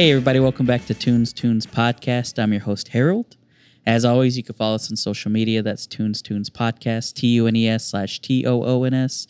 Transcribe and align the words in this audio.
Hey, 0.00 0.12
everybody, 0.12 0.40
welcome 0.40 0.64
back 0.64 0.86
to 0.86 0.94
Tunes 0.94 1.30
Tunes 1.30 1.66
Podcast. 1.66 2.42
I'm 2.42 2.52
your 2.54 2.62
host, 2.62 2.88
Harold. 2.88 3.36
As 3.84 4.02
always, 4.02 4.34
you 4.34 4.42
can 4.42 4.54
follow 4.54 4.76
us 4.76 4.90
on 4.90 4.96
social 4.96 5.30
media. 5.30 5.60
That's 5.60 5.86
Tunes 5.86 6.22
Tunes 6.22 6.48
Podcast, 6.48 7.12
T 7.12 7.26
U 7.26 7.46
N 7.46 7.54
E 7.54 7.68
S 7.68 7.84
slash 7.84 8.18
T 8.18 8.46
O 8.46 8.64
O 8.64 8.84
N 8.84 8.94
S. 8.94 9.26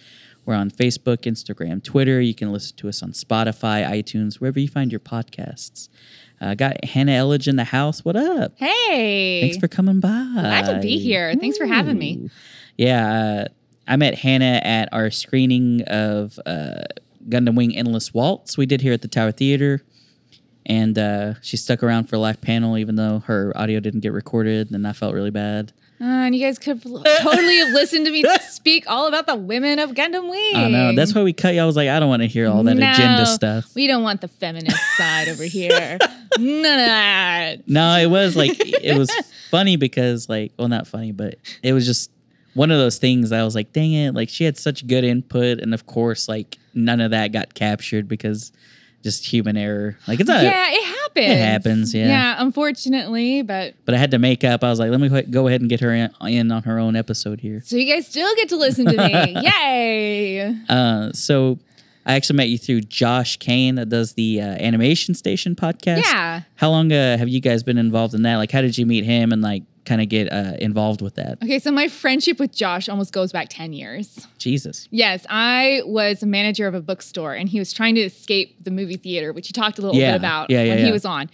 We're 0.47 0.55
on 0.55 0.70
Facebook, 0.70 1.23
Instagram, 1.23 1.83
Twitter. 1.83 2.20
You 2.20 2.37
can 2.37 2.52
listen 2.52 2.77
to 2.77 2.88
us 2.88 3.02
on 3.02 3.11
Spotify, 3.11 3.84
iTunes, 3.84 4.37
wherever 4.37 4.61
you 4.61 4.69
find 4.69 4.92
your 4.92 5.01
podcasts. 5.01 5.88
Uh, 6.41 6.55
got 6.55 6.84
Hannah 6.84 7.14
Elledge 7.14 7.48
in 7.48 7.56
the 7.56 7.64
house. 7.64 8.05
What 8.05 8.14
up? 8.14 8.52
Hey. 8.56 9.41
Thanks 9.41 9.56
for 9.56 9.66
coming 9.66 9.98
by. 9.98 10.25
Glad 10.34 10.73
to 10.73 10.80
be 10.80 11.00
here. 11.00 11.34
Thanks 11.34 11.59
for 11.59 11.66
having 11.66 11.98
me. 11.98 12.30
Yeah, 12.78 13.48
uh, 13.48 13.52
I 13.89 13.97
met 13.97 14.14
Hannah 14.14 14.61
at 14.62 14.89
our 14.92 15.11
screening 15.11 15.83
of 15.89 16.39
uh, 16.47 16.84
Gundam 17.28 17.56
Wing 17.56 17.77
Endless 17.77 18.14
Waltz 18.14 18.56
we 18.56 18.66
did 18.66 18.80
here 18.80 18.92
at 18.92 19.02
the 19.02 19.09
Tower 19.09 19.33
Theater. 19.33 19.83
And 20.70 20.97
uh, 20.97 21.34
she 21.42 21.56
stuck 21.56 21.83
around 21.83 22.05
for 22.05 22.15
a 22.15 22.20
live 22.20 22.41
panel, 22.41 22.78
even 22.78 22.95
though 22.95 23.19
her 23.27 23.52
audio 23.56 23.80
didn't 23.80 24.01
get 24.01 24.12
recorded, 24.12 24.70
and 24.70 24.87
I 24.87 24.92
felt 24.92 25.15
really 25.15 25.33
bad. 25.33 25.73
Uh, 26.01 26.05
and 26.05 26.34
you 26.34 26.41
guys 26.41 26.61
could 26.61 26.80
totally 26.80 27.56
have 27.59 27.69
listened 27.74 28.06
to 28.06 28.12
me 28.12 28.24
speak 28.42 28.84
all 28.87 29.09
about 29.09 29.27
the 29.27 29.34
women 29.34 29.80
of 29.80 29.91
Gundam 29.91 30.30
Wing. 30.30 30.55
I 30.55 30.69
know. 30.69 30.95
That's 30.95 31.12
why 31.12 31.25
we 31.25 31.33
cut 31.33 31.55
you. 31.55 31.61
I 31.61 31.67
was 31.67 31.75
like, 31.75 31.89
I 31.89 31.98
don't 31.98 32.08
want 32.08 32.22
to 32.22 32.28
hear 32.28 32.48
all 32.48 32.62
that 32.62 32.77
No, 32.77 32.89
agenda 32.89 33.27
stuff. 33.27 33.75
We 33.75 33.89
don't 33.89 34.05
want 34.05 34.20
the 34.20 34.28
feminist 34.28 34.78
side 34.97 35.27
over 35.28 35.42
here. 35.42 35.98
None 36.39 36.78
of 36.78 36.86
that. 36.86 37.69
No, 37.69 37.97
it 37.97 38.06
was 38.06 38.36
like 38.36 38.52
it 38.61 38.97
was 38.97 39.11
funny 39.50 39.75
because 39.75 40.28
like 40.28 40.52
well 40.56 40.69
not 40.69 40.86
funny, 40.86 41.11
but 41.11 41.34
it 41.64 41.73
was 41.73 41.84
just 41.84 42.12
one 42.55 42.70
of 42.70 42.78
those 42.78 42.98
things 42.98 43.33
I 43.33 43.42
was 43.42 43.56
like, 43.56 43.73
dang 43.73 43.92
it, 43.92 44.14
like 44.14 44.28
she 44.28 44.45
had 44.45 44.56
such 44.56 44.86
good 44.86 45.02
input 45.02 45.58
and 45.58 45.75
of 45.75 45.86
course 45.86 46.28
like 46.28 46.58
none 46.75 47.00
of 47.00 47.11
that 47.11 47.33
got 47.33 47.55
captured 47.55 48.06
because 48.06 48.52
just 49.03 49.25
human 49.27 49.56
error. 49.56 49.97
Like 50.06 50.20
it's 50.20 50.29
not 50.29 50.43
yeah, 50.43 50.67
it 50.70 50.84
happens. 50.84 51.27
it 51.27 51.39
happens, 51.39 51.95
yeah. 51.95 52.06
Yeah, 52.06 52.34
unfortunately, 52.39 53.42
but 53.42 53.75
but 53.84 53.95
I 53.95 53.98
had 53.98 54.11
to 54.12 54.19
make 54.19 54.45
up. 54.45 54.62
I 54.65 54.69
was 54.70 54.79
like, 54.79 54.91
let 54.91 55.01
me 55.01 55.09
go- 55.09 55.23
go 55.23 55.48
ahead 55.48 55.61
and 55.61 55.70
get 55.70 55.81
her 55.81 55.92
in, 55.92 56.11
in 56.27 56.53
on 56.53 56.62
her 56.65 56.79
own 56.79 56.97
episode 56.97 57.41
here. 57.41 57.62
so 57.65 57.77
you 57.77 57.92
guys 57.92 58.07
still 58.07 58.34
get 58.37 58.48
to 58.51 58.57
listen 58.57 58.87
to 58.87 58.97
me. 58.97 59.37
Yay. 59.42 60.57
Uh 60.69 61.12
so 61.12 61.59
I 62.07 62.15
actually 62.15 62.37
met 62.39 62.48
you 62.48 62.59
through 62.59 62.81
Josh 62.83 63.37
Kane 63.37 63.75
that 63.75 63.91
does 63.91 64.15
the 64.15 64.41
uh, 64.41 64.45
Animation 64.47 65.14
Station 65.14 65.55
podcast. 65.55 65.98
Yeah. 65.98 66.42
How 66.57 66.70
long 66.70 66.91
uh, 66.91 67.19
have 67.19 67.29
you 67.29 67.41
guys 67.41 67.62
been 67.62 67.77
involved 67.77 68.14
in 68.14 68.23
that? 68.23 68.37
Like, 68.37 68.51
how 68.51 68.62
did 68.62 68.79
you 68.79 68.87
meet 68.87 69.05
him 69.05 69.33
and 69.33 69.42
like 69.42 69.62
kind 69.84 70.00
of 70.00 70.09
get 70.09 70.33
uh, 70.33 70.55
involved 70.59 71.00
with 71.03 71.14
that? 71.17 71.39
Okay, 71.42 71.59
so 71.59 71.70
my 71.70 71.89
friendship 71.89 72.39
with 72.39 72.53
Josh 72.53 72.89
almost 72.89 73.12
goes 73.12 73.33
back 73.33 73.48
10 73.50 73.73
years. 73.73 74.27
Jesus. 74.39 74.89
Yes, 74.91 75.27
I 75.28 75.83
was 75.84 76.23
a 76.23 76.27
manager 76.27 76.67
of 76.67 76.75
a 76.75 76.81
bookstore, 76.81 77.34
and 77.34 77.48
he 77.48 77.59
was 77.59 77.73
trying 77.73 77.95
to 77.97 78.03
escape 78.03 78.62
the 78.62 78.70
movie 78.70 78.97
theater, 78.97 79.33
which 79.33 79.47
he 79.47 79.53
talked 79.53 79.78
a 79.78 79.83
little 79.83 79.97
Yeah, 79.97 80.12
bit 80.12 80.17
about 80.19 80.51
yeah, 80.51 80.62
yeah, 80.62 80.75
when 80.75 80.84
he 80.84 80.92
was 80.92 81.05
on. 81.05 81.31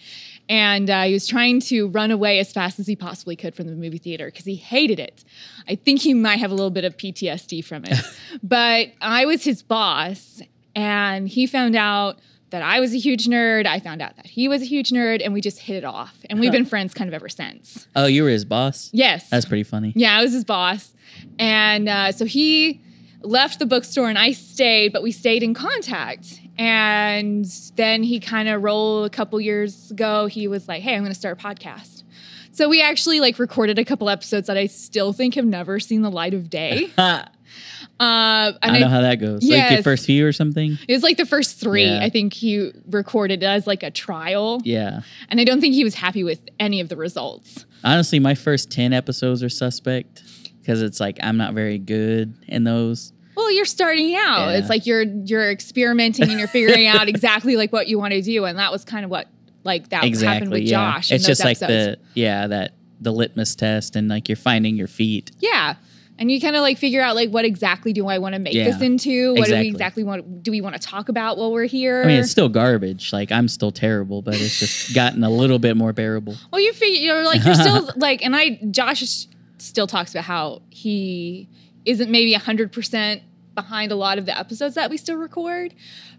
And 0.49 0.89
uh, 0.89 1.03
he 1.03 1.13
was 1.13 1.27
trying 1.27 1.59
to 1.63 1.89
run 1.89 2.13
away 2.13 2.39
as 2.39 2.53
fast 2.53 2.79
as 2.79 2.87
he 2.87 2.95
possibly 2.95 3.35
could 3.35 3.55
from 3.55 3.67
the 3.67 3.75
movie 3.75 3.99
theater 3.99 4.27
because 4.27 4.45
he 4.45 4.55
hated 4.55 5.01
it. 5.01 5.25
I 5.69 5.75
think 5.75 6.01
he 6.03 6.15
might 6.15 6.37
have 6.39 6.53
a 6.53 6.55
little 6.55 6.71
bit 6.71 6.85
of 6.85 6.97
PTSD 6.97 7.65
from 7.65 7.85
it. 7.85 7.99
but 8.45 8.93
I 9.01 9.27
was 9.27 9.43
his 9.43 9.63
boss, 9.63 10.41
and 10.77 11.29
he 11.29 11.47
found 11.49 11.75
out 11.75 12.21
that 12.51 12.63
I 12.63 12.81
was 12.81 12.95
a 12.95 12.99
huge 12.99 13.27
nerd. 13.27 13.67
I 13.67 13.81
found 13.81 14.01
out 14.01 14.17
that 14.17 14.27
he 14.27 14.49
was 14.49 14.63
a 14.63 14.65
huge 14.65 14.91
nerd, 14.91 15.23
and 15.25 15.35
we 15.35 15.41
just 15.41 15.59
hit 15.59 15.77
it 15.77 15.85
off. 15.85 16.17
And 16.31 16.39
we've 16.39 16.53
been 16.53 16.65
friends 16.65 16.95
kind 16.95 17.09
of 17.09 17.15
ever 17.15 17.29
since. 17.29 17.89
Oh, 17.97 18.07
you 18.07 18.23
were 18.23 18.31
his 18.31 18.45
boss? 18.45 18.91
Yes. 18.93 19.29
That's 19.31 19.47
pretty 19.47 19.65
funny. 19.65 19.93
Yeah, 19.97 20.17
I 20.17 20.23
was 20.23 20.33
his 20.33 20.45
boss. 20.45 20.93
And 21.39 21.89
uh, 21.89 22.13
so 22.13 22.25
he 22.25 22.81
left 23.23 23.59
the 23.59 23.67
bookstore 23.67 24.09
and 24.09 24.19
I 24.19 24.33
stayed, 24.33 24.93
but 24.93 25.03
we 25.03 25.13
stayed 25.13 25.43
in 25.43 25.55
contact. 25.55 26.41
And 26.59 27.45
then 27.75 28.03
he 28.03 28.21
kind 28.21 28.49
of 28.49 28.63
rolled 28.63 29.07
a 29.07 29.11
couple 29.11 29.41
years 29.41 29.91
ago. 29.91 30.27
He 30.27 30.49
was 30.49 30.69
like, 30.69 30.83
hey, 30.83 30.95
I'm 30.95 31.03
going 31.03 31.13
to 31.13 31.19
start 31.19 31.41
a 31.41 31.43
podcast. 31.43 32.05
So 32.53 32.69
we 32.69 32.81
actually 32.81 33.21
like 33.21 33.39
recorded 33.39 33.79
a 33.79 33.85
couple 33.85 34.09
episodes 34.09 34.47
that 34.47 34.57
I 34.57 34.67
still 34.67 35.13
think 35.13 35.35
have 35.35 35.45
never 35.45 35.79
seen 35.79 36.03
the 36.03 36.11
light 36.11 36.33
of 36.33 36.49
day. 36.49 36.91
Uh, 37.99 38.53
I 38.63 38.79
know 38.79 38.89
how 38.89 39.01
that 39.01 39.17
goes. 39.17 39.43
Like 39.43 39.71
your 39.71 39.83
first 39.83 40.05
few 40.07 40.27
or 40.27 40.33
something? 40.33 40.79
it 40.87 40.93
was 40.93 41.03
like 41.03 41.17
the 41.17 41.25
first 41.27 41.59
three. 41.59 41.85
Yeah. 41.87 42.01
I 42.03 42.11
think 42.11 42.35
he 42.35 42.71
recorded 42.91 43.43
as 43.43 43.67
like 43.67 43.83
a 43.83 43.91
trial. 43.91 44.61
Yeah. 44.65 45.01
And 45.31 45.41
I 45.41 45.45
don't 45.45 45.61
think 45.61 45.75
he 45.75 45.83
was 45.85 45.95
happy 45.95 46.23
with 46.23 46.41
any 46.61 46.81
of 46.81 46.89
the 46.91 46.97
results. 46.97 47.65
Honestly, 47.85 48.19
my 48.19 48.35
first 48.35 48.71
10 48.71 48.93
episodes 48.93 49.43
are 49.43 49.49
suspect 49.49 50.23
because 50.61 50.83
it's 50.83 51.01
like 51.01 51.19
I'm 51.23 51.37
not 51.39 51.55
very 51.55 51.79
good 51.79 52.35
in 52.47 52.65
those. 52.65 53.13
Well, 53.37 53.51
you're 53.53 53.65
starting 53.65 54.15
out. 54.17 54.49
Yeah. 54.51 54.59
It's 54.59 54.69
like 54.69 54.87
you're 54.87 55.03
you're 55.03 55.51
experimenting 55.51 56.29
and 56.31 56.39
you're 56.39 56.49
figuring 56.49 56.87
out 56.87 57.09
exactly 57.09 57.57
like 57.57 57.73
what 57.73 57.87
you 57.87 57.99
want 57.99 58.13
to 58.15 58.23
do, 58.23 58.45
and 58.47 58.59
that 58.59 58.73
was 58.73 58.85
kind 58.85 59.05
of 59.05 59.11
what 59.11 59.29
like 59.63 59.89
that 59.91 60.05
happened 60.05 60.51
with 60.51 60.63
Yeah. 60.63 60.93
Josh. 60.95 61.11
in 61.11 61.17
It's 61.17 61.25
those 61.27 61.37
just 61.39 61.45
like 61.45 61.61
episodes. 61.63 61.99
the, 62.15 62.21
yeah, 62.21 62.47
that 62.47 62.73
the 63.01 63.13
litmus 63.13 63.55
test 63.55 63.95
and 63.95 64.09
like 64.09 64.29
you're 64.29 64.37
finding 64.37 64.75
your 64.77 64.87
feet. 64.87 65.31
yeah, 65.39 65.75
and 66.19 66.31
you 66.31 66.41
kind 66.41 66.57
of 66.57 66.63
like 66.63 66.79
figure 66.79 67.01
out 67.03 67.15
like 67.17 67.31
what 67.31 67.45
exactly 67.45 67.93
do 67.93 68.07
I 68.09 68.19
want 68.19 68.35
to 68.35 68.39
make 68.39 68.55
Yeah. 68.55 68.65
this 68.65 68.81
into? 68.81 69.31
What 69.31 69.37
do 69.37 69.43
Exactly. 69.43 69.61
we 69.63 69.69
exactly 69.69 70.05
want? 70.05 70.43
Do 70.43 70.51
we 70.51 70.61
want 70.61 70.75
to 70.75 70.81
talk 70.81 71.09
about 71.09 71.37
while 71.39 71.53
we're 71.53 71.65
here? 71.67 72.03
I 72.03 72.07
mean, 72.07 72.21
it's 72.21 72.31
still 72.31 72.49
garbage. 72.49 73.13
Like 73.13 73.31
I'm 73.33 73.49
still 73.49 73.71
terrible, 73.71 74.23
but 74.23 74.35
it's 74.35 74.59
just 74.59 74.95
gotten 74.95 75.23
a 75.25 75.31
little 75.31 75.59
bit 75.59 75.77
more 75.77 75.93
bearable. 75.93 76.35
well, 76.53 76.61
you 76.61 76.73
figure 76.73 77.01
you're 77.01 77.25
like 77.25 77.45
you're 77.45 77.55
still 77.55 77.91
like, 77.97 78.25
and 78.25 78.35
I 78.37 78.59
Josh 78.71 79.27
still 79.59 79.87
talks 79.87 80.13
about 80.13 80.25
how 80.25 80.63
he 80.71 81.49
isn't 81.85 82.11
maybe 82.11 82.33
hundred 82.35 82.73
percent 82.73 83.23
behind 83.55 83.91
a 83.91 83.97
lot 83.97 84.19
of 84.19 84.27
the 84.27 84.39
episodes 84.39 84.75
that 84.75 84.91
we 84.91 84.97
still 84.97 85.17
record. 85.17 85.75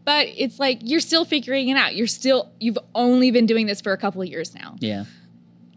But 0.06 0.28
it's 0.38 0.58
like 0.60 0.80
you're 0.84 1.02
still 1.02 1.26
figuring 1.26 1.68
it 1.68 1.76
out. 1.78 1.96
You're 1.96 2.08
still 2.08 2.50
you've 2.60 2.78
only 2.96 3.30
been 3.32 3.46
doing 3.46 3.66
this 3.68 3.82
for 3.82 3.92
a 3.94 3.98
couple 3.98 4.22
of 4.22 4.28
years 4.30 4.56
now. 4.56 4.76
Yeah. 4.80 5.04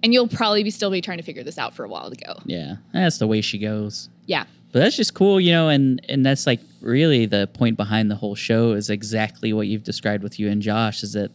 And 0.02 0.12
you'll 0.12 0.28
probably 0.28 0.62
be 0.62 0.70
still 0.70 0.90
be 0.90 1.00
trying 1.00 1.18
to 1.18 1.24
figure 1.24 1.42
this 1.42 1.58
out 1.58 1.74
for 1.74 1.84
a 1.84 1.88
while 1.88 2.10
to 2.10 2.16
go. 2.16 2.34
Yeah. 2.44 2.76
That's 2.92 3.18
the 3.18 3.26
way 3.26 3.40
she 3.40 3.58
goes. 3.58 4.08
Yeah. 4.26 4.44
But 4.72 4.80
that's 4.80 4.96
just 4.96 5.14
cool, 5.14 5.40
you 5.40 5.52
know, 5.52 5.68
and 5.68 6.00
and 6.08 6.24
that's 6.24 6.46
like 6.46 6.60
really 6.80 7.26
the 7.26 7.48
point 7.52 7.76
behind 7.76 8.10
the 8.10 8.14
whole 8.14 8.34
show 8.34 8.72
is 8.72 8.88
exactly 8.88 9.52
what 9.52 9.66
you've 9.66 9.84
described 9.84 10.22
with 10.22 10.38
you 10.38 10.48
and 10.48 10.62
Josh 10.62 11.02
is 11.02 11.12
that 11.14 11.32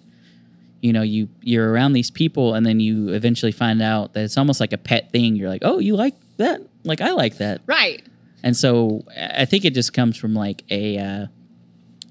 you 0.81 0.93
know, 0.93 1.01
you 1.01 1.27
you're 1.41 1.71
around 1.71 1.93
these 1.93 2.11
people 2.11 2.53
and 2.53 2.65
then 2.65 2.79
you 2.79 3.09
eventually 3.09 3.51
find 3.51 3.81
out 3.81 4.13
that 4.13 4.23
it's 4.23 4.37
almost 4.37 4.59
like 4.59 4.71
a 4.71 4.77
pet 4.77 5.11
thing. 5.11 5.35
You're 5.35 5.49
like, 5.49 5.63
"Oh, 5.65 5.79
you 5.79 5.95
like 5.95 6.13
that? 6.37 6.61
Like 6.83 7.01
I 7.01 7.11
like 7.11 7.37
that." 7.37 7.61
Right. 7.65 8.03
And 8.43 8.55
so 8.55 9.03
I 9.17 9.41
I 9.41 9.45
think 9.45 9.65
it 9.65 9.73
just 9.73 9.93
comes 9.93 10.15
from 10.15 10.35
like 10.35 10.63
a 10.69 10.97
uh, 10.97 11.27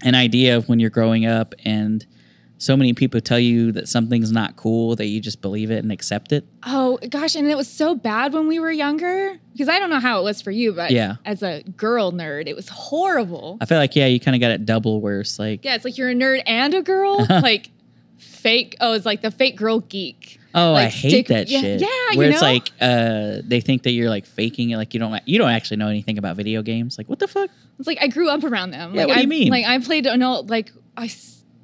an 0.02 0.14
idea 0.14 0.56
of 0.56 0.68
when 0.68 0.80
you're 0.80 0.90
growing 0.90 1.24
up 1.24 1.54
and 1.64 2.04
so 2.58 2.76
many 2.76 2.92
people 2.92 3.20
tell 3.20 3.38
you 3.38 3.72
that 3.72 3.88
something's 3.88 4.30
not 4.32 4.56
cool 4.56 4.96
that 4.96 5.06
you 5.06 5.20
just 5.20 5.40
believe 5.42 5.70
it 5.70 5.82
and 5.82 5.90
accept 5.92 6.32
it. 6.32 6.46
Oh 6.64 6.98
gosh, 7.10 7.34
and 7.34 7.46
it 7.48 7.56
was 7.56 7.68
so 7.68 7.94
bad 7.94 8.32
when 8.32 8.46
we 8.46 8.58
were 8.58 8.70
younger 8.70 9.38
because 9.52 9.68
I 9.68 9.78
don't 9.78 9.90
know 9.90 10.00
how 10.00 10.20
it 10.20 10.22
was 10.24 10.40
for 10.40 10.50
you, 10.50 10.72
but 10.72 10.90
Yeah. 10.90 11.16
as 11.24 11.42
a 11.42 11.62
girl 11.76 12.12
nerd, 12.12 12.46
it 12.46 12.54
was 12.56 12.68
horrible. 12.68 13.58
I 13.60 13.66
feel 13.66 13.78
like 13.78 13.94
yeah, 13.96 14.06
you 14.06 14.20
kind 14.20 14.34
of 14.34 14.40
got 14.40 14.50
it 14.52 14.64
double 14.64 15.00
worse. 15.00 15.38
Like 15.38 15.64
Yeah, 15.64 15.74
it's 15.74 15.84
like 15.84 15.98
you're 15.98 16.10
a 16.10 16.14
nerd 16.14 16.42
and 16.46 16.72
a 16.74 16.82
girl, 16.82 17.26
like 17.28 17.70
fake. 18.18 18.76
Oh, 18.80 18.92
it's 18.92 19.06
like 19.06 19.22
the 19.22 19.30
fake 19.30 19.56
girl 19.56 19.80
geek. 19.80 20.40
Oh, 20.56 20.70
I 20.70 20.84
like, 20.84 20.92
hate 20.92 21.10
stick- 21.10 21.26
that 21.28 21.48
yeah, 21.48 21.60
shit. 21.60 21.80
yeah, 21.80 21.88
you 22.12 22.18
where 22.18 22.30
it's 22.30 22.40
know? 22.40 22.46
like 22.46 22.70
uh, 22.80 23.38
they 23.44 23.60
think 23.60 23.82
that 23.82 23.90
you're 23.90 24.08
like 24.08 24.24
faking 24.24 24.70
it, 24.70 24.76
like 24.76 24.94
you 24.94 25.00
don't 25.00 25.20
you 25.26 25.38
don't 25.38 25.50
actually 25.50 25.78
know 25.78 25.88
anything 25.88 26.16
about 26.16 26.36
video 26.36 26.62
games. 26.62 26.96
Like 26.96 27.08
what 27.08 27.18
the 27.18 27.26
fuck? 27.26 27.50
It's 27.78 27.88
like 27.88 27.98
I 28.00 28.06
grew 28.06 28.28
up 28.28 28.44
around 28.44 28.70
them. 28.70 28.94
Yeah, 28.94 29.00
like, 29.00 29.08
what 29.08 29.14
do 29.14 29.20
you 29.22 29.26
I, 29.26 29.28
mean? 29.28 29.48
Like 29.48 29.66
I 29.66 29.78
played 29.80 30.06
old 30.06 30.50
like 30.50 30.70
I 30.96 31.08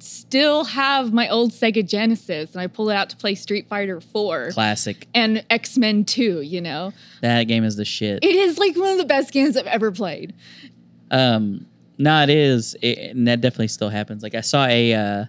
still 0.03 0.63
have 0.65 1.13
my 1.13 1.27
old 1.29 1.51
Sega 1.51 1.87
Genesis, 1.87 2.51
and 2.51 2.61
I 2.61 2.67
pull 2.67 2.89
it 2.89 2.95
out 2.95 3.09
to 3.11 3.15
play 3.17 3.35
Street 3.35 3.67
Fighter 3.67 3.99
Four 4.01 4.51
Classic. 4.51 5.07
and 5.13 5.43
X 5.49 5.77
Men 5.77 6.05
Two. 6.05 6.41
You 6.41 6.61
know, 6.61 6.93
That 7.21 7.43
game 7.45 7.63
is 7.63 7.75
the 7.75 7.85
shit. 7.85 8.23
it 8.23 8.35
is 8.35 8.57
like 8.57 8.75
one 8.75 8.91
of 8.93 8.97
the 8.97 9.05
best 9.05 9.31
games 9.31 9.55
I've 9.57 9.67
ever 9.67 9.91
played. 9.91 10.33
Um, 11.09 11.65
no, 11.97 12.23
it 12.23 12.29
is, 12.29 12.75
it, 12.81 13.11
and 13.11 13.27
that 13.27 13.41
definitely 13.41 13.67
still 13.67 13.89
happens. 13.89 14.23
Like 14.23 14.33
I 14.35 14.41
saw 14.41 14.65
a, 14.65 14.93
uh, 14.93 15.25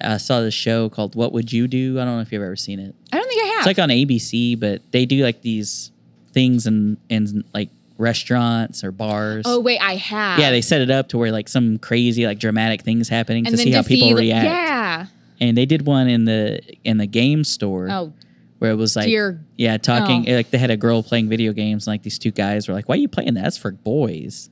I 0.00 0.16
saw 0.16 0.40
this 0.40 0.54
show 0.54 0.88
called 0.88 1.14
"What 1.14 1.32
Would 1.32 1.52
You 1.52 1.66
Do." 1.68 2.00
I 2.00 2.04
don't 2.04 2.16
know 2.16 2.20
if 2.22 2.32
you've 2.32 2.42
ever 2.42 2.56
seen 2.56 2.78
it. 2.80 2.94
I 3.12 3.16
don't 3.18 3.28
think 3.28 3.42
I 3.42 3.46
have. 3.46 3.58
It's 3.58 3.66
like 3.66 3.78
on 3.78 3.88
ABC, 3.90 4.58
but 4.58 4.80
they 4.92 5.04
do 5.06 5.22
like 5.22 5.42
these 5.42 5.90
things 6.32 6.66
and 6.66 6.96
and 7.10 7.44
like 7.54 7.68
restaurants 7.98 8.82
or 8.84 8.90
bars. 8.92 9.44
oh 9.46 9.60
wait, 9.60 9.78
I 9.80 9.96
have. 9.96 10.38
yeah, 10.38 10.50
they 10.50 10.60
set 10.60 10.80
it 10.80 10.90
up 10.90 11.08
to 11.10 11.18
where 11.18 11.32
like 11.32 11.48
some 11.48 11.78
crazy 11.78 12.26
like 12.26 12.38
dramatic 12.38 12.82
things 12.82 13.08
happening 13.08 13.44
to 13.44 13.56
see 13.56 13.70
how 13.70 13.82
people 13.82 14.08
the- 14.08 14.14
react. 14.14 14.44
Yeah. 14.44 15.06
And 15.40 15.56
they 15.56 15.66
did 15.66 15.84
one 15.86 16.08
in 16.08 16.24
the 16.24 16.60
in 16.84 16.98
the 16.98 17.06
game 17.06 17.44
store 17.44 17.88
Oh 17.90 18.12
where 18.60 18.70
it 18.70 18.76
was 18.76 18.94
like 18.96 19.06
dear. 19.06 19.44
yeah 19.56 19.76
talking 19.76 20.26
Oh. 20.28 20.34
like 20.36 20.50
they 20.50 20.58
had 20.58 20.70
a 20.70 20.76
girl 20.76 21.02
playing 21.02 21.28
video 21.28 21.52
games 21.52 21.86
and 21.86 21.92
like 21.92 22.02
these 22.02 22.18
two 22.18 22.30
guys 22.30 22.68
were 22.68 22.72
like 22.74 22.88
why 22.88 22.94
are 22.94 22.98
you 22.98 23.08
playing 23.08 23.34
that? 23.34 23.42
That's 23.42 23.58
for 23.58 23.72
boys. 23.72 24.48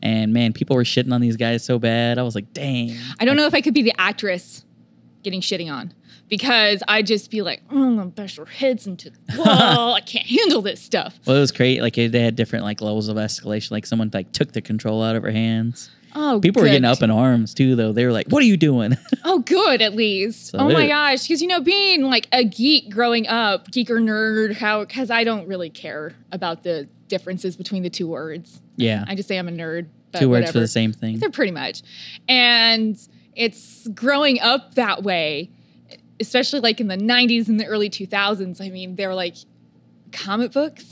And 0.00 0.32
man, 0.32 0.52
people 0.52 0.76
were 0.76 0.84
shitting 0.84 1.12
on 1.12 1.20
these 1.20 1.36
guys 1.36 1.64
so 1.64 1.78
bad. 1.80 2.18
I 2.18 2.22
was 2.22 2.36
like, 2.36 2.52
dang. 2.52 2.94
I 3.18 3.24
don't 3.24 3.36
know 3.36 3.46
if 3.46 3.54
I 3.54 3.60
could 3.60 3.74
be 3.74 3.82
the 3.82 3.94
actress 3.98 4.64
getting 5.24 5.40
shitting 5.40 5.72
on 5.72 5.92
because 6.28 6.82
I'd 6.88 7.06
just 7.06 7.30
be 7.30 7.42
like, 7.42 7.62
oh, 7.70 7.84
I'm 7.84 7.96
gonna 7.96 8.10
bash 8.10 8.36
your 8.36 8.46
heads 8.46 8.86
into 8.86 9.10
the 9.10 9.38
wall. 9.38 9.94
I 9.94 10.00
can't 10.00 10.26
handle 10.26 10.62
this 10.62 10.80
stuff. 10.80 11.18
Well, 11.26 11.36
it 11.36 11.40
was 11.40 11.52
great. 11.52 11.80
Like 11.82 11.94
they 11.94 12.08
had 12.20 12.36
different 12.36 12.64
like 12.64 12.80
levels 12.80 13.08
of 13.08 13.16
escalation. 13.16 13.70
Like 13.70 13.86
someone 13.86 14.10
like 14.12 14.32
took 14.32 14.52
the 14.52 14.60
control 14.62 15.02
out 15.02 15.16
of 15.16 15.22
her 15.22 15.30
hands. 15.30 15.90
Oh, 16.14 16.40
People 16.40 16.62
were 16.62 16.68
getting 16.68 16.86
up 16.86 17.02
in 17.02 17.10
arms 17.10 17.52
too, 17.52 17.76
though. 17.76 17.92
They 17.92 18.04
were 18.06 18.12
like, 18.12 18.28
"What 18.28 18.42
are 18.42 18.46
you 18.46 18.56
doing?" 18.56 18.96
Oh, 19.24 19.40
good 19.40 19.82
at 19.82 19.94
least. 19.94 20.48
So 20.48 20.58
oh 20.58 20.70
my 20.70 20.84
it- 20.84 20.88
gosh, 20.88 21.22
because 21.22 21.42
you 21.42 21.48
know, 21.48 21.60
being 21.60 22.02
like 22.04 22.28
a 22.32 22.44
geek 22.44 22.88
growing 22.90 23.26
up, 23.28 23.70
geek 23.70 23.90
or 23.90 24.00
nerd, 24.00 24.54
how 24.54 24.84
because 24.84 25.10
I 25.10 25.22
don't 25.22 25.46
really 25.46 25.68
care 25.68 26.14
about 26.32 26.62
the 26.62 26.88
differences 27.08 27.56
between 27.56 27.82
the 27.82 27.90
two 27.90 28.08
words. 28.08 28.60
yeah, 28.76 29.04
I 29.06 29.14
just 29.14 29.28
say 29.28 29.36
I'm 29.36 29.48
a 29.48 29.52
nerd. 29.52 29.88
But 30.12 30.20
two 30.20 30.30
words 30.30 30.40
whatever. 30.40 30.52
for 30.52 30.60
the 30.60 30.68
same 30.68 30.94
thing. 30.94 31.18
They're 31.18 31.28
pretty 31.30 31.52
much, 31.52 31.82
and 32.26 32.98
it's 33.36 33.86
growing 33.88 34.40
up 34.40 34.74
that 34.74 35.02
way, 35.02 35.50
especially 36.20 36.60
like 36.60 36.80
in 36.80 36.88
the 36.88 36.96
'90s 36.96 37.48
and 37.48 37.58
the 37.58 37.66
early 37.66 37.90
2000s. 37.90 38.60
I 38.60 38.70
mean, 38.70 38.96
they 38.96 39.06
were 39.06 39.14
like 39.14 39.36
comic 40.12 40.52
books. 40.52 40.84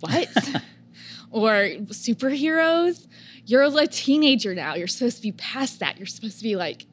What? 0.00 0.28
or 1.30 1.52
superheroes? 1.86 3.06
You're 3.46 3.62
a 3.62 3.86
teenager 3.86 4.54
now. 4.54 4.74
You're 4.74 4.86
supposed 4.86 5.16
to 5.16 5.22
be 5.22 5.32
past 5.32 5.80
that. 5.80 5.98
You're 5.98 6.06
supposed 6.06 6.38
to 6.38 6.42
be 6.44 6.56
like 6.56 6.86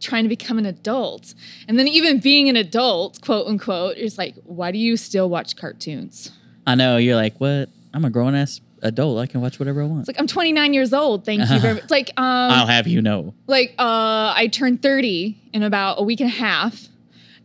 trying 0.00 0.24
to 0.24 0.28
become 0.28 0.58
an 0.58 0.66
adult. 0.66 1.34
And 1.68 1.78
then 1.78 1.86
even 1.86 2.18
being 2.18 2.48
an 2.48 2.56
adult, 2.56 3.20
quote 3.20 3.46
unquote, 3.46 3.96
is 3.96 4.18
like, 4.18 4.34
why 4.44 4.72
do 4.72 4.78
you 4.78 4.96
still 4.96 5.28
watch 5.28 5.56
cartoons? 5.56 6.32
I 6.66 6.74
know. 6.74 6.96
You're 6.96 7.16
like, 7.16 7.38
"What? 7.38 7.68
I'm 7.92 8.04
a 8.04 8.10
grown 8.10 8.34
ass 8.34 8.60
adult. 8.82 9.18
I 9.18 9.26
can 9.26 9.40
watch 9.40 9.58
whatever 9.58 9.82
I 9.82 9.86
want." 9.86 10.00
It's 10.00 10.08
like 10.08 10.20
I'm 10.20 10.26
29 10.26 10.74
years 10.74 10.92
old. 10.92 11.24
Thank 11.24 11.48
you 11.48 11.58
very 11.58 11.74
much. 11.74 11.90
Like 11.90 12.10
um 12.16 12.24
I'll 12.24 12.66
have 12.66 12.86
you 12.86 13.02
know. 13.02 13.34
like 13.46 13.74
uh 13.78 14.32
I 14.36 14.48
turned 14.52 14.82
30 14.82 15.36
in 15.52 15.62
about 15.62 16.00
a 16.00 16.02
week 16.02 16.20
and 16.20 16.28
a 16.28 16.34
half 16.34 16.88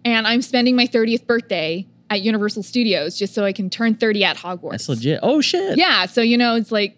and 0.04 0.28
I'm 0.28 0.42
spending 0.42 0.76
my 0.76 0.88
30th 0.88 1.26
birthday 1.26 1.88
at 2.10 2.22
Universal 2.22 2.64
Studios 2.64 3.18
just 3.18 3.34
so 3.34 3.44
I 3.44 3.52
can 3.52 3.70
turn 3.70 3.96
30 3.96 4.24
at 4.24 4.38
Hogwarts. 4.38 4.72
That's 4.72 4.90
legit. 4.90 5.20
Oh 5.24 5.42
shit. 5.42 5.78
Yeah, 5.78 6.06
so 6.06 6.22
you 6.22 6.38
know, 6.38 6.56
it's 6.56 6.72
like 6.72 6.98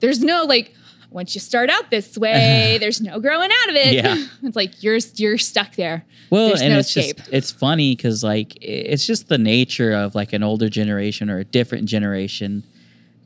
there's 0.00 0.22
no 0.22 0.44
like 0.44 0.72
once 1.10 1.34
you 1.34 1.40
start 1.40 1.70
out 1.70 1.90
this 1.90 2.18
way, 2.18 2.76
there's 2.78 3.00
no 3.00 3.18
growing 3.20 3.50
out 3.50 3.70
of 3.70 3.76
it. 3.76 3.94
Yeah. 3.94 4.16
it's 4.42 4.56
like 4.56 4.82
you're 4.82 4.98
you're 5.14 5.38
stuck 5.38 5.74
there. 5.76 6.04
Well, 6.30 6.48
There's 6.48 6.62
and 6.62 6.72
no 6.72 6.80
it's 6.80 6.94
escape. 6.96 7.16
just 7.18 7.32
it's 7.32 7.50
funny 7.50 7.94
because 7.96 8.22
like 8.22 8.56
it's 8.60 9.06
just 9.06 9.28
the 9.28 9.38
nature 9.38 9.92
of 9.92 10.14
like 10.14 10.32
an 10.32 10.42
older 10.42 10.68
generation 10.68 11.30
or 11.30 11.38
a 11.38 11.44
different 11.44 11.86
generation 11.86 12.64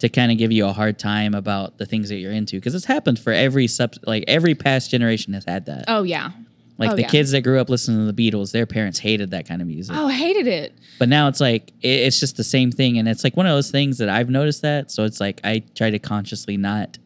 to 0.00 0.08
kind 0.08 0.32
of 0.32 0.38
give 0.38 0.50
you 0.50 0.66
a 0.66 0.72
hard 0.72 0.98
time 0.98 1.34
about 1.34 1.78
the 1.78 1.86
things 1.86 2.08
that 2.08 2.16
you're 2.16 2.32
into 2.32 2.56
because 2.56 2.74
it's 2.74 2.86
happened 2.86 3.18
for 3.18 3.32
every 3.32 3.66
sub 3.66 3.94
like 4.06 4.24
every 4.26 4.54
past 4.54 4.90
generation 4.90 5.32
has 5.34 5.44
had 5.44 5.66
that. 5.66 5.84
Oh 5.88 6.02
yeah. 6.02 6.30
like 6.78 6.90
oh, 6.90 6.96
the 6.96 7.02
yeah. 7.02 7.08
kids 7.08 7.30
that 7.30 7.42
grew 7.42 7.60
up 7.60 7.68
listening 7.68 8.06
to 8.06 8.12
the 8.12 8.30
Beatles, 8.30 8.52
their 8.52 8.66
parents 8.66 8.98
hated 8.98 9.30
that 9.30 9.46
kind 9.46 9.60
of 9.60 9.68
music. 9.68 9.94
Oh, 9.96 10.08
hated 10.08 10.46
it. 10.46 10.72
But 10.98 11.08
now 11.08 11.28
it's 11.28 11.40
like 11.40 11.70
it, 11.82 11.88
it's 11.88 12.18
just 12.18 12.36
the 12.36 12.44
same 12.44 12.72
thing, 12.72 12.98
and 12.98 13.08
it's 13.08 13.22
like 13.22 13.36
one 13.36 13.46
of 13.46 13.52
those 13.52 13.70
things 13.70 13.98
that 13.98 14.08
I've 14.08 14.30
noticed 14.30 14.62
that. 14.62 14.90
So 14.90 15.04
it's 15.04 15.20
like 15.20 15.40
I 15.44 15.62
try 15.74 15.90
to 15.90 15.98
consciously 15.98 16.56
not 16.56 16.98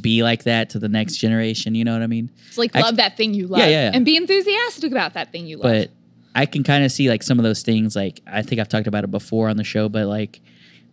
be 0.00 0.22
like 0.22 0.44
that 0.44 0.70
to 0.70 0.78
the 0.78 0.88
next 0.88 1.16
generation. 1.16 1.74
You 1.74 1.84
know 1.84 1.94
what 1.94 2.02
I 2.02 2.06
mean? 2.06 2.30
It's 2.48 2.58
like 2.58 2.74
love 2.74 2.96
that 2.96 3.16
thing 3.16 3.32
you 3.32 3.46
love 3.46 3.60
yeah, 3.60 3.68
yeah. 3.68 3.90
and 3.94 4.04
be 4.04 4.16
enthusiastic 4.16 4.92
about 4.92 5.14
that 5.14 5.32
thing 5.32 5.46
you 5.46 5.56
love. 5.56 5.72
But 5.72 5.90
I 6.34 6.44
can 6.44 6.64
kind 6.64 6.84
of 6.84 6.92
see 6.92 7.08
like 7.08 7.22
some 7.22 7.38
of 7.38 7.44
those 7.44 7.62
things. 7.62 7.96
Like 7.96 8.20
I 8.26 8.42
think 8.42 8.60
I've 8.60 8.68
talked 8.68 8.86
about 8.86 9.04
it 9.04 9.10
before 9.10 9.48
on 9.48 9.56
the 9.56 9.64
show, 9.64 9.88
but 9.88 10.06
like 10.06 10.40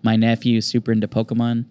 my 0.04 0.16
nephew's 0.16 0.66
super 0.66 0.92
into 0.92 1.07
Pokemon. 1.07 1.66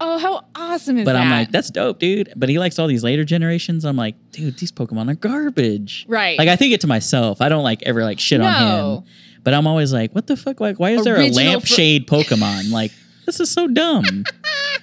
oh, 0.00 0.18
how 0.18 0.44
awesome 0.54 0.98
is 0.98 1.04
But 1.04 1.12
that? 1.12 1.18
But 1.18 1.24
I'm 1.24 1.30
like, 1.30 1.50
that's 1.50 1.70
dope, 1.70 1.98
dude. 1.98 2.32
But 2.36 2.48
he 2.48 2.58
likes 2.58 2.78
all 2.78 2.86
these 2.86 3.04
later 3.04 3.24
generations. 3.24 3.84
I'm 3.84 3.96
like, 3.96 4.14
dude, 4.32 4.56
these 4.58 4.72
Pokemon 4.72 5.10
are 5.10 5.14
garbage. 5.14 6.06
Right. 6.08 6.38
Like 6.38 6.48
I 6.48 6.56
think 6.56 6.72
it 6.72 6.80
to 6.82 6.86
myself. 6.86 7.40
I 7.40 7.48
don't 7.48 7.64
like 7.64 7.82
ever 7.82 8.02
like 8.02 8.18
shit 8.18 8.40
on 8.40 8.96
him. 8.98 9.04
But 9.42 9.54
I'm 9.54 9.66
always 9.66 9.92
like, 9.92 10.14
what 10.14 10.26
the 10.26 10.36
fuck? 10.36 10.60
Like, 10.60 10.78
why 10.78 10.90
is 10.90 11.04
there 11.04 11.16
a 11.16 11.20
Original 11.20 11.52
lampshade 11.52 12.06
Pokemon? 12.06 12.70
like, 12.72 12.92
this 13.26 13.40
is 13.40 13.50
so 13.50 13.66
dumb. 13.68 14.24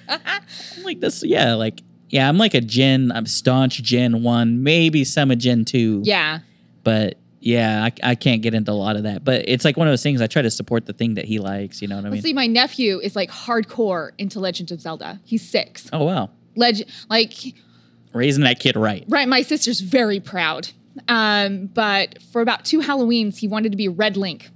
I'm 0.08 0.82
like 0.84 1.00
this, 1.00 1.22
yeah, 1.24 1.54
like 1.54 1.82
yeah, 2.10 2.28
I'm 2.28 2.38
like 2.38 2.54
a 2.54 2.60
Gen. 2.60 3.12
I'm 3.12 3.26
staunch 3.26 3.82
Gen 3.82 4.22
one, 4.22 4.62
maybe 4.62 5.04
some 5.04 5.30
of 5.30 5.38
Gen 5.38 5.64
two. 5.64 6.00
yeah. 6.04 6.40
But 6.84 7.18
yeah, 7.40 7.84
I, 7.84 8.10
I 8.10 8.14
can't 8.14 8.42
get 8.42 8.54
into 8.54 8.70
a 8.70 8.74
lot 8.74 8.96
of 8.96 9.04
that. 9.04 9.24
But 9.24 9.44
it's 9.48 9.64
like 9.64 9.76
one 9.76 9.86
of 9.86 9.92
those 9.92 10.02
things. 10.02 10.20
I 10.20 10.26
try 10.26 10.42
to 10.42 10.50
support 10.50 10.86
the 10.86 10.92
thing 10.92 11.14
that 11.14 11.24
he 11.24 11.38
likes. 11.38 11.80
You 11.80 11.88
know 11.88 11.96
what 11.96 12.04
I 12.06 12.10
mean? 12.10 12.22
see, 12.22 12.32
my 12.32 12.46
nephew 12.46 12.98
is 13.00 13.14
like 13.16 13.30
hardcore 13.30 14.10
into 14.18 14.40
Legend 14.40 14.70
of 14.72 14.80
Zelda. 14.80 15.20
He's 15.24 15.48
six. 15.48 15.88
oh 15.92 16.04
wow, 16.04 16.30
Legend, 16.56 16.90
like, 17.08 17.32
raising 18.12 18.44
that 18.44 18.58
kid 18.60 18.76
right. 18.76 19.04
right. 19.08 19.28
My 19.28 19.42
sister's 19.42 19.80
very 19.80 20.20
proud. 20.20 20.68
Um, 21.06 21.66
but 21.66 22.20
for 22.32 22.40
about 22.40 22.64
two 22.64 22.80
Halloweens, 22.80 23.36
he 23.38 23.46
wanted 23.46 23.70
to 23.72 23.76
be 23.78 23.86
Red 23.88 24.16
Link. 24.16 24.50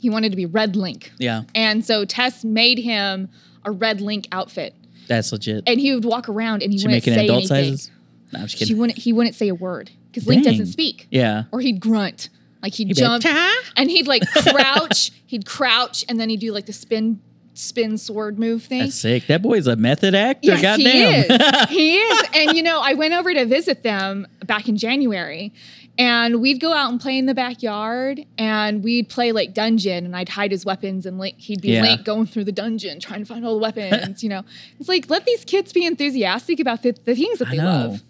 He 0.00 0.10
wanted 0.10 0.30
to 0.30 0.36
be 0.36 0.46
Red 0.46 0.76
Link, 0.76 1.10
Yeah, 1.18 1.42
and 1.56 1.84
so 1.84 2.04
Tess 2.04 2.44
made 2.44 2.78
him 2.78 3.28
a 3.64 3.70
Red 3.72 4.00
Link 4.00 4.28
outfit, 4.30 4.74
that's 5.08 5.32
legit. 5.32 5.64
and 5.66 5.80
he 5.80 5.92
would 5.92 6.04
walk 6.04 6.28
around 6.28 6.62
and 6.62 6.72
he 6.72 6.78
wouldn't 6.84 7.02
say 7.02 7.24
adult 7.24 7.50
anything. 7.50 7.76
sizes. 7.76 7.90
No, 8.32 8.38
I'm 8.40 8.46
just 8.46 8.58
He 8.58 8.64
kidding. 8.66 8.78
wouldn't. 8.78 8.98
He 8.98 9.12
wouldn't 9.12 9.34
say 9.34 9.48
a 9.48 9.54
word 9.56 9.90
because 10.10 10.26
Link 10.26 10.44
doesn't 10.44 10.66
speak, 10.66 11.06
Yeah. 11.10 11.44
or 11.52 11.60
he'd 11.60 11.80
grunt. 11.80 12.28
Like 12.62 12.74
he'd, 12.74 12.88
He'd 12.88 12.96
be 12.96 13.02
like, 13.04 13.20
jump 13.22 13.64
and 13.76 13.88
he'd 13.90 14.08
like 14.08 14.22
crouch. 14.34 15.12
he'd 15.26 15.46
crouch 15.46 16.04
and 16.08 16.18
then 16.18 16.28
he'd 16.28 16.40
do 16.40 16.52
like 16.52 16.66
the 16.66 16.72
spin, 16.72 17.20
spin 17.54 17.96
sword 17.98 18.36
move 18.38 18.64
thing. 18.64 18.80
That's 18.80 18.96
sick. 18.96 19.26
That 19.28 19.42
boy's 19.42 19.66
a 19.68 19.76
method 19.76 20.14
actor. 20.16 20.48
Yes, 20.48 20.62
Goddamn. 20.62 20.80
he 20.86 21.02
is. 21.04 21.68
he 21.68 21.96
is. 21.98 22.22
And 22.34 22.56
you 22.56 22.62
know, 22.64 22.80
I 22.82 22.94
went 22.94 23.14
over 23.14 23.32
to 23.32 23.44
visit 23.46 23.84
them 23.84 24.26
back 24.44 24.68
in 24.68 24.76
January, 24.76 25.52
and 25.98 26.40
we'd 26.40 26.60
go 26.60 26.72
out 26.72 26.90
and 26.90 27.00
play 27.00 27.16
in 27.18 27.26
the 27.26 27.34
backyard, 27.34 28.24
and 28.38 28.82
we'd 28.82 29.08
play 29.08 29.30
like 29.30 29.54
dungeon, 29.54 30.04
and 30.04 30.16
I'd 30.16 30.28
hide 30.28 30.50
his 30.50 30.64
weapons, 30.64 31.06
and 31.06 31.18
Link, 31.20 31.36
he'd 31.38 31.60
be 31.60 31.68
Yeah. 31.74 31.82
Link 31.82 32.04
going 32.04 32.26
through 32.26 32.44
the 32.44 32.52
dungeon 32.52 32.98
trying 32.98 33.20
to 33.20 33.26
find 33.26 33.44
all 33.46 33.54
the 33.54 33.62
weapons. 33.62 34.22
you 34.24 34.30
know, 34.30 34.42
it's 34.80 34.88
like 34.88 35.08
let 35.08 35.24
these 35.26 35.44
kids 35.44 35.72
be 35.72 35.86
enthusiastic 35.86 36.58
about 36.58 36.82
the, 36.82 36.90
the 37.04 37.14
things 37.14 37.38
that 37.38 37.50
they 37.50 37.58
love. 37.58 38.02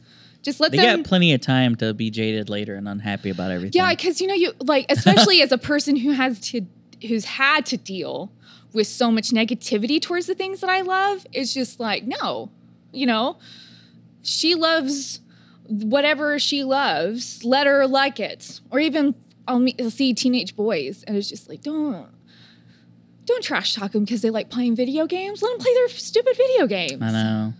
Just 0.43 0.61
let 0.61 0.71
they 0.71 0.79
them. 0.79 1.03
got 1.03 1.09
plenty 1.09 1.33
of 1.33 1.41
time 1.41 1.75
to 1.77 1.93
be 1.93 2.11
jaded 2.11 2.49
later 2.49 2.75
and 2.75 2.89
unhappy 2.89 3.31
about 3.31 3.51
everything. 3.51 3.81
Yeah, 3.81 3.91
because 3.91 4.21
you 4.21 4.27
know, 4.27 4.35
you 4.35 4.53
like, 4.61 4.87
especially 4.89 5.43
as 5.43 5.53
a 5.53 5.59
person 5.59 5.97
who 5.97 6.13
has 6.13 6.41
to, 6.51 6.63
who's 7.07 7.25
had 7.25 7.67
to 7.67 7.77
deal 7.77 8.33
with 8.73 8.87
so 8.87 9.11
much 9.11 9.31
negativity 9.31 10.01
towards 10.01 10.27
the 10.27 10.35
things 10.35 10.61
that 10.61 10.71
I 10.71 10.83
love, 10.83 11.27
it's 11.33 11.53
just 11.53 11.81
like, 11.81 12.05
no, 12.05 12.51
you 12.93 13.07
know, 13.07 13.39
she 14.23 14.55
loves 14.55 15.21
whatever 15.67 16.39
she 16.39 16.65
loves. 16.65 17.45
Let 17.45 17.67
her 17.67 17.87
like 17.87 18.21
it, 18.21 18.61
or 18.71 18.79
even 18.79 19.15
I'll, 19.47 19.59
meet, 19.59 19.81
I'll 19.81 19.91
see 19.91 20.15
teenage 20.15 20.55
boys, 20.55 21.03
and 21.07 21.17
it's 21.17 21.29
just 21.29 21.49
like, 21.49 21.63
don't. 21.63 22.09
Don't 23.25 23.45
trash 23.45 23.75
talk 23.75 23.93
them 23.93 24.05
because 24.05 24.23
they 24.23 24.31
like 24.31 24.49
playing 24.49 24.75
video 24.75 25.07
games. 25.07 25.43
Let 25.43 25.51
them 25.51 25.59
play 25.59 25.75
their 25.75 25.89
stupid 25.89 26.35
video 26.35 26.67
games. 26.67 27.03
I 27.03 27.11
know. 27.11 27.53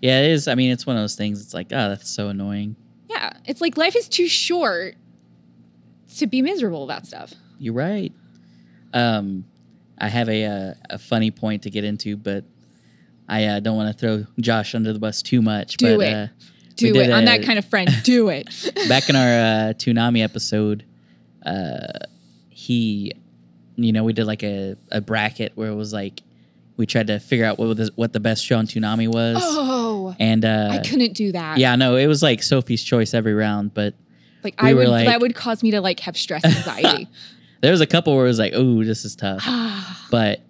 Yeah, 0.00 0.20
it 0.20 0.30
is. 0.30 0.48
I 0.48 0.54
mean, 0.54 0.70
it's 0.70 0.86
one 0.86 0.96
of 0.96 1.02
those 1.02 1.16
things. 1.16 1.40
It's 1.42 1.54
like, 1.54 1.68
oh, 1.72 1.88
that's 1.90 2.08
so 2.08 2.28
annoying. 2.28 2.76
Yeah, 3.08 3.32
it's 3.44 3.60
like 3.60 3.76
life 3.76 3.96
is 3.96 4.08
too 4.08 4.28
short 4.28 4.94
to 6.16 6.26
be 6.26 6.42
miserable 6.42 6.84
about 6.84 7.06
stuff. 7.06 7.34
You're 7.58 7.74
right. 7.74 8.12
Um, 8.92 9.44
I 9.98 10.08
have 10.08 10.28
a 10.28 10.44
uh, 10.44 10.74
a 10.88 10.98
funny 10.98 11.30
point 11.30 11.62
to 11.62 11.70
get 11.70 11.84
into, 11.84 12.16
but 12.16 12.44
I 13.28 13.44
uh, 13.44 13.60
don't 13.60 13.76
want 13.76 13.96
to 13.96 13.98
throw 13.98 14.26
Josh 14.40 14.74
under 14.74 14.92
the 14.92 14.98
bus 14.98 15.22
too 15.22 15.42
much. 15.42 15.76
Do 15.76 15.98
but, 15.98 16.06
it. 16.06 16.14
Uh, 16.14 16.26
Do 16.76 16.96
it. 16.96 17.10
I'm 17.10 17.26
that 17.26 17.42
kind 17.42 17.58
of 17.58 17.64
friend. 17.66 17.90
Do 18.02 18.28
it. 18.30 18.48
back 18.88 19.08
in 19.08 19.16
our 19.16 19.28
uh, 19.28 19.72
Toonami 19.74 20.24
episode, 20.24 20.84
uh, 21.44 22.06
he, 22.48 23.12
you 23.76 23.92
know, 23.92 24.02
we 24.04 24.14
did 24.14 24.24
like 24.24 24.42
a, 24.42 24.76
a 24.90 25.00
bracket 25.00 25.52
where 25.54 25.70
it 25.70 25.74
was 25.74 25.92
like 25.92 26.22
we 26.76 26.86
tried 26.86 27.08
to 27.08 27.20
figure 27.20 27.44
out 27.44 27.58
what 27.58 27.76
the, 27.76 27.90
what 27.94 28.12
the 28.12 28.20
best 28.20 28.44
show 28.44 28.56
on 28.56 28.66
Toonami 28.66 29.06
was, 29.06 29.36
Oh, 29.38 29.79
and 30.18 30.44
uh, 30.44 30.68
I 30.72 30.78
couldn't 30.78 31.12
do 31.14 31.32
that. 31.32 31.58
yeah, 31.58 31.76
no, 31.76 31.96
it 31.96 32.06
was 32.06 32.22
like 32.22 32.42
Sophie's 32.42 32.82
choice 32.82 33.14
every 33.14 33.34
round, 33.34 33.74
but 33.74 33.94
like 34.42 34.60
we 34.60 34.70
I 34.70 34.74
would. 34.74 34.88
like- 34.88 35.06
that 35.06 35.20
would 35.20 35.34
cause 35.34 35.62
me 35.62 35.70
to 35.72 35.80
like 35.80 36.00
have 36.00 36.16
stress 36.16 36.44
anxiety. 36.44 37.08
there 37.60 37.70
was 37.70 37.80
a 37.80 37.86
couple 37.86 38.14
where 38.16 38.24
it 38.24 38.28
was 38.28 38.38
like, 38.38 38.52
oh, 38.54 38.82
this 38.84 39.04
is 39.04 39.14
tough, 39.16 39.44
but. 40.10 40.40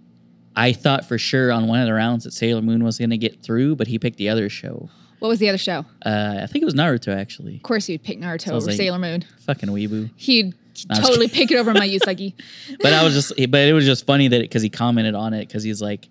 I 0.57 0.73
thought 0.73 1.05
for 1.07 1.17
sure 1.17 1.52
on 1.52 1.69
one 1.69 1.79
of 1.81 1.87
the 1.87 1.95
rounds 1.95 2.25
that 2.25 2.33
Sailor 2.33 2.61
Moon 2.61 2.83
was 2.83 2.99
going 2.99 3.11
to 3.11 3.17
get 3.17 3.40
through, 3.40 3.76
but 3.76 3.87
he 3.87 4.00
picked 4.00 4.17
the 4.19 4.29
other 4.29 4.49
show. 4.49 4.90
what 5.21 5.29
was 5.29 5.38
the 5.38 5.49
other 5.49 5.57
show? 5.57 5.87
Uh, 6.05 6.40
I 6.43 6.47
think 6.49 6.62
it 6.62 6.64
was 6.64 6.75
Naruto, 6.75 7.17
actually. 7.17 7.55
Of 7.55 7.62
course, 7.62 7.87
he'd 7.87 8.02
pick 8.02 8.19
Naruto 8.19 8.52
was 8.52 8.64
over 8.64 8.73
like- 8.73 8.76
Sailor 8.76 8.99
Moon. 8.99 9.25
Fucking 9.47 9.69
weeboo. 9.69 10.11
He'd 10.17 10.55
was 10.88 10.99
totally 10.99 11.29
pick 11.29 11.52
it 11.52 11.57
over 11.57 11.73
my 11.73 11.88
Usagi. 11.88 12.35
but 12.83 12.93
I 12.93 13.05
was 13.05 13.14
just, 13.14 13.50
but 13.50 13.61
it 13.61 13.73
was 13.73 13.87
just 13.87 14.05
funny 14.07 14.26
that 14.26 14.40
because 14.40 14.61
he 14.61 14.69
commented 14.69 15.14
on 15.14 15.35
it 15.35 15.47
because 15.47 15.62
he's 15.62 15.81
like, 15.81 16.09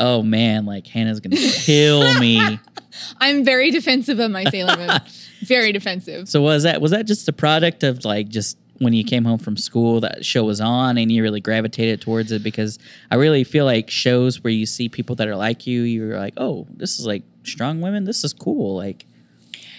"Oh 0.00 0.22
man, 0.22 0.66
like 0.66 0.86
Hannah's 0.86 1.20
gonna 1.20 1.36
kill 1.36 2.18
me." 2.18 2.58
I'm 3.20 3.44
very 3.44 3.70
defensive 3.70 4.18
of 4.18 4.30
my 4.30 4.44
Sailor 4.44 4.76
Moon. 4.76 4.90
very 5.42 5.72
defensive. 5.72 6.28
so 6.28 6.42
was 6.42 6.64
that 6.64 6.80
was 6.80 6.90
that 6.90 7.06
just 7.06 7.28
a 7.28 7.32
product 7.32 7.82
of 7.82 8.04
like 8.04 8.28
just 8.28 8.58
when 8.78 8.94
you 8.94 9.04
came 9.04 9.24
home 9.26 9.38
from 9.38 9.56
school 9.58 10.00
that 10.00 10.24
show 10.24 10.42
was 10.42 10.58
on 10.60 10.96
and 10.96 11.12
you 11.12 11.22
really 11.22 11.40
gravitated 11.40 12.00
towards 12.00 12.32
it? 12.32 12.42
Because 12.42 12.78
I 13.10 13.16
really 13.16 13.44
feel 13.44 13.64
like 13.66 13.90
shows 13.90 14.42
where 14.42 14.52
you 14.52 14.66
see 14.66 14.88
people 14.88 15.16
that 15.16 15.28
are 15.28 15.36
like 15.36 15.66
you, 15.66 15.82
you're 15.82 16.18
like, 16.18 16.34
"Oh, 16.36 16.66
this 16.70 16.98
is 16.98 17.06
like 17.06 17.22
strong 17.44 17.80
women. 17.80 18.04
This 18.04 18.24
is 18.24 18.32
cool." 18.32 18.76
Like, 18.76 19.04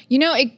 You 0.08 0.20
know, 0.20 0.36
it, 0.36 0.52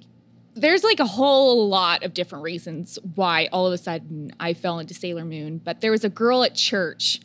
there's 0.56 0.84
like 0.84 1.00
a 1.00 1.06
whole 1.06 1.68
lot 1.68 2.04
of 2.04 2.14
different 2.14 2.44
reasons 2.44 3.00
why 3.16 3.48
all 3.52 3.66
of 3.66 3.74
a 3.74 3.78
sudden 3.78 4.32
I 4.40 4.54
fell 4.54 4.78
into 4.80 4.94
Sailor 4.94 5.26
Moon. 5.26 5.60
But 5.64 5.82
there 5.82 5.92
was 5.92 6.04
a 6.04 6.10
girl 6.10 6.44
at 6.44 6.54
church 6.56 7.22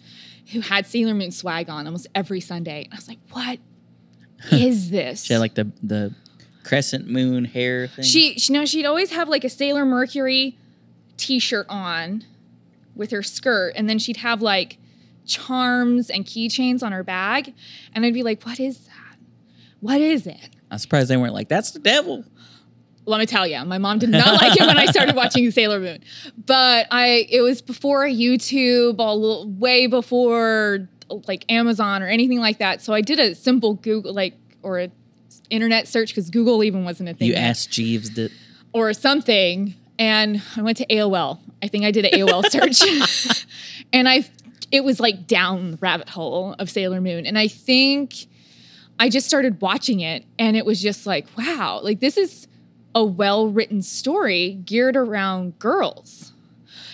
who 0.52 0.60
had 0.60 0.86
Sailor 0.86 1.14
Moon 1.14 1.30
swag 1.30 1.68
on 1.68 1.86
almost 1.86 2.06
every 2.14 2.40
Sunday. 2.40 2.84
And 2.84 2.94
I 2.94 2.96
was 2.96 3.08
like, 3.08 3.18
what? 3.30 3.58
is 4.52 4.90
this? 4.90 5.24
She 5.24 5.32
had 5.32 5.40
like 5.40 5.54
the 5.54 5.70
the 5.82 6.14
crescent 6.62 7.08
moon 7.08 7.44
hair 7.44 7.88
thing. 7.88 8.04
She, 8.04 8.38
she, 8.38 8.52
no, 8.52 8.66
she'd 8.66 8.84
always 8.84 9.10
have 9.10 9.28
like 9.28 9.42
a 9.42 9.48
Sailor 9.48 9.84
Mercury 9.84 10.58
t-shirt 11.16 11.66
on 11.68 12.24
with 12.94 13.10
her 13.10 13.22
skirt, 13.22 13.72
and 13.74 13.88
then 13.88 13.98
she'd 13.98 14.18
have 14.18 14.42
like 14.42 14.78
charms 15.26 16.10
and 16.10 16.24
keychains 16.24 16.82
on 16.82 16.92
her 16.92 17.02
bag, 17.02 17.54
and 17.94 18.04
I'd 18.04 18.14
be 18.14 18.22
like, 18.22 18.42
"What 18.44 18.60
is 18.60 18.78
that? 18.86 19.16
What 19.80 20.00
is 20.00 20.26
it?" 20.26 20.50
I'm 20.70 20.78
surprised 20.78 21.08
they 21.08 21.16
weren't 21.16 21.34
like, 21.34 21.48
"That's 21.48 21.70
the 21.70 21.78
devil." 21.80 22.24
Let 23.08 23.18
me 23.18 23.26
tell 23.26 23.46
you, 23.46 23.64
my 23.64 23.78
mom 23.78 23.98
did 23.98 24.10
not 24.10 24.40
like 24.40 24.60
it 24.60 24.66
when 24.66 24.78
I 24.78 24.86
started 24.86 25.16
watching 25.16 25.50
Sailor 25.50 25.80
Moon, 25.80 26.00
but 26.46 26.86
I 26.90 27.26
it 27.30 27.40
was 27.40 27.62
before 27.62 28.04
YouTube, 28.04 28.96
all 28.98 29.48
way 29.48 29.86
before 29.86 30.88
like 31.26 31.50
Amazon 31.50 32.02
or 32.02 32.06
anything 32.06 32.38
like 32.38 32.58
that. 32.58 32.82
So 32.82 32.92
I 32.92 33.00
did 33.00 33.18
a 33.18 33.34
simple 33.34 33.74
Google 33.74 34.12
like 34.12 34.34
or 34.62 34.80
a 34.80 34.90
internet 35.50 35.88
search 35.88 36.10
because 36.10 36.30
Google 36.30 36.62
even 36.64 36.84
wasn't 36.84 37.08
a 37.08 37.14
thing. 37.14 37.28
You 37.28 37.34
yet. 37.34 37.42
asked 37.42 37.70
Jeeves 37.70 38.10
that. 38.14 38.30
or 38.72 38.92
something 38.92 39.74
and 39.98 40.42
I 40.56 40.62
went 40.62 40.76
to 40.78 40.86
AOL. 40.86 41.38
I 41.62 41.68
think 41.68 41.84
I 41.84 41.90
did 41.90 42.04
an 42.04 42.20
AOL 42.20 42.44
search. 42.50 43.46
and 43.92 44.08
I 44.08 44.24
it 44.70 44.84
was 44.84 45.00
like 45.00 45.26
down 45.26 45.72
the 45.72 45.76
rabbit 45.78 46.10
hole 46.10 46.54
of 46.58 46.68
Sailor 46.68 47.00
Moon 47.00 47.26
and 47.26 47.38
I 47.38 47.48
think 47.48 48.26
I 48.98 49.08
just 49.08 49.26
started 49.26 49.60
watching 49.60 50.00
it 50.00 50.24
and 50.38 50.56
it 50.56 50.66
was 50.66 50.80
just 50.80 51.06
like 51.06 51.26
wow, 51.36 51.80
like 51.82 52.00
this 52.00 52.16
is 52.16 52.47
a 52.94 53.04
well-written 53.04 53.82
story 53.82 54.60
geared 54.64 54.96
around 54.96 55.58
girls. 55.58 56.32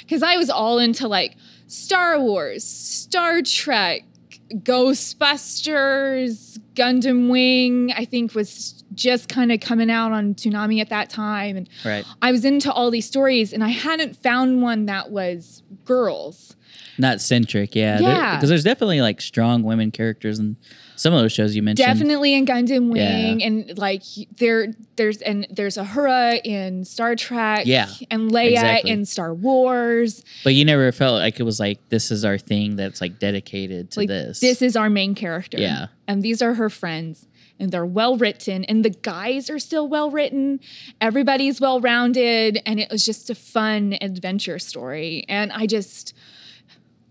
Cuz 0.08 0.22
I 0.22 0.36
was 0.36 0.50
all 0.50 0.78
into 0.78 1.08
like 1.08 1.36
Star 1.66 2.20
Wars, 2.20 2.64
Star 2.64 3.42
Trek, 3.42 4.04
Ghostbusters, 4.52 6.58
Gundam 6.74 7.30
Wing, 7.30 7.92
I 7.96 8.04
think 8.04 8.34
was 8.34 8.84
just 8.94 9.28
kind 9.28 9.50
of 9.50 9.60
coming 9.60 9.90
out 9.90 10.12
on 10.12 10.34
Toonami 10.34 10.80
at 10.80 10.90
that 10.90 11.10
time. 11.10 11.56
And 11.56 11.68
Right. 11.84 12.04
I 12.22 12.32
was 12.32 12.44
into 12.44 12.72
all 12.72 12.90
these 12.90 13.06
stories 13.06 13.52
and 13.52 13.64
I 13.64 13.68
hadn't 13.68 14.16
found 14.16 14.62
one 14.62 14.86
that 14.86 15.10
was 15.10 15.62
girls. 15.84 16.56
Not 16.98 17.20
centric, 17.20 17.74
yeah. 17.74 17.98
Yeah. 17.98 18.36
Because 18.36 18.48
there's 18.48 18.64
definitely 18.64 19.00
like 19.00 19.20
strong 19.20 19.62
women 19.62 19.90
characters 19.90 20.38
in 20.38 20.56
some 20.96 21.12
of 21.12 21.20
those 21.20 21.32
shows 21.32 21.56
you 21.56 21.62
mentioned. 21.62 21.86
Definitely 21.86 22.34
in 22.34 22.46
Gundam 22.46 22.90
Wing 22.90 23.40
Yeah. 23.40 23.46
and 23.46 23.76
like 23.78 24.02
there 24.36 24.68
there's 24.96 25.18
and 25.22 25.46
there's 25.50 25.76
Uhura 25.76 26.40
in 26.44 26.84
Star 26.84 27.16
Trek 27.16 27.66
Yeah, 27.66 27.88
and 28.10 28.30
Leia 28.30 28.52
exactly. 28.52 28.90
in 28.90 29.04
Star 29.04 29.34
Wars. 29.34 30.24
But 30.44 30.54
you 30.54 30.64
never 30.64 30.90
felt 30.92 31.18
like 31.20 31.40
it 31.40 31.42
was 31.44 31.58
like 31.60 31.78
this 31.88 32.10
is 32.10 32.24
our 32.24 32.38
thing 32.38 32.76
that's 32.76 33.00
like 33.00 33.18
dedicated 33.18 33.90
to 33.92 34.00
like 34.00 34.08
this. 34.08 34.40
this 34.40 34.62
is 34.62 34.76
our 34.76 34.88
main 34.90 35.14
character. 35.14 35.58
Yeah. 35.58 35.86
And 36.06 36.22
these 36.22 36.42
are 36.42 36.54
her 36.54 36.70
friends. 36.70 37.26
And 37.60 37.70
they're 37.70 37.86
well 37.86 38.16
written, 38.16 38.64
and 38.64 38.84
the 38.84 38.90
guys 38.90 39.48
are 39.48 39.60
still 39.60 39.86
well 39.86 40.10
written. 40.10 40.58
Everybody's 41.00 41.60
well 41.60 41.80
rounded, 41.80 42.60
and 42.66 42.80
it 42.80 42.90
was 42.90 43.06
just 43.06 43.30
a 43.30 43.34
fun 43.36 43.96
adventure 44.00 44.58
story. 44.58 45.24
And 45.28 45.52
I 45.52 45.66
just, 45.68 46.14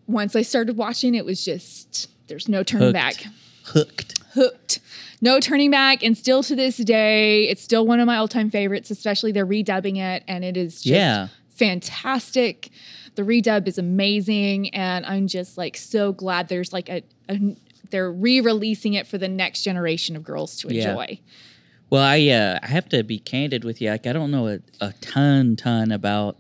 once 0.05 0.35
I 0.35 0.41
started 0.41 0.75
watching, 0.75 1.15
it 1.15 1.23
was 1.23 1.45
just 1.45 2.09
there's 2.27 2.49
no 2.49 2.61
turning 2.61 2.87
Hooked. 2.87 2.93
back. 2.93 3.25
Hooked. 3.65 4.19
Hooked, 4.33 4.79
no 5.21 5.39
turning 5.39 5.69
back. 5.71 6.03
And 6.03 6.17
still 6.17 6.41
to 6.43 6.55
this 6.55 6.77
day, 6.77 7.47
it's 7.47 7.61
still 7.61 7.85
one 7.85 7.99
of 7.99 8.07
my 8.07 8.17
all 8.17 8.27
time 8.27 8.49
favorites. 8.49 8.89
Especially 8.91 9.31
they're 9.31 9.45
redubbing 9.45 9.97
it, 9.97 10.23
and 10.27 10.43
it 10.43 10.57
is 10.57 10.75
just 10.81 10.87
Yeah. 10.87 11.27
fantastic. 11.49 12.69
The 13.15 13.21
redub 13.21 13.67
is 13.67 13.77
amazing, 13.77 14.69
and 14.73 15.05
I'm 15.05 15.27
just 15.27 15.57
like 15.57 15.77
so 15.77 16.13
glad 16.13 16.47
there's 16.49 16.73
like 16.73 16.89
a, 16.89 17.03
a 17.29 17.55
they're 17.91 18.11
re-releasing 18.11 18.95
it 18.95 19.05
for 19.05 19.19
the 19.19 19.27
next 19.27 19.61
generation 19.61 20.15
of 20.15 20.23
girls 20.23 20.57
to 20.57 20.73
Yeah. 20.73 20.89
enjoy. 20.89 21.19
Well, 21.91 22.01
I 22.03 22.27
uh, 22.29 22.59
I 22.63 22.67
have 22.67 22.89
to 22.89 23.03
be 23.03 23.19
candid 23.19 23.63
with 23.63 23.79
you. 23.81 23.91
Like, 23.91 24.07
I 24.07 24.13
don't 24.13 24.31
know 24.31 24.47
a, 24.47 24.59
a 24.81 24.93
ton, 24.99 25.55
ton 25.55 25.91
about 25.91 26.37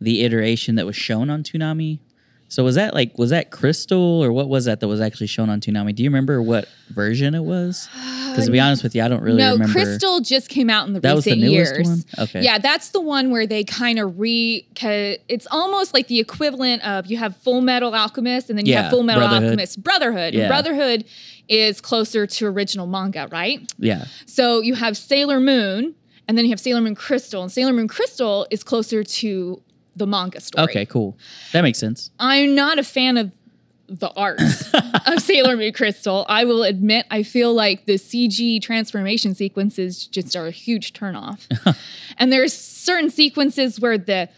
the 0.00 0.24
iteration 0.24 0.76
that 0.76 0.86
was 0.86 0.96
shown 0.96 1.28
on 1.28 1.42
Toonami. 1.42 1.98
So 2.48 2.62
was 2.62 2.76
that 2.76 2.94
like 2.94 3.18
was 3.18 3.30
that 3.30 3.50
Crystal 3.50 4.22
or 4.22 4.32
what 4.32 4.48
was 4.48 4.66
that 4.66 4.80
that 4.80 4.88
was 4.88 5.00
actually 5.00 5.26
shown 5.26 5.50
on 5.50 5.60
Toonami? 5.60 5.94
Do 5.94 6.02
you 6.02 6.08
remember 6.10 6.40
what 6.40 6.68
version 6.90 7.34
it 7.34 7.42
was? 7.42 7.88
Uh, 7.96 8.30
because 8.30 8.46
to 8.46 8.52
be 8.52 8.60
honest 8.60 8.82
with 8.82 8.94
you, 8.94 9.02
I 9.02 9.08
don't 9.08 9.22
really 9.22 9.38
no, 9.38 9.52
remember. 9.52 9.72
Crystal 9.72 10.20
just 10.20 10.48
came 10.48 10.68
out 10.70 10.86
in 10.86 10.92
the 10.92 11.00
that 11.00 11.14
was 11.14 11.26
recent 11.26 11.42
the 11.42 11.48
newest 11.54 11.74
years. 11.74 11.88
one. 11.88 12.04
Okay. 12.18 12.42
Yeah, 12.42 12.58
that's 12.58 12.90
the 12.90 13.00
one 13.00 13.30
where 13.30 13.46
they 13.46 13.64
kind 13.64 13.98
of 13.98 14.18
re. 14.18 14.66
It's 14.78 15.46
almost 15.50 15.94
like 15.94 16.06
the 16.08 16.20
equivalent 16.20 16.86
of 16.86 17.06
you 17.06 17.16
have 17.16 17.36
Full 17.38 17.62
Metal 17.62 17.94
Alchemist 17.94 18.50
and 18.50 18.58
then 18.58 18.66
you 18.66 18.74
Yeah, 18.74 18.82
have 18.82 18.90
Full 18.90 19.02
Metal 19.02 19.22
Brotherhood. 19.22 19.44
Alchemist 19.44 19.82
Brotherhood. 19.82 20.34
Yeah. 20.34 20.42
And 20.42 20.48
Brotherhood 20.48 21.04
is 21.48 21.80
closer 21.80 22.26
to 22.26 22.46
original 22.46 22.86
manga, 22.86 23.28
right? 23.32 23.60
Yeah. 23.78 24.04
So 24.26 24.60
you 24.60 24.74
have 24.74 24.96
Sailor 24.96 25.40
Moon, 25.40 25.94
and 26.28 26.36
then 26.36 26.44
you 26.44 26.50
have 26.50 26.60
Sailor 26.60 26.80
Moon 26.80 26.94
Crystal, 26.94 27.42
and 27.42 27.50
Sailor 27.50 27.72
Moon 27.72 27.88
Crystal 27.88 28.46
is 28.50 28.62
closer 28.62 29.02
to 29.02 29.62
the 29.96 30.06
manga 30.06 30.40
story. 30.40 30.64
Okay. 30.64 30.86
Cool. 30.86 31.16
That 31.52 31.62
makes 31.62 31.78
sense. 31.78 32.10
I'm 32.20 32.54
not 32.54 32.78
a 32.78 32.82
fan 32.84 33.16
of 33.16 33.32
the 33.88 34.10
art 34.16 34.40
of 35.06 35.20
Sailor 35.22 35.56
Moon 35.56 35.72
Crystal. 35.72 36.26
I 36.28 36.44
will 36.44 36.62
admit, 36.64 37.06
I 37.10 37.22
feel 37.22 37.54
like 37.54 37.86
the 37.86 37.94
CG 37.94 38.60
transformation 38.60 39.34
sequences 39.34 40.06
just 40.06 40.34
are 40.36 40.46
a 40.46 40.50
huge 40.50 40.92
turnoff. 40.92 41.46
and 42.18 42.32
there's 42.32 42.52
certain 42.52 43.10
sequences 43.10 43.80
where 43.80 43.96
the 43.96 44.28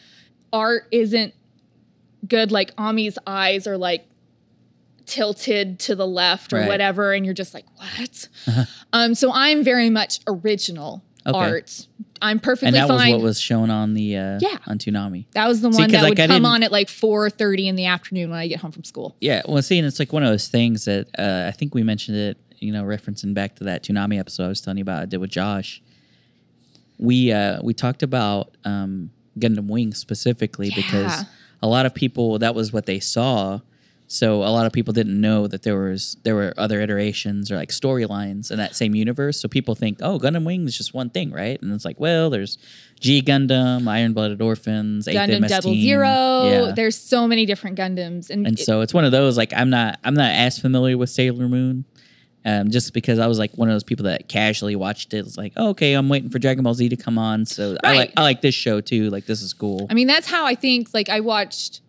art 0.52 0.86
isn't 0.92 1.34
good, 2.26 2.52
like 2.52 2.72
Ami's 2.78 3.18
eyes 3.26 3.66
are 3.66 3.78
like 3.78 4.04
tilted 5.06 5.78
to 5.80 5.94
the 5.94 6.06
left 6.06 6.52
or 6.52 6.56
Right. 6.58 6.68
whatever, 6.68 7.12
and 7.14 7.24
you're 7.24 7.34
just 7.34 7.54
like, 7.54 7.64
what? 7.76 8.28
um, 8.92 9.14
so 9.14 9.32
I'm 9.32 9.64
very 9.64 9.88
much 9.90 10.20
original 10.26 11.02
Okay. 11.28 11.38
art. 11.38 11.86
I'm 12.20 12.40
perfectly 12.40 12.72
fine. 12.72 12.80
And 12.80 12.90
that 12.90 12.92
was 12.92 13.02
fine. 13.02 13.12
what 13.12 13.20
was 13.22 13.40
shown 13.40 13.70
on 13.70 13.94
the 13.94 14.16
uh, 14.16 14.38
Yeah. 14.40 14.58
on 14.66 14.78
Toonami. 14.78 15.26
that 15.34 15.46
was 15.46 15.60
the 15.60 15.72
See, 15.72 15.80
one 15.82 15.90
that 15.92 16.02
like, 16.02 16.10
would 16.10 16.20
I 16.20 16.26
come 16.26 16.44
on 16.46 16.62
at 16.62 16.72
like 16.72 16.88
4:30 16.88 17.66
in 17.68 17.76
the 17.76 17.86
afternoon 17.86 18.30
when 18.30 18.38
I 18.38 18.48
get 18.48 18.60
home 18.60 18.72
from 18.72 18.84
school. 18.84 19.14
Yeah, 19.20 19.42
well, 19.46 19.62
see, 19.62 19.78
and 19.78 19.86
it's 19.86 19.98
like 19.98 20.12
one 20.12 20.22
of 20.24 20.30
those 20.30 20.48
things 20.48 20.84
that 20.86 21.06
uh, 21.18 21.44
I 21.46 21.52
think 21.52 21.74
we 21.74 21.82
mentioned 21.82 22.16
it, 22.16 22.38
you 22.58 22.72
know, 22.72 22.82
referencing 22.82 23.34
back 23.34 23.54
to 23.56 23.64
that 23.64 23.84
Toonami 23.84 24.18
episode 24.18 24.46
I 24.46 24.48
was 24.48 24.60
telling 24.60 24.78
you 24.78 24.82
about 24.82 25.02
I 25.02 25.06
did 25.06 25.18
with 25.18 25.30
Josh. 25.30 25.80
We 26.98 27.30
uh, 27.32 27.60
we 27.62 27.74
talked 27.74 28.02
about 28.02 28.56
um, 28.64 29.10
Gundam 29.38 29.68
Wing 29.68 29.94
specifically 29.94 30.72
because 30.74 31.24
a 31.62 31.68
lot 31.68 31.86
of 31.86 31.94
people 31.94 32.38
that 32.40 32.54
was 32.54 32.72
what 32.72 32.86
they 32.86 33.00
saw. 33.00 33.60
So 34.10 34.36
a 34.36 34.48
lot 34.48 34.64
of 34.64 34.72
people 34.72 34.94
didn't 34.94 35.20
know 35.20 35.46
that 35.48 35.64
there 35.64 35.78
was 35.78 36.16
there 36.22 36.34
were 36.34 36.54
other 36.56 36.80
iterations 36.80 37.52
or 37.52 37.56
like 37.56 37.68
storylines 37.68 38.50
in 38.50 38.56
that 38.56 38.74
same 38.74 38.94
universe. 38.94 39.38
So 39.38 39.48
people 39.48 39.74
think, 39.74 39.98
oh, 40.00 40.18
Gundam 40.18 40.44
Wing 40.46 40.64
is 40.66 40.74
just 40.78 40.94
one 40.94 41.10
thing, 41.10 41.30
right? 41.30 41.60
And 41.60 41.70
it's 41.74 41.84
like, 41.84 42.00
well, 42.00 42.30
there's 42.30 42.56
G 43.00 43.20
Gundam, 43.20 43.86
Iron 43.86 44.14
Blooded 44.14 44.40
Orphans, 44.40 45.06
Gundam 45.06 45.42
MS 45.42 45.50
Double. 45.50 45.74
Zero. 45.74 46.06
Yeah. 46.68 46.72
There's 46.74 46.96
so 46.96 47.28
many 47.28 47.44
different 47.44 47.76
Gundams, 47.78 48.30
and, 48.30 48.46
and 48.46 48.58
it- 48.58 48.64
so 48.64 48.80
it's 48.80 48.94
one 48.94 49.04
of 49.04 49.12
those 49.12 49.36
like 49.36 49.52
I'm 49.54 49.68
not 49.68 49.98
I'm 50.02 50.14
not 50.14 50.32
as 50.32 50.58
familiar 50.58 50.96
with 50.96 51.10
Sailor 51.10 51.46
Moon, 51.46 51.84
um, 52.46 52.70
just 52.70 52.94
because 52.94 53.18
I 53.18 53.26
was 53.26 53.38
like 53.38 53.52
one 53.58 53.68
of 53.68 53.74
those 53.74 53.84
people 53.84 54.04
that 54.04 54.26
casually 54.26 54.74
watched 54.74 55.12
it. 55.12 55.18
It's 55.18 55.36
like 55.36 55.52
oh, 55.58 55.68
okay, 55.70 55.92
I'm 55.92 56.08
waiting 56.08 56.30
for 56.30 56.38
Dragon 56.38 56.64
Ball 56.64 56.72
Z 56.72 56.88
to 56.88 56.96
come 56.96 57.18
on, 57.18 57.44
so 57.44 57.76
I 57.84 57.94
like 57.94 58.12
I 58.16 58.22
like 58.22 58.40
this 58.40 58.54
show 58.54 58.80
too. 58.80 59.10
Like 59.10 59.26
this 59.26 59.42
is 59.42 59.52
cool. 59.52 59.86
I 59.90 59.92
mean 59.92 60.06
that's 60.06 60.28
how 60.28 60.46
I 60.46 60.54
think. 60.54 60.94
Like 60.94 61.10
I 61.10 61.20
watched 61.20 61.82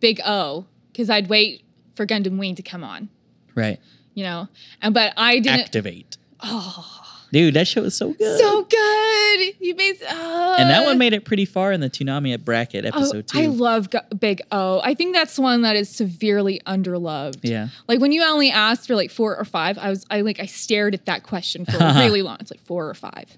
Big 0.00 0.18
O 0.24 0.64
because 0.92 1.10
I'd 1.10 1.28
wait 1.28 1.64
for 1.94 2.06
Gundam 2.06 2.38
Wing 2.38 2.54
to 2.56 2.62
come 2.62 2.84
on, 2.84 3.08
right? 3.54 3.78
you 4.14 4.24
know. 4.24 4.48
And 4.82 4.92
but 4.94 5.12
I 5.16 5.38
didn't. 5.38 5.60
Activate, 5.60 6.16
Oh, 6.42 6.86
dude. 7.32 7.54
That 7.54 7.68
show 7.68 7.82
was 7.82 7.94
so 7.96 8.12
good. 8.14 8.38
so 8.40 8.62
good. 8.64 9.54
You 9.60 9.74
made. 9.76 10.02
Uh, 10.02 10.56
and 10.58 10.68
that 10.70 10.84
one 10.84 10.98
made 10.98 11.12
it 11.12 11.24
pretty 11.24 11.44
far 11.44 11.70
in 11.72 11.80
the 11.80 11.88
Toonami 11.90 12.42
bracket 12.44 12.84
Oh, 12.84 12.88
episode 12.88 13.28
two. 13.28 13.38
I 13.38 13.46
love 13.46 13.90
Gu- 13.90 13.98
Big 14.18 14.40
O. 14.50 14.80
I 14.82 14.94
think 14.94 15.14
that's 15.14 15.38
one 15.38 15.62
that 15.62 15.76
is 15.76 15.88
severely 15.88 16.60
underloved. 16.66 17.40
yeah, 17.42 17.68
Like 17.88 18.00
when 18.00 18.10
you 18.12 18.22
only 18.24 18.50
asked 18.50 18.86
for 18.86 18.96
like 18.96 19.10
four 19.10 19.36
or 19.36 19.44
five, 19.44 19.78
I 19.78 19.90
was 19.90 20.04
I 20.10 20.22
like 20.22 20.40
I 20.40 20.46
stared 20.46 20.94
at 20.94 21.06
that 21.06 21.22
question 21.22 21.64
for 21.66 21.78
really 21.78 22.22
long. 22.22 22.38
It's 22.40 22.50
like 22.50 22.64
four 22.64 22.88
or 22.88 22.94
five. 22.94 23.36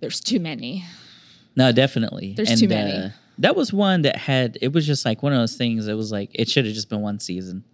There's 0.00 0.20
too 0.20 0.40
many. 0.40 0.84
no, 1.56 1.72
definitely. 1.72 2.34
There's 2.36 2.50
and, 2.50 2.58
too 2.60 2.68
many. 2.68 2.92
Uh, 2.92 3.08
that 3.38 3.56
was 3.56 3.72
one 3.72 4.02
that 4.02 4.16
had. 4.16 4.58
It 4.60 4.72
was 4.72 4.86
just 4.86 5.04
like 5.04 5.22
one 5.22 5.32
of 5.32 5.38
those 5.38 5.56
things. 5.56 5.86
It 5.88 5.94
was 5.94 6.10
like 6.12 6.30
it 6.34 6.48
should 6.48 6.64
have 6.64 6.74
just 6.74 6.88
been 6.88 7.00
one 7.00 7.18
season. 7.20 7.64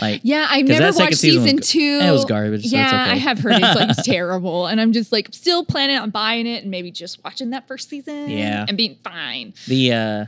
Like 0.00 0.20
Yeah, 0.24 0.46
I've 0.48 0.66
never 0.66 0.96
watched 0.98 1.16
season 1.18 1.42
season, 1.42 1.56
go- 1.56 1.62
two. 1.62 2.00
it 2.06 2.10
was 2.10 2.24
garbage, 2.24 2.62
so 2.62 2.64
it's 2.66 2.72
Yeah, 2.72 2.86
okay. 2.86 3.10
I 3.12 3.14
have 3.16 3.38
heard 3.38 3.52
it's 3.62 3.74
like 3.76 3.96
terrible, 4.04 4.66
and 4.66 4.80
I'm 4.80 4.92
just 4.92 5.12
like 5.12 5.28
still 5.32 5.64
planning 5.64 5.98
on 5.98 6.10
buying 6.10 6.46
it 6.46 6.62
and 6.62 6.70
maybe 6.70 6.90
just 6.90 7.22
watching 7.22 7.50
that 7.50 7.68
first 7.68 7.90
season. 7.90 8.30
Yeah. 8.30 8.64
and 8.66 8.76
being 8.76 8.96
fine. 9.04 9.52
The 9.68 9.92
uh 9.92 10.26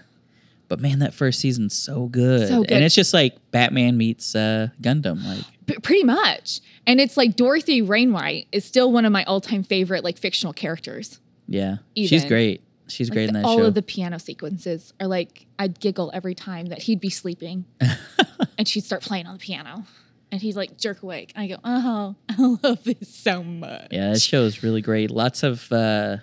but 0.69 0.81
man, 0.81 0.99
that 0.99 1.15
first 1.15 1.41
season's 1.41 1.75
so 1.77 2.07
good. 2.07 2.49
So 2.49 2.61
good. 2.63 2.73
And 2.73 2.85
it's 2.85 2.95
just 2.95 3.15
like 3.15 3.37
Batman 3.51 3.97
meets 3.97 4.35
uh 4.35 4.69
Gundam. 4.83 5.25
Like 5.25 5.45
P- 5.67 5.79
pretty 5.79 6.05
much, 6.05 6.61
and 6.87 7.01
it's 7.01 7.17
like 7.17 7.35
Dorothy 7.35 7.83
Wayneright 7.83 8.47
is 8.53 8.65
still 8.65 8.93
one 8.93 9.05
of 9.05 9.11
my 9.13 9.25
all-time 9.25 9.63
favorite 9.63 10.05
like 10.05 10.19
fictional 10.19 10.53
characters. 10.53 11.19
yeah. 11.49 11.77
She's 11.97 12.25
great. 12.27 12.61
She's 12.89 13.09
Like, 13.11 13.17
great 13.17 13.29
in 13.29 13.35
that 13.35 13.43
show. 13.43 13.49
all 13.49 13.59
show. 13.59 13.65
of 13.65 13.75
the 13.75 13.83
piano 13.83 14.19
sequences 14.19 14.93
are 15.01 15.07
like 15.09 15.47
I'd 15.59 15.81
giggle 15.81 16.11
every 16.15 16.35
time 16.35 16.67
that 16.67 16.83
he'd 16.83 17.01
be 17.01 17.11
sleeping, 17.11 17.65
and 18.59 18.67
she'd 18.69 18.85
start 18.85 19.03
playing 19.03 19.27
on 19.27 19.35
the 19.35 19.41
piano, 19.41 19.85
and 20.31 20.41
he's 20.41 20.57
like 20.57 20.79
jerk 20.79 21.03
awake. 21.03 21.33
And 21.35 21.45
I 21.45 21.49
go, 21.49 21.61
oh, 21.65 22.15
I 22.29 22.57
love 22.69 22.85
this 22.85 23.09
so 23.15 23.43
much. 23.43 23.89
Yeah, 23.91 24.13
that 24.13 24.21
show 24.21 24.43
is 24.45 24.63
really 24.63 24.83
great. 24.83 25.11
Lots 25.11 25.43
of 25.43 25.71
uh 25.73 26.19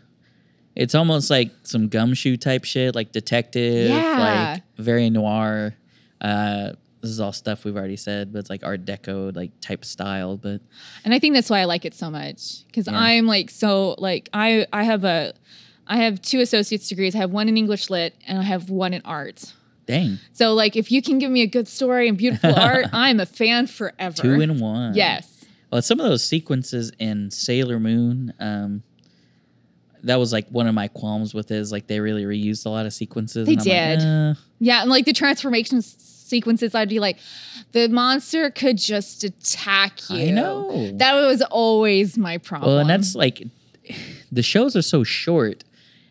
it's 0.76 0.96
almost 0.96 1.30
like 1.30 1.52
some 1.64 1.88
gumshoe 1.88 2.36
type 2.38 2.64
shit, 2.64 2.96
like 2.96 3.12
detective, 3.12 3.90
Yeah. 3.90 4.54
like 4.56 4.64
very 4.78 5.10
noir. 5.10 5.76
Uh 6.22 6.74
this 7.02 7.12
is 7.12 7.20
all 7.20 7.34
stuff 7.34 7.66
we've 7.66 7.76
already 7.76 7.98
said, 7.98 8.32
but 8.32 8.40
it's 8.40 8.50
like 8.50 8.64
art 8.64 8.86
deco 8.86 9.36
like 9.36 9.52
type 9.60 9.84
style. 9.84 10.38
But 10.38 10.62
And 11.04 11.14
I 11.14 11.20
think 11.20 11.36
that's 11.36 11.50
why 11.50 11.60
I 11.60 11.66
like 11.66 11.84
it 11.84 11.94
so 11.94 12.10
much 12.10 12.66
because 12.68 12.88
Yeah. 12.88 12.98
I'm 12.98 13.28
like 13.28 13.50
so 13.50 13.96
like 13.98 14.30
I 14.34 14.66
I 14.72 14.84
have 14.84 15.04
a 15.04 15.34
I 15.88 15.98
have 15.98 16.22
two 16.22 16.40
associate's 16.40 16.88
degrees. 16.88 17.16
I 17.16 17.20
have 17.20 17.32
one 17.32 17.50
in 17.50 17.58
English 17.58 17.90
lit 17.90 18.16
and 18.28 18.40
I 18.40 18.44
have 18.44 18.70
one 18.70 18.94
in 18.94 19.02
art. 19.04 19.54
dang, 19.86 20.20
So 20.32 20.54
like 20.54 20.76
if 20.76 20.92
you 20.92 21.02
can 21.02 21.20
give 21.20 21.30
me 21.32 21.42
a 21.42 21.48
good 21.48 21.68
story 21.68 22.08
and 22.08 22.18
beautiful 22.18 22.56
art, 22.60 22.86
I'm 22.94 23.20
a 23.20 23.26
fan 23.26 23.68
forever. 23.68 24.16
two 24.22 24.42
in 24.42 24.60
one. 24.60 24.94
Yes. 24.96 25.46
Well, 25.72 25.82
some 25.82 26.00
of 26.00 26.06
those 26.06 26.24
sequences 26.24 26.92
in 27.00 27.32
Sailor 27.32 27.80
Moon, 27.80 28.34
um, 28.40 28.84
that 30.04 30.18
was 30.18 30.32
like 30.32 30.48
one 30.50 30.68
of 30.68 30.76
my 30.76 30.88
qualms 30.88 31.34
with 31.34 31.50
it, 31.52 31.56
is 31.58 31.72
like 31.72 31.88
they 31.88 32.00
really 32.00 32.24
reused 32.26 32.66
a 32.66 32.70
lot 32.70 32.86
of 32.86 32.94
sequences. 32.94 33.48
They 33.48 33.54
and 33.54 33.62
I'm 33.62 33.68
like, 33.68 34.00
did. 34.00 34.08
"Uh." 34.08 34.34
Yeah, 34.60 34.82
and 34.82 34.90
like 34.90 35.06
the 35.06 35.14
transformation 35.14 35.82
sequences, 35.82 36.76
I'd 36.76 36.90
be 36.90 37.00
like, 37.00 37.18
the 37.72 37.88
monster 37.90 38.50
could 38.52 38.78
just 38.78 39.24
attack 39.24 40.10
you. 40.10 40.28
I 40.28 40.32
know. 40.32 40.92
That 40.98 41.14
was 41.16 41.42
always 41.42 42.18
my 42.18 42.38
problem. 42.38 42.70
Well, 42.72 42.80
and 42.80 42.90
that's 42.90 43.16
like 43.16 43.44
the 44.32 44.44
shows 44.44 44.76
are 44.76 44.82
so 44.82 45.04
short. 45.04 45.64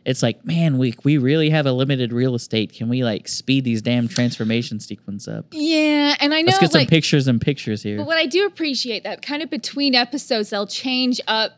It's 0.04 0.23
like, 0.23 0.44
man, 0.44 0.78
we 0.78 0.94
we 1.04 1.16
really 1.18 1.50
have 1.50 1.66
a 1.66 1.73
limited 1.73 2.12
real 2.12 2.35
estate. 2.35 2.73
Can 2.73 2.88
we 2.88 3.04
like 3.04 3.28
speed 3.28 3.64
these 3.64 3.82
damn 3.82 4.09
transformation 4.09 4.80
sequence 4.80 5.28
up? 5.28 5.47
yeah, 5.52 6.16
and 6.21 6.35
I 6.35 6.40
know 6.42 6.47
Let's 6.47 6.59
get 6.59 6.73
some 6.73 6.80
like, 6.80 6.88
pictures 6.88 7.28
and 7.28 7.40
pictures 7.40 7.82
here. 7.82 7.97
but 7.99 8.06
what 8.06 8.18
I 8.18 8.26
do 8.26 8.44
appreciate 8.47 9.04
that 9.04 9.23
kind 9.23 9.42
of 9.42 9.50
between 9.50 9.94
episodes, 9.94 10.50
they'll 10.50 10.66
change 10.66 11.21
up 11.28 11.52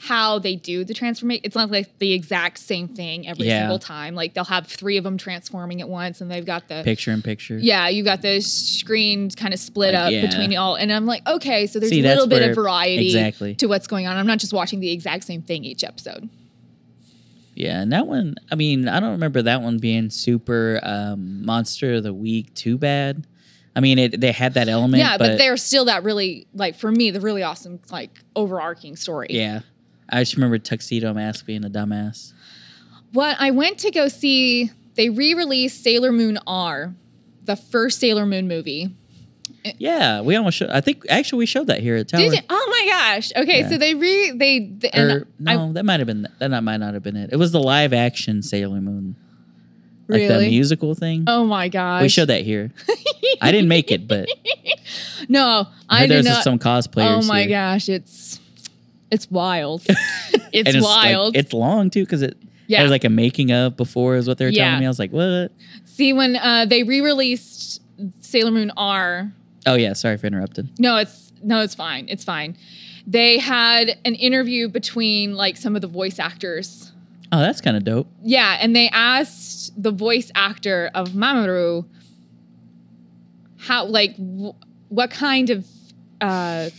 how 0.00 0.38
they 0.38 0.54
do 0.54 0.84
the 0.84 0.94
transformation. 0.94 1.40
It's 1.42 1.56
not 1.56 1.72
like 1.72 1.98
the 1.98 2.12
exact 2.12 2.58
same 2.60 2.86
thing 2.86 3.26
every 3.26 3.46
Yeah. 3.48 3.62
single 3.62 3.80
time. 3.80 4.14
Like 4.14 4.32
they'll 4.32 4.44
have 4.44 4.68
three 4.68 4.96
of 4.96 5.02
them 5.02 5.18
transforming 5.18 5.80
at 5.80 5.88
once, 5.88 6.20
and 6.20 6.30
they've 6.30 6.46
got 6.46 6.68
the 6.68 6.82
Picture 6.84 7.10
in 7.10 7.20
picture. 7.20 7.58
Yeah, 7.58 7.88
you 7.88 8.04
got 8.04 8.22
the 8.22 8.40
screen 8.40 9.28
kind 9.30 9.52
of 9.52 9.58
split 9.58 9.94
Like, 9.94 10.02
up 10.04 10.12
yeah. 10.12 10.26
between 10.26 10.56
all, 10.56 10.76
and 10.76 10.92
I'm 10.92 11.04
like, 11.06 11.26
okay, 11.26 11.66
so 11.66 11.80
there's 11.80 11.90
See, 11.90 11.98
a 11.98 12.04
little 12.04 12.28
bit 12.28 12.48
of 12.48 12.54
variety 12.54 13.06
exactly. 13.06 13.56
to 13.56 13.66
what's 13.66 13.88
going 13.88 14.06
on. 14.06 14.16
I'm 14.16 14.26
not 14.28 14.38
just 14.38 14.52
watching 14.52 14.78
the 14.78 14.92
exact 14.92 15.24
same 15.24 15.42
thing 15.42 15.64
each 15.64 15.82
episode. 15.82 16.28
Yeah, 17.58 17.80
and 17.80 17.92
that 17.92 18.06
one, 18.06 18.36
I 18.52 18.54
mean, 18.54 18.86
I 18.86 19.00
don't 19.00 19.10
remember 19.10 19.42
that 19.42 19.62
one 19.62 19.78
being 19.78 20.10
super 20.10 20.78
um, 20.80 21.44
monster 21.44 21.94
of 21.94 22.04
the 22.04 22.14
week 22.14 22.54
too 22.54 22.78
bad. 22.78 23.26
I 23.74 23.80
mean, 23.80 23.98
it, 23.98 24.20
they 24.20 24.30
had 24.30 24.54
that 24.54 24.68
element. 24.68 25.00
yeah, 25.00 25.18
but, 25.18 25.38
there's 25.38 25.60
still 25.60 25.86
that 25.86 26.04
really 26.04 26.46
like 26.54 26.76
for 26.76 26.92
me 26.92 27.10
the 27.10 27.20
really 27.20 27.42
awesome 27.42 27.80
like 27.90 28.10
overarching 28.36 28.94
story. 28.94 29.26
Yeah. 29.30 29.62
I 30.08 30.20
just 30.20 30.36
remember 30.36 30.58
Tuxedo 30.58 31.12
Mask 31.12 31.44
being 31.46 31.64
a 31.64 31.68
dumbass. 31.68 32.32
What 33.12 33.36
I 33.40 33.50
went 33.50 33.78
to 33.78 33.90
go 33.90 34.06
see, 34.06 34.70
they 34.94 35.08
re-released 35.08 35.82
Sailor 35.82 36.12
Moon 36.12 36.38
R, 36.46 36.94
the 37.42 37.56
first 37.56 37.98
Sailor 37.98 38.24
Moon 38.24 38.46
movie. 38.46 38.94
Yeah, 39.78 40.20
we 40.22 40.36
almost 40.36 40.56
showed, 40.56 40.70
I 40.70 40.80
think 40.80 41.04
actually 41.08 41.40
we 41.40 41.46
showed 41.46 41.66
that 41.68 41.80
here 41.80 41.96
at 41.96 42.08
Tower. 42.08 42.20
Did 42.20 42.32
you? 42.34 42.40
Oh 42.48 42.68
my 42.70 42.90
gosh! 42.90 43.32
Okay, 43.36 43.60
Yeah. 43.60 43.68
so 43.68 43.78
they 43.78 43.94
re 43.94 44.30
they, 44.32 44.90
Or, 44.98 45.26
no, 45.38 45.72
that 45.72 45.84
might 45.84 46.00
have 46.00 46.06
been 46.06 46.22
that. 46.38 46.48
Not, 46.48 46.62
might 46.64 46.78
not 46.78 46.94
have 46.94 47.02
been 47.02 47.16
it. 47.16 47.30
It 47.32 47.36
was 47.36 47.52
the 47.52 47.60
live 47.60 47.92
action 47.92 48.42
Sailor 48.42 48.80
Moon, 48.80 49.16
I, 50.08 50.12
like 50.12 50.28
the 50.28 50.40
musical 50.40 50.94
thing. 50.94 51.24
Oh 51.26 51.44
my 51.44 51.68
gosh! 51.68 52.02
we 52.02 52.08
showed 52.08 52.28
that 52.28 52.42
here. 52.42 52.70
I 53.40 53.52
didn't 53.52 53.68
make 53.68 53.90
it, 53.90 54.08
but 54.08 54.28
no, 55.28 55.66
I 55.88 56.04
I 56.04 56.06
there's 56.06 56.42
some 56.42 56.58
cosplayers. 56.58 57.24
Oh 57.24 57.26
my 57.26 57.40
here. 57.42 57.50
gosh, 57.50 57.88
it's 57.88 58.40
it's 59.10 59.30
wild. 59.30 59.84
it's, 60.52 60.74
like, 60.74 60.82
wild. 60.82 61.36
it's 61.36 61.52
long 61.52 61.90
too 61.90 62.04
because 62.04 62.22
it 62.22 62.36
Yeah. 62.66 62.80
there's 62.80 62.90
like 62.90 63.04
a 63.04 63.08
making 63.10 63.52
of 63.52 63.76
before 63.76 64.16
is 64.16 64.28
what 64.28 64.38
they 64.38 64.44
were 64.44 64.50
Yeah. 64.50 64.64
telling 64.66 64.80
me. 64.80 64.86
I 64.86 64.88
was 64.88 64.98
like, 64.98 65.12
what? 65.12 65.50
See, 65.84 66.12
when 66.12 66.36
uh, 66.36 66.66
they 66.66 66.82
re-released 66.82 67.80
Sailor 68.20 68.50
Moon 68.50 68.70
R, 68.76 69.32
Oh 69.66 69.74
yeah, 69.74 69.92
sorry 69.92 70.16
for 70.16 70.26
interrupting. 70.26 70.70
no, 70.78 70.96
it's 70.96 71.32
no, 71.42 71.60
it's 71.60 71.74
fine. 71.74 72.06
It's 72.08 72.24
fine. 72.24 72.56
They 73.06 73.38
had 73.38 73.98
an 74.04 74.14
interview 74.14 74.68
between 74.68 75.34
like 75.34 75.56
some 75.56 75.74
of 75.76 75.82
the 75.82 75.88
voice 75.88 76.18
actors. 76.18 76.92
Oh, 77.30 77.38
that's 77.40 77.60
kind 77.60 77.76
of 77.76 77.84
dope. 77.84 78.06
Yeah, 78.22 78.56
and 78.60 78.74
they 78.74 78.88
asked 78.90 79.80
the 79.82 79.90
voice 79.90 80.30
actor 80.34 80.90
of 80.94 81.10
Mamoru 81.10 81.86
how 83.58 83.84
like 83.86 84.16
w- 84.16 84.54
what 84.88 85.10
kind 85.10 85.50
of 85.50 85.66
uh 86.20 86.70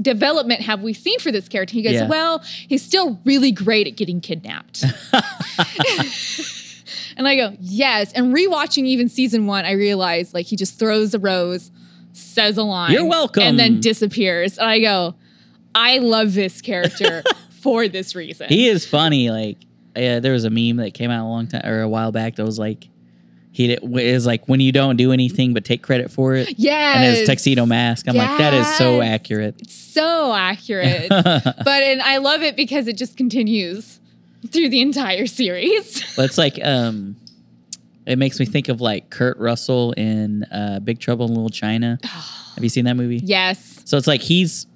development 0.00 0.60
have 0.62 0.82
we 0.82 0.92
seen 0.92 1.18
for 1.20 1.30
this 1.30 1.48
character? 1.48 1.74
He 1.74 1.82
goes, 1.82 1.92
Yeah. 1.94 2.08
"Well, 2.08 2.40
he's 2.68 2.82
still 2.82 3.20
really 3.24 3.52
great 3.52 3.86
at 3.86 3.96
getting 3.96 4.20
kidnapped." 4.20 4.82
and 7.16 7.28
I 7.28 7.36
go, 7.36 7.56
"Yes." 7.60 8.12
And 8.12 8.34
rewatching 8.34 8.84
even 8.86 9.08
season 9.08 9.46
1, 9.46 9.64
I 9.64 9.72
realized 9.72 10.34
like 10.34 10.46
he 10.46 10.56
just 10.56 10.78
throws 10.78 11.14
a 11.14 11.18
rose, 11.18 11.70
says 12.14 12.56
a 12.56 12.62
line, 12.62 12.92
You're 12.92 13.06
welcome. 13.06 13.42
and 13.42 13.58
then 13.58 13.80
disappears. 13.80 14.56
And 14.58 14.68
I 14.68 14.80
go, 14.80 15.14
"I 15.74 15.98
love 15.98 16.32
this 16.34 16.60
character 16.62 17.22
for 17.60 17.86
this 17.88 18.14
reason." 18.14 18.48
He 18.48 18.68
is 18.68 18.86
funny. 18.86 19.30
Like, 19.30 19.58
yeah, 19.96 20.20
there 20.20 20.32
was 20.32 20.44
a 20.44 20.50
meme 20.50 20.76
that 20.76 20.94
came 20.94 21.10
out 21.10 21.24
a 21.26 21.28
long 21.28 21.46
time 21.48 21.64
or 21.66 21.82
a 21.82 21.88
while 21.88 22.12
back 22.12 22.36
that 22.36 22.44
was 22.44 22.58
like, 22.58 22.88
he 23.52 23.68
did, 23.68 23.80
is 23.98 24.26
like 24.26 24.48
when 24.48 24.58
you 24.60 24.72
don't 24.72 24.96
do 24.96 25.12
anything 25.12 25.54
but 25.54 25.64
take 25.64 25.82
credit 25.82 26.10
for 26.10 26.34
it. 26.34 26.58
Yeah, 26.58 26.94
And 26.98 27.16
his 27.16 27.26
tuxedo 27.28 27.66
mask. 27.66 28.08
I'm 28.08 28.16
like, 28.16 28.38
that 28.38 28.52
is 28.54 28.66
so 28.76 28.96
Yes. 29.00 29.14
accurate. 29.14 29.70
so 29.70 30.32
accurate. 30.32 31.08
but 31.08 31.68
and 31.68 32.02
I 32.02 32.16
love 32.16 32.42
it 32.42 32.56
because 32.56 32.88
it 32.88 32.96
just 32.96 33.16
continues 33.16 34.00
through 34.48 34.68
the 34.70 34.80
entire 34.80 35.26
series. 35.26 36.02
But 36.16 36.24
it's 36.26 36.38
like, 36.38 36.58
um, 36.64 37.16
it 38.06 38.18
makes 38.18 38.38
me 38.38 38.46
think 38.46 38.68
of 38.68 38.80
like 38.80 39.10
Kurt 39.10 39.38
Russell 39.38 39.92
in 39.92 40.44
uh, 40.44 40.80
Big 40.80 40.98
Trouble 41.00 41.26
in 41.26 41.34
Little 41.34 41.48
China. 41.48 41.98
Have 42.04 42.62
you 42.62 42.68
seen 42.70 42.84
that 42.84 42.94
movie? 42.96 43.20
yes. 43.24 43.82
So 43.84 43.96
it's 43.98 44.06
like 44.06 44.20
he's 44.22 44.66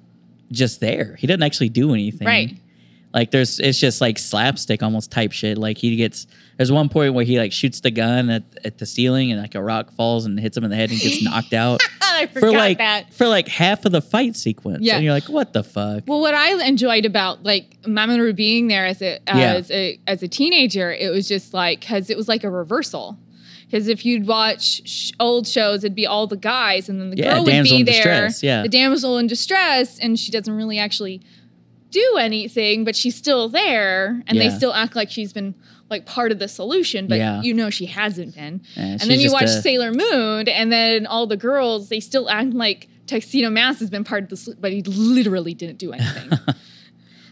just 0.51 0.79
there. 0.81 1.15
He 1.15 1.27
doesn't 1.27 1.43
actually 1.43 1.69
do 1.69 1.93
anything. 1.93 2.27
Right. 2.27 2.57
Like 3.13 3.31
there's 3.31 3.59
it's 3.59 3.79
just 3.79 4.01
like 4.01 4.19
slapstick 4.19 4.83
almost 4.83 5.11
type 5.11 5.31
shit. 5.31 5.57
Like 5.57 5.77
he 5.77 5.95
gets 5.95 6.27
there's 6.59 6.73
one 6.73 6.89
point 6.89 7.13
where 7.13 7.23
he 7.23 7.39
like 7.39 7.53
shoots 7.53 7.79
the 7.79 7.89
gun 7.89 8.29
at, 8.29 8.43
at 8.65 8.77
the 8.79 8.85
ceiling 8.85 9.31
and 9.31 9.39
like 9.41 9.55
a 9.55 9.63
rock 9.63 9.91
falls 9.93 10.25
and 10.25 10.37
hits 10.37 10.57
him 10.57 10.65
in 10.65 10.69
the 10.69 10.75
head 10.75 10.91
and 10.91 10.99
gets 10.99 11.23
knocked 11.23 11.53
out 11.53 11.81
I 12.01 12.25
forgot 12.25 12.39
for 12.41 12.51
like 12.51 12.77
that. 12.79 13.13
for 13.13 13.27
like 13.29 13.47
half 13.47 13.85
of 13.85 13.93
the 13.93 14.01
fight 14.01 14.35
sequence. 14.35 14.79
Yeah. 14.83 14.95
And 14.95 15.05
you're 15.05 15.13
like, 15.13 15.29
what 15.29 15.53
the 15.53 15.63
fuck? 15.63 16.03
Well, 16.05 16.19
what 16.19 16.33
I 16.33 16.61
enjoyed 16.67 17.05
about 17.05 17.43
like 17.43 17.81
Mamoru 17.83 18.35
being 18.35 18.67
there 18.67 18.85
as 18.85 19.01
a 19.01 19.15
uh, 19.19 19.37
Yeah. 19.37 19.53
as 19.53 19.71
a 19.71 19.97
as 20.05 20.21
a 20.21 20.27
teenager, 20.27 20.91
it 20.91 21.09
was 21.11 21.29
just 21.29 21.53
like 21.53 21.79
because 21.79 22.09
it 22.09 22.17
was 22.17 22.27
like 22.27 22.43
a 22.43 22.49
reversal. 22.49 23.17
Because 23.65 23.87
if 23.87 24.03
you'd 24.05 24.27
watch 24.27 24.81
sh- 24.89 25.11
old 25.19 25.47
shows, 25.47 25.83
it'd 25.85 25.95
be 25.95 26.07
all 26.07 26.27
the 26.27 26.35
guys, 26.35 26.89
and 26.89 26.99
then 26.99 27.11
the 27.11 27.17
Yeah, 27.17 27.35
girl 27.35 27.43
would 27.45 27.51
damsel 27.51 27.75
be 27.77 27.79
in 27.81 27.85
there, 27.85 27.93
distress, 27.95 28.43
yeah. 28.43 28.63
the 28.63 28.67
damsel 28.67 29.17
in 29.19 29.27
distress, 29.27 29.97
and 29.99 30.19
she 30.19 30.31
doesn't 30.31 30.53
really 30.53 30.79
actually 30.79 31.21
do 31.91 32.17
anything, 32.19 32.83
but 32.83 32.95
she's 32.95 33.15
still 33.15 33.47
there, 33.47 34.23
and 34.27 34.39
they 34.39 34.49
still 34.49 34.73
act 34.73 34.95
like 34.95 35.09
she's 35.11 35.33
been 35.33 35.53
like 35.89 36.05
part 36.05 36.31
of 36.31 36.39
the 36.39 36.47
solution, 36.47 37.07
but 37.07 37.17
Yeah. 37.17 37.41
you 37.41 37.53
know 37.53 37.69
she 37.69 37.85
hasn't 37.87 38.35
been. 38.35 38.61
Yeah, 38.75 38.83
and 38.83 39.01
then 39.01 39.19
you 39.19 39.31
watch 39.31 39.43
a- 39.43 39.61
Sailor 39.61 39.91
Moon, 39.91 40.47
and 40.47 40.71
then 40.71 41.05
all 41.05 41.25
the 41.27 41.37
girls 41.37 41.89
they 41.89 41.99
still 41.99 42.29
act 42.29 42.53
like 42.53 42.87
Tuxedo 43.07 43.49
Mask 43.49 43.79
has 43.79 43.89
been 43.89 44.03
part 44.03 44.23
of 44.23 44.29
the, 44.29 44.37
sol- 44.37 44.53
but 44.59 44.71
he 44.71 44.81
literally 44.83 45.53
didn't 45.53 45.77
do 45.79 45.91
anything. 45.93 46.31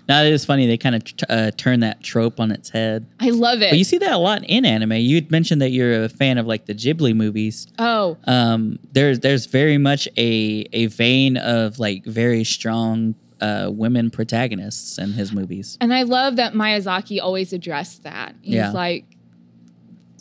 Now 0.09 0.23
it 0.23 0.31
is 0.31 0.45
funny 0.45 0.67
they 0.67 0.77
kind 0.77 0.95
of 0.95 1.03
t- 1.03 1.15
uh, 1.29 1.51
turn 1.57 1.81
that 1.81 2.01
trope 2.01 2.39
on 2.39 2.49
its 2.49 2.69
head. 2.69 3.05
I 3.19 3.29
love 3.31 3.61
it. 3.61 3.71
But 3.71 3.77
you 3.77 3.83
see 3.83 3.97
that 3.97 4.13
a 4.13 4.17
lot 4.17 4.41
in 4.45 4.63
anime. 4.63 4.93
You'd 4.93 5.29
mentioned 5.31 5.61
that 5.61 5.71
you're 5.71 6.05
a 6.05 6.07
fan 6.07 6.37
of 6.37 6.47
like 6.47 6.65
the 6.65 6.73
Ghibli 6.73 7.13
movies. 7.13 7.67
oh, 7.77 8.15
um, 8.23 8.79
there's 8.93 9.19
there's 9.19 9.47
very 9.47 9.77
much 9.77 10.07
a 10.15 10.65
a 10.71 10.85
vein 10.85 11.35
of 11.35 11.77
like 11.79 12.05
very 12.05 12.45
strong 12.45 13.15
uh, 13.41 13.69
women 13.71 14.09
protagonists 14.09 14.97
in 14.97 15.13
his 15.13 15.31
movies. 15.31 15.77
and 15.79 15.93
I 15.93 16.03
love 16.03 16.35
that 16.37 16.53
Miyazaki 16.53 17.21
always 17.21 17.53
addressed 17.53 18.03
that. 18.03 18.35
He's 18.41 18.55
Yeah. 18.55 18.71
like, 18.71 19.05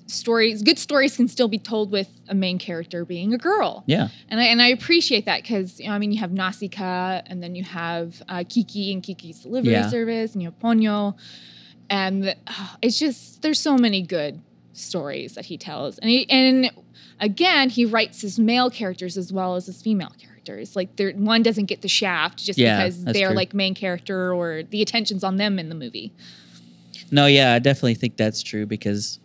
stories, 0.09 0.63
good 0.63 0.79
stories 0.79 1.17
can 1.17 1.29
still 1.29 1.49
be 1.49 1.59
told 1.59 1.91
with 1.91 2.09
a 2.29 2.35
main 2.35 2.59
character 2.59 3.05
being 3.05 3.35
a 3.35 3.39
girl. 3.39 3.83
Yeah, 3.87 4.09
And 4.29 4.41
I 4.41 4.45
and 4.45 4.63
I 4.63 4.69
appreciate 4.69 5.25
that 5.27 5.43
because 5.43 5.81
you 5.81 5.87
know, 5.89 5.93
I 5.95 5.99
mean 5.99 6.13
you 6.13 6.21
have 6.21 6.33
Nausicaa 6.33 7.23
and 7.27 7.43
then 7.43 7.55
you 7.55 7.65
have 7.65 8.23
uh, 8.29 8.45
Kiki 8.49 8.93
and 8.93 9.03
Kiki's 9.03 9.41
delivery 9.41 9.73
Yeah. 9.73 9.89
service 9.89 10.33
and 10.33 10.43
you 10.43 10.49
have 10.49 10.59
Ponyo, 10.59 11.15
and 11.91 12.35
uh, 12.47 12.69
it's 12.83 12.99
just 12.99 13.43
there's 13.43 13.59
so 13.59 13.77
many 13.77 14.03
good 14.03 14.43
stories 14.73 15.35
that 15.35 15.47
he 15.47 15.57
tells 15.57 15.97
and 15.99 16.11
he 16.11 16.29
and 16.29 16.71
again 17.19 17.71
he 17.71 17.87
writes 17.87 18.21
his 18.21 18.39
male 18.39 18.69
characters 18.71 19.17
as 19.17 19.33
well 19.33 19.57
as 19.57 19.65
his 19.67 19.81
female 19.81 20.13
characters 20.21 20.36
like 20.77 20.97
there 20.97 21.13
one 21.13 21.43
doesn't 21.43 21.67
get 21.67 21.83
the 21.83 21.89
shaft 21.89 22.39
just 22.39 22.59
Yeah, 22.59 22.85
because 22.85 23.05
they're 23.05 23.29
true. 23.29 23.37
like 23.37 23.55
main 23.55 23.75
character 23.75 24.33
or 24.33 24.63
the 24.63 24.83
attention's 24.83 25.25
on 25.25 25.37
them 25.37 25.59
in 25.59 25.69
the 25.69 25.75
movie. 25.75 26.13
No, 27.11 27.27
yeah, 27.27 27.53
I 27.55 27.59
definitely 27.59 27.95
think 27.95 28.17
that's 28.17 28.43
true 28.43 28.67
because 28.67 29.19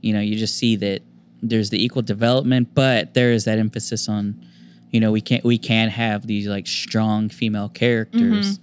you 0.00 0.12
know 0.12 0.20
you 0.20 0.36
just 0.36 0.56
see 0.56 0.76
that 0.76 1.02
there's 1.42 1.70
the 1.70 1.82
equal 1.82 2.02
development, 2.02 2.74
but 2.74 3.14
there 3.14 3.32
is 3.32 3.44
that 3.44 3.58
emphasis 3.58 4.08
on 4.08 4.44
you 4.90 5.00
know 5.00 5.12
we 5.12 5.20
can't 5.20 5.44
we 5.44 5.58
can 5.58 5.88
have 5.88 6.26
these 6.26 6.46
like 6.46 6.66
strong 6.66 7.28
female 7.28 7.68
characters. 7.68 8.58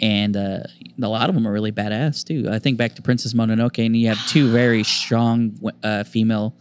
And 0.00 0.36
uh, 0.36 0.60
a 1.02 1.08
lot 1.08 1.28
of 1.28 1.34
them 1.34 1.44
are 1.44 1.52
really 1.52 1.72
badass 1.72 2.24
too. 2.24 2.48
I 2.48 2.60
think 2.60 2.78
back 2.78 2.94
to 2.94 3.02
princess 3.02 3.32
mononoke 3.34 3.84
and 3.84 3.96
you 3.96 4.06
have 4.06 4.18
two 4.28 4.48
very 4.52 4.84
strong 4.84 5.58
uh, 5.82 6.04
female. 6.04 6.54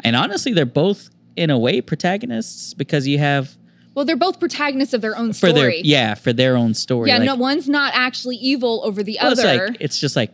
And 0.00 0.16
honestly 0.16 0.54
they're 0.54 0.64
both 0.64 1.10
in 1.36 1.50
a 1.50 1.58
way 1.58 1.82
protagonists 1.82 2.72
because 2.72 3.06
you 3.06 3.18
have 3.18 3.54
Well, 3.94 4.04
they're 4.04 4.16
both 4.16 4.40
protagonists 4.40 4.92
of 4.94 5.00
their 5.02 5.16
own 5.16 5.28
for 5.32 5.48
story. 5.50 5.52
their 5.54 5.70
yeah 5.84 6.14
for 6.14 6.32
their 6.32 6.56
own 6.56 6.74
story 6.74 7.08
Yeah, 7.10 7.18
like, 7.18 7.26
no 7.26 7.34
one's 7.36 7.68
not 7.68 7.92
actually 7.94 8.36
evil 8.36 8.80
over 8.84 9.02
the 9.02 9.18
well, 9.22 9.32
it's 9.32 9.40
other. 9.44 9.68
like 9.68 9.76
it's 9.80 9.98
just 10.00 10.16
like 10.16 10.30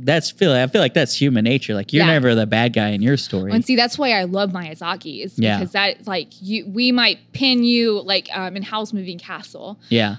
that's 0.00 0.30
feel 0.30 0.52
i 0.52 0.64
feel 0.68 0.80
like 0.80 0.94
that's 0.94 1.12
human 1.20 1.42
nature 1.42 1.74
like 1.74 1.92
you're 1.92 2.04
Yeah. 2.04 2.12
never 2.12 2.34
the 2.36 2.46
bad 2.46 2.72
guy 2.72 2.90
in 2.90 3.02
your 3.02 3.16
story 3.16 3.50
and 3.52 3.64
see, 3.64 3.74
that's 3.74 3.98
why 3.98 4.12
I 4.12 4.24
love 4.24 4.50
Miyazaki 4.52 5.24
is 5.24 5.36
Yeah. 5.38 5.58
because 5.58 5.72
that 5.72 6.06
like 6.06 6.28
you 6.40 6.66
we 6.68 6.92
might 6.92 7.18
pin 7.32 7.64
you 7.64 8.00
like 8.02 8.28
um, 8.32 8.56
in 8.56 8.62
Howl's 8.62 8.92
Moving 8.92 9.18
Castle. 9.18 9.80
yeah 9.88 10.16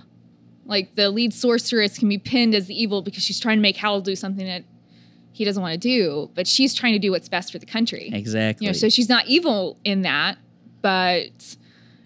Like 0.65 0.95
the 0.95 1.09
lead 1.11 1.33
sorceress 1.33 1.97
can 1.97 2.09
be 2.09 2.17
pinned 2.17 2.53
as 2.55 2.65
the 2.67 2.73
evil 2.81 3.01
because 3.01 3.23
she's 3.23 3.39
trying 3.39 3.57
to 3.57 3.61
make 3.61 3.77
Howl 3.77 4.01
do 4.01 4.15
something 4.15 4.45
that 4.45 4.63
he 5.31 5.45
doesn't 5.45 5.61
want 5.63 5.71
to 5.73 5.77
do, 5.79 6.29
but 6.35 6.45
she's 6.47 6.73
trying 6.73 6.91
to 6.93 6.99
do 6.99 7.11
what's 7.11 7.29
best 7.29 7.51
for 7.53 7.59
the 7.59 7.65
country. 7.65 8.09
exactly 8.11 8.65
You 8.65 8.69
know, 8.73 8.77
so 8.77 8.89
she's 8.89 9.07
not 9.07 9.27
evil 9.27 9.77
in 9.85 10.01
that, 10.01 10.37
but 10.81 11.55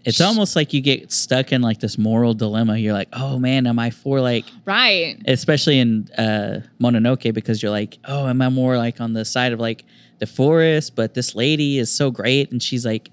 It's 0.05 0.19
almost 0.19 0.55
like 0.55 0.73
you 0.73 0.81
get 0.81 1.11
stuck 1.11 1.51
in 1.53 1.61
like 1.61 1.79
this 1.79 1.97
moral 1.97 2.33
dilemma. 2.33 2.77
You're 2.77 2.93
like, 2.93 3.07
oh 3.13 3.39
man, 3.39 3.65
am 3.67 3.79
I 3.79 3.89
for 3.89 4.19
like, 4.19 4.45
right. 4.65 5.17
especially 5.27 5.79
in 5.79 6.09
uh, 6.17 6.61
Mononoke, 6.81 7.33
because 7.33 7.63
you're 7.63 7.71
like, 7.71 7.97
oh, 8.05 8.27
am 8.27 8.41
I 8.41 8.49
more 8.49 8.77
like 8.77 8.99
on 8.99 9.13
the 9.13 9.23
side 9.23 9.53
of 9.53 9.59
like 9.59 9.85
the 10.19 10.27
forest? 10.27 10.95
But 10.95 11.13
this 11.13 11.35
lady 11.35 11.79
is 11.79 11.91
so 11.91 12.11
great, 12.11 12.51
and 12.51 12.61
she's 12.61 12.85
like, 12.85 13.09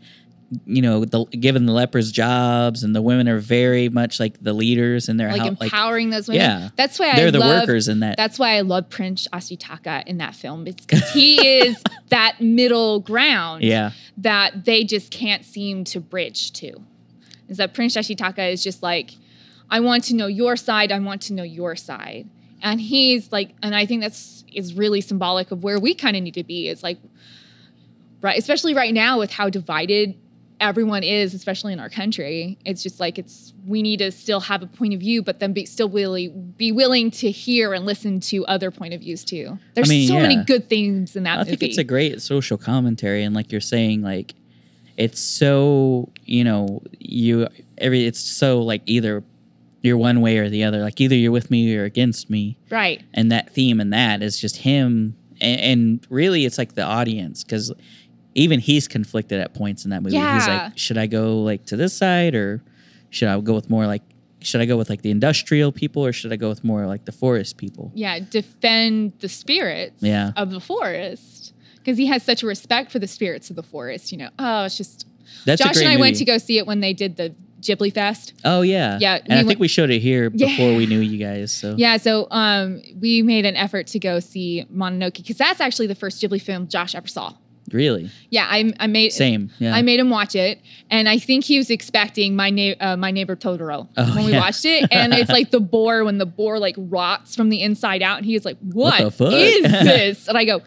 you 0.66 0.82
know, 0.82 1.04
the, 1.04 1.24
giving 1.26 1.66
the 1.66 1.72
lepers 1.72 2.10
jobs, 2.10 2.82
and 2.82 2.94
the 2.94 3.02
women 3.02 3.28
are 3.28 3.38
very 3.38 3.88
much 3.88 4.18
like 4.18 4.42
the 4.42 4.52
leaders, 4.52 5.08
and 5.08 5.18
they're 5.18 5.30
Like 5.30 5.40
how, 5.40 5.46
like 5.50 5.62
empowering 5.62 6.10
those 6.10 6.28
women. 6.28 6.40
yeah. 6.40 6.68
That's 6.76 6.98
why 6.98 7.14
they're 7.14 7.28
I 7.28 7.30
the 7.30 7.38
love, 7.38 7.62
workers 7.62 7.88
in 7.88 8.00
that. 8.00 8.16
That's 8.16 8.38
why 8.38 8.56
I 8.56 8.62
love 8.62 8.90
Prince 8.90 9.28
Ashitaka 9.32 10.04
in 10.06 10.18
that 10.18 10.34
film. 10.34 10.66
It's 10.66 10.84
because 10.84 11.08
he 11.12 11.60
is 11.60 11.80
that 12.08 12.40
middle 12.40 13.00
ground 13.00 13.62
yeah, 13.62 13.92
that 14.18 14.64
they 14.64 14.82
just 14.84 15.12
can't 15.12 15.44
seem 15.44 15.84
to 15.84 16.00
bridge 16.00 16.52
to. 16.54 16.80
Is 17.48 17.58
that 17.58 17.74
Prince 17.74 17.96
Ashitaka 17.96 18.52
is 18.52 18.62
just 18.62 18.82
like, 18.82 19.12
I 19.70 19.80
want 19.80 20.04
to 20.04 20.14
know 20.14 20.26
your 20.26 20.56
side, 20.56 20.90
I 20.90 20.98
want 20.98 21.22
to 21.22 21.32
know 21.32 21.42
your 21.44 21.76
side. 21.76 22.28
And 22.62 22.80
he's 22.80 23.30
like, 23.32 23.54
and 23.62 23.74
I 23.74 23.86
think 23.86 24.02
that's 24.02 24.44
is 24.52 24.74
really 24.74 25.00
symbolic 25.00 25.50
of 25.52 25.62
where 25.62 25.78
we 25.78 25.94
kind 25.94 26.16
of 26.16 26.22
need 26.22 26.34
to 26.34 26.44
be. 26.44 26.68
It's 26.68 26.82
like, 26.82 26.98
right, 28.20 28.38
especially 28.38 28.74
right 28.74 28.92
now 28.92 29.18
with 29.18 29.30
how 29.32 29.48
divided 29.48 30.16
everyone 30.60 31.02
is, 31.02 31.34
especially 31.34 31.72
in 31.72 31.80
our 31.80 31.88
country. 31.88 32.58
It's 32.64 32.82
just 32.82 33.00
like 33.00 33.18
it's 33.18 33.52
we 33.66 33.82
need 33.82 33.98
to 33.98 34.12
still 34.12 34.40
have 34.40 34.62
a 34.62 34.66
point 34.66 34.94
of 34.94 35.00
view, 35.00 35.22
but 35.22 35.40
then 35.40 35.52
be 35.52 35.64
still 35.64 35.88
really 35.88 36.28
be 36.28 36.70
willing 36.70 37.10
to 37.12 37.30
hear 37.30 37.74
and 37.74 37.86
listen 37.86 38.20
to 38.20 38.46
other 38.46 38.70
point 38.70 38.94
of 38.94 39.00
views 39.00 39.24
too. 39.24 39.58
There's 39.74 39.88
mean, 39.88 40.06
so 40.06 40.14
many 40.14 40.44
good 40.44 40.68
things 40.68 41.16
in 41.16 41.24
that 41.24 41.34
I 41.34 41.38
movie. 41.38 41.50
think 41.50 41.62
it's 41.62 41.78
a 41.78 41.84
great 41.84 42.20
social 42.22 42.58
commentary, 42.58 43.24
and 43.24 43.34
like 43.34 43.50
you're 43.50 43.60
saying, 43.60 44.02
like 44.02 44.34
it's 44.96 45.20
so 45.20 46.10
you 46.24 46.44
know 46.44 46.82
you 46.98 47.48
every 47.78 48.06
it's 48.06 48.20
so 48.20 48.60
like 48.60 48.82
either 48.86 49.24
you're 49.82 49.96
one 49.96 50.20
way 50.20 50.38
or 50.38 50.48
the 50.48 50.64
other. 50.64 50.80
Like 50.80 51.00
either 51.00 51.14
you're 51.14 51.32
with 51.32 51.50
me 51.50 51.74
or 51.76 51.84
against 51.84 52.28
me, 52.28 52.58
right. 52.70 53.02
and 53.14 53.32
that 53.32 53.50
theme 53.54 53.80
and 53.80 53.92
that 53.92 54.22
is 54.22 54.38
just 54.38 54.58
him, 54.58 55.16
and, 55.40 55.60
and 55.60 56.06
really 56.10 56.44
it's 56.44 56.58
like 56.58 56.74
the 56.74 56.84
audience 56.84 57.42
because 57.42 57.72
even 58.34 58.60
he's 58.60 58.86
conflicted 58.88 59.40
at 59.40 59.54
points 59.54 59.84
in 59.84 59.90
that 59.90 60.02
movie. 60.02 60.16
Yeah. 60.16 60.34
He's 60.38 60.46
like, 60.48 60.78
should 60.78 60.98
I 60.98 61.06
go 61.06 61.42
like 61.42 61.66
to 61.66 61.76
this 61.76 61.92
side 61.96 62.34
or 62.34 62.62
should 63.10 63.28
I 63.28 63.40
go 63.40 63.54
with 63.54 63.68
more 63.70 63.86
like 63.86 64.02
should 64.42 64.60
I 64.62 64.66
go 64.66 64.78
with 64.78 64.88
like 64.88 65.02
the 65.02 65.10
industrial 65.10 65.70
people 65.70 66.04
or 66.06 66.12
should 66.14 66.32
I 66.32 66.36
go 66.36 66.48
with 66.48 66.64
more 66.64 66.86
like 66.86 67.04
the 67.04 67.12
forest 67.12 67.56
people? 67.58 67.92
yeah, 67.94 68.18
defend 68.20 69.12
the 69.20 69.28
spirits 69.28 70.02
Yeah. 70.02 70.32
of 70.36 70.50
the 70.50 70.60
forest 70.60 71.52
because 71.76 71.98
he 71.98 72.06
has 72.06 72.22
such 72.22 72.42
a 72.42 72.46
respect 72.46 72.90
for 72.90 72.98
the 72.98 73.06
spirits 73.08 73.50
of 73.50 73.56
the 73.56 73.62
forest. 73.62 74.12
You 74.12 74.18
know, 74.18 74.30
oh, 74.38 74.64
it's 74.64 74.76
just 74.78 75.06
That's 75.44 75.62
Josh 75.62 75.76
and 75.78 75.88
I 75.88 75.96
went 75.96 76.16
to 76.16 76.24
go 76.24 76.38
see 76.38 76.56
it 76.58 76.66
when 76.66 76.80
they 76.80 76.92
did 76.94 77.16
the 77.16 77.34
Ghibli 77.60 77.92
Fest. 77.92 78.32
Oh 78.42 78.62
yeah, 78.62 78.96
Yeah, 79.00 79.16
And 79.16 79.28
we 79.28 79.34
I 79.34 79.36
think 79.38 79.48
went- 79.48 79.60
we 79.60 79.68
showed 79.68 79.90
it 79.90 79.98
here 80.00 80.30
before 80.30 80.70
Yeah. 80.70 80.76
we 80.78 80.86
knew 80.86 81.00
you 81.00 81.18
guys. 81.18 81.52
So 81.52 81.74
Yeah, 81.76 81.98
so 81.98 82.26
um, 82.30 82.80
we 82.98 83.20
made 83.20 83.44
an 83.44 83.56
effort 83.56 83.88
to 83.88 83.98
go 83.98 84.20
see 84.20 84.64
Mononoke 84.74 85.16
because 85.18 85.36
that's 85.36 85.60
actually 85.60 85.88
the 85.88 85.94
first 85.94 86.22
Ghibli 86.22 86.40
film 86.40 86.68
Josh 86.68 86.94
ever 86.94 87.06
saw. 87.08 87.34
Really, 87.72 88.10
Yeah, 88.30 88.46
I, 88.48 88.72
I 88.80 88.86
made 88.86 89.12
same. 89.12 89.50
Yeah, 89.58 89.74
I 89.74 89.82
made 89.82 90.00
him 90.00 90.10
watch 90.10 90.34
it, 90.34 90.60
and 90.90 91.08
I 91.08 91.18
think 91.18 91.44
he 91.44 91.58
was 91.58 91.70
expecting 91.70 92.34
my 92.36 92.50
na- 92.50 92.74
uh, 92.80 92.96
my 92.96 93.10
neighbor 93.10 93.36
Totoro 93.36 93.88
Oh, 93.96 94.14
when 94.16 94.24
we 94.24 94.32
yeah. 94.32 94.40
watched 94.40 94.64
it, 94.64 94.88
and 94.90 95.12
it's 95.14 95.30
like 95.30 95.50
the 95.50 95.60
boar 95.60 96.04
when 96.04 96.18
the 96.18 96.26
boar 96.26 96.58
like 96.58 96.74
rots 96.78 97.36
from 97.36 97.48
the 97.48 97.62
inside 97.62 98.02
out, 98.02 98.16
and 98.18 98.26
he's 98.26 98.44
like, 98.44 98.58
What 98.60 99.00
"What 99.00 99.04
the 99.04 99.10
fuck?" 99.10 99.32
is 99.32 99.62
this?" 99.70 100.28
And 100.28 100.36
I 100.36 100.44
go, 100.44 100.62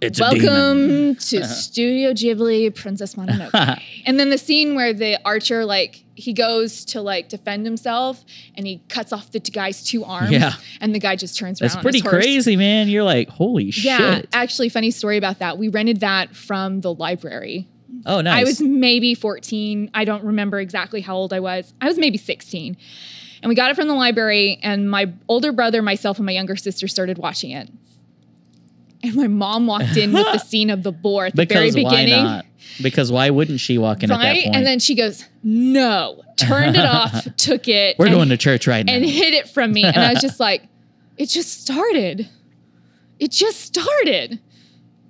it's 0.00 0.20
a 0.20 0.30
demon. 0.30 0.46
Uh-huh. 0.48 0.56
"Welcome 0.56 1.14
to 1.16 1.44
Studio 1.44 2.12
Ghibli, 2.12 2.74
Princess 2.74 3.14
Mononoke." 3.14 3.80
and 4.06 4.18
then 4.20 4.30
the 4.30 4.38
scene 4.38 4.74
where 4.74 4.92
the 4.92 5.18
archer 5.24 5.64
like 5.64 6.04
he 6.14 6.32
goes 6.32 6.84
to 6.86 7.00
like 7.02 7.28
defend 7.28 7.66
himself, 7.66 8.24
and 8.56 8.66
he 8.66 8.80
cuts 8.88 9.12
off 9.12 9.30
the 9.32 9.40
t- 9.40 9.52
guy's 9.52 9.84
two 9.84 10.02
arms, 10.04 10.30
Yeah. 10.30 10.52
and 10.80 10.94
the 10.94 10.98
guy 10.98 11.14
just 11.16 11.36
turns 11.38 11.60
around. 11.60 11.66
That's 11.68 11.76
on 11.76 11.82
pretty 11.82 11.98
his 11.98 12.10
horse. 12.10 12.24
crazy, 12.24 12.56
man. 12.56 12.88
You're 12.88 13.04
like, 13.04 13.28
holy 13.28 13.64
Yeah, 13.76 14.16
shit. 14.16 14.28
actually, 14.32 14.68
funny 14.70 14.90
story 14.90 15.16
about 15.18 15.40
that. 15.40 15.58
We 15.58 15.68
rented 15.68 16.00
that 16.00 16.34
from 16.34 16.80
the 16.80 16.92
library. 16.94 17.68
Oh, 18.06 18.20
nice. 18.20 18.40
I 18.40 18.44
was 18.44 18.60
maybe 18.62 19.14
14. 19.14 19.90
I 19.92 20.04
don't 20.04 20.22
remember 20.24 20.60
exactly 20.60 21.00
how 21.00 21.16
old 21.16 21.32
I 21.32 21.40
was. 21.40 21.74
I 21.80 21.86
was 21.86 21.98
maybe 21.98 22.18
16. 22.18 22.76
And 23.42 23.48
we 23.48 23.54
got 23.54 23.70
it 23.70 23.74
from 23.76 23.88
the 23.88 23.94
library, 23.94 24.58
and 24.62 24.90
my 24.90 25.12
older 25.28 25.52
brother, 25.52 25.82
myself, 25.82 26.16
and 26.18 26.24
my 26.26 26.32
younger 26.32 26.56
sister 26.56 26.88
started 26.88 27.18
watching 27.18 27.50
it. 27.50 27.68
And 29.06 29.14
my 29.16 29.26
mom 29.28 29.66
walked 29.66 29.96
in 29.96 30.12
with 30.12 30.24
the 30.32 30.38
scene 30.46 30.70
of 30.70 30.82
the 30.82 30.92
boar 30.92 31.26
at 31.26 31.36
the 31.36 31.42
because 31.46 31.74
very 31.74 31.84
why 31.84 31.90
beginning. 31.90 32.24
not? 32.24 32.46
Because 32.82 33.10
why 33.12 33.30
wouldn't 33.30 33.60
she 33.60 33.78
walk 33.78 34.02
in 34.02 34.10
at 34.10 34.18
that 34.18 34.42
point? 34.42 34.54
And 34.56 34.66
then 34.66 34.78
she 34.78 34.94
goes, 34.94 35.24
No, 35.42 36.22
turned 36.36 36.76
it 36.76 36.84
off, 36.84 37.26
took 37.36 37.68
it, 37.68 37.98
We're 37.98 38.06
and, 38.06 38.14
going 38.14 38.28
to 38.30 38.36
church 38.36 38.66
right 38.66 38.84
now. 38.84 38.92
and 38.94 39.04
hid 39.04 39.32
it 39.34 39.48
from 39.48 39.72
me. 39.72 39.84
And 39.84 39.96
I 39.96 40.12
was 40.12 40.20
just 40.22 40.40
like, 40.48 40.62
It 41.16 41.26
just 41.26 41.62
started. 41.62 42.28
It 43.18 43.30
just 43.30 43.60
started. 43.60 44.40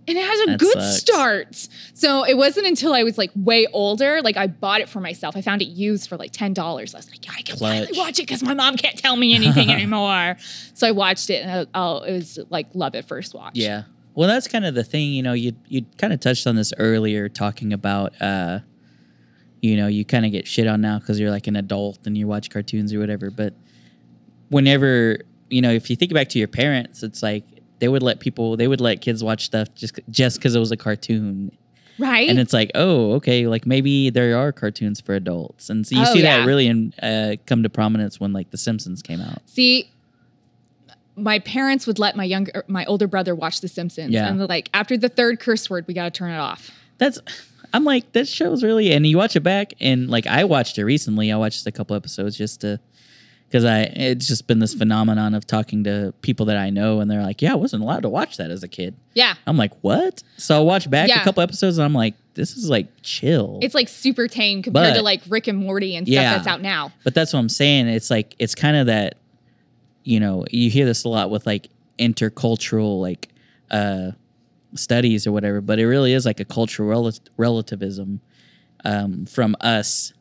And 0.09 0.17
it 0.17 0.25
has 0.25 0.41
a 0.41 0.47
That 0.53 0.59
good 0.61 0.73
sucks. 0.75 0.97
start. 0.99 1.69
So 1.95 2.25
it 2.25 2.37
wasn't 2.37 2.67
until 2.67 2.95
I 2.95 3.03
was 3.03 3.19
like 3.19 3.31
way 3.35 3.67
older, 3.73 4.23
like 4.23 4.37
I 4.37 4.47
bought 4.47 4.81
it 4.81 4.89
for 4.89 5.01
myself. 5.01 5.37
I 5.37 5.41
found 5.41 5.63
it 5.63 5.67
used 5.69 6.09
for 6.09 6.17
like 6.17 6.33
$10. 6.33 6.57
I 6.59 6.83
was 6.83 6.95
like, 6.95 7.27
yeah, 7.27 7.33
I 7.37 7.43
can 7.43 7.57
finally 7.57 7.99
watch 7.99 8.19
it 8.21 8.23
because 8.23 8.43
my 8.43 8.55
mom 8.55 8.77
can't 8.77 8.97
tell 8.97 9.17
me 9.17 9.35
anything 9.35 9.71
anymore. 9.73 10.37
So 10.75 10.87
I 10.87 10.93
watched 10.93 11.29
it 11.31 11.43
and 11.45 11.51
I, 11.51 11.67
oh, 11.75 12.03
it 12.03 12.13
was 12.13 12.39
like 12.51 12.69
love 12.75 12.95
at 12.95 13.07
first 13.09 13.35
watch. 13.35 13.53
Yeah. 13.57 13.83
Well, 14.15 14.29
that's 14.29 14.47
kind 14.49 14.65
of 14.65 14.75
the 14.75 14.85
thing, 14.85 15.13
you 15.13 15.23
know, 15.23 15.33
you 15.35 15.53
you 15.69 15.85
kind 15.99 16.13
of 16.13 16.21
touched 16.21 16.47
on 16.47 16.57
this 16.57 16.73
earlier 16.79 17.29
talking 17.29 17.73
about 17.73 18.15
uh 18.23 18.61
you 19.61 19.77
know, 19.77 19.89
you 19.89 20.05
kind 20.05 20.25
of 20.25 20.31
get 20.33 20.47
shit 20.47 20.67
on 20.67 20.81
now 20.81 20.99
cuz 21.01 21.19
you're 21.19 21.31
like 21.31 21.47
an 21.49 21.57
adult 21.57 22.07
and 22.07 22.17
you 22.17 22.27
watch 22.29 22.49
cartoons 22.49 22.95
or 22.95 22.99
whatever, 23.01 23.31
but 23.31 23.55
whenever, 24.49 25.19
you 25.51 25.61
know, 25.61 25.71
if 25.71 25.91
you 25.91 25.97
think 25.97 26.13
back 26.13 26.29
to 26.31 26.39
your 26.39 26.49
parents, 26.49 27.03
it's 27.03 27.23
like 27.23 27.45
they 27.79 27.89
would 27.89 28.03
let 28.03 28.21
people 28.21 28.57
they 28.57 28.69
would 28.69 28.81
let 28.81 29.01
kids 29.01 29.23
watch 29.25 29.45
stuff 29.47 29.69
just 29.75 29.99
just 30.11 30.41
cuz 30.41 30.55
it 30.55 30.59
was 30.59 30.71
a 30.73 30.77
cartoon. 30.77 31.53
Right? 31.99 32.29
And 32.29 32.39
it's 32.39 32.53
like, 32.53 32.71
"Oh, 32.75 33.13
okay, 33.15 33.47
like 33.47 33.65
maybe 33.65 34.11
there 34.11 34.37
are 34.37 34.53
cartoons 34.53 35.01
for 35.01 35.15
adults." 35.15 35.71
And 35.71 35.87
so 35.87 35.97
you 35.97 36.03
Oh, 36.03 36.13
see 36.13 36.23
yeah. 36.23 36.39
that 36.41 36.47
really 36.47 36.67
in, 36.67 36.93
uh, 37.03 37.37
come 37.47 37.63
to 37.63 37.71
prominence 37.71 38.21
when 38.21 38.35
like 38.35 38.51
The 38.51 38.59
Simpsons 38.59 39.01
came 39.01 39.21
out. 39.23 39.41
See, 39.47 39.89
my 41.17 41.39
parents 41.39 41.87
would 41.87 41.99
let 41.99 42.15
my 42.15 42.25
younger, 42.25 42.65
my 42.69 42.85
older 42.85 43.07
brother 43.07 43.35
watch 43.35 43.63
The 43.63 43.69
Simpsons, 43.69 44.13
Yeah. 44.13 44.29
and 44.29 44.39
they're 44.39 44.47
like, 44.47 44.69
after 44.75 44.99
the 44.99 45.09
third 45.09 45.41
curse 45.41 45.71
word, 45.71 45.87
we 45.89 45.95
got 45.95 46.05
to 46.05 46.11
turn 46.11 46.31
it 46.33 46.37
off. 46.39 46.71
That's 46.99 47.19
I'm 47.73 47.85
like 47.85 48.13
that 48.13 48.29
show's 48.29 48.63
really 48.63 48.93
and 48.93 49.07
you 49.07 49.17
watch 49.17 49.35
it 49.37 49.41
back 49.43 49.73
and 49.81 50.09
like 50.09 50.27
I 50.27 50.45
watched 50.45 50.79
it 50.79 50.85
recently. 50.85 51.33
I 51.33 51.37
watched 51.37 51.67
a 51.67 51.73
couple 51.73 51.97
episodes 51.97 52.37
just 52.37 52.61
to 52.61 52.79
because 53.49 53.65
I 53.65 53.83
it's 53.83 54.27
just 54.27 54.47
been 54.47 54.59
this 54.59 54.75
phenomenon 54.75 55.35
of 55.35 55.47
talking 55.47 55.85
to 55.85 56.13
people 56.23 56.47
that 56.47 56.57
I 56.57 56.71
know 56.71 57.01
and 57.01 57.11
they're 57.11 57.23
like, 57.23 57.41
yeah, 57.43 57.53
I 57.53 57.57
wasn't 57.57 57.83
allowed 57.83 58.03
to 58.03 58.09
watch 58.09 58.37
that 58.39 58.51
as 58.51 58.63
a 58.63 58.69
kid. 58.69 58.95
Yeah, 59.15 59.35
I'm 59.47 59.57
like, 59.57 59.73
what? 59.83 60.23
So 60.37 60.57
I 60.57 60.61
watched 60.61 60.91
back 60.91 61.09
Yeah. 61.09 61.21
a 61.21 61.25
couple 61.25 61.43
episodes 61.43 61.79
and 61.79 61.85
I'm 61.85 61.93
like, 61.95 62.15
this 62.35 62.57
is 62.57 62.69
like 62.69 62.89
chill. 63.03 63.59
it's 63.63 63.75
like 63.75 63.89
super 63.89 64.29
tame 64.29 64.63
compared 64.63 64.93
But- 64.93 64.97
to 64.97 65.03
like 65.03 65.23
Rick 65.29 65.47
and 65.49 65.59
Morty 65.59 65.97
and 65.97 66.07
stuff 66.07 66.17
that's 66.37 66.47
out 66.47 66.61
now. 66.61 66.93
But 67.05 67.15
that's 67.15 67.33
what 67.33 67.39
I'm 67.39 67.49
saying. 67.49 67.87
It's 67.89 68.11
like 68.11 68.35
it's 68.39 68.55
kind 68.55 68.77
of 68.77 68.87
that, 68.87 69.15
you 70.05 70.21
know, 70.21 70.45
you 70.51 70.69
hear 70.71 70.85
this 70.85 71.05
a 71.05 71.09
lot 71.09 71.31
with 71.31 71.47
like 71.47 71.69
intercultural 71.99 73.01
like 73.01 73.29
uh 73.71 74.11
studies 74.75 75.27
or 75.27 75.33
whatever, 75.33 75.61
but 75.61 75.79
it 75.79 75.87
really 75.87 76.13
is 76.13 76.27
like 76.27 76.41
a 76.41 76.45
cultural 76.45 76.89
rel- 76.89 77.13
relativism 77.39 78.21
um, 78.85 79.25
from 79.27 79.57
us 79.61 80.13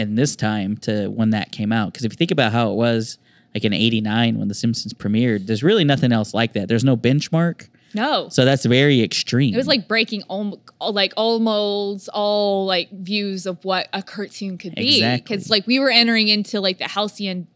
in 0.00 0.14
this 0.14 0.34
time 0.34 0.76
to 0.78 1.08
when 1.08 1.30
that 1.30 1.52
came 1.52 1.72
out. 1.72 1.92
Because 1.92 2.04
if 2.04 2.12
you 2.12 2.16
think 2.16 2.30
about 2.30 2.52
how 2.52 2.70
it 2.72 2.74
was 2.74 3.18
like 3.54 3.64
in 3.64 3.72
'89 3.72 4.38
when 4.38 4.48
The 4.48 4.54
Simpsons 4.54 4.92
premiered, 4.92 5.46
there's 5.46 5.62
really 5.62 5.84
nothing 5.84 6.12
else 6.12 6.34
like 6.34 6.52
that. 6.54 6.68
There's 6.68 6.84
no 6.84 6.96
benchmark. 6.96 7.68
No. 7.94 8.28
So 8.28 8.44
that's 8.44 8.64
very 8.64 9.02
extreme. 9.02 9.52
It 9.52 9.56
was 9.56 9.66
like 9.66 9.88
breaking 9.88 10.22
all, 10.28 10.60
like 10.80 11.12
almost 11.16 12.08
all 12.12 12.64
like 12.64 12.90
views 12.92 13.46
of 13.46 13.64
what 13.64 13.88
a 13.92 14.02
cartoon 14.02 14.58
could 14.58 14.74
be. 14.74 14.98
Exactly. 14.98 15.22
Because 15.22 15.50
like 15.50 15.66
we 15.66 15.78
were 15.80 15.90
entering 15.90 16.28
into 16.28 16.60
like 16.60 16.78
the 16.78 16.88
halcyon 16.88 17.48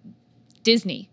Disney, 0.62 1.08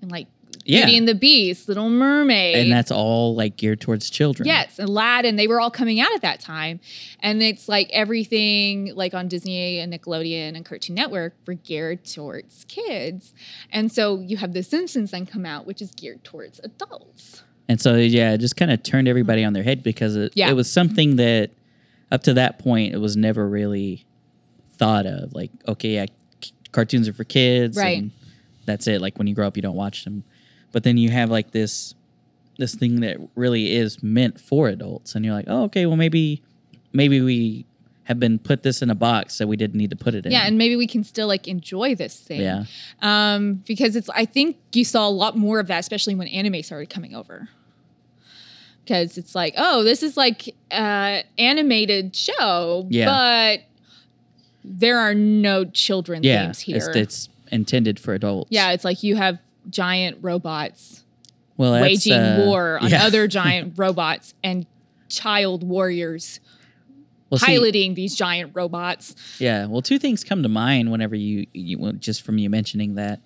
and 0.00 0.10
like 0.10 0.28
Yeah. 0.64 0.84
Beauty 0.84 0.98
and 0.98 1.08
the 1.08 1.14
Beast, 1.14 1.68
Little 1.68 1.90
Mermaid, 1.90 2.56
and 2.56 2.72
that's 2.72 2.90
all 2.90 3.34
like 3.34 3.56
geared 3.56 3.80
towards 3.80 4.10
children. 4.10 4.46
Yes, 4.46 4.78
Aladdin, 4.78 5.36
they 5.36 5.46
were 5.46 5.60
all 5.60 5.70
coming 5.70 6.00
out 6.00 6.12
at 6.14 6.22
that 6.22 6.40
time. 6.40 6.80
And 7.20 7.42
it's 7.42 7.68
like 7.68 7.90
everything 7.92 8.94
like 8.94 9.14
on 9.14 9.28
Disney 9.28 9.78
and 9.78 9.92
Nickelodeon 9.92 10.54
and 10.54 10.64
Cartoon 10.64 10.94
Network 10.94 11.34
were 11.46 11.54
geared 11.54 12.04
towards 12.04 12.64
kids. 12.68 13.32
And 13.70 13.92
so 13.92 14.20
you 14.20 14.36
have 14.36 14.52
The 14.52 14.62
Simpsons 14.62 15.10
then 15.10 15.26
come 15.26 15.44
out, 15.46 15.66
which 15.66 15.82
is 15.82 15.90
geared 15.92 16.22
towards 16.24 16.60
adults. 16.62 17.42
And 17.68 17.80
so 17.80 17.96
yeah, 17.96 18.32
it 18.32 18.38
just 18.38 18.56
kind 18.56 18.70
of 18.70 18.82
turned 18.82 19.08
everybody 19.08 19.42
mm-hmm. 19.42 19.48
on 19.48 19.52
their 19.52 19.62
head 19.62 19.82
because 19.82 20.16
it, 20.16 20.32
Yeah. 20.34 20.50
it 20.50 20.54
was 20.54 20.70
something 20.70 21.16
that 21.16 21.50
up 22.10 22.22
to 22.24 22.34
that 22.34 22.58
point 22.58 22.94
it 22.94 22.98
was 22.98 23.16
never 23.16 23.48
really 23.48 24.04
thought 24.76 25.06
of. 25.06 25.32
Like, 25.32 25.50
okay, 25.66 25.94
yeah, 25.94 26.06
c- 26.42 26.52
cartoons 26.72 27.08
are 27.08 27.12
for 27.12 27.24
kids, 27.24 27.76
Right. 27.76 27.98
And 27.98 28.10
that's 28.66 28.86
it. 28.86 29.00
Like 29.00 29.18
when 29.18 29.26
you 29.26 29.34
grow 29.34 29.46
up, 29.46 29.56
you 29.56 29.62
don't 29.62 29.76
watch 29.76 30.04
them. 30.04 30.24
But 30.72 30.82
then 30.84 30.96
you 30.98 31.10
have 31.10 31.30
like 31.30 31.50
this 31.52 31.94
this 32.58 32.74
thing 32.74 33.00
that 33.00 33.16
really 33.34 33.72
is 33.74 34.02
meant 34.02 34.40
for 34.40 34.68
adults, 34.68 35.14
and 35.14 35.24
you're 35.24 35.34
like, 35.34 35.46
oh, 35.48 35.64
okay, 35.64 35.86
well 35.86 35.96
maybe 35.96 36.42
maybe 36.92 37.20
we 37.20 37.64
have 38.04 38.18
been 38.18 38.38
put 38.38 38.62
this 38.64 38.82
in 38.82 38.90
a 38.90 38.94
box 38.96 39.38
that 39.38 39.46
we 39.46 39.56
didn't 39.56 39.76
need 39.76 39.90
to 39.90 39.96
put 39.96 40.12
it 40.14 40.26
in. 40.26 40.32
Yeah, 40.32 40.44
and 40.46 40.58
maybe 40.58 40.74
we 40.76 40.86
can 40.88 41.04
still 41.04 41.28
like 41.28 41.46
enjoy 41.46 41.94
this 41.94 42.18
thing. 42.18 42.40
yeah, 42.40 42.64
Um, 43.00 43.62
because 43.66 43.94
it's 43.96 44.10
I 44.10 44.24
think 44.24 44.56
you 44.72 44.84
saw 44.84 45.06
a 45.08 45.10
lot 45.10 45.36
more 45.36 45.60
of 45.60 45.68
that, 45.68 45.78
especially 45.78 46.14
when 46.16 46.26
anime 46.28 46.62
started 46.62 46.90
coming 46.90 47.14
over. 47.14 47.48
Because 48.84 49.16
it's 49.16 49.34
like, 49.36 49.54
oh, 49.56 49.84
this 49.84 50.02
is 50.02 50.16
like 50.16 50.54
uh 50.72 51.20
animated 51.38 52.16
show, 52.16 52.86
Yeah. 52.90 53.06
but 53.06 53.60
there 54.64 54.98
are 54.98 55.14
no 55.14 55.64
children 55.64 56.22
yeah, 56.22 56.42
themes 56.44 56.60
here. 56.60 56.76
it's, 56.76 56.88
it's 56.96 57.28
intended 57.52 57.98
for 58.00 58.14
adults. 58.14 58.48
Yeah, 58.50 58.72
it's 58.72 58.84
like 58.84 59.02
you 59.04 59.14
have 59.16 59.38
giant 59.70 60.18
robots 60.20 61.04
well, 61.56 61.80
waging 61.80 62.14
uh, 62.14 62.44
war 62.46 62.78
on 62.80 62.90
yeah. 62.90 63.04
other 63.04 63.26
giant 63.40 63.74
robots 63.76 64.34
and 64.42 64.66
child 65.08 65.62
warriors 65.62 66.40
Well, 67.30 67.38
see, 67.38 67.46
piloting 67.46 67.94
these 67.94 68.14
giant 68.16 68.52
robots. 68.54 69.14
Yeah. 69.38 69.66
Well, 69.66 69.82
two 69.82 69.98
things 69.98 70.24
come 70.24 70.42
to 70.42 70.48
mind 70.48 70.90
whenever 70.90 71.14
you, 71.14 71.46
you 71.52 71.78
well, 71.78 71.92
just 71.92 72.22
from 72.22 72.38
you 72.38 72.50
mentioning 72.50 72.94
that 72.96 73.20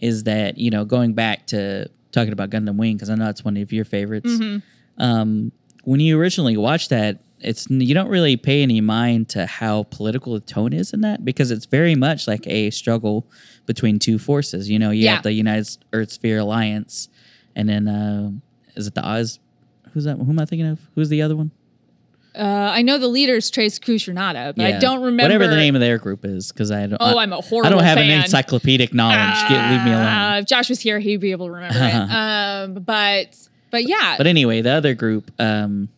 is 0.00 0.24
that, 0.24 0.58
you 0.58 0.70
know, 0.70 0.84
going 0.84 1.14
back 1.14 1.46
to 1.48 1.88
talking 2.12 2.32
about 2.32 2.50
Gundam 2.50 2.76
Wing, 2.76 2.96
because 2.96 3.10
I 3.10 3.14
know 3.14 3.28
it's 3.28 3.44
one 3.44 3.56
of 3.56 3.72
your 3.72 3.84
favorites. 3.84 4.30
Mhm. 4.30 4.62
Um, 4.98 5.52
when 5.84 6.00
you 6.00 6.18
originally 6.18 6.56
watched 6.56 6.90
that, 6.90 7.20
it's 7.40 7.70
you 7.70 7.94
don't 7.94 8.08
really 8.08 8.36
pay 8.36 8.62
any 8.62 8.80
mind 8.80 9.28
to 9.30 9.46
how 9.46 9.84
political 9.84 10.34
the 10.34 10.40
tone 10.40 10.72
is 10.72 10.92
in 10.92 11.02
that 11.02 11.24
because 11.24 11.50
it's 11.50 11.66
very 11.66 11.94
much 11.94 12.26
like 12.26 12.46
a 12.46 12.70
struggle 12.70 13.26
between 13.68 14.00
two 14.00 14.18
forces. 14.18 14.68
You 14.68 14.80
know, 14.80 14.90
you 14.90 15.04
Yeah. 15.04 15.14
have 15.14 15.22
the 15.22 15.32
United 15.32 15.68
Earth 15.92 16.10
Sphere 16.10 16.38
Alliance, 16.38 17.08
and 17.54 17.68
then 17.68 17.86
uh, 17.86 18.30
is 18.74 18.88
it 18.88 18.96
the 18.96 19.06
Oz? 19.08 19.38
Who's 19.92 20.02
that? 20.04 20.16
Who 20.16 20.28
am 20.28 20.38
I 20.40 20.44
thinking 20.44 20.66
of? 20.66 20.80
Who's 20.96 21.08
the 21.08 21.22
other 21.22 21.36
one? 21.36 21.52
Uh, 22.36 22.70
I 22.72 22.82
know 22.82 22.98
the 22.98 23.08
leader's 23.08 23.50
Trace 23.50 23.80
Renata, 24.06 24.52
but 24.56 24.64
I 24.64 24.78
don't 24.78 25.02
remember 25.02 25.24
whatever 25.24 25.48
the 25.48 25.56
name 25.56 25.74
of 25.74 25.80
their 25.80 25.98
group 25.98 26.24
is 26.24 26.52
because 26.52 26.70
I 26.70 26.86
don't. 26.86 26.98
Oh, 27.00 27.16
I, 27.18 27.22
I'm 27.22 27.32
a 27.32 27.40
horrible 27.40 27.66
I 27.66 27.70
don't 27.70 27.82
have 27.84 27.96
fan. 27.98 28.10
an 28.10 28.22
encyclopedic 28.22 28.92
knowledge. 28.94 29.48
Get, 29.48 29.70
leave 29.72 29.84
me 29.84 29.92
alone. 29.92 30.06
Uh, 30.06 30.38
if 30.40 30.46
Josh 30.46 30.68
was 30.68 30.78
here, 30.80 30.98
he'd 31.00 31.20
be 31.20 31.30
able 31.32 31.46
to 31.46 31.52
remember 31.52 31.78
it. 31.78 32.10
Um, 32.74 32.82
but 32.82 33.36
but 33.70 33.84
yeah, 33.88 34.14
But 34.18 34.26
anyway, 34.26 34.60
the 34.62 34.70
other 34.70 34.94
group, 34.94 35.30
um, 35.40 35.88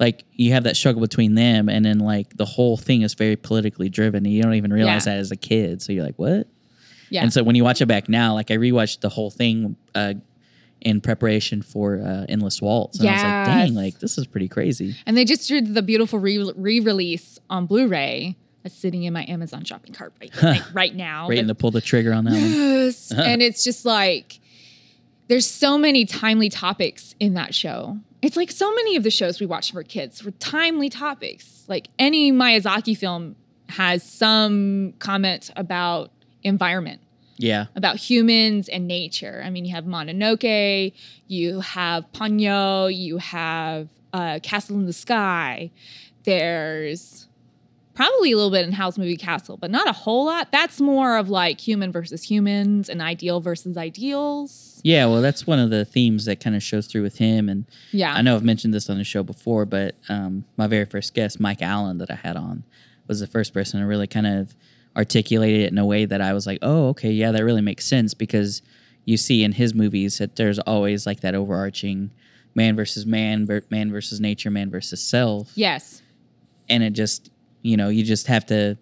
like 0.00 0.24
you 0.32 0.52
have 0.52 0.64
that 0.64 0.76
struggle 0.76 1.00
between 1.02 1.34
them, 1.34 1.68
and 1.68 1.84
then 1.84 1.98
like 2.00 2.36
the 2.36 2.44
whole 2.44 2.76
thing 2.76 3.02
is 3.02 3.14
very 3.14 3.36
politically 3.36 3.88
driven. 3.88 4.24
And 4.26 4.32
you 4.34 4.42
don't 4.42 4.54
even 4.54 4.72
realize 4.72 5.06
Yeah. 5.06 5.14
that 5.14 5.20
as 5.20 5.30
a 5.30 5.36
kid. 5.36 5.82
So 5.82 5.92
you're 5.92 6.04
like, 6.04 6.18
what? 6.18 6.46
Yeah, 7.10 7.22
And 7.22 7.32
so 7.32 7.42
when 7.42 7.56
you 7.56 7.64
watch 7.64 7.80
it 7.80 7.86
back 7.86 8.08
now, 8.08 8.34
like 8.34 8.50
I 8.50 8.56
rewatched 8.56 9.00
the 9.00 9.08
whole 9.08 9.30
thing 9.30 9.76
uh, 9.94 10.14
in 10.80 11.00
preparation 11.00 11.62
for 11.62 12.00
uh, 12.00 12.26
Endless 12.28 12.62
Waltz, 12.62 13.00
and 13.00 13.08
I 13.08 13.12
was 13.12 13.22
like, 13.22 13.46
dang, 13.46 13.74
like 13.74 13.98
this 14.00 14.18
is 14.18 14.26
pretty 14.26 14.48
crazy. 14.48 14.96
and 15.06 15.16
they 15.16 15.24
just 15.24 15.48
did 15.48 15.74
the 15.74 15.82
beautiful 15.82 16.18
re- 16.18 16.52
re-release 16.56 17.38
on 17.50 17.66
Blu-ray. 17.66 18.36
That's 18.62 18.74
sitting 18.74 19.04
in 19.04 19.12
my 19.12 19.24
Amazon 19.28 19.64
shopping 19.64 19.92
cart 19.92 20.12
right, 20.20 20.42
right, 20.42 20.62
right 20.72 20.94
now. 20.94 21.28
Waiting 21.28 21.46
to 21.46 21.54
pull 21.54 21.70
the 21.70 21.80
trigger 21.80 22.12
on 22.12 22.24
that 22.24 22.32
one. 22.32 22.40
Yes. 22.40 23.12
and 23.16 23.40
it's 23.40 23.62
just 23.62 23.84
like 23.84 24.40
there's 25.28 25.46
so 25.46 25.78
many 25.78 26.04
timely 26.04 26.48
topics 26.48 27.14
in 27.20 27.34
that 27.34 27.54
show. 27.54 27.98
It's 28.20 28.36
like 28.36 28.50
so 28.50 28.74
many 28.74 28.96
of 28.96 29.04
the 29.04 29.10
shows 29.10 29.38
we 29.38 29.46
watch 29.46 29.72
for 29.72 29.82
kids 29.84 30.24
were 30.24 30.32
timely 30.32 30.88
topics. 30.88 31.64
Like 31.68 31.88
any 31.98 32.32
Miyazaki 32.32 32.96
film 32.96 33.36
has 33.68 34.02
some 34.02 34.94
comment 34.98 35.50
about 35.54 36.10
environment, 36.42 37.00
Yeah, 37.36 37.66
about 37.76 37.96
humans 37.96 38.68
and 38.68 38.86
nature. 38.86 39.42
I 39.44 39.50
mean, 39.50 39.64
you 39.64 39.74
have 39.74 39.84
Mononoke, 39.84 40.92
you 41.26 41.60
have 41.60 42.04
Ponyo, 42.12 42.94
you 42.94 43.18
have 43.18 43.88
uh, 44.12 44.38
Castle 44.42 44.76
in 44.76 44.86
the 44.86 44.92
Sky. 44.92 45.70
There's 46.24 47.26
probably 47.94 48.30
a 48.30 48.36
little 48.36 48.50
bit 48.52 48.64
in 48.64 48.72
Howl's 48.72 48.96
Moving 48.98 49.16
Castle, 49.16 49.56
but 49.56 49.70
not 49.70 49.88
a 49.88 49.92
whole 49.92 50.26
lot. 50.26 50.52
That's 50.52 50.80
more 50.80 51.16
of 51.16 51.28
like 51.30 51.58
human 51.60 51.90
versus 51.90 52.22
humans 52.22 52.88
and 52.88 53.02
ideal 53.02 53.40
versus 53.40 53.76
ideals. 53.76 54.80
yeah. 54.84 55.06
Well, 55.06 55.20
that's 55.20 55.46
one 55.46 55.58
of 55.58 55.70
the 55.70 55.84
themes 55.84 56.24
that 56.26 56.38
kind 56.38 56.54
of 56.54 56.62
shows 56.62 56.86
through 56.86 57.02
with 57.02 57.18
him, 57.18 57.48
and 57.48 57.64
Yeah. 57.90 58.14
I 58.14 58.22
know 58.22 58.36
I've 58.36 58.44
mentioned 58.44 58.72
this 58.72 58.88
on 58.88 58.98
the 58.98 59.04
show 59.04 59.22
before, 59.24 59.64
but 59.66 59.96
um, 60.08 60.44
my 60.56 60.66
very 60.68 60.84
first 60.84 61.12
guest, 61.14 61.40
Mike 61.40 61.60
Allen, 61.62 61.98
that 61.98 62.10
I 62.10 62.14
had 62.14 62.36
on, 62.36 62.62
was 63.08 63.18
the 63.20 63.26
first 63.26 63.52
person 63.52 63.80
to 63.80 63.86
really 63.86 64.06
kind 64.06 64.26
of 64.26 64.54
articulate 64.98 65.54
it 65.60 65.70
in 65.72 65.78
a 65.78 65.86
way 65.86 66.04
that 66.04 66.20
I 66.20 66.32
was 66.34 66.46
like, 66.46 66.58
oh, 66.60 66.88
okay, 66.88 67.10
yeah, 67.12 67.30
that 67.32 67.44
really 67.44 67.62
makes 67.62 67.86
sense 67.86 68.12
because 68.14 68.60
you 69.04 69.16
see 69.16 69.42
in 69.44 69.52
his 69.52 69.72
movies 69.74 70.18
that 70.18 70.36
there's 70.36 70.58
always 70.58 71.06
like 71.06 71.20
that 71.20 71.34
overarching 71.34 72.10
man 72.54 72.74
versus 72.76 73.06
man, 73.06 73.46
man 73.70 73.90
versus 73.92 74.20
nature, 74.20 74.50
man 74.50 74.70
versus 74.70 75.00
self, 75.00 75.52
Yes. 75.54 76.02
and 76.68 76.82
it 76.82 76.92
just, 76.94 77.30
you 77.62 77.76
know, 77.76 77.88
you 77.88 78.02
just 78.04 78.26
have 78.26 78.44
to 78.46 78.76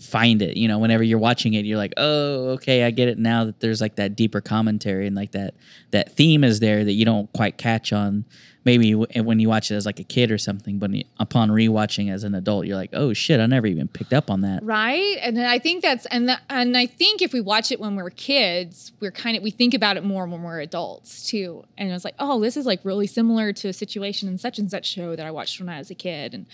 find 0.00 0.40
it. 0.42 0.56
You 0.56 0.68
know, 0.68 0.78
whenever 0.78 1.02
you're 1.02 1.18
watching 1.18 1.54
it, 1.54 1.64
you're 1.64 1.76
like, 1.76 1.92
oh, 1.96 2.50
okay, 2.50 2.84
I 2.84 2.90
get 2.92 3.08
it 3.08 3.18
now 3.18 3.44
that 3.46 3.58
there's 3.58 3.80
like 3.80 3.96
that 3.96 4.14
deeper 4.14 4.40
commentary 4.40 5.06
and 5.08 5.16
like 5.16 5.32
that 5.32 5.54
that 5.90 6.12
theme 6.12 6.44
is 6.44 6.60
there 6.60 6.84
that 6.84 6.92
you 6.92 7.04
don't 7.04 7.30
quite 7.32 7.58
catch 7.58 7.92
on 7.92 8.24
maybe 8.68 8.94
when 8.94 9.40
you 9.40 9.48
watch 9.48 9.70
it 9.70 9.76
as 9.76 9.86
like 9.86 9.98
a 9.98 10.04
kid 10.04 10.30
or 10.30 10.36
something, 10.36 10.78
but 10.78 10.90
upon 11.18 11.48
rewatching 11.48 12.12
as 12.12 12.22
an 12.22 12.34
adult, 12.34 12.66
you're 12.66 12.76
like, 12.76 12.90
oh 12.92 13.14
shit, 13.14 13.40
I 13.40 13.46
never 13.46 13.66
even 13.66 13.88
picked 13.88 14.12
up 14.12 14.30
on 14.30 14.42
that. 14.42 14.62
Right. 14.62 15.16
And 15.22 15.40
I 15.40 15.58
think 15.58 15.80
that's 15.82 16.04
and 16.06 16.28
the, 16.28 16.38
and 16.50 16.76
I 16.76 16.84
think 16.84 17.22
if 17.22 17.32
we 17.32 17.40
watch 17.40 17.72
it 17.72 17.80
when 17.80 17.96
we're 17.96 18.10
kids, 18.10 18.92
we're 19.00 19.10
kind 19.10 19.38
of 19.38 19.42
we 19.42 19.50
think 19.50 19.72
about 19.72 19.96
it 19.96 20.04
more 20.04 20.26
when 20.26 20.42
we're 20.42 20.60
adults 20.60 21.26
too. 21.26 21.64
And 21.78 21.90
it's 21.90 22.04
like, 22.04 22.14
oh, 22.18 22.40
this 22.40 22.58
is 22.58 22.66
like 22.66 22.80
really 22.84 23.06
similar 23.06 23.54
to 23.54 23.68
a 23.68 23.72
situation 23.72 24.28
in 24.28 24.36
such 24.36 24.58
and 24.58 24.70
such 24.70 24.86
show 24.86 25.16
that 25.16 25.24
I 25.24 25.30
watched 25.30 25.58
when 25.58 25.70
I 25.70 25.78
was 25.78 25.90
a 25.90 25.94
kid. 25.94 26.34
And 26.34 26.44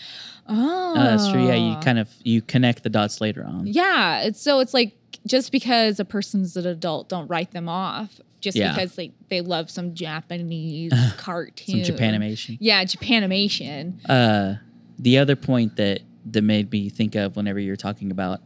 oh, 0.49 0.95
Oh, 0.97 1.03
that's 1.03 1.29
true. 1.33 1.47
Yeah, 1.47 1.55
you 1.55 1.73
ah. 1.73 1.81
kind 1.81 1.99
of 1.99 2.09
you 2.23 2.41
connect 2.43 2.85
the 2.85 2.91
dots 2.91 3.21
later 3.21 3.45
on. 3.45 3.67
Yeah, 3.67 4.23
it's 4.23 4.41
so 4.41 4.61
it's 4.61 4.73
like 4.73 4.93
just 5.27 5.51
because 5.51 5.99
a 5.99 6.05
person's 6.05 6.57
an 6.57 6.67
adult, 6.67 7.09
don't 7.09 7.27
write 7.29 7.51
them 7.51 7.69
off 7.69 8.21
just 8.45 8.57
Yeah. 8.57 8.73
because 8.75 8.97
like 8.97 9.13
they 9.29 9.41
love 9.41 9.71
some 9.71 9.95
Japanese 9.95 10.93
cartoon, 11.17 11.85
Some 11.85 11.97
Japanimation. 11.97 12.59
Yeah, 12.61 12.85
Japanimation. 12.85 13.99
Uh, 14.09 14.55
the 14.99 15.19
other 15.19 15.35
point 15.35 15.77
that 15.77 16.01
that 16.31 16.43
made 16.43 16.71
me 16.71 16.89
think 16.89 17.15
of 17.17 17.37
whenever 17.37 17.59
you're 17.59 17.77
talking 17.77 18.11
about, 18.11 18.41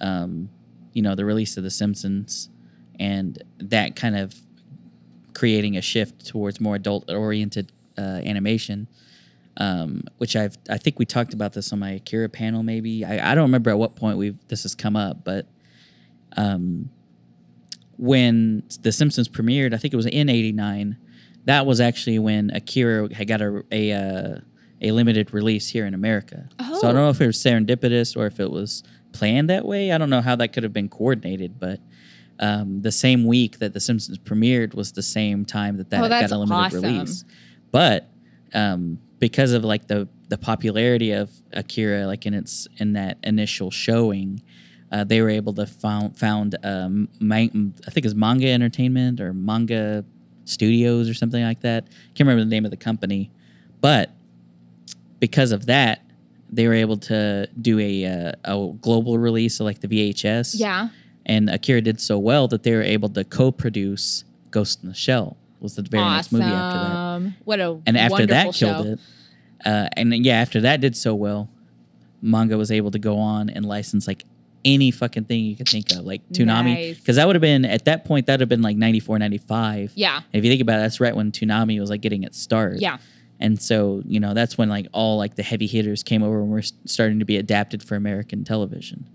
um, 0.00 0.48
you 0.92 1.02
know, 1.02 1.14
the 1.14 1.24
release 1.24 1.56
of 1.56 1.64
The 1.64 1.70
Simpsons, 1.70 2.48
and 3.00 3.42
that 3.58 3.96
kind 3.96 4.16
of 4.16 4.34
creating 5.34 5.76
a 5.76 5.82
shift 5.82 6.26
towards 6.26 6.60
more 6.60 6.76
adult 6.76 7.10
oriented 7.10 7.72
uh, 7.98 8.00
animation. 8.24 8.86
Um, 9.58 10.04
which 10.16 10.34
I've 10.34 10.56
I 10.70 10.78
think 10.78 10.98
we 10.98 11.04
talked 11.04 11.34
about 11.34 11.52
this 11.52 11.72
on 11.74 11.78
my 11.78 11.90
Akira 11.92 12.28
panel. 12.30 12.62
Maybe 12.62 13.04
I, 13.04 13.32
I 13.32 13.34
don't 13.34 13.44
remember 13.44 13.68
at 13.70 13.78
what 13.78 13.96
point 13.96 14.16
we've 14.16 14.38
this 14.48 14.62
has 14.62 14.74
come 14.74 14.96
up, 14.96 15.24
but 15.24 15.46
um, 16.38 16.88
when 17.96 18.62
The 18.82 18.92
Simpsons 18.92 19.28
premiered, 19.28 19.74
I 19.74 19.76
think 19.78 19.92
it 19.94 19.96
was 19.96 20.06
in 20.06 20.28
'89. 20.28 20.96
That 21.44 21.66
was 21.66 21.80
actually 21.80 22.18
when 22.18 22.50
Akira 22.50 23.12
had 23.14 23.26
got 23.28 23.40
a 23.42 23.64
a, 23.72 23.92
uh, 23.92 24.38
a 24.80 24.90
limited 24.92 25.32
release 25.34 25.68
here 25.68 25.86
in 25.86 25.94
America. 25.94 26.48
Oh. 26.58 26.80
So 26.80 26.86
I 26.86 26.90
Oh. 26.90 26.94
don't 26.94 27.02
know 27.04 27.10
if 27.10 27.20
it 27.20 27.26
was 27.26 27.36
serendipitous 27.38 28.16
or 28.16 28.26
if 28.26 28.40
it 28.40 28.50
was 28.50 28.82
planned 29.12 29.50
that 29.50 29.64
way. 29.64 29.92
I 29.92 29.98
don't 29.98 30.10
know 30.10 30.20
how 30.20 30.36
that 30.36 30.52
could 30.52 30.62
have 30.62 30.72
been 30.72 30.88
coordinated, 30.88 31.58
but 31.60 31.80
um, 32.40 32.80
the 32.82 32.90
same 32.92 33.24
week 33.26 33.58
that 33.58 33.72
The 33.74 33.80
Simpsons 33.80 34.18
premiered 34.18 34.74
was 34.74 34.92
the 34.92 35.02
same 35.02 35.44
time 35.44 35.76
that 35.76 35.90
that 35.90 36.02
Oh, 36.04 36.08
got 36.08 36.30
a 36.30 36.38
limited 36.38 36.54
awesome. 36.54 36.82
release. 36.82 37.24
But 37.70 38.08
um, 38.54 38.98
because 39.18 39.52
of 39.52 39.64
like 39.64 39.86
the 39.88 40.08
the 40.28 40.38
popularity 40.38 41.12
of 41.12 41.30
Akira, 41.52 42.06
like 42.06 42.24
in 42.26 42.34
its 42.34 42.66
in 42.78 42.94
that 42.94 43.18
initial 43.22 43.70
showing, 43.70 44.42
uh, 44.92 45.04
they 45.04 45.20
were 45.22 45.30
able 45.30 45.54
to 45.54 45.66
found 45.66 46.16
found 46.18 46.56
um, 46.62 47.08
man, 47.18 47.74
I 47.86 47.90
think 47.90 48.04
it's 48.04 48.14
manga 48.14 48.48
entertainment 48.48 49.20
or 49.20 49.32
manga 49.32 50.04
Studios 50.44 51.08
or 51.08 51.14
something 51.14 51.42
like 51.42 51.60
that. 51.62 51.86
Can't 52.14 52.26
remember 52.28 52.44
the 52.44 52.50
name 52.50 52.64
of 52.64 52.70
the 52.70 52.76
company, 52.76 53.30
but 53.80 54.10
because 55.18 55.52
of 55.52 55.66
that, 55.66 56.02
they 56.50 56.66
were 56.66 56.74
able 56.74 56.98
to 56.98 57.48
do 57.60 57.78
a 57.78 58.04
uh, 58.04 58.32
a 58.44 58.72
global 58.80 59.18
release 59.18 59.58
of 59.60 59.64
like 59.64 59.80
the 59.80 59.88
VHS. 59.88 60.54
Yeah. 60.58 60.88
And 61.24 61.48
Akira 61.48 61.80
did 61.80 62.00
so 62.00 62.18
well 62.18 62.48
that 62.48 62.64
they 62.64 62.74
were 62.74 62.82
able 62.82 63.08
to 63.10 63.22
co-produce 63.22 64.24
Ghost 64.50 64.82
in 64.82 64.88
the 64.88 64.94
Shell. 64.94 65.36
Was 65.60 65.76
the 65.76 65.82
very 65.82 66.02
next 66.04 66.32
movie 66.32 66.44
after 66.44 66.78
that 66.78 67.32
What 67.44 67.60
a 67.60 67.80
and 67.86 67.96
after 67.96 68.26
that 68.26 68.46
wonderful 68.46 68.52
killed 68.52 68.86
show. 68.86 68.92
it 68.94 68.98
uh, 69.64 69.88
and 69.96 70.12
yeah 70.26 70.40
after 70.40 70.60
that 70.62 70.80
did 70.80 70.96
so 70.96 71.14
well 71.14 71.48
manga 72.20 72.58
was 72.58 72.72
able 72.72 72.90
to 72.90 72.98
go 72.98 73.16
on 73.16 73.48
and 73.48 73.64
license 73.64 74.08
like 74.08 74.24
any 74.64 74.90
fucking 74.90 75.24
thing 75.24 75.44
you 75.44 75.56
could 75.56 75.68
think 75.68 75.90
of 75.92 76.04
like 76.04 76.26
Toonami 76.30 76.74
Nice. 76.74 76.98
because 76.98 77.16
that 77.16 77.26
would 77.26 77.34
have 77.36 77.40
been 77.42 77.64
at 77.64 77.84
that 77.86 78.04
point 78.04 78.26
that 78.26 78.34
would 78.34 78.40
have 78.40 78.48
been 78.48 78.62
like 78.62 78.76
94 78.76 79.18
95 79.18 79.92
Yeah. 79.94 80.16
and 80.16 80.24
if 80.32 80.44
you 80.44 80.50
think 80.50 80.62
about 80.62 80.78
it 80.78 80.82
that's 80.82 81.00
right 81.00 81.14
when 81.14 81.32
Toonami 81.32 81.78
was 81.80 81.90
like 81.90 82.00
getting 82.00 82.22
its 82.24 82.38
start 82.38 82.76
Yeah. 82.80 82.98
and 83.40 83.60
so 83.60 84.02
you 84.06 84.20
know 84.20 84.34
that's 84.34 84.56
when 84.58 84.68
like 84.68 84.86
all 84.92 85.16
like 85.18 85.34
the 85.36 85.42
heavy 85.42 85.66
hitters 85.66 86.02
came 86.02 86.22
over 86.22 86.40
and 86.40 86.50
were 86.50 86.62
starting 86.84 87.18
to 87.18 87.24
be 87.24 87.36
adapted 87.36 87.82
for 87.82 87.96
American 87.96 88.44
television 88.44 89.08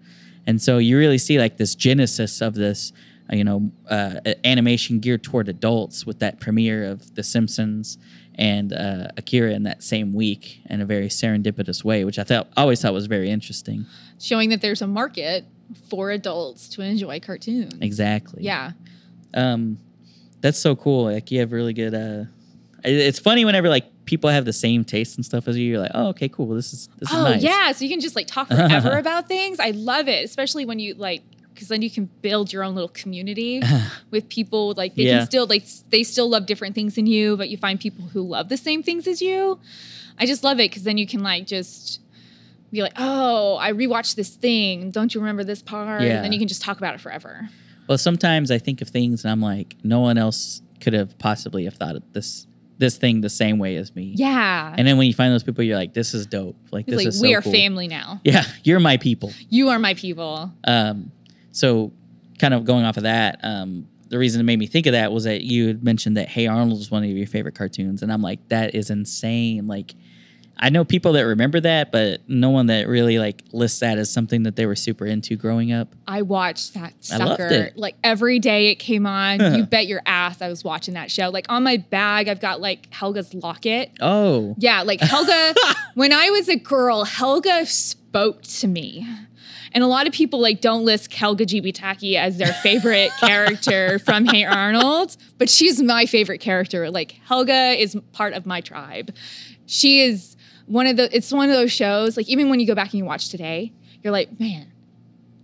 and 0.45 0.61
so 0.61 0.77
you 0.77 0.97
really 0.97 1.17
see 1.17 1.39
like 1.39 1.57
this 1.57 1.75
genesis 1.75 2.41
of 2.41 2.53
this 2.55 2.91
uh, 3.31 3.35
you 3.35 3.43
know 3.43 3.71
uh, 3.89 4.19
animation 4.45 4.99
geared 4.99 5.23
toward 5.23 5.49
adults 5.49 6.05
with 6.05 6.19
that 6.19 6.39
premiere 6.39 6.85
of 6.85 7.15
The 7.15 7.23
Simpsons 7.23 7.97
and 8.35 8.71
uh, 8.71 9.07
Akira 9.17 9.51
in 9.51 9.63
that 9.63 9.81
same 9.81 10.13
week 10.13 10.61
in 10.69 10.79
a 10.79 10.85
very 10.85 11.07
serendipitous 11.07 11.83
way, 11.83 12.05
which 12.05 12.19
I 12.19 12.23
thought 12.23 12.47
always 12.55 12.79
thought 12.81 12.93
was 12.93 13.07
very 13.07 13.31
interesting. 13.31 13.87
Showing 14.19 14.49
that 14.49 14.61
there's 14.61 14.81
a 14.81 14.87
market 14.87 15.45
for 15.89 16.11
adults 16.11 16.69
to 16.69 16.81
enjoy 16.81 17.19
cartoons. 17.19 17.73
Exactly. 17.81 18.43
Yeah. 18.43 18.71
Um, 19.33 19.77
that's 20.41 20.57
so 20.57 20.75
cool. 20.75 21.05
Like 21.05 21.29
you 21.31 21.39
have 21.39 21.51
really 21.51 21.73
good. 21.73 21.93
Uh, 21.93 22.25
it's 22.83 23.19
funny 23.19 23.43
whenever 23.45 23.69
like 23.69 23.85
people 24.05 24.29
have 24.29 24.45
the 24.45 24.53
same 24.53 24.83
taste 24.85 25.17
and 25.17 25.25
stuff 25.25 25.47
as 25.47 25.57
you. 25.57 25.65
You're 25.71 25.79
like, 25.79 25.91
oh, 25.93 26.07
okay, 26.09 26.29
cool. 26.29 26.47
This 26.47 26.73
is 26.73 26.89
this 26.99 27.09
is 27.09 27.15
Oh 27.15 27.23
nice. 27.23 27.41
yeah, 27.43 27.71
so 27.73 27.83
you 27.83 27.89
can 27.91 27.99
just 27.99 28.15
like 28.15 28.27
talk 28.27 28.47
forever 28.47 28.97
about 28.97 29.27
things. 29.27 29.59
I 29.59 29.71
love 29.71 30.07
it, 30.07 30.23
especially 30.25 30.65
when 30.65 30.79
you 30.79 30.93
like 30.93 31.23
because 31.53 31.69
then 31.69 31.81
you 31.81 31.89
can 31.89 32.05
build 32.21 32.53
your 32.53 32.63
own 32.63 32.75
little 32.75 32.87
community 32.89 33.61
with 34.11 34.29
people 34.29 34.73
like 34.77 34.93
they 34.95 35.03
Yeah. 35.03 35.17
can 35.19 35.25
still 35.27 35.47
like 35.47 35.65
they 35.89 36.03
still 36.03 36.29
love 36.29 36.45
different 36.45 36.75
things 36.75 36.95
than 36.95 37.07
you, 37.07 37.35
but 37.35 37.49
you 37.49 37.57
find 37.57 37.79
people 37.79 38.05
who 38.05 38.21
love 38.21 38.47
the 38.49 38.57
same 38.57 38.83
things 38.83 39.07
as 39.07 39.21
you. 39.21 39.59
I 40.19 40.25
just 40.25 40.43
love 40.43 40.59
it 40.59 40.69
because 40.69 40.83
then 40.83 40.97
you 40.97 41.05
can 41.07 41.21
like 41.23 41.45
just 41.47 41.99
be 42.71 42.81
like, 42.81 42.93
oh, 42.97 43.57
I 43.57 43.71
rewatched 43.71 44.15
this 44.15 44.35
thing. 44.35 44.91
Don't 44.91 45.13
you 45.13 45.21
remember 45.21 45.43
this 45.43 45.61
part? 45.61 46.01
Yeah. 46.01 46.15
And 46.15 46.25
then 46.25 46.31
you 46.31 46.39
can 46.39 46.47
just 46.47 46.61
talk 46.61 46.77
about 46.77 46.95
it 46.95 47.01
forever. 47.01 47.49
Well, 47.87 47.97
sometimes 47.97 48.51
I 48.51 48.57
think 48.57 48.81
of 48.81 48.89
things 48.89 49.23
and 49.23 49.31
I'm 49.31 49.41
like, 49.41 49.75
no 49.83 49.99
one 49.99 50.17
else 50.17 50.61
could 50.81 50.93
have 50.93 51.17
possibly 51.17 51.65
have 51.65 51.75
thought 51.75 51.95
of 51.95 52.03
this 52.13 52.45
this 52.79 52.97
thing 52.97 53.21
the 53.21 53.29
same 53.29 53.57
way 53.57 53.75
as 53.77 53.95
me. 53.95 54.13
Yeah. 54.15 54.75
And 54.77 54.87
then 54.87 54.99
when 54.99 55.07
you 55.07 55.13
find 55.13 55.33
those 55.33 55.41
people, 55.41 55.63
you're 55.63 55.75
like, 55.75 55.95
this 55.95 56.13
is 56.13 56.27
dope. 56.27 56.55
Like 56.71 56.87
it's 56.87 56.91
this 56.91 56.97
like 56.97 57.07
is 57.07 57.21
we 57.21 57.31
so 57.31 57.39
are 57.39 57.41
cool. 57.41 57.51
family 57.51 57.87
now. 57.87 58.21
Yeah, 58.23 58.43
you're 58.63 58.79
my 58.79 58.97
people. 58.97 59.33
You 59.49 59.69
are 59.69 59.79
my 59.79 59.95
people. 59.95 60.51
Um, 60.63 61.11
so 61.51 61.91
kind 62.37 62.53
of 62.53 62.65
going 62.65 62.85
off 62.85 62.97
of 62.97 63.03
that, 63.03 63.39
um, 63.41 63.87
the 64.09 64.17
reason 64.17 64.39
it 64.39 64.43
made 64.43 64.59
me 64.59 64.67
think 64.67 64.85
of 64.85 64.93
that 64.93 65.11
was 65.11 65.23
that 65.25 65.41
you 65.41 65.67
had 65.67 65.83
mentioned 65.83 66.17
that 66.17 66.29
Hey 66.29 66.47
Arnold 66.47 66.77
was 66.77 66.91
one 66.91 67.03
of 67.03 67.09
your 67.09 67.27
favorite 67.27 67.55
cartoons, 67.55 68.01
and 68.03 68.11
I'm 68.11 68.21
like, 68.21 68.47
that 68.49 68.75
is 68.75 68.89
insane. 68.89 69.67
Like, 69.67 69.95
I 70.59 70.69
know 70.69 70.83
people 70.83 71.13
that 71.13 71.21
remember 71.21 71.59
that, 71.61 71.91
but 71.91 72.21
no 72.27 72.49
one 72.49 72.67
that 72.67 72.87
really 72.87 73.19
like 73.19 73.43
lists 73.51 73.79
that 73.81 73.97
as 73.97 74.11
something 74.11 74.43
that 74.43 74.55
they 74.55 74.65
were 74.65 74.75
super 74.75 75.05
into 75.05 75.35
growing 75.35 75.71
up. 75.71 75.89
I 76.07 76.23
watched 76.23 76.73
that 76.73 76.93
sucker 76.99 77.69
like 77.75 77.95
every 78.03 78.39
day 78.39 78.67
it 78.67 78.75
came 78.75 79.05
on. 79.05 79.55
you 79.55 79.63
bet 79.65 79.87
your 79.87 80.01
ass 80.05 80.41
I 80.41 80.49
was 80.49 80.63
watching 80.63 80.95
that 80.95 81.11
show. 81.11 81.29
Like 81.29 81.45
on 81.49 81.63
my 81.63 81.77
bag, 81.77 82.27
I've 82.27 82.39
got 82.39 82.59
like 82.61 82.91
Helga's 82.91 83.33
locket. 83.33 83.91
Oh, 84.01 84.55
Yeah, 84.57 84.81
like 84.81 84.99
Helga. 85.01 85.53
when 85.93 86.11
I 86.13 86.29
was 86.31 86.49
a 86.49 86.55
girl, 86.55 87.03
Helga 87.03 87.65
spoke 87.65 88.41
to 88.43 88.67
me. 88.67 89.07
And 89.73 89.83
a 89.83 89.87
lot 89.87 90.07
of 90.07 90.13
people 90.13 90.39
like 90.39 90.61
don't 90.61 90.85
list 90.85 91.13
Helga 91.13 91.45
G. 91.45 91.61
Pataki 91.61 92.15
as 92.15 92.37
their 92.37 92.53
favorite 92.53 93.11
character 93.19 93.99
from 93.99 94.25
Hey 94.25 94.43
Arnold, 94.43 95.17
but 95.37 95.49
she's 95.49 95.81
my 95.83 96.05
favorite 96.05 96.39
character. 96.39 96.89
Like 96.89 97.19
Helga 97.27 97.79
is 97.79 97.95
part 98.13 98.33
of 98.33 98.45
my 98.45 98.61
tribe. 98.61 99.13
She 99.65 100.01
is 100.01 100.36
one 100.67 100.85
of 100.87 100.95
the 100.97 101.13
it's 101.15 101.31
one 101.31 101.49
of 101.49 101.55
those 101.55 101.71
shows, 101.71 102.15
like 102.17 102.29
even 102.29 102.49
when 102.49 102.59
you 102.59 102.67
go 102.67 102.75
back 102.75 102.91
and 102.91 102.99
you 102.99 103.05
watch 103.05 103.29
today, 103.29 103.73
you're 104.03 104.11
like, 104.13 104.39
man, 104.39 104.71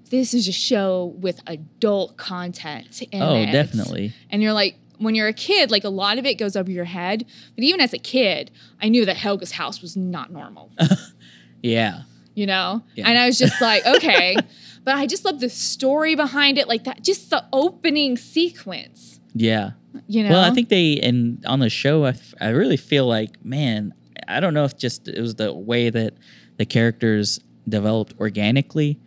this 0.09 0.33
is 0.33 0.47
a 0.47 0.51
show 0.51 1.15
with 1.17 1.41
adult 1.47 2.17
content 2.17 3.01
in 3.11 3.21
oh, 3.21 3.35
it. 3.35 3.51
definitely. 3.51 4.13
And 4.29 4.41
you're 4.43 4.53
like, 4.53 4.75
when 4.99 5.15
you're 5.15 5.27
a 5.27 5.33
kid, 5.33 5.71
like 5.71 5.83
a 5.83 5.89
lot 5.89 6.17
of 6.19 6.25
it 6.25 6.35
goes 6.35 6.55
over 6.55 6.69
your 6.69 6.85
head. 6.85 7.25
But 7.55 7.63
even 7.63 7.81
as 7.81 7.93
a 7.93 7.97
kid, 7.97 8.51
I 8.81 8.89
knew 8.89 9.05
that 9.05 9.15
Helga's 9.17 9.53
house 9.53 9.81
was 9.81 9.97
not 9.97 10.31
normal, 10.31 10.71
Yeah. 11.61 12.01
you 12.35 12.45
know? 12.45 12.83
Yeah. 12.95 13.07
And 13.09 13.17
I 13.17 13.25
was 13.25 13.37
just 13.37 13.59
like, 13.61 13.85
okay. 13.85 14.35
but 14.83 14.95
I 14.95 15.07
just 15.07 15.25
love 15.25 15.39
the 15.39 15.49
story 15.49 16.15
behind 16.15 16.57
it, 16.57 16.67
like 16.67 16.83
that, 16.83 17.03
just 17.03 17.29
the 17.29 17.43
opening 17.51 18.17
sequence, 18.17 19.19
Yeah. 19.33 19.71
you 20.07 20.23
know? 20.23 20.29
Well, 20.29 20.43
I 20.43 20.51
think 20.51 20.69
they 20.69 20.99
and 21.01 21.43
on 21.45 21.59
the 21.59 21.69
show, 21.69 22.05
I, 22.05 22.09
f- 22.09 22.33
I 22.39 22.49
really 22.49 22.77
feel 22.77 23.07
like 23.07 23.43
man, 23.43 23.93
I 24.27 24.39
don't 24.39 24.53
know 24.53 24.63
if 24.65 24.77
just 24.77 25.07
it 25.07 25.19
was 25.21 25.35
the 25.35 25.53
way 25.53 25.89
that 25.89 26.13
the 26.57 26.65
characters 26.65 27.39
developed 27.67 28.13
organically, 28.19 28.99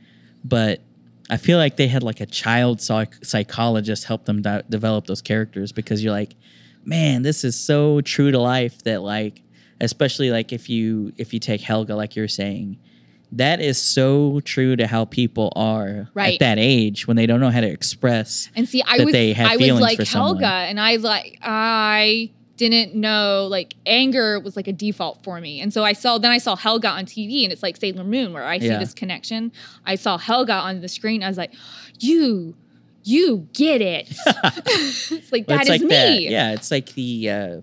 but 0.45 0.81
I 1.29 1.37
feel 1.37 1.59
like 1.59 1.77
they 1.77 1.89
had 1.89 2.03
like 2.03 2.21
a 2.21 2.27
child 2.27 2.81
psych- 2.81 3.25
psychologist 3.25 4.05
help 4.05 4.25
them 4.25 4.43
de- 4.43 4.65
develop 4.69 5.07
those 5.07 5.21
characters 5.23 5.73
because 5.73 6.03
you're 6.03 6.13
like, 6.13 6.35
man, 6.85 7.23
this 7.23 7.45
is 7.45 7.59
so 7.59 8.01
true 8.01 8.31
to 8.31 8.39
life 8.39 8.83
that 8.85 9.03
like, 9.03 9.43
especially 9.81 10.31
like 10.31 10.53
if 10.53 10.69
you 10.71 11.13
if 11.17 11.35
you 11.35 11.41
take 11.41 11.61
Helga, 11.61 11.95
like 11.97 12.17
you're 12.17 12.29
saying. 12.29 12.79
That 13.33 13.61
is 13.61 13.77
so 13.77 14.39
true 14.45 14.77
to 14.77 14.87
how 14.87 15.05
people 15.05 15.53
are 15.57 16.09
Right. 16.15 16.35
at 16.35 16.39
that 16.41 16.59
age 16.61 17.09
when 17.09 17.17
they 17.17 17.27
don't 17.27 17.41
know 17.41 17.51
how 17.51 17.61
to 17.61 17.67
express. 17.69 18.49
And 18.55 18.69
see, 18.69 18.83
I 18.87 19.05
was 19.05 19.13
I 19.13 19.57
was 19.57 19.81
like 19.81 19.99
for 19.99 20.05
someone. 20.05 20.37
Helga, 20.39 20.47
and 20.47 20.81
I 20.81 20.95
like 20.97 21.37
I 21.43 22.31
didn't 22.57 22.95
know 22.95 23.47
like 23.51 23.75
anger 23.85 24.41
was 24.41 24.57
like 24.57 24.67
a 24.69 24.73
default 24.73 25.23
for 25.23 25.41
me. 25.41 25.61
And 25.61 25.73
so 25.73 25.85
I 25.85 25.93
saw 25.93 26.19
then 26.19 26.31
I 26.31 26.39
saw 26.39 26.57
Helga 26.57 26.89
on 26.89 27.05
TV, 27.05 27.45
and 27.45 27.53
it's 27.53 27.63
like 27.63 27.77
Sailor 27.77 28.05
Moon 28.05 28.33
where 28.33 28.45
I 28.45 28.59
see 28.59 28.67
Yeah. 28.69 28.79
this 28.79 28.95
connection. 28.95 29.53
I 29.85 29.95
saw 29.97 30.17
Helga 30.19 30.55
on 30.55 30.81
the 30.81 30.89
screen. 30.89 31.23
I 31.23 31.29
was 31.29 31.37
like, 31.39 31.53
you. 32.01 32.55
You 33.09 33.47
get 33.53 33.81
it. 33.83 34.09
it's 34.27 35.31
like 35.31 35.47
Well, 35.47 35.59
that 35.59 35.61
it's 35.61 35.71
is 35.71 35.81
like 35.81 35.81
me. 35.83 35.87
that. 35.89 36.21
Yeah, 36.23 36.53
it's 36.53 36.71
like 36.73 36.93
the 36.95 37.31
uh 37.31 37.61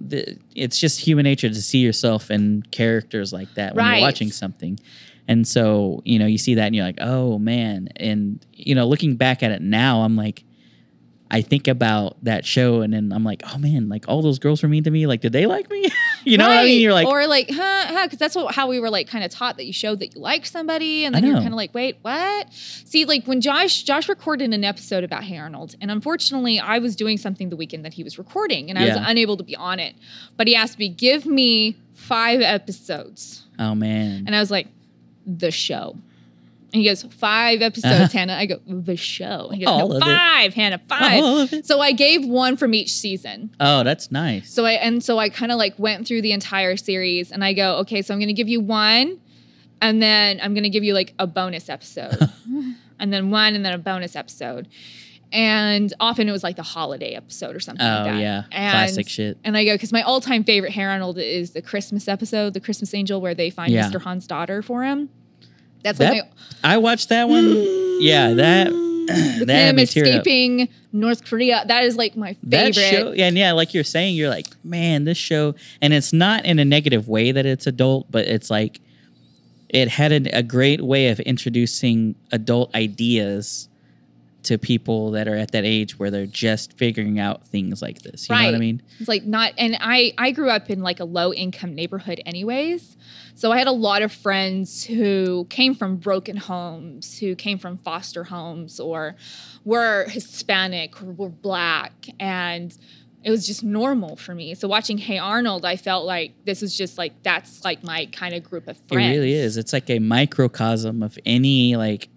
the 0.00 0.36
it's 0.54 0.78
just 0.78 1.00
human 1.00 1.24
nature 1.24 1.48
to 1.48 1.54
see 1.62 1.78
yourself 1.78 2.30
in 2.30 2.62
characters 2.70 3.32
like 3.32 3.52
that 3.54 3.74
when 3.74 3.84
Right. 3.84 3.96
you're 3.98 4.06
watching 4.06 4.30
something. 4.30 4.78
And 5.26 5.48
so, 5.48 6.02
you 6.04 6.18
know, 6.18 6.26
you 6.26 6.36
see 6.38 6.54
that 6.56 6.66
and 6.66 6.76
you're 6.76 6.84
like, 6.84 6.98
"Oh 7.00 7.38
man." 7.38 7.88
And 7.96 8.44
you 8.52 8.74
know, 8.74 8.86
looking 8.86 9.16
back 9.16 9.42
at 9.42 9.50
it 9.52 9.62
now, 9.62 10.02
I'm 10.02 10.16
like 10.16 10.44
I 11.30 11.40
think 11.40 11.66
about 11.68 12.22
that 12.22 12.44
show 12.44 12.82
and 12.82 12.92
then 12.92 13.12
I'm 13.12 13.24
like, 13.24 13.42
"Oh 13.52 13.58
man, 13.58 13.88
like 13.88 14.04
all 14.08 14.22
those 14.22 14.38
girls 14.38 14.62
were 14.62 14.68
mean 14.68 14.84
to 14.84 14.90
me. 14.90 15.06
Like 15.06 15.20
did 15.20 15.32
they 15.32 15.46
like 15.46 15.68
me?" 15.70 15.88
you 16.24 16.36
know 16.36 16.46
what 16.46 16.58
I 16.58 16.64
mean? 16.64 16.80
You're 16.80 16.92
like, 16.92 17.06
or 17.06 17.26
like, 17.26 17.50
huh, 17.50 17.86
huh, 17.88 18.06
because 18.06 18.18
that's 18.18 18.36
what, 18.36 18.54
how 18.54 18.68
we 18.68 18.78
were 18.78 18.90
like 18.90 19.08
kind 19.08 19.24
of 19.24 19.30
taught 19.30 19.56
that 19.56 19.64
you 19.64 19.72
showed 19.72 20.00
that 20.00 20.14
you 20.14 20.20
like 20.20 20.46
somebody, 20.46 21.04
and 21.04 21.14
then 21.14 21.24
you're 21.24 21.36
kind 21.36 21.48
of 21.48 21.54
like, 21.54 21.74
wait, 21.74 21.96
what? 22.02 22.52
See, 22.52 23.04
like 23.04 23.26
when 23.26 23.40
Josh 23.40 23.82
Josh 23.82 24.08
recorded 24.08 24.52
an 24.52 24.64
episode 24.64 25.02
about 25.02 25.24
Hey 25.24 25.38
Arnold, 25.38 25.74
and 25.80 25.90
unfortunately, 25.90 26.60
I 26.60 26.78
was 26.78 26.94
doing 26.94 27.16
something 27.16 27.48
the 27.48 27.56
weekend 27.56 27.84
that 27.84 27.94
he 27.94 28.04
was 28.04 28.18
recording, 28.18 28.68
and 28.70 28.78
I 28.78 28.86
was 28.88 28.98
unable 28.98 29.36
to 29.38 29.44
be 29.44 29.56
on 29.56 29.80
it. 29.80 29.94
But 30.36 30.46
he 30.46 30.54
asked 30.54 30.78
me, 30.78 30.88
give 30.88 31.26
me 31.26 31.78
five 31.94 32.42
episodes, 32.42 33.44
"Oh 33.58 33.74
man." 33.74 34.24
and 34.26 34.36
I 34.36 34.40
was 34.40 34.50
like, 34.50 34.68
the 35.26 35.50
show. 35.50 35.96
And 36.74 36.82
he 36.82 36.88
goes, 36.88 37.04
five 37.04 37.62
episodes, 37.62 37.94
uh-huh. 37.94 38.08
Hannah. 38.12 38.34
I 38.34 38.46
go, 38.46 38.58
the 38.66 38.96
show. 38.96 39.46
And 39.50 39.58
he 39.58 39.64
goes, 39.64 39.70
All 39.72 39.88
no, 39.90 39.94
of 39.96 40.02
it. 40.02 40.04
five, 40.04 40.54
Hannah, 40.54 40.80
five. 40.88 41.22
All 41.22 41.38
of 41.38 41.52
it. 41.52 41.64
So 41.66 41.78
I 41.80 41.92
gave 41.92 42.26
one 42.26 42.56
from 42.56 42.74
each 42.74 42.92
season. 42.92 43.54
Oh, 43.60 43.84
that's 43.84 44.10
nice. 44.10 44.52
So 44.52 44.64
I 44.66 44.72
and 44.72 45.02
so 45.02 45.18
I 45.18 45.28
kind 45.28 45.52
of 45.52 45.58
like 45.58 45.78
went 45.78 46.04
through 46.06 46.22
the 46.22 46.32
entire 46.32 46.76
series 46.76 47.30
and 47.30 47.44
I 47.44 47.52
go, 47.52 47.76
okay, 47.78 48.02
so 48.02 48.12
I'm 48.12 48.18
gonna 48.18 48.32
give 48.32 48.48
you 48.48 48.58
one, 48.60 49.20
and 49.80 50.02
then 50.02 50.40
I'm 50.42 50.52
gonna 50.52 50.68
give 50.68 50.82
you 50.82 50.94
like 50.94 51.14
a 51.20 51.28
bonus 51.28 51.68
episode, 51.68 52.28
and 52.98 53.12
then 53.12 53.30
one, 53.30 53.54
and 53.54 53.64
then 53.64 53.72
a 53.72 53.78
bonus 53.78 54.16
episode. 54.16 54.66
And 55.32 55.92
often 56.00 56.28
it 56.28 56.32
was 56.32 56.42
like 56.42 56.56
the 56.56 56.62
holiday 56.62 57.14
episode 57.14 57.54
or 57.56 57.60
something 57.60 57.84
like 57.86 58.00
Oh 58.00 58.04
that. 58.04 58.20
yeah, 58.20 58.42
And, 58.52 58.72
classic 58.72 59.08
shit. 59.08 59.38
And 59.44 59.56
I 59.56 59.64
go, 59.64 59.74
because 59.74 59.92
my 59.92 60.02
all 60.02 60.20
time 60.20 60.42
favorite 60.44 60.72
Hey 60.72 60.82
Arnold 60.84 61.18
is 61.18 61.52
the 61.52 61.62
Christmas 61.62 62.08
episode, 62.08 62.52
the 62.54 62.60
Christmas 62.60 62.94
Angel, 62.94 63.20
where 63.20 63.34
they 63.34 63.50
find 63.50 63.72
Yeah. 63.72 63.88
Mr. 63.90 64.00
Hyunh's 64.02 64.26
daughter 64.26 64.60
for 64.62 64.82
him. 64.84 65.08
That's 65.84 65.98
That 65.98 66.12
like 66.14 66.24
I 66.64 66.78
watched 66.78 67.10
that 67.10 67.28
one. 67.28 67.54
yeah, 68.00 68.32
that 68.34 68.72
my, 68.74 69.36
with 69.38 69.48
that 69.48 69.68
him 69.70 69.76
me 69.76 69.86
tear 69.86 70.04
up. 70.04 70.08
escaping 70.08 70.68
North 70.92 71.24
Korea. 71.24 71.62
That 71.66 71.84
is 71.84 71.96
like 71.96 72.16
my 72.16 72.34
favorite. 72.34 72.50
that 72.50 72.74
show 72.74 73.12
yeah, 73.12 73.26
and 73.26 73.36
yeah 73.36 73.52
like 73.52 73.74
you're 73.74 73.84
saying 73.84 74.16
you're 74.16 74.30
like 74.30 74.46
man 74.64 75.04
this 75.04 75.18
show 75.18 75.54
and 75.82 75.92
it's 75.92 76.12
not 76.12 76.44
in 76.44 76.58
a 76.58 76.64
negative 76.64 77.06
way 77.06 77.30
that 77.32 77.44
it's 77.46 77.66
adult 77.66 78.10
but 78.10 78.26
it's 78.26 78.50
like 78.50 78.80
it 79.68 79.88
had 79.88 80.12
a, 80.12 80.38
a 80.38 80.42
great 80.42 80.80
way 80.80 81.08
of 81.08 81.20
introducing 81.20 82.14
adult 82.32 82.74
ideas 82.74 83.68
to 84.44 84.58
people 84.58 85.10
that 85.12 85.28
are 85.28 85.36
at 85.36 85.52
that 85.52 85.64
age 85.64 85.98
where 85.98 86.10
they're 86.10 86.26
just 86.26 86.72
figuring 86.74 87.18
out 87.18 87.46
things 87.48 87.82
like 87.82 88.02
this. 88.02 88.28
You 88.28 88.36
know 88.36 88.44
what 88.44 88.54
I 88.54 88.58
mean? 88.58 88.82
It's 88.98 89.08
like 89.08 89.24
not, 89.24 89.52
and 89.58 89.76
I 89.80 90.12
I 90.18 90.30
grew 90.30 90.50
up 90.50 90.70
in 90.70 90.80
like 90.80 91.00
a 91.00 91.04
low 91.04 91.32
income 91.32 91.74
neighborhood, 91.74 92.20
anyways. 92.24 92.96
So 93.34 93.50
I 93.50 93.58
had 93.58 93.66
a 93.66 93.72
lot 93.72 94.02
of 94.02 94.12
friends 94.12 94.84
who 94.84 95.46
came 95.50 95.74
from 95.74 95.96
broken 95.96 96.36
homes, 96.36 97.18
who 97.18 97.34
came 97.34 97.58
from 97.58 97.78
foster 97.78 98.24
homes, 98.24 98.78
or 98.78 99.16
were 99.64 100.06
Hispanic 100.08 101.02
or 101.02 101.06
were 101.06 101.30
black, 101.30 101.92
and 102.20 102.76
it 103.24 103.30
was 103.30 103.46
just 103.46 103.64
normal 103.64 104.16
for 104.16 104.34
me. 104.34 104.54
So 104.54 104.68
watching 104.68 104.98
Hey 104.98 105.18
Arnold, 105.18 105.64
I 105.64 105.76
felt 105.76 106.04
like 106.04 106.34
this 106.44 106.62
is 106.62 106.76
just 106.76 106.98
like 106.98 107.22
that's 107.22 107.64
like 107.64 107.82
my 107.82 108.06
kind 108.12 108.34
of 108.34 108.44
group 108.44 108.68
of 108.68 108.76
friends. 108.88 109.06
It 109.06 109.18
really 109.18 109.32
is. 109.32 109.56
It's 109.56 109.72
like 109.72 109.88
a 109.88 109.98
microcosm 109.98 111.02
of 111.02 111.18
any 111.24 111.74
like 111.76 112.10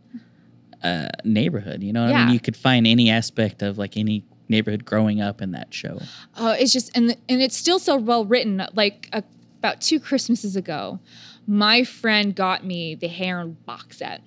uh, 0.84 1.10
neighborhood. 1.24 1.84
You 1.84 1.94
know 1.94 2.06
what 2.06 2.16
I 2.16 2.26
mean? 2.26 2.34
You 2.34 2.40
could 2.40 2.58
find 2.58 2.88
any 2.88 3.10
aspect 3.10 3.62
of 3.62 3.78
like 3.78 3.98
any 3.98 4.24
neighborhood 4.50 4.86
growing 4.86 5.22
up 5.22 5.42
in 5.42 5.52
that 5.52 5.74
show. 5.74 6.00
Oh, 6.38 6.52
it's 6.52 6.74
just 6.74 6.96
and 6.96 7.16
and 7.28 7.42
it's 7.42 7.58
still 7.58 7.80
so 7.80 7.98
well 7.98 8.26
written. 8.26 8.66
Like 8.74 9.10
uh, 9.14 9.22
about 9.60 9.82
two 9.82 10.00
Christmases 10.00 10.56
ago, 10.56 11.00
my 11.46 11.84
friend 11.84 12.36
got 12.36 12.66
me 12.66 12.96
the 12.96 13.08
Hey 13.08 13.30
Arnold 13.30 13.66
box 13.66 13.98
set, 13.98 14.22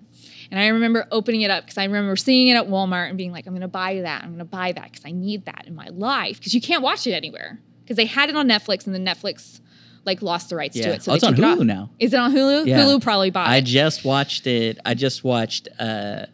and 0.51 0.61
I 0.61 0.69
remember 0.69 1.07
opening 1.11 1.43
it 1.43 1.51
up 1.51 1.65
because 1.65 1.79
I 1.79 1.85
remember 1.85 2.17
seeing 2.17 2.49
it 2.49 2.57
at 2.57 2.69
Walmart 2.69 3.09
and 3.09 3.17
being 3.17 3.33
like, 3.33 3.47
"I'm 3.47 3.53
going 3.53 3.63
to 3.63 3.69
buy 3.69 4.01
that. 4.01 4.23
I'm 4.23 4.31
going 4.31 4.39
to 4.39 4.45
buy 4.45 4.73
that 4.73 4.85
because 4.93 5.05
I 5.05 5.13
need 5.13 5.47
that 5.47 5.65
in 5.67 5.75
my 5.75 5.89
life." 5.89 6.39
Because 6.39 6.55
you 6.55 6.61
can't 6.61 6.83
watch 6.83 7.07
it 7.07 7.13
anywhere 7.13 7.61
because 7.83 7.97
they 7.97 8.07
had 8.07 8.29
it 8.29 8.37
on 8.37 8.49
Netflix 8.49 8.87
and 8.87 8.95
then 8.95 9.05
Netflix 9.05 9.61
like 10.05 10.23
lost 10.23 10.49
the 10.49 10.57
rights 10.57 10.77
to 10.77 10.89
it. 10.89 11.03
So 11.03 11.13
Oh, 11.13 11.15
it's 11.15 11.25
on 11.25 11.35
took 11.35 11.45
it. 11.45 11.59
Hulu 11.59 11.67
now. 11.67 11.91
Is 11.99 12.15
it 12.15 12.19
on 12.19 12.33
Hulu? 12.33 12.67
Yeah. 12.67 12.81
Hulu 12.81 13.03
probably 13.03 13.31
bought 13.31 13.49
I 13.49 13.57
it. 13.57 13.59
I 13.59 13.61
just 13.63 14.05
watched 14.05 14.47
it. 14.47 14.79
I 14.85 14.95
just 14.95 15.25
watched 15.25 15.69
uh, 15.79 16.27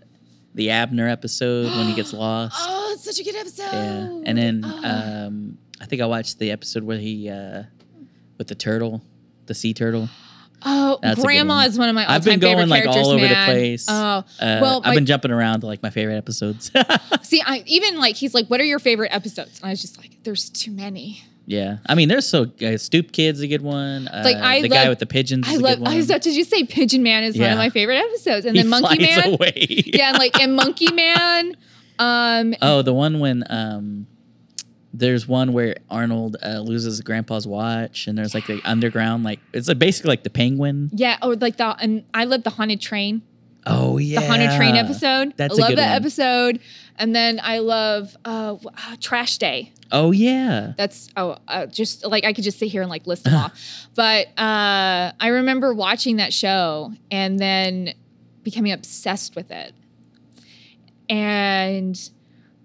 the 0.57 0.71
Abner 0.71 1.07
episode 1.09 1.67
when 1.77 1.87
he 1.87 1.95
gets 1.95 2.13
lost. 2.25 2.57
oh, 2.59 2.91
it's 2.95 3.05
such 3.05 3.21
a 3.21 3.25
good 3.25 3.37
episode. 3.37 3.71
Yeah, 3.73 4.23
and 4.27 4.37
then 4.37 4.63
Oh. 4.65 4.81
um, 5.27 5.59
I 5.81 5.87
think 5.87 6.03
I 6.03 6.07
watched 6.07 6.39
the 6.39 6.51
episode 6.51 6.83
where 6.83 6.99
he 6.99 7.29
uh, 7.31 7.63
with 8.39 8.49
the 8.49 8.55
turtle, 8.57 9.03
the 9.47 9.55
sea 9.55 9.73
turtle. 9.75 10.09
Oh, 10.69 10.99
That's 11.03 11.23
Grandma 11.23 11.57
one. 11.57 11.67
is 11.69 11.79
one 11.79 11.91
of 11.91 11.95
my 11.95 12.11
I've 12.11 12.25
been 12.25 12.41
going 12.41 12.69
like 12.71 12.87
all 12.87 13.11
over 13.11 13.21
the 13.29 13.35
place. 13.45 13.85
Oh, 13.89 13.93
Uh, 13.95 14.25
well, 14.41 14.79
I've 14.79 14.87
my- 14.87 14.95
been 14.95 15.07
jumping 15.07 15.31
around 15.31 15.61
to 15.61 15.67
like 15.67 15.83
my 15.83 15.91
favorite 15.91 16.17
episodes. 16.17 16.73
See, 17.23 17.43
I 17.45 17.63
even 17.67 17.99
like 17.99 18.17
he's 18.17 18.33
like, 18.33 18.47
"What 18.49 18.59
are 18.61 18.65
your 18.65 18.79
favorite 18.79 19.15
episodes?" 19.15 19.61
And 19.61 19.67
I 19.69 19.71
was 19.71 19.83
just 19.83 19.99
like, 19.99 20.17
"There's 20.25 20.49
too 20.49 20.71
many." 20.73 21.23
Yeah, 21.47 21.79
I 21.87 21.95
mean, 21.95 22.09
there's 22.09 22.27
so 22.27 22.51
uh, 22.61 22.77
Stoop 22.77 23.13
Kid's 23.13 23.41
a 23.41 23.47
good 23.47 23.63
one. 23.63 24.09
Uh, 24.09 24.23
Like, 24.25 24.37
I 24.37 24.63
the 24.63 24.69
guy 24.69 24.89
with 24.89 24.99
the 24.99 25.07
pigeons. 25.07 25.47
Is 25.47 25.55
I 25.55 25.57
a 25.57 25.61
love. 25.61 25.73
good 25.79 25.83
one. 25.85 25.93
I 25.93 25.97
was 25.97 26.11
about 26.11 26.23
to 26.23 26.33
just 26.33 26.51
say, 26.51 26.65
Pigeon 26.65 27.03
Man 27.03 27.23
is 27.25 27.39
one 27.39 27.51
of 27.51 27.59
my 27.59 27.71
favorite 27.71 27.99
episodes, 27.99 28.47
and 28.47 28.57
he 28.57 28.63
then 28.63 28.71
Monkey 28.71 28.99
Man. 28.99 29.35
away. 29.35 29.65
Yeah, 29.87 30.09
and 30.11 30.19
like 30.19 30.39
and 30.41 30.55
Monkey 30.57 30.93
Man. 30.93 31.57
Um, 31.99 32.55
Oh, 32.63 32.83
the 32.83 32.93
one 32.93 33.21
when 33.21 33.45
um, 33.49 34.07
there's 34.93 35.29
one 35.29 35.53
where 35.53 35.77
Arnold 35.91 36.37
uh, 36.45 36.59
loses 36.61 37.01
Grandpa's 37.01 37.47
watch, 37.47 38.07
and 38.07 38.17
there's 38.19 38.35
like 38.35 38.47
the 38.47 38.61
underground, 38.65 39.25
like 39.25 39.41
it's 39.53 39.69
like 39.69 39.79
basically 39.79 40.09
like 40.11 40.25
the 40.25 40.31
Penguin. 40.31 40.91
yeah, 40.93 41.17
or 41.23 41.37
like 41.37 41.57
the 41.59 41.77
and 41.81 42.05
I 42.13 42.25
love 42.25 42.43
the 42.43 42.51
haunted 42.51 42.81
train, 42.81 43.23
Oh 43.67 43.99
yeah, 43.99 44.21
the 44.21 44.27
haunted 44.27 44.51
train 44.57 44.75
episode. 44.75 45.33
That's 45.37 45.59
I 45.59 45.63
love 45.63 45.77
that 45.77 45.89
one. 45.89 45.97
episode, 46.03 46.61
and 46.99 47.15
then 47.15 47.41
I 47.43 47.59
love 47.59 48.17
uh, 48.25 48.57
uh, 48.65 48.97
Trash 49.01 49.39
Day. 49.39 49.73
Oh 49.93 50.11
yeah, 50.11 50.73
That's 50.77 51.09
oh, 51.17 51.37
uh, 51.47 51.67
just 51.67 52.05
like 52.05 52.25
I 52.25 52.33
could 52.33 52.45
just 52.45 52.59
sit 52.59 52.69
here 52.69 52.83
and 52.83 52.91
like 52.91 53.07
list 53.07 53.25
them 53.25 53.35
all. 53.35 53.53
But 53.95 54.27
uh, 54.39 55.13
I 55.19 55.29
remember 55.29 55.73
watching 55.73 56.17
that 56.17 56.33
show 56.35 56.93
and 57.11 57.39
then 57.39 57.95
becoming 58.43 58.73
obsessed 58.73 59.35
with 59.35 59.51
it. 59.51 59.73
And 61.09 61.99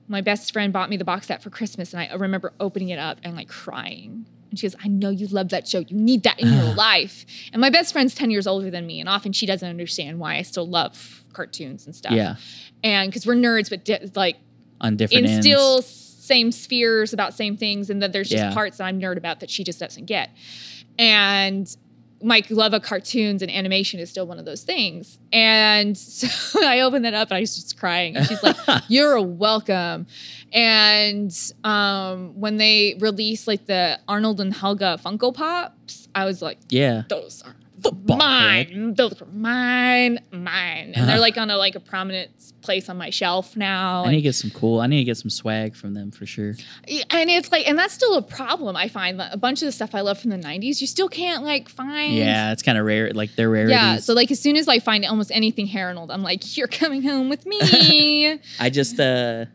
my 0.08 0.22
best 0.22 0.52
friend 0.52 0.74
bought 0.74 0.90
me 0.90 0.98
the 0.98 1.06
box 1.06 1.28
set 1.28 1.42
for 1.42 1.50
Christmas, 1.50 1.94
and 1.94 2.02
I 2.02 2.14
remember 2.16 2.54
opening 2.60 2.90
it 2.90 3.00
up 3.00 3.20
and 3.24 3.36
like 3.36 3.48
crying. 3.48 4.26
And 4.52 4.60
she 4.60 4.68
goes, 4.68 4.76
"I 4.84 4.88
know 4.88 5.10
you 5.10 5.26
love 5.28 5.50
that 5.50 5.68
show. 5.68 5.80
You 5.80 5.96
need 5.98 6.22
that 6.24 6.40
in 6.40 6.48
your 6.54 6.74
life." 6.76 7.26
And 7.52 7.60
my 7.62 7.70
best 7.72 7.92
friend's 7.94 8.14
ten 8.14 8.30
years 8.30 8.46
older 8.46 8.70
than 8.70 8.86
me, 8.86 9.00
and 9.00 9.10
often 9.10 9.32
she 9.32 9.46
doesn't 9.48 9.68
understand 9.68 10.20
why 10.20 10.36
I 10.36 10.44
still 10.44 10.68
love 10.68 11.24
cartoons 11.34 11.86
and 11.88 11.96
stuff. 11.96 12.12
yeah, 12.12 12.36
and 12.84 13.10
because 13.10 13.26
we're 13.26 13.36
nerds, 13.36 13.70
but 13.70 13.84
di- 13.86 14.12
like 14.16 14.36
on 14.82 14.98
different 14.98 15.26
in 15.26 15.32
ends. 15.32 15.46
still 15.46 15.82
same 15.82 16.52
spheres 16.52 17.14
about 17.14 17.34
same 17.34 17.58
things 17.58 17.90
and 17.90 18.02
then 18.02 18.12
there's 18.12 18.30
just 18.30 18.42
Yeah. 18.44 18.54
parts 18.54 18.78
that 18.78 18.86
i'm 18.86 19.02
nerd 19.02 19.18
about 19.18 19.40
that 19.42 19.50
she 19.50 19.64
just 19.64 19.80
doesn't 19.80 20.06
get 20.06 20.30
and 20.98 21.76
my 22.24 22.44
love 22.50 22.74
of 22.74 22.82
cartoons 22.82 23.42
and 23.42 23.52
animation 23.52 24.00
is 24.00 24.10
still 24.10 24.28
one 24.28 24.40
of 24.40 24.46
those 24.46 24.64
things. 24.64 25.18
And 25.32 25.98
so 25.98 26.66
i 26.66 26.82
opened 26.82 27.06
that 27.06 27.14
up 27.14 27.30
and 27.30 27.38
i 27.38 27.42
was 27.42 27.56
just 27.56 27.78
crying. 27.80 28.16
And 28.16 28.26
she's 28.26 28.44
like 28.44 28.58
you're 28.88 29.22
welcome. 29.22 30.08
And 30.54 31.34
um, 31.64 32.40
when 32.40 32.58
they 32.58 32.98
released 33.00 33.48
like 33.48 33.66
the 33.66 34.00
arnold 34.08 34.42
and 34.42 34.54
helga 34.54 35.00
funko 35.04 35.34
pops 35.34 36.10
i 36.14 36.26
was 36.26 36.42
like 36.42 36.58
yeah, 36.70 37.04
those 37.10 37.42
are 37.44 37.56
Football 37.84 38.18
mine. 38.18 38.94
Those 38.96 39.22
are 39.22 39.26
mine, 39.26 40.20
mine. 40.32 40.94
And 40.96 41.10
they're 41.10 41.20
like 41.20 41.38
on 41.38 41.50
a 41.50 41.58
like 41.58 41.76
a 41.76 41.80
prominent 41.80 42.30
place 42.62 42.90
on 42.90 42.98
my 42.98 43.10
shelf 43.10 43.58
now. 43.58 44.04
I 44.06 44.12
need 44.12 44.18
to 44.18 44.22
get 44.22 44.36
some 44.36 44.52
cool. 44.52 44.80
I 44.80 44.88
need 44.88 44.98
to 45.00 45.04
get 45.04 45.18
some 45.18 45.30
swag 45.30 45.76
from 45.76 45.94
them 45.94 46.12
for 46.12 46.26
sure. 46.26 46.50
and 47.10 47.30
it's 47.30 47.52
like, 47.52 47.68
and 47.68 47.78
that's 47.78 47.94
still 47.94 48.16
a 48.16 48.22
problem. 48.22 48.76
I 48.76 48.88
find 48.88 49.20
a 49.20 49.38
bunch 49.38 49.62
of 49.62 49.66
the 49.66 49.72
stuff 49.72 49.96
I 49.96 50.02
love 50.02 50.20
from 50.20 50.30
the 50.30 50.38
'90s, 50.38 50.82
you 50.82 50.88
still 50.88 51.10
can't 51.10 51.44
like 51.44 51.70
find. 51.70 52.14
Yeah, 52.14 52.52
it's 52.52 52.64
kind 52.64 52.78
of 52.78 52.86
rare. 52.86 53.12
Like 53.14 53.36
they're 53.36 53.50
rare. 53.50 53.70
Yeah. 53.70 53.98
So 53.98 54.14
like, 54.14 54.32
as 54.32 54.40
soon 54.40 54.56
as 54.58 54.68
I 54.68 54.80
find 54.80 55.06
almost 55.06 55.32
anything 55.32 55.66
Hey 55.66 55.82
Arnold, 55.82 56.12
I'm 56.12 56.24
like, 56.24 56.58
you're 56.58 56.68
coming 56.68 57.04
home 57.04 57.30
with 57.30 57.46
me. 57.46 58.40
I 58.60 58.70
just 58.70 59.00
uh 59.00 59.46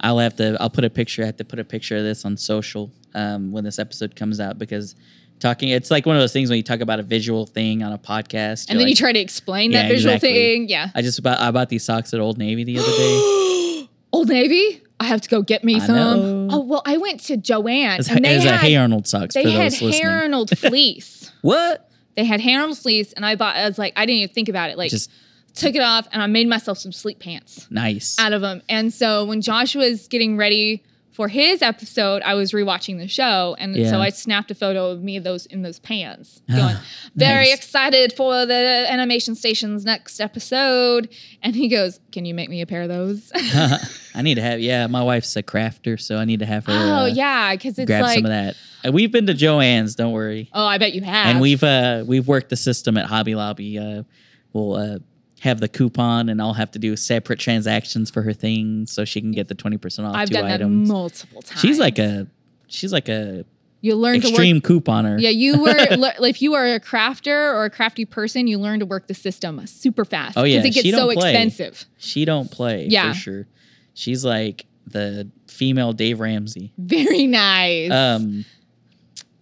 I'll 0.00 0.18
have 0.18 0.36
to 0.36 0.56
I'll 0.60 0.70
put 0.70 0.84
a 0.84 0.90
picture 0.90 1.22
I 1.22 1.26
have 1.26 1.36
to 1.38 1.44
put 1.44 1.58
a 1.58 1.64
picture 1.64 1.96
of 1.96 2.04
this 2.04 2.24
on 2.24 2.36
social 2.36 2.92
um 3.14 3.50
when 3.52 3.64
this 3.64 3.78
episode 3.78 4.14
comes 4.14 4.38
out 4.38 4.58
because 4.58 4.94
talking 5.40 5.68
it's 5.70 5.90
like 5.90 6.04
one 6.06 6.16
of 6.16 6.20
those 6.22 6.32
things 6.32 6.50
when 6.50 6.56
you 6.56 6.62
talk 6.62 6.80
about 6.80 6.98
a 7.00 7.02
visual 7.02 7.46
thing 7.46 7.82
on 7.82 7.92
a 7.92 7.98
podcast. 7.98 8.68
and 8.70 8.78
then 8.80 8.88
you 8.88 8.94
try 8.94 9.12
to 9.12 9.18
explain 9.18 9.72
Yeah, 9.72 9.82
that 9.82 9.88
visual 9.88 10.14
exactly. 10.14 10.32
thing. 10.32 10.68
Yeah. 10.68 10.90
I 10.94 11.02
just 11.02 11.22
bought 11.22 11.38
I 11.38 11.50
bought 11.50 11.68
these 11.68 11.84
socks 11.84 12.12
at 12.14 12.20
Old 12.20 12.38
Navy 12.38 12.64
the 12.64 12.78
other 12.78 12.86
day. 12.90 13.88
Old 14.12 14.28
Navy. 14.28 14.82
I 15.00 15.04
have 15.04 15.20
to 15.20 15.28
go 15.28 15.42
get 15.42 15.62
me 15.62 15.76
I 15.76 15.78
some. 15.78 15.94
know. 15.96 16.48
Oh 16.50 16.60
well, 16.64 16.82
I 16.84 16.96
went 16.96 17.20
to 17.24 17.36
Joanne 17.36 18.00
It's, 18.00 18.10
and 18.10 18.24
they 18.24 18.40
had 18.40 18.60
Hey 18.60 18.74
Arnold 18.76 19.06
socks 19.06 19.34
they 19.34 19.44
for 19.44 19.50
had 19.50 19.72
those 19.72 19.82
listening. 19.82 20.06
Hey 20.10 20.16
Arnold 20.22 20.50
fleece. 20.58 21.30
what? 21.42 21.88
They 22.16 22.24
had 22.24 22.40
Hey 22.40 22.54
Arnold 22.56 22.78
fleece, 22.78 23.12
and 23.12 23.24
I 23.24 23.36
bought. 23.36 23.54
I 23.54 23.68
was 23.68 23.78
like, 23.78 23.92
I 23.96 24.04
didn't 24.06 24.18
even 24.22 24.34
think 24.34 24.48
about 24.48 24.70
it. 24.70 24.76
Like, 24.78 24.90
Just 24.90 25.08
took 25.54 25.76
it 25.76 25.82
off, 25.82 26.08
and 26.12 26.20
I 26.20 26.26
made 26.26 26.48
myself 26.48 26.78
some 26.78 26.90
sleep 26.90 27.20
pants 27.20 27.68
nice. 27.70 28.18
out 28.18 28.32
of 28.32 28.40
them. 28.40 28.60
And 28.68 28.92
so 28.92 29.24
when 29.24 29.40
Josh 29.40 29.76
was 29.76 30.08
getting 30.08 30.36
ready 30.36 30.82
for 31.18 31.26
his 31.26 31.62
episode, 31.62 32.22
I 32.22 32.34
was 32.34 32.52
rewatching 32.52 32.98
the 32.98 33.08
show, 33.08 33.56
and 33.58 33.74
Yeah. 33.74 33.90
so 33.90 33.98
I 34.00 34.10
snapped 34.10 34.52
a 34.52 34.54
photo 34.54 34.92
of 34.92 35.02
me 35.02 35.18
those 35.18 35.46
in 35.46 35.62
those 35.62 35.80
pants, 35.80 36.40
going 36.48 36.76
very 37.16 37.46
Nice. 37.50 37.56
excited 37.56 38.12
for 38.12 38.46
the 38.46 38.86
animation 38.88 39.34
station's 39.34 39.84
next 39.84 40.20
episode. 40.20 41.08
And 41.42 41.56
he 41.56 41.66
goes, 41.66 41.98
"Can 42.12 42.24
you 42.24 42.34
make 42.34 42.48
me 42.48 42.60
a 42.60 42.66
pair 42.66 42.82
of 42.82 42.88
those?" 42.88 43.32
I 44.14 44.22
need 44.22 44.36
to 44.36 44.42
have 44.42 44.60
yeah, 44.60 44.86
my 44.86 45.02
wife's 45.02 45.34
a 45.34 45.42
crafter, 45.42 46.00
so 46.00 46.18
I 46.18 46.24
need 46.24 46.38
to 46.38 46.46
have 46.46 46.66
her 46.66 46.72
oh 46.72 47.02
uh, 47.02 47.06
yeah, 47.06 47.52
because 47.52 47.80
it's 47.80 47.88
grab 47.88 48.02
like, 48.02 48.14
some 48.14 48.24
of 48.24 48.30
that. 48.30 48.54
And 48.84 48.94
we've 48.94 49.10
been 49.10 49.26
to 49.26 49.34
Joanne's, 49.34 49.96
don't 49.96 50.12
worry. 50.12 50.48
oh, 50.54 50.64
I 50.64 50.78
bet 50.78 50.92
you 50.92 51.02
have. 51.02 51.26
and 51.26 51.40
we've 51.40 51.64
uh 51.64 52.04
we've 52.06 52.28
worked 52.28 52.48
the 52.50 52.56
system 52.56 52.96
at 52.96 53.06
Hobby 53.06 53.34
Lobby. 53.34 53.76
Uh, 53.76 54.04
we'll 54.52 54.74
uh, 54.76 54.98
have 55.40 55.60
the 55.60 55.68
coupon, 55.68 56.28
and 56.28 56.40
I'll 56.42 56.54
have 56.54 56.70
to 56.72 56.78
do 56.78 56.96
separate 56.96 57.38
transactions 57.38 58.10
for 58.10 58.22
her 58.22 58.32
things 58.32 58.90
so 58.92 59.04
she 59.04 59.20
can 59.20 59.32
get 59.32 59.48
the 59.48 59.54
twenty 59.54 59.76
percent 59.76 60.08
off 60.08 60.14
I've 60.16 60.28
two 60.28 60.34
done 60.34 60.50
items. 60.50 60.88
that 60.88 60.92
multiple 60.92 61.42
times. 61.42 61.60
She's 61.60 61.78
like 61.78 61.98
a 61.98 62.26
she's 62.66 62.92
like 62.92 63.08
a 63.08 63.44
you 63.80 63.94
learn 63.94 64.20
to 64.20 64.26
work 64.26 64.30
extreme 64.32 64.60
couponer. 64.60 65.20
Yeah, 65.20 65.30
you 65.30 65.58
were 65.62 65.96
le- 65.96 66.28
if 66.28 66.42
you 66.42 66.54
are 66.54 66.66
a 66.66 66.80
crafter 66.80 67.54
or 67.54 67.64
a 67.64 67.70
crafty 67.70 68.04
person, 68.04 68.48
you 68.48 68.58
learn 68.58 68.80
to 68.80 68.86
work 68.86 69.06
the 69.06 69.14
system 69.14 69.64
super 69.68 70.04
fast. 70.04 70.36
Oh, 70.36 70.42
yeah, 70.42 70.60
because 70.60 70.76
it 70.78 70.82
gets 70.82 70.96
so 70.96 71.12
play. 71.12 71.30
expensive. 71.30 71.84
She 71.98 72.24
don't 72.24 72.50
play 72.50 72.86
Yeah. 72.90 73.12
for 73.12 73.18
sure. 73.18 73.46
She's 73.94 74.24
like 74.24 74.66
the 74.86 75.30
female 75.46 75.92
Dave 75.92 76.18
Ramsey. 76.18 76.72
Very 76.76 77.26
nice. 77.28 77.90
Um, 77.92 78.44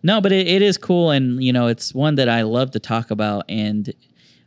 no, 0.03 0.21
but 0.21 0.33
it, 0.33 0.47
it 0.47 0.61
is 0.61 0.77
cool, 0.77 1.11
and 1.11 1.43
you 1.43 1.53
know, 1.55 1.69
it's 1.69 1.95
one 1.95 2.17
that 2.17 2.29
I 2.29 2.43
love 2.43 2.73
to 2.73 2.79
talk 2.79 3.11
about. 3.11 3.45
And 3.49 3.93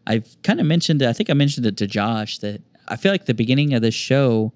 I've 0.08 0.36
kind 0.44 0.60
of 0.60 0.66
mentioned, 0.66 1.02
it- 1.02 1.08
I 1.08 1.14
think 1.14 1.30
I 1.30 1.34
mentioned 1.34 1.66
it 1.66 1.78
to 1.78 1.88
Josh 1.88 2.40
that 2.40 2.62
I 2.88 2.96
feel 2.96 3.12
like 3.12 3.26
the 3.26 3.34
beginning 3.34 3.74
of 3.74 3.82
this 3.82 3.94
show, 3.96 4.54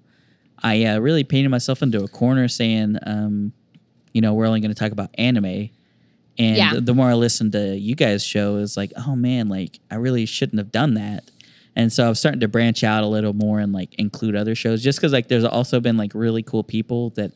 I 0.62 0.84
uh, 0.84 0.98
really 0.98 1.24
painted 1.24 1.50
myself 1.50 1.82
into 1.82 2.02
a 2.02 2.08
corner, 2.08 2.48
saying, 2.48 2.96
um, 3.04 3.52
you 4.12 4.20
know, 4.20 4.34
we're 4.34 4.46
only 4.46 4.60
going 4.60 4.72
to 4.72 4.78
talk 4.78 4.92
about 4.92 5.10
anime. 5.18 5.70
And 6.36 6.56
Yeah. 6.56 6.72
the, 6.80 6.94
more 6.94 7.08
I 7.10 7.14
listen 7.14 7.50
to 7.52 7.76
you 7.76 7.94
guys' 7.94 8.24
show, 8.24 8.56
is 8.56 8.76
like, 8.76 8.92
oh 9.06 9.14
man, 9.14 9.48
like 9.48 9.78
I 9.90 9.96
really 9.96 10.26
shouldn't 10.26 10.58
have 10.58 10.72
done 10.72 10.94
that. 10.94 11.30
And 11.76 11.92
so 11.92 12.08
I'm 12.08 12.14
starting 12.14 12.40
to 12.40 12.48
branch 12.48 12.82
out 12.84 13.02
a 13.04 13.06
little 13.06 13.32
more 13.32 13.58
and 13.60 13.72
like 13.72 13.94
include 13.94 14.34
other 14.36 14.54
shows, 14.54 14.82
just 14.82 14.98
because 14.98 15.12
like 15.12 15.28
there's 15.28 15.44
also 15.44 15.80
been 15.80 15.96
like 15.96 16.12
really 16.14 16.42
cool 16.42 16.62
people 16.64 17.10
that 17.10 17.32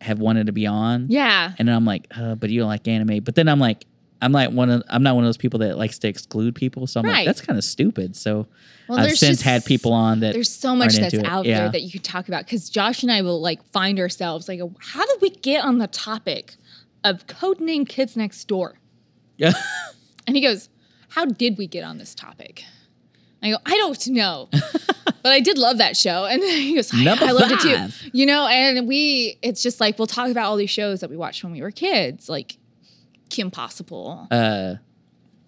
have 0.00 0.18
wanted 0.18 0.46
to 0.46 0.52
be 0.52 0.66
on. 0.66 1.06
yeah. 1.08 1.52
And 1.58 1.68
then 1.68 1.74
I'm 1.76 1.84
like, 1.84 2.06
uh, 2.16 2.34
but 2.34 2.50
you 2.50 2.58
don't 2.60 2.68
like 2.68 2.86
anime. 2.88 3.22
But 3.22 3.36
then 3.36 3.48
I'm 3.48 3.60
like, 3.60 3.86
I'm 4.22 4.32
like 4.32 4.50
one 4.50 4.70
of 4.70 4.82
I'm 4.88 5.02
not 5.02 5.14
one 5.16 5.24
of 5.24 5.28
those 5.28 5.36
people 5.36 5.58
that 5.60 5.76
likes 5.76 5.98
to 6.00 6.08
exclude 6.08 6.54
people. 6.54 6.86
So 6.86 7.00
I'm 7.00 7.06
Right. 7.06 7.14
like, 7.18 7.26
that's 7.26 7.40
kind 7.42 7.58
of 7.58 7.64
stupid. 7.64 8.16
So 8.16 8.46
Well, 8.88 8.98
I've 9.00 9.10
since 9.10 9.20
just- 9.38 9.42
had 9.42 9.64
people 9.64 9.92
on 9.92 10.20
that 10.20 10.32
There's 10.32 10.48
so 10.50 10.74
much 10.74 10.94
that's 10.94 11.14
out 11.24 11.44
Yeah. 11.44 11.58
there 11.60 11.72
that 11.72 11.82
you 11.82 11.90
could 11.90 12.04
talk 12.04 12.28
about 12.28 12.44
because 12.46 12.70
Josh 12.70 13.02
and 13.02 13.12
I 13.12 13.22
will 13.22 13.40
like 13.40 13.62
find 13.72 13.98
ourselves 13.98 14.48
like, 14.48 14.60
how 14.78 15.04
did 15.04 15.20
we 15.20 15.30
get 15.30 15.64
on 15.64 15.78
the 15.78 15.88
topic 15.88 16.54
of 17.04 17.26
codename 17.26 17.86
Kids 17.88 18.16
Next 18.16 18.44
Door? 18.48 18.78
Yeah. 19.36 19.52
And 20.24 20.36
he 20.36 20.40
goes, 20.42 20.68
How 21.08 21.24
did 21.26 21.58
we 21.58 21.66
get 21.66 21.82
on 21.82 21.98
this 21.98 22.14
topic? 22.14 22.62
I 23.42 23.50
go, 23.50 23.56
I 23.66 23.76
don't 23.76 24.06
know. 24.10 24.48
but 24.52 25.32
I 25.32 25.40
did 25.40 25.58
love 25.58 25.78
that 25.78 25.96
show. 25.96 26.26
And 26.26 26.40
he 26.44 26.76
goes, 26.76 26.92
I, 26.94 27.02
I 27.20 27.32
loved 27.32 27.50
it 27.50 27.58
too. 27.60 28.08
You 28.12 28.24
know, 28.26 28.46
and 28.46 28.86
we, 28.86 29.36
it's 29.42 29.64
just 29.64 29.80
like, 29.80 29.98
we'll 29.98 30.06
talk 30.06 30.30
about 30.30 30.44
all 30.46 30.54
these 30.56 30.70
shows 30.70 31.00
that 31.00 31.10
we 31.10 31.16
watched 31.16 31.42
when 31.42 31.52
we 31.52 31.60
were 31.60 31.72
kids, 31.72 32.28
like 32.28 32.56
Kim 33.32 33.50
Possible. 33.50 34.28
uh, 34.30 34.74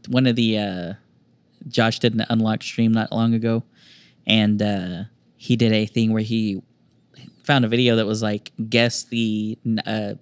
one 0.09 0.27
of 0.27 0.37
the 0.37 0.59
uh, 0.59 0.93
Josh 1.69 1.99
did 1.99 2.15
an 2.15 2.25
unlocked 2.31 2.63
stream 2.63 2.93
not 2.93 3.13
long 3.13 3.35
ago, 3.35 3.63
and 4.27 4.61
uh, 4.61 5.05
he 5.37 5.55
did 5.55 5.73
a 5.73 5.85
thing 5.87 6.13
where 6.13 6.23
he 6.23 6.63
found 7.45 7.65
a 7.65 7.69
video 7.69 7.97
that 7.97 8.07
was 8.07 8.23
like 8.23 8.53
guess 8.71 9.05
the 9.05 9.59
uh, 9.87 10.15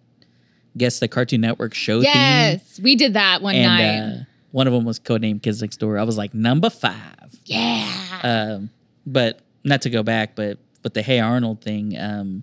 guess 0.77 0.99
the 0.99 1.07
Cartoon 1.07 1.41
Network 1.41 1.73
show 1.73 2.01
theme, 2.01 2.11
yes, 2.13 2.81
we 2.83 2.97
did 2.97 3.15
that 3.15 3.43
one 3.43 3.55
night. 3.55 3.99
uh, 3.99 4.17
one 4.51 4.67
of 4.67 4.73
them 4.73 4.85
was 4.85 4.99
codename 4.99 5.41
Kids 5.41 5.63
Next 5.63 5.77
Door. 5.77 5.99
I 5.99 6.03
was 6.03 6.19
like 6.19 6.35
number 6.35 6.69
five, 6.69 7.39
yeah. 7.45 8.21
um, 8.25 8.71
but 9.07 9.41
not 9.63 9.83
to 9.83 9.91
go 9.91 10.03
back, 10.03 10.35
but 10.35 10.59
but 10.83 10.95
the 10.95 11.03
Hey 11.03 11.21
Arnold 11.21 11.63
thing, 11.63 11.97
um, 11.97 12.43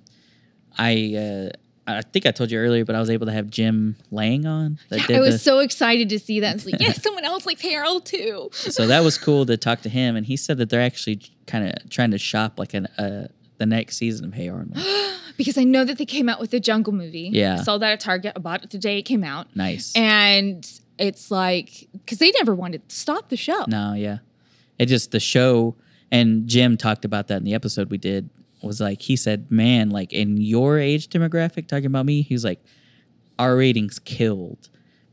I. 0.78 1.16
Uh, 1.16 1.58
I 1.98 2.02
think 2.02 2.26
I 2.26 2.32
told 2.32 2.52
you 2.52 2.60
earlier, 2.60 2.86
but 2.86 2.96
I 2.96 3.00
was 3.00 3.10
able 3.10 3.26
to 3.28 3.32
have 3.34 3.50
Jim 3.50 3.96
Lang 4.12 4.46
on. 4.46 4.80
That 4.90 5.10
Yeah, 5.10 5.18
I 5.18 5.20
was 5.20 5.36
the- 5.36 5.40
so 5.40 5.60
excited 5.60 6.10
to 6.10 6.20
see 6.20 6.40
that. 6.42 6.56
It's 6.56 6.66
like, 6.66 6.80
yeah, 6.80 6.92
someone 6.94 7.26
else 7.26 7.46
likes 7.46 7.62
Hey 7.62 7.76
Arnold 7.76 8.06
too. 8.06 8.50
so 8.54 8.88
that 8.88 9.04
was 9.04 9.18
cool 9.18 9.46
to 9.46 9.58
talk 9.58 9.82
to 9.82 9.90
him, 9.90 10.16
and 10.16 10.26
he 10.26 10.38
said 10.38 10.58
that 10.60 10.70
they're 10.70 10.82
actually 10.82 11.22
kind 11.48 11.68
of 11.70 11.90
trying 11.90 12.12
to 12.12 12.18
shop 12.18 12.60
like 12.60 12.74
an 12.74 12.86
uh, 12.98 13.28
the 13.58 13.66
next 13.66 13.98
season 13.98 14.26
of 14.26 14.34
Hey 14.34 14.50
Arnold. 14.50 14.78
because 15.38 15.58
I 15.58 15.64
know 15.64 15.84
that 15.86 15.98
they 15.98 16.06
came 16.06 16.30
out 16.30 16.40
with 16.40 16.52
the 16.52 16.60
Jungle 16.60 16.94
movie. 16.94 17.30
Yeah. 17.34 17.58
I 17.60 17.64
saw 17.64 17.78
that 17.78 17.92
at 17.94 18.00
Target. 18.00 18.34
I 18.36 18.40
bought 18.40 18.64
it 18.64 18.72
the 18.72 18.78
day 18.78 19.00
it 19.00 19.04
came 19.04 19.24
out. 19.24 19.48
nice. 19.56 19.96
And 19.96 20.66
it's 20.98 21.32
like, 21.32 21.88
because 21.94 22.18
they 22.18 22.32
never 22.32 22.54
wanted 22.54 22.88
to 22.90 22.96
stop 22.96 23.30
the 23.30 23.38
show. 23.38 23.64
no, 23.68 23.94
yeah, 23.94 24.18
it 24.78 24.88
just 24.88 25.12
the 25.12 25.20
show, 25.20 25.76
and 26.12 26.48
Jim 26.48 26.76
talked 26.78 27.06
about 27.06 27.28
that 27.30 27.38
in 27.38 27.44
the 27.46 27.54
episode 27.54 27.90
we 27.90 27.98
did. 27.98 28.30
Was 28.62 28.82
like 28.82 29.02
he 29.02 29.16
said, 29.16 29.50
man, 29.52 29.90
like 29.90 30.12
in 30.14 30.38
your 30.38 30.78
age 30.78 31.08
demographic, 31.10 31.68
talking 31.68 31.86
about 31.86 32.06
me, 32.06 32.22
he 32.22 32.34
was 32.34 32.44
like, 32.44 32.62
our 33.38 33.56
ratings 33.56 34.00
killed, 34.00 34.70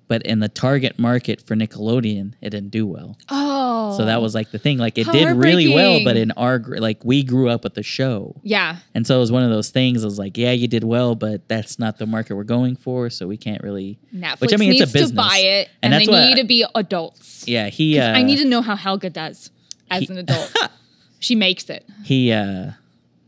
but 0.08 0.22
in 0.22 0.40
the 0.40 0.48
target 0.48 0.98
market 0.98 1.40
for 1.46 1.54
Nickelodeon, 1.54 2.34
it 2.40 2.50
didn't 2.50 2.70
do 2.70 2.86
well. 2.86 3.16
Oh. 3.28 3.96
So 3.96 4.04
that 4.04 4.20
was 4.20 4.34
like 4.34 4.50
the 4.50 4.58
thing. 4.58 4.78
Like 4.78 4.98
it 4.98 5.06
did 5.12 5.36
really 5.36 5.72
well, 5.72 6.02
but 6.04 6.16
in 6.16 6.32
our 6.32 6.58
like 6.58 7.04
we 7.04 7.22
grew 7.22 7.48
up 7.48 7.62
with 7.62 7.74
the 7.74 7.82
show. 7.84 8.34
Yeah. 8.42 8.78
And 8.94 9.06
so 9.06 9.16
it 9.16 9.20
was 9.20 9.30
one 9.30 9.44
of 9.44 9.50
those 9.50 9.70
things. 9.70 10.02
I 10.02 10.06
was 10.06 10.18
like, 10.18 10.36
yeah, 10.36 10.50
you 10.52 10.66
did 10.66 10.82
well, 10.84 11.14
but 11.14 11.48
that's 11.48 11.78
not 11.78 11.98
the 11.98 12.06
market 12.06 12.34
we're 12.34 12.42
going 12.44 12.74
for. 12.76 13.10
So 13.10 13.28
we 13.28 13.36
can't 13.36 13.62
really. 13.62 13.98
Netflix 14.12 14.40
Which, 14.40 14.54
I 14.54 14.56
mean, 14.56 14.72
it's 14.72 14.92
a 14.92 14.98
needs 14.98 15.10
to 15.10 15.16
buy 15.16 15.38
it, 15.38 15.68
And 15.82 15.94
and, 15.94 16.04
they 16.04 16.28
need 16.28 16.36
to 16.40 16.44
be 16.44 16.64
adults. 16.74 17.46
Yeah, 17.46 17.68
He, 17.68 17.98
Uh, 17.98 18.12
I 18.12 18.22
need 18.22 18.38
to 18.38 18.44
know 18.44 18.62
how 18.62 18.74
Helga 18.76 19.10
does 19.10 19.50
as 19.90 20.02
he- 20.02 20.12
an 20.12 20.18
adult. 20.18 20.52
she 21.20 21.34
makes 21.36 21.70
it. 21.70 21.88
He. 22.04 22.32
uh 22.32 22.72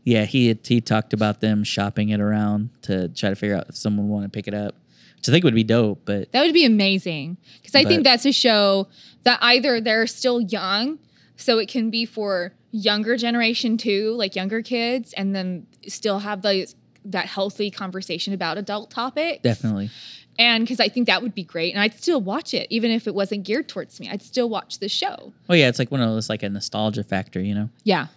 Yeah, 0.03 0.25
he 0.25 0.47
had, 0.47 0.59
he 0.65 0.81
talked 0.81 1.13
about 1.13 1.41
them 1.41 1.63
shopping 1.63 2.09
it 2.09 2.19
around 2.19 2.69
to 2.83 3.09
try 3.09 3.29
to 3.29 3.35
figure 3.35 3.55
out 3.55 3.69
if 3.69 3.75
someone 3.77 4.07
wanted 4.09 4.27
to 4.27 4.37
pick 4.37 4.47
it 4.47 4.53
up, 4.53 4.75
which 5.17 5.29
I 5.29 5.31
think 5.31 5.43
would 5.43 5.53
be 5.55 5.63
dope. 5.63 6.01
But 6.05 6.31
That 6.31 6.43
would 6.43 6.53
be 6.53 6.65
amazing. 6.65 7.37
Because 7.61 7.75
I 7.75 7.83
But- 7.83 7.89
think 7.89 8.03
that's 8.03 8.25
a 8.25 8.31
show 8.31 8.87
that 9.23 9.37
either 9.41 9.81
they're 9.81 10.07
still 10.07 10.41
young, 10.41 10.99
so 11.35 11.57
it 11.59 11.67
can 11.69 11.89
be 11.89 12.05
for 12.05 12.53
younger 12.71 13.17
generation 13.17 13.77
too, 13.77 14.13
like 14.17 14.35
younger 14.35 14.61
kids, 14.61 15.13
and 15.13 15.35
then 15.35 15.65
still 15.87 16.19
have 16.19 16.41
those 16.41 16.75
that 17.05 17.25
healthy 17.27 17.71
conversation 17.71 18.33
about 18.33 18.57
adult 18.57 18.91
topics. 18.91 19.41
definitely, 19.41 19.89
And 20.37 20.63
because 20.63 20.79
I 20.81 20.89
think 20.89 21.07
that 21.07 21.21
would 21.21 21.33
be 21.33 21.43
great. 21.43 21.73
And 21.73 21.81
I'd 21.81 21.93
still 21.97 22.21
watch 22.21 22.53
it, 22.53 22.67
even 22.69 22.91
if 22.91 23.07
it 23.07 23.15
wasn't 23.15 23.43
geared 23.45 23.67
towards 23.69 23.99
me. 23.99 24.09
I'd 24.09 24.21
still 24.21 24.49
watch 24.49 24.79
the 24.79 24.89
show. 24.89 25.33
Oh 25.49 25.53
yeah, 25.53 25.69
it's 25.69 25.79
like 25.79 25.91
one 25.91 26.01
of 26.01 26.09
those 26.09 26.29
like 26.29 26.43
a 26.43 26.49
nostalgia 26.49 27.03
factor, 27.03 27.41
you 27.41 27.55
know. 27.55 27.69
Yeah. 27.83 28.07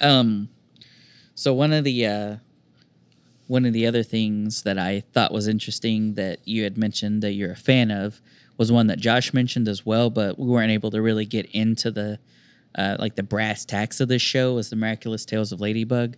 Um, 0.00 0.48
so 1.42 1.52
one 1.52 1.72
of 1.72 1.82
the 1.82 2.06
uh, 2.06 2.36
one 3.48 3.64
of 3.64 3.72
the 3.72 3.86
other 3.86 4.04
things 4.04 4.62
that 4.62 4.78
I 4.78 5.02
thought 5.12 5.32
was 5.32 5.48
interesting 5.48 6.14
that 6.14 6.38
you 6.46 6.62
had 6.62 6.78
mentioned 6.78 7.20
that 7.22 7.32
you're 7.32 7.50
a 7.50 7.56
fan 7.56 7.90
of 7.90 8.20
was 8.58 8.70
one 8.70 8.86
that 8.86 9.00
Josh 9.00 9.34
mentioned 9.34 9.66
as 9.66 9.84
well, 9.84 10.08
but 10.08 10.38
we 10.38 10.46
weren't 10.46 10.70
able 10.70 10.92
to 10.92 11.02
really 11.02 11.26
get 11.26 11.46
into 11.46 11.90
the 11.90 12.20
uh, 12.76 12.96
like 13.00 13.16
the 13.16 13.24
brass 13.24 13.64
tacks 13.64 14.00
of 14.00 14.08
this 14.08 14.22
show 14.22 14.54
was 14.54 14.70
the 14.70 14.76
miraculous 14.76 15.24
tales 15.24 15.50
of 15.50 15.60
ladybug. 15.60 16.16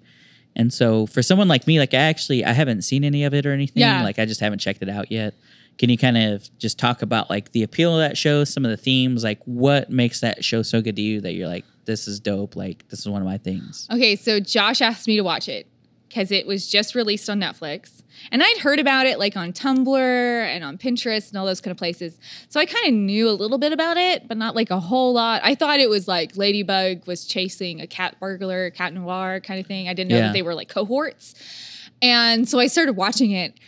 And 0.54 0.72
so 0.72 1.06
for 1.06 1.22
someone 1.22 1.48
like 1.48 1.66
me 1.66 1.80
like 1.80 1.94
i 1.94 1.98
actually 1.98 2.44
i 2.44 2.52
haven't 2.52 2.82
seen 2.82 3.02
any 3.02 3.24
of 3.24 3.32
it 3.32 3.46
or 3.46 3.52
anything. 3.52 3.80
Yeah. 3.80 4.04
like 4.04 4.18
i 4.18 4.26
just 4.26 4.40
haven't 4.40 4.58
checked 4.58 4.82
it 4.82 4.90
out 4.90 5.10
yet. 5.10 5.34
Can 5.78 5.88
you 5.88 5.96
kind 5.96 6.18
of 6.18 6.48
just 6.58 6.78
talk 6.78 7.00
about 7.00 7.30
like 7.30 7.50
the 7.52 7.62
appeal 7.62 7.98
of 7.98 8.08
that 8.08 8.18
show 8.18 8.44
some 8.44 8.64
of 8.64 8.70
the 8.70 8.76
themes? 8.76 9.24
Like 9.24 9.40
what 9.46 9.90
makes 9.90 10.20
that 10.20 10.44
show 10.44 10.62
so 10.62 10.82
good 10.82 10.96
to 10.96 11.02
you 11.02 11.22
that 11.22 11.32
you're 11.32 11.48
like 11.48 11.64
this 11.84 12.06
is 12.08 12.20
dope 12.20 12.56
like 12.56 12.86
this 12.88 13.00
is 13.00 13.08
one 13.08 13.20
of 13.22 13.26
my 13.26 13.38
things 13.38 13.86
Okay, 13.92 14.16
so 14.16 14.40
Josh 14.40 14.80
asked 14.80 15.06
me 15.06 15.16
to 15.16 15.22
watch 15.22 15.48
it 15.48 15.66
because 16.08 16.30
it 16.30 16.46
was 16.46 16.68
just 16.68 16.94
released 16.94 17.28
on 17.28 17.40
Netflix. 17.40 18.02
And 18.30 18.40
I'd 18.40 18.58
heard 18.58 18.78
about 18.78 19.06
it 19.06 19.18
like 19.18 19.36
on 19.36 19.52
Tumblr 19.52 19.98
and 19.98 20.62
on 20.62 20.78
Pinterest 20.78 21.28
and 21.30 21.36
all 21.36 21.44
those 21.44 21.60
kind 21.60 21.72
of 21.72 21.76
places. 21.76 22.16
So 22.48 22.60
I 22.60 22.66
kind 22.66 22.86
of 22.86 22.94
knew 22.94 23.28
a 23.28 23.32
little 23.32 23.58
bit 23.58 23.72
about 23.72 23.96
it, 23.96 24.28
but 24.28 24.36
not 24.36 24.54
like 24.54 24.70
a 24.70 24.78
whole 24.78 25.12
lot. 25.12 25.40
I 25.42 25.56
thought 25.56 25.80
it 25.80 25.90
was 25.90 26.06
like 26.06 26.36
Ladybug 26.36 27.04
was 27.08 27.24
chasing 27.24 27.80
a 27.80 27.88
cat 27.88 28.16
burglar, 28.20 28.70
cat 28.70 28.92
noir 28.94 29.40
kind 29.40 29.58
of 29.58 29.66
thing. 29.66 29.88
I 29.88 29.94
didn't 29.94 30.10
know 30.10 30.16
Yeah. 30.18 30.26
that 30.26 30.32
they 30.34 30.42
were 30.42 30.54
like 30.54 30.68
cohorts. 30.68 31.34
And 32.00 32.48
so 32.48 32.60
I 32.60 32.68
started 32.68 32.92
watching 32.92 33.32
it. 33.32 33.58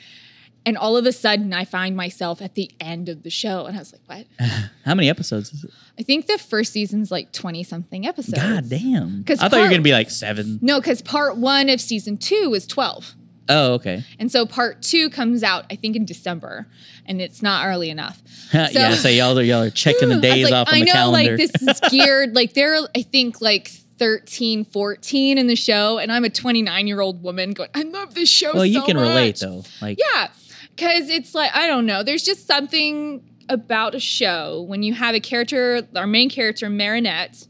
And 0.66 0.76
all 0.76 0.96
of 0.96 1.06
a 1.06 1.12
sudden, 1.12 1.52
I 1.52 1.64
find 1.64 1.96
myself 1.96 2.42
at 2.42 2.54
the 2.54 2.70
end 2.80 3.08
of 3.08 3.22
the 3.22 3.30
show. 3.30 3.66
And 3.66 3.76
I 3.76 3.78
was 3.78 3.92
like, 3.92 4.02
what? 4.06 4.48
how 4.84 4.94
many 4.96 5.08
episodes 5.08 5.52
is 5.52 5.64
it 5.64 5.70
I 5.98 6.02
think 6.02 6.26
the 6.26 6.38
first 6.38 6.72
season's 6.72 7.10
like 7.10 7.32
20 7.32 7.62
something 7.62 8.06
episodes. 8.06 8.42
god 8.42 8.68
damn! 8.68 9.20
Because 9.20 9.40
i 9.40 9.48
thought 9.48 9.58
you 9.58 9.62
were 9.62 9.70
gonna 9.70 9.80
be 9.80 9.92
like 9.92 10.10
seven. 10.10 10.58
No, 10.60 10.80
because 10.80 11.00
part 11.00 11.36
one 11.36 11.68
of 11.70 11.80
season 11.80 12.18
two 12.18 12.50
was 12.50 12.66
12. 12.66 13.14
Oh, 13.48 13.74
okay 13.74 14.02
And 14.18 14.30
so 14.30 14.44
part 14.44 14.82
two 14.82 15.08
comes 15.08 15.44
out, 15.44 15.66
I 15.70 15.76
think, 15.76 15.94
in 15.94 16.04
December, 16.04 16.66
and 17.06 17.20
it's 17.22 17.42
not 17.42 17.64
early 17.64 17.90
enough. 17.90 18.20
yeah 18.52 18.94
so 18.94 19.08
y'all 19.08 19.38
are 19.38 19.42
y'all 19.42 19.62
are 19.62 19.70
checking 19.84 20.08
the 20.08 20.20
days 20.20 20.44
like, 20.44 20.52
off 20.52 20.68
on 20.68 20.74
I 20.74 20.80
the 20.80 20.86
know, 20.86 20.92
calendar 20.92 21.36
like, 21.36 21.52
this 21.52 21.62
is 21.62 21.80
geared, 21.90 22.34
like, 22.34 22.54
they're, 22.54 22.76
I 22.94 23.02
think, 23.02 23.40
like 23.40 23.70
13, 23.98 24.64
14 24.64 25.38
in 25.38 25.46
the 25.46 25.56
show, 25.56 25.98
and 25.98 26.12
I'm 26.12 26.24
a 26.24 26.30
29 26.30 26.86
year 26.86 27.00
old 27.00 27.22
woman 27.22 27.52
going, 27.52 27.70
I 27.74 27.82
love 27.82 28.14
this 28.14 28.28
show 28.28 28.52
well 28.52 28.66
you 28.66 28.80
so 28.80 28.86
can 28.86 28.98
relate 28.98 29.38
though 29.40 29.64
like 29.80 29.98
Yeah, 29.98 30.28
because 30.76 31.08
it's 31.08 31.34
like, 31.34 31.50
I 31.54 31.66
don't 31.66 31.86
know, 31.86 32.02
there's 32.02 32.22
just 32.22 32.46
something 32.46 33.22
about 33.48 33.94
a 33.94 34.00
show 34.00 34.62
when 34.68 34.82
you 34.82 34.92
have 34.94 35.14
a 35.14 35.20
character, 35.20 35.82
our 35.94 36.06
main 36.06 36.28
character, 36.28 36.68
Marinette, 36.68 37.46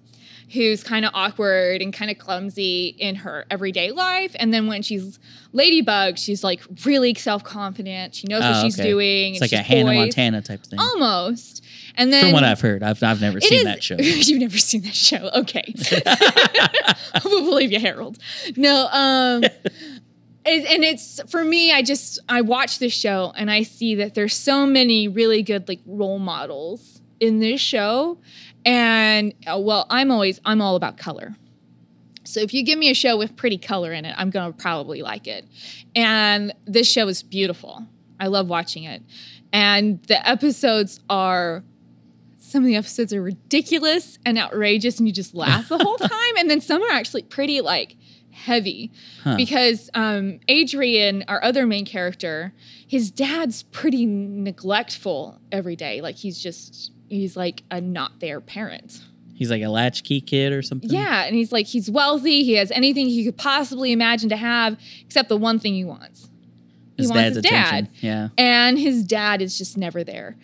who's 0.53 0.85
kind 0.85 1.05
of 1.05 1.11
awkward 1.13 1.83
and 1.83 1.93
kind 1.93 2.09
of 2.11 2.19
clumsy 2.19 2.95
in 2.99 3.17
her 3.17 3.45
everyday 3.51 3.91
life. 3.91 4.37
And 4.39 4.55
then 4.55 4.69
when 4.69 4.83
she's 4.83 5.19
Ladybug, 5.53 6.19
she's 6.19 6.45
like 6.45 6.61
really 6.85 7.15
self 7.15 7.43
confident. 7.43 8.15
She 8.15 8.29
knows 8.29 8.43
what 8.43 8.57
Oh, 8.57 8.63
she's 8.63 8.79
okay. 8.79 8.89
doing. 8.89 9.33
it's 9.33 9.41
like 9.41 9.53
a 9.53 9.57
hannah 9.59 9.87
poised. 9.91 9.99
montana 9.99 10.43
type 10.43 10.63
thing 10.65 10.79
Almost. 10.79 11.65
And 11.97 12.13
then 12.13 12.25
From 12.25 12.33
what 12.33 12.45
I've 12.45 12.61
heard, 12.61 12.83
I've 12.83 13.03
I've 13.03 13.21
never 13.23 13.41
seen 13.41 13.61
is- 13.61 13.65
that 13.65 13.83
show. 13.83 13.97
You've 13.99 14.39
never 14.41 14.59
seen 14.59 14.83
that 14.83 14.95
show. 14.95 15.31
Okay. 15.35 15.75
we'll 17.25 17.45
believe 17.45 17.73
you, 17.73 17.81
Harold. 17.81 18.19
No, 18.57 18.87
um 18.93 19.43
and 20.47 20.85
it's 20.85 21.21
for 21.29 21.45
me, 21.45 21.73
I 21.73 21.83
just 21.83 22.21
I 22.29 22.41
watch 22.41 22.79
this 22.79 22.93
show 22.93 23.33
and 23.37 23.51
I 23.51 23.63
see 23.63 23.97
that 23.97 24.15
there's 24.15 24.35
so 24.35 24.67
many 24.67 25.09
really 25.09 25.43
good 25.43 25.69
like 25.69 25.81
role 25.87 26.19
models 26.19 27.01
in 27.21 27.41
this 27.41 27.61
show. 27.61 28.19
And 28.65 29.35
uh, 29.47 29.59
well, 29.59 29.87
I'm 29.91 30.11
always 30.11 30.41
I'm 30.45 30.61
all 30.61 30.77
about 30.77 30.99
color. 30.99 31.35
So 32.25 32.41
if 32.41 32.53
you 32.53 32.65
give 32.65 32.79
me 32.79 32.91
a 32.91 32.95
show 32.95 33.17
with 33.17 33.37
pretty 33.37 33.59
color 33.59 33.93
in 33.93 34.05
it, 34.05 34.15
I'm 34.17 34.31
gonna 34.31 34.53
probably 34.53 35.03
like 35.03 35.27
it. 35.27 35.47
And 35.95 36.55
this 36.65 36.91
show 36.91 37.09
is 37.09 37.23
beautiful. 37.23 37.87
I 38.21 38.29
love 38.29 38.49
watching 38.49 38.85
it. 38.85 39.03
And 39.53 40.03
the 40.05 40.29
episodes 40.29 41.01
are 41.09 41.65
some 42.39 42.63
of 42.63 42.69
the 42.69 42.77
episodes 42.77 43.13
are 43.13 43.23
ridiculous 43.23 44.19
and 44.25 44.39
outrageous 44.39 44.99
and 44.99 45.09
you 45.09 45.13
just 45.13 45.35
laugh 45.35 45.69
the 45.69 45.79
whole 45.79 45.97
time. 46.01 46.37
And 46.39 46.49
then 46.49 46.61
some 46.61 46.83
are 46.83 46.91
actually 46.91 47.23
pretty 47.23 47.61
like 47.61 47.97
heavy 48.37 48.93
Huh. 49.25 49.37
because 49.37 49.91
um, 49.95 50.39
Adrien, 50.51 51.25
our 51.29 51.43
other 51.43 51.67
main 51.67 51.85
character, 51.87 52.53
his 52.87 53.11
dad's 53.11 53.63
pretty 53.65 54.07
neglectful 54.07 55.41
every 55.51 55.77
day. 55.77 56.01
Like 56.01 56.17
he's 56.17 56.39
just, 56.43 56.93
he's 57.09 57.37
like 57.37 57.63
a 57.71 57.81
not 57.81 58.21
there 58.21 58.41
parent. 58.41 59.01
He's 59.35 59.51
like 59.51 59.63
a 59.63 59.69
latchkey 59.69 60.21
kid 60.23 60.53
or 60.53 60.63
something. 60.63 60.89
Yeah. 60.91 61.25
And 61.25 61.35
he's 61.35 61.53
like, 61.53 61.67
he's 61.67 61.91
wealthy. 61.91 62.43
He 62.45 62.55
has 62.55 62.71
anything 62.71 63.07
he 63.09 63.25
could 63.25 63.37
possibly 63.37 63.93
imagine 63.93 64.31
to 64.31 64.37
have 64.37 64.79
except 65.05 65.29
the 65.29 65.37
one 65.37 65.59
thing 65.59 65.75
he 65.75 65.85
wants. 65.85 66.29
He 66.97 67.03
his 67.03 67.11
wants 67.11 67.23
dad's 67.23 67.37
his 67.37 67.45
attention. 67.45 67.85
dad 67.85 67.91
Yeah, 68.01 68.29
and 68.39 68.79
his 68.79 69.05
dad 69.05 69.43
is 69.43 69.59
just 69.59 69.77
never 69.77 70.03
there. 70.05 70.37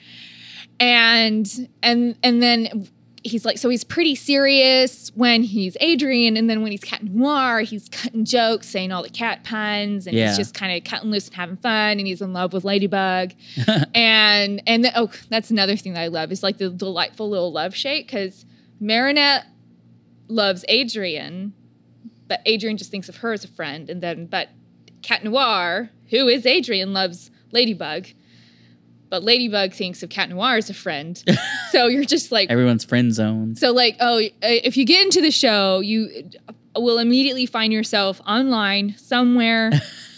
and 0.79 1.69
and 1.83 2.17
and 2.23 2.43
then 2.43 2.87
he's 3.25 3.45
like 3.45 3.57
so 3.59 3.69
he's 3.69 3.85
pretty 3.85 4.15
serious 4.15 5.11
when 5.15 5.43
he's 5.43 5.77
Adrien 5.81 6.37
and 6.37 6.51
then 6.51 6.63
when 6.63 6.73
he's 6.73 6.83
Cat 6.83 7.05
Noir 7.05 7.61
he's 7.61 7.89
cutting 7.89 8.25
jokes 8.25 8.69
saying 8.69 8.91
all 8.91 9.03
the 9.03 9.09
cat 9.11 9.45
puns 9.45 10.07
and 10.07 10.17
Yeah. 10.17 10.29
he's 10.29 10.37
just 10.39 10.55
kind 10.55 10.77
of 10.77 10.83
cutting 10.85 11.11
loose 11.11 11.27
and 11.29 11.37
having 11.37 11.57
fun 11.57 11.99
and 11.99 12.07
he's 12.07 12.21
in 12.21 12.33
love 12.33 12.53
with 12.53 12.65
Ladybug 12.65 13.33
and 13.95 14.63
and 14.67 14.85
the, 14.85 14.93
oh 14.99 15.11
that's 15.29 15.51
another 15.51 15.77
thing 15.77 15.93
that 15.95 16.01
I 16.01 16.09
love 16.09 16.33
is 16.33 16.43
like 16.43 16.59
the 16.59 16.69
delightful 16.71 17.29
little 17.31 17.53
love 17.53 17.75
shake 17.77 18.07
because 18.07 18.45
Marinette 18.81 19.45
loves 20.29 20.65
Adrien 20.71 21.53
but 22.29 22.41
Adrien 22.49 22.77
just 22.77 22.91
thinks 22.91 23.09
of 23.09 23.17
her 23.19 23.33
as 23.33 23.45
a 23.45 23.49
friend 23.49 23.89
and 23.91 24.01
then 24.03 24.27
but 24.27 24.49
Cat 25.03 25.23
Noir 25.25 25.91
who 26.11 26.29
is 26.29 26.45
Adrien 26.47 26.93
loves 26.93 27.31
Ladybug 27.53 28.07
but 29.13 29.23
Ladybug 29.23 29.75
thinks 29.75 30.03
of 30.03 30.09
Cat 30.09 30.31
Noir 30.31 30.57
as 30.57 30.71
a 30.71 30.75
friend 30.75 31.23
so 31.71 31.87
you're 31.87 32.03
just 32.03 32.33
like 32.33 32.49
Everyone's 32.51 32.83
friend 32.83 33.13
zone. 33.13 33.55
so, 33.57 33.71
like, 33.71 33.97
oh, 34.01 34.17
uh, 34.19 34.29
if 34.41 34.79
you 34.79 34.87
get 34.87 35.03
into 35.03 35.21
the 35.21 35.31
show, 35.31 35.81
you 35.81 36.31
will 36.75 36.99
immediately 36.99 37.45
find 37.45 37.75
yourself 37.75 38.23
online 38.27 38.97
somewhere 38.97 39.71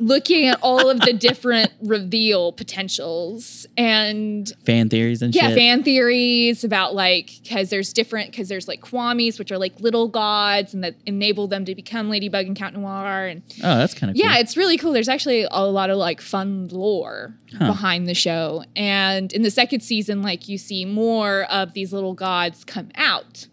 looking 0.00 0.46
at 0.46 0.58
all 0.62 0.90
of 0.90 1.00
the 1.00 1.12
different 1.12 1.70
reveal 1.82 2.52
potentials 2.52 3.66
and 3.76 4.52
Fan 4.64 4.88
theories 4.88 5.22
and 5.22 5.34
yeah, 5.34 5.48
shit. 5.48 5.56
fan 5.56 5.82
theories 5.82 6.64
about 6.64 6.94
like 6.94 7.30
because 7.42 7.70
there's 7.70 7.92
different 7.92 8.30
because 8.30 8.48
there's 8.48 8.66
like 8.68 8.80
kwamis 8.80 9.38
which 9.38 9.50
are 9.52 9.58
like 9.58 9.78
little 9.80 10.08
gods 10.08 10.74
and 10.74 10.82
that 10.84 10.94
enable 11.06 11.46
them 11.48 11.64
to 11.64 11.74
become 11.74 12.08
Ladybug 12.10 12.46
and 12.46 12.56
Cat 12.56 12.74
Noir 12.74 13.26
and 13.26 13.42
oh, 13.62 13.76
that's 13.78 13.94
kind 13.94 14.10
of 14.10 14.16
yeah, 14.16 14.32
cool. 14.32 14.40
it's 14.40 14.56
really 14.56 14.76
cool. 14.76 14.92
There's 14.92 15.08
actually 15.08 15.46
a 15.50 15.64
lot 15.64 15.90
of 15.90 15.96
like 15.96 16.20
fun 16.20 16.68
lore 16.68 17.34
Huh. 17.56 17.68
behind 17.68 18.08
the 18.08 18.14
show. 18.14 18.64
And 18.74 19.32
in 19.32 19.42
the 19.42 19.50
second 19.50 19.80
season, 19.82 20.22
like 20.22 20.48
you 20.48 20.58
see 20.58 20.84
more 20.84 21.44
of 21.44 21.72
these 21.72 21.92
little 21.92 22.14
gods 22.14 22.64
come 22.64 22.88
out 22.96 23.46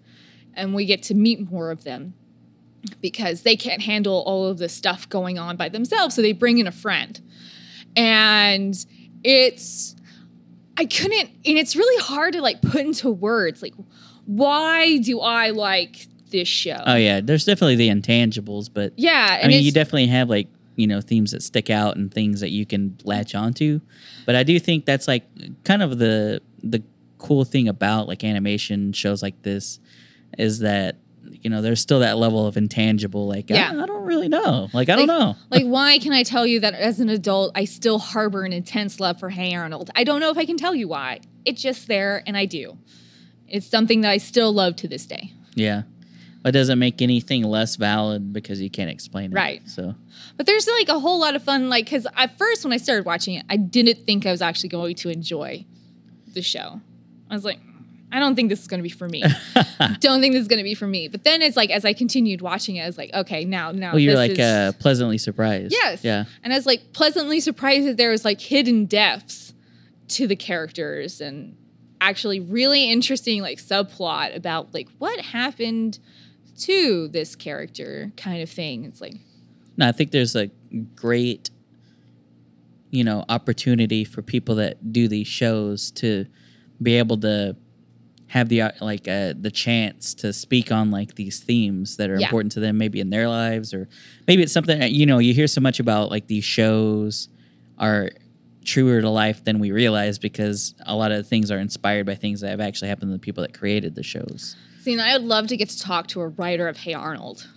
and 0.55 0.73
we 0.73 0.85
get 0.85 1.03
to 1.03 1.13
meet 1.13 1.51
more 1.51 1.69
of 1.69 1.83
them 1.83 2.15
because 3.01 3.43
they 3.43 3.55
can't 3.55 3.81
handle 3.81 4.23
all 4.25 4.47
of 4.47 4.57
the 4.57 4.69
stuff 4.69 5.07
going 5.09 5.37
on 5.37 5.57
by 5.57 5.69
themselves. 5.69 6.15
So 6.15 6.21
they 6.21 6.33
bring 6.33 6.57
in 6.57 6.67
a 6.67 6.71
friend. 6.71 7.19
And 7.95 8.73
it's, 9.23 9.95
I 10.77 10.85
couldn't, 10.85 11.29
and 11.45 11.57
it's 11.57 11.75
really 11.75 12.03
hard 12.03 12.33
to 12.33 12.41
like 12.41 12.61
put 12.61 12.81
into 12.81 13.09
words 13.09 13.61
like, 13.61 13.73
why 14.25 14.97
do 14.99 15.19
I 15.19 15.49
like 15.49 16.07
this 16.31 16.47
show? 16.47 16.81
Oh 16.85 16.95
yeah, 16.95 17.21
there's 17.21 17.45
definitely 17.45 17.75
the 17.75 17.89
intangibles, 17.89 18.69
but 18.73 18.93
yeah. 18.97 19.41
I 19.43 19.47
mean, 19.47 19.63
you 19.63 19.71
definitely 19.71 20.07
have 20.07 20.29
like 20.29 20.47
you 20.75 20.87
know 20.87 21.01
themes 21.01 21.31
that 21.31 21.43
stick 21.43 21.69
out 21.69 21.97
and 21.97 22.11
things 22.11 22.39
that 22.39 22.49
you 22.49 22.65
can 22.65 22.97
latch 23.03 23.35
onto. 23.35 23.81
But 24.25 24.35
I 24.35 24.43
do 24.43 24.59
think 24.59 24.85
that's 24.85 25.07
like 25.07 25.25
kind 25.63 25.83
of 25.83 25.99
the 25.99 26.41
the 26.63 26.81
cool 27.17 27.45
thing 27.45 27.67
about 27.67 28.07
like 28.07 28.23
animation 28.23 28.93
shows 28.93 29.21
like 29.21 29.41
this 29.43 29.79
is 30.37 30.59
that 30.59 30.95
you 31.29 31.49
know 31.49 31.61
there's 31.61 31.79
still 31.81 31.99
that 31.99 32.17
level 32.17 32.45
of 32.47 32.57
intangible. 32.57 33.27
Like 33.27 33.49
Yeah. 33.49 33.71
I, 33.73 33.83
I 33.83 33.85
don't 33.85 34.05
really 34.05 34.27
know. 34.29 34.69
Like 34.73 34.89
I 34.89 34.95
don't 34.95 35.07
know. 35.07 35.35
like 35.49 35.63
why 35.77 35.97
can 35.99 36.11
i 36.13 36.23
tell 36.23 36.45
you 36.45 36.59
that 36.59 36.73
as 36.73 36.99
an 36.99 37.09
adult 37.09 37.51
i 37.55 37.65
still 37.65 37.99
harbor 37.99 38.43
an 38.43 38.53
intense 38.53 38.99
love 38.99 39.19
for 39.19 39.29
hey 39.29 39.53
arnold 39.55 39.89
i 39.95 40.03
don't 40.03 40.19
know 40.19 40.29
if 40.31 40.37
i 40.37 40.45
can 40.45 40.57
tell 40.57 40.73
you 40.75 40.87
why 40.87 41.19
it's 41.45 41.61
just 41.61 41.87
there 41.87 42.23
and 42.27 42.35
i 42.37 42.45
do 42.45 42.77
it's 43.47 43.65
something 43.67 44.01
that 44.01 44.11
i 44.11 44.17
still 44.17 44.51
love 44.53 44.75
to 44.77 44.87
this 44.87 45.05
day 45.05 45.31
Yeah. 45.55 45.83
It 46.43 46.53
doesn't 46.53 46.79
make 46.79 47.03
anything 47.03 47.43
less 47.43 47.75
valid 47.75 48.33
because 48.33 48.59
you 48.59 48.71
can't 48.71 48.89
explain 48.89 49.31
it. 49.31 49.35
Right. 49.35 49.61
So 49.69 49.93
but 50.37 50.47
there's 50.47 50.67
like 50.67 50.89
a 50.89 50.99
whole 50.99 51.19
lot 51.19 51.35
of 51.35 51.43
fun 51.43 51.69
like 51.69 51.85
because 51.85 52.07
at 52.17 52.35
first 52.39 52.63
when 52.63 52.73
i 52.73 52.77
started 52.77 53.05
watching 53.05 53.35
it 53.35 53.45
i 53.49 53.57
didn't 53.57 54.05
think 54.07 54.25
i 54.25 54.31
was 54.31 54.41
actually 54.41 54.69
going 54.69 54.95
to 54.95 55.09
enjoy 55.09 55.63
the 56.33 56.41
show 56.41 56.81
i 57.29 57.33
was 57.35 57.45
like 57.45 57.59
i 58.11 58.19
don't 58.19 58.35
think 58.35 58.49
this 58.49 58.61
is 58.61 58.67
going 58.67 58.79
to 58.79 58.83
be 58.83 58.89
for 58.89 59.07
me 59.07 59.21
don't 59.99 60.21
think 60.21 60.33
this 60.33 60.41
is 60.41 60.47
going 60.47 60.57
to 60.57 60.63
be 60.63 60.75
for 60.75 60.87
me 60.87 61.07
but 61.07 61.23
then 61.23 61.41
it's 61.41 61.57
like 61.57 61.69
as 61.69 61.85
i 61.85 61.93
continued 61.93 62.41
watching 62.41 62.75
it 62.75 62.83
i 62.83 62.85
was 62.85 62.97
like 62.97 63.13
okay 63.13 63.45
now 63.45 63.71
now 63.71 63.91
well, 63.91 63.99
you're 63.99 64.15
like 64.15 64.31
is- 64.31 64.39
uh, 64.39 64.71
pleasantly 64.79 65.17
surprised. 65.17 65.71
Yes. 65.71 66.03
Yeah. 66.03 66.25
And 66.43 66.53
I 66.53 66.55
was 66.55 66.65
like 66.65 66.93
pleasantly 66.93 67.39
surprised 67.39 67.87
that 67.87 67.97
there 67.97 68.09
was 68.09 68.25
like 68.25 68.41
hidden 68.41 68.85
depths 68.85 69.53
to 70.09 70.27
the 70.27 70.35
characters 70.35 71.21
and 71.21 71.55
actually 71.99 72.39
really 72.39 72.91
interesting 72.91 73.41
like 73.41 73.59
subplot 73.59 74.35
about 74.35 74.73
like 74.73 74.89
what 74.97 75.19
happened 75.19 75.99
to 76.57 77.07
this 77.09 77.35
character 77.35 78.11
kind 78.17 78.41
of 78.41 78.49
thing. 78.49 78.85
It's 78.85 79.01
like 79.01 79.15
No, 79.77 79.87
I 79.87 79.91
think 79.91 80.11
there's 80.11 80.35
a 80.35 80.49
great, 80.95 81.49
you 82.89 83.03
know, 83.03 83.23
opportunity 83.29 84.03
for 84.03 84.21
people 84.21 84.55
that 84.55 84.91
do 84.91 85.07
these 85.07 85.27
shows 85.27 85.91
to 85.91 86.25
be 86.81 86.95
able 86.95 87.19
to 87.21 87.55
have 88.31 88.47
the 88.47 88.61
uh, 88.61 88.71
like 88.79 89.09
uh, 89.09 89.33
the 89.39 89.51
chance 89.51 90.13
to 90.13 90.31
speak 90.31 90.71
on 90.71 90.89
like 90.89 91.15
these 91.15 91.41
themes 91.41 91.97
that 91.97 92.09
are 92.09 92.17
Yeah. 92.17 92.27
important 92.27 92.53
to 92.53 92.61
them, 92.61 92.77
maybe 92.77 93.01
in 93.01 93.09
their 93.09 93.27
lives, 93.27 93.73
or 93.73 93.89
maybe 94.25 94.41
it's 94.41 94.53
something 94.53 94.81
you 94.83 95.05
know 95.05 95.17
you 95.19 95.33
hear 95.33 95.47
so 95.47 95.59
much 95.59 95.81
about 95.81 96.09
like 96.09 96.27
these 96.27 96.45
shows 96.45 97.27
are 97.77 98.09
truer 98.63 99.01
to 99.01 99.09
life 99.09 99.43
than 99.43 99.59
we 99.59 99.71
realize 99.71 100.17
because 100.17 100.75
a 100.85 100.95
lot 100.95 101.11
of 101.11 101.27
things 101.27 101.51
are 101.51 101.57
inspired 101.59 102.05
by 102.05 102.15
things 102.15 102.39
that 102.39 102.49
have 102.51 102.61
actually 102.61 102.87
happened 102.87 103.09
to 103.09 103.13
the 103.13 103.19
people 103.19 103.41
that 103.41 103.53
created 103.53 103.95
the 103.95 104.03
shows. 104.03 104.55
See, 104.81 104.93
and 104.93 105.01
I'd 105.01 105.21
love 105.23 105.47
to 105.47 105.57
get 105.57 105.67
to 105.69 105.79
talk 105.79 106.07
to 106.07 106.21
a 106.21 106.27
writer 106.29 106.67
of 106.69 106.77
Hey 106.77 106.93
Arnold 106.93 107.47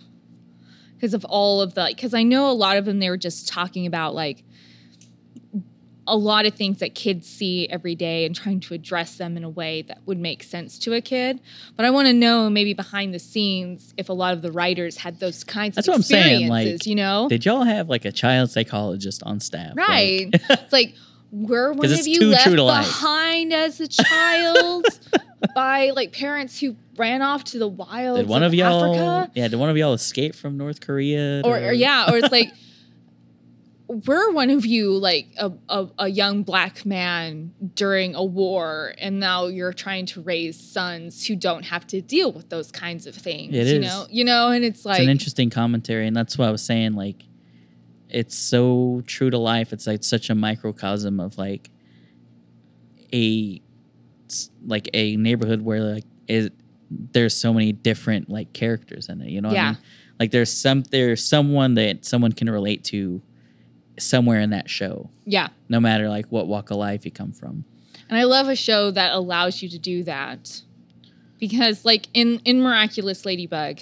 because 0.97 1.15
of 1.15 1.25
all 1.27 1.61
of 1.61 1.75
the, 1.75 1.87
because 1.95 2.15
I 2.15 2.23
know 2.25 2.51
a 2.51 2.53
lot 2.53 2.79
of 2.79 2.85
them, 2.85 2.99
they 2.99 3.11
were 3.11 3.17
just 3.19 3.47
talking 3.47 3.87
about 3.87 4.15
like 4.15 4.43
a 6.07 6.17
lot 6.17 6.45
of 6.47 6.55
things 6.55 6.81
that 6.81 6.95
kids 6.95 7.27
see 7.29 7.67
every 7.69 7.95
day 7.95 8.27
and 8.27 8.35
trying 8.35 8.61
to 8.61 8.75
address 8.75 9.17
them 9.17 9.37
in 9.37 9.45
a 9.45 9.49
way 9.49 9.83
that 9.83 9.99
would 10.07 10.19
make 10.19 10.43
sense 10.43 10.79
to 10.81 10.93
a 10.93 11.01
kid. 11.01 11.41
But 11.77 11.87
I 11.87 11.91
want 11.91 12.07
to 12.09 12.13
know 12.13 12.51
maybe 12.51 12.75
behind 12.75 13.15
the 13.15 13.19
scenes 13.19 13.95
if 13.97 14.09
a 14.09 14.13
lot 14.13 14.35
of 14.35 14.43
the 14.43 14.53
writers 14.53 14.97
had 14.99 15.19
those 15.21 15.45
kinds 15.45 15.77
That's 15.77 15.89
of 15.89 15.93
what 15.93 15.97
I'm 15.97 16.03
saying, 16.03 16.49
like, 16.49 16.87
you 16.87 16.95
know? 16.95 17.27
Did 17.29 17.45
y'all 17.47 17.63
have 17.65 17.89
like 17.89 18.05
a 18.05 18.13
child 18.13 18.51
psychologist 18.51 19.23
on 19.23 19.41
staff? 19.41 19.75
Like- 19.77 19.89
Right. 19.89 20.29
it's 20.51 20.73
like, 20.73 20.95
were 21.33 21.73
one 21.73 21.91
of 21.91 22.07
you 22.07 22.29
left 22.29 22.45
behind 22.55 23.53
as 23.53 23.81
a 23.81 23.89
child 23.89 24.87
by 25.55 25.91
like 25.91 26.13
parents 26.13 26.61
who 26.61 26.77
ran 26.97 27.23
off 27.23 27.45
to 27.45 27.59
the 27.59 27.67
wild? 27.67 28.19
Did 28.19 28.29
one 28.29 28.43
of 28.43 28.55
y'all? 28.55 28.95
Africa? 28.95 29.33
Yeah, 29.35 29.49
did 29.49 29.59
one 29.59 29.69
of 29.71 29.77
y'all 29.77 29.95
escape 29.95 30.35
from 30.35 30.57
North 30.57 30.81
Korea? 30.81 31.41
Or, 31.45 31.59
to- 31.59 31.69
or 31.69 31.73
yeah, 31.73 32.11
or 32.13 32.19
it's 32.19 32.31
like, 32.31 32.53
were 34.07 34.33
one 34.33 34.51
of 34.51 34.67
you 34.67 34.93
like 34.93 35.29
a, 35.39 35.53
a, 35.69 35.87
a 35.99 36.09
young 36.09 36.43
black 36.43 36.85
man 36.85 37.53
during 37.75 38.15
a 38.15 38.25
war 38.25 38.95
and 38.99 39.21
now 39.21 39.47
you're 39.47 39.73
trying 39.73 40.07
to 40.07 40.21
raise 40.23 40.59
sons 40.59 41.27
who 41.27 41.37
don't 41.37 41.65
have 41.65 41.87
to 41.87 42.01
deal 42.01 42.33
with 42.33 42.49
those 42.51 42.71
kinds 42.73 43.07
of 43.07 43.15
things 43.15 43.55
It 43.55 43.67
you 43.67 43.77
is. 43.81 43.85
know 43.85 44.07
you 44.11 44.25
know 44.25 44.51
and 44.51 44.65
it's 44.65 44.85
like 44.85 44.99
it's 45.01 45.05
an 45.05 45.11
interesting 45.11 45.51
commentary, 45.51 46.07
and 46.07 46.17
that's 46.17 46.37
what 46.39 46.49
I 46.49 46.51
was 46.51 46.63
saying. 46.63 46.95
Like, 46.95 47.23
it's 48.09 48.37
so 48.37 49.03
true 49.07 49.31
to 49.31 49.39
life. 49.39 49.73
It's 49.73 49.87
like 49.87 50.05
such 50.05 50.31
a 50.31 50.35
microcosm 50.35 51.19
of 51.21 51.37
like 51.39 51.71
a 53.13 53.61
like 54.67 54.89
a 54.95 55.17
neighborhood 55.17 55.63
where 55.63 55.81
like 55.81 56.05
is 56.29 56.51
there's 56.91 57.35
so 57.35 57.53
many 57.53 57.73
different 57.73 58.29
like 58.29 58.53
characters 58.53 59.09
in 59.09 59.21
it. 59.21 59.29
You 59.31 59.41
know, 59.41 59.49
what 59.49 59.59
I 59.59 59.61
Yeah. 59.63 59.71
mean? 59.73 59.79
Like 60.21 60.31
there's 60.31 60.53
some 60.53 60.83
there's 60.91 61.25
someone 61.25 61.75
that 61.75 62.05
someone 62.05 62.33
can 62.33 62.49
relate 62.51 62.85
to 62.85 63.21
somewhere 63.99 64.41
in 64.41 64.51
that 64.51 64.69
show, 64.69 65.11
yeah 65.25 65.49
no 65.69 65.81
matter 65.81 66.09
like 66.09 66.27
what 66.27 66.47
walk 66.47 66.71
of 66.71 66.77
life 66.77 67.05
you 67.05 67.11
come 67.11 67.33
from. 67.33 67.65
And 68.09 68.19
I 68.19 68.25
love 68.25 68.49
a 68.49 68.57
show 68.57 68.91
that 68.91 69.13
allows 69.13 69.63
you 69.63 69.69
to 69.71 69.79
do 69.79 70.03
that. 70.05 70.63
Because 71.41 71.85
like 71.85 72.07
in 72.15 72.41
in 72.45 72.63
Miraculous 72.63 73.25
Ladybug, 73.25 73.81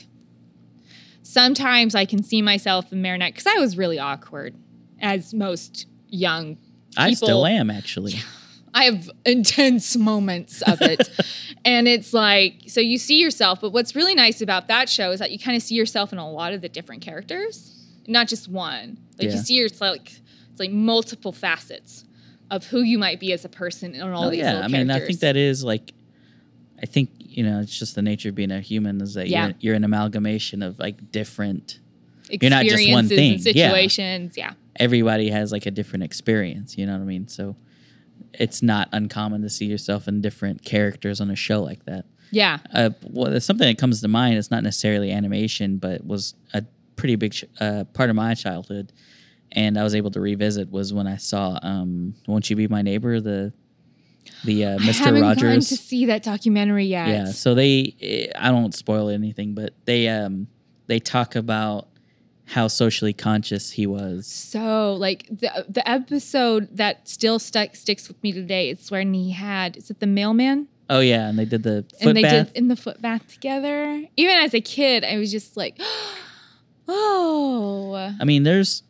sometimes 1.22 1.94
I 1.94 2.04
can 2.06 2.22
see 2.22 2.42
myself 2.42 2.92
in 2.92 3.02
Marinette 3.02 3.34
because 3.34 3.46
I 3.46 3.58
was 3.58 3.76
really 3.76 3.98
awkward 3.98 4.54
as 5.00 5.34
most 5.34 5.86
young 6.08 6.56
people. 6.56 7.04
I 7.04 7.12
still 7.14 7.46
am 7.46 7.70
actually. 7.70 8.14
I 8.74 8.84
have 8.84 9.10
intense 9.26 9.98
moments 9.98 10.62
of 10.62 10.80
it. 10.80 11.06
and 11.64 11.86
it's 11.86 12.14
like, 12.14 12.62
so 12.68 12.80
you 12.80 12.96
see 12.96 13.20
yourself, 13.20 13.60
but 13.60 13.70
what's 13.70 13.94
really 13.94 14.14
nice 14.14 14.40
about 14.40 14.68
that 14.68 14.88
show 14.88 15.10
is 15.10 15.18
that 15.18 15.30
you 15.30 15.38
kind 15.38 15.58
of 15.58 15.62
see 15.62 15.74
yourself 15.74 16.10
in 16.10 16.18
a 16.18 16.30
lot 16.30 16.54
of 16.54 16.62
the 16.62 16.70
different 16.70 17.02
characters, 17.02 17.81
not 18.06 18.28
just 18.28 18.48
one. 18.48 18.98
Like 19.18 19.28
Yeah. 19.28 19.34
you 19.36 19.38
see 19.42 19.58
it's 19.60 19.80
like 19.80 20.12
it's 20.50 20.60
like 20.60 20.70
multiple 20.72 21.32
facets 21.32 22.04
of 22.50 22.66
who 22.66 22.82
you 22.82 22.98
might 22.98 23.18
be 23.20 23.32
as 23.32 23.44
a 23.44 23.48
person 23.48 23.94
in 23.94 24.02
all 24.02 24.24
Oh 24.24 24.30
these 24.30 24.40
yeah, 24.40 24.60
I 24.60 24.68
mean, 24.68 24.90
I 24.90 25.00
think 25.00 25.20
that 25.20 25.36
is 25.36 25.64
like, 25.64 25.92
I 26.82 26.86
think 26.86 27.10
you 27.18 27.42
know, 27.44 27.60
it's 27.60 27.78
just 27.78 27.94
the 27.94 28.02
nature 28.02 28.28
of 28.28 28.34
being 28.34 28.50
a 28.50 28.60
human 28.60 29.00
is 29.00 29.14
that 29.14 29.28
Yeah. 29.28 29.46
you're 29.46 29.54
you're 29.60 29.74
an 29.74 29.84
amalgamation 29.84 30.62
of 30.62 30.78
like 30.78 31.10
different. 31.12 31.78
you're 32.28 32.50
not 32.50 32.64
just 32.64 32.88
one 32.90 33.04
Experiences 33.06 33.16
thing, 33.16 33.32
and 33.34 33.56
yeah. 33.56 33.68
situations. 33.68 34.36
Yeah. 34.36 34.52
Everybody 34.76 35.30
has 35.30 35.52
like 35.52 35.66
a 35.66 35.70
different 35.70 36.02
experience. 36.04 36.76
You 36.78 36.86
know 36.86 36.92
what 36.92 37.02
I 37.02 37.04
mean? 37.04 37.28
So, 37.28 37.56
it's 38.34 38.62
not 38.62 38.88
uncommon 38.92 39.42
to 39.42 39.50
see 39.50 39.66
yourself 39.66 40.08
in 40.08 40.20
different 40.22 40.64
characters 40.64 41.20
on 41.20 41.30
a 41.30 41.36
show 41.36 41.62
like 41.62 41.84
that. 41.84 42.06
Yeah. 42.30 42.58
Uh, 42.72 42.90
well, 43.02 43.30
there's 43.30 43.44
something 43.44 43.66
that 43.68 43.76
comes 43.76 44.00
to 44.00 44.08
mind. 44.08 44.38
It's 44.38 44.50
not 44.50 44.62
necessarily 44.62 45.10
animation, 45.12 45.76
but 45.76 46.06
was 46.06 46.34
a 46.54 46.64
pretty 46.96 47.16
big 47.16 47.34
uh, 47.60 47.84
part 47.92 48.10
of 48.10 48.16
my 48.16 48.34
childhood, 48.34 48.92
and 49.52 49.78
I 49.78 49.82
was 49.82 49.94
able 49.94 50.10
to 50.12 50.20
revisit 50.20 50.70
was 50.70 50.92
when 50.92 51.06
I 51.06 51.16
saw 51.16 51.58
um, 51.62 52.14
"Won't 52.26 52.48
You 52.50 52.56
Be 52.56 52.68
My 52.68 52.82
Neighbor," 52.82 53.20
the 53.20 53.52
the 54.44 54.64
uh, 54.64 54.74
I 54.74 54.78
Mr. 54.78 54.94
haven't 54.98 55.20
gotten 55.20 55.42
Rogers. 55.48 55.68
to 55.68 55.76
see 55.76 56.06
that 56.06 56.22
documentary 56.22 56.86
yet. 56.86 57.08
Yeah, 57.08 57.24
so 57.26 57.54
they 57.54 57.94
eh, 58.00 58.26
I 58.38 58.50
don't 58.50 58.74
spoil 58.74 59.08
anything, 59.08 59.54
but 59.54 59.74
they 59.84 60.08
um 60.08 60.48
they 60.86 60.98
talk 60.98 61.36
about 61.36 61.88
how 62.46 62.68
socially 62.68 63.12
conscious 63.12 63.70
he 63.70 63.86
was. 63.86 64.26
So 64.26 64.94
like 64.94 65.26
the 65.28 65.64
the 65.68 65.88
episode 65.88 66.76
that 66.76 67.08
still 67.08 67.38
stuck 67.38 67.76
sticks 67.76 68.08
with 68.08 68.22
me 68.22 68.32
today. 68.32 68.70
It's 68.70 68.90
when 68.90 69.14
he 69.14 69.30
had 69.32 69.76
is 69.76 69.90
it 69.90 70.00
the 70.00 70.06
mailman 70.06 70.68
Oh 70.90 71.00
yeah, 71.00 71.28
and 71.28 71.38
they 71.38 71.46
did 71.46 71.62
the 71.62 71.86
foot 72.00 72.08
and 72.08 72.16
they 72.16 72.22
bath. 72.22 72.48
did 72.48 72.56
in 72.56 72.68
the 72.68 72.76
foot 72.76 73.00
bath 73.00 73.26
together. 73.26 74.04
Even 74.16 74.36
as 74.36 74.52
a 74.52 74.60
kid, 74.60 75.04
I 75.04 75.16
was 75.16 75.30
just 75.30 75.56
like, 75.56 75.80
oh 76.88 78.14
I 78.20 78.24
mean, 78.24 78.42
there's 78.42 78.82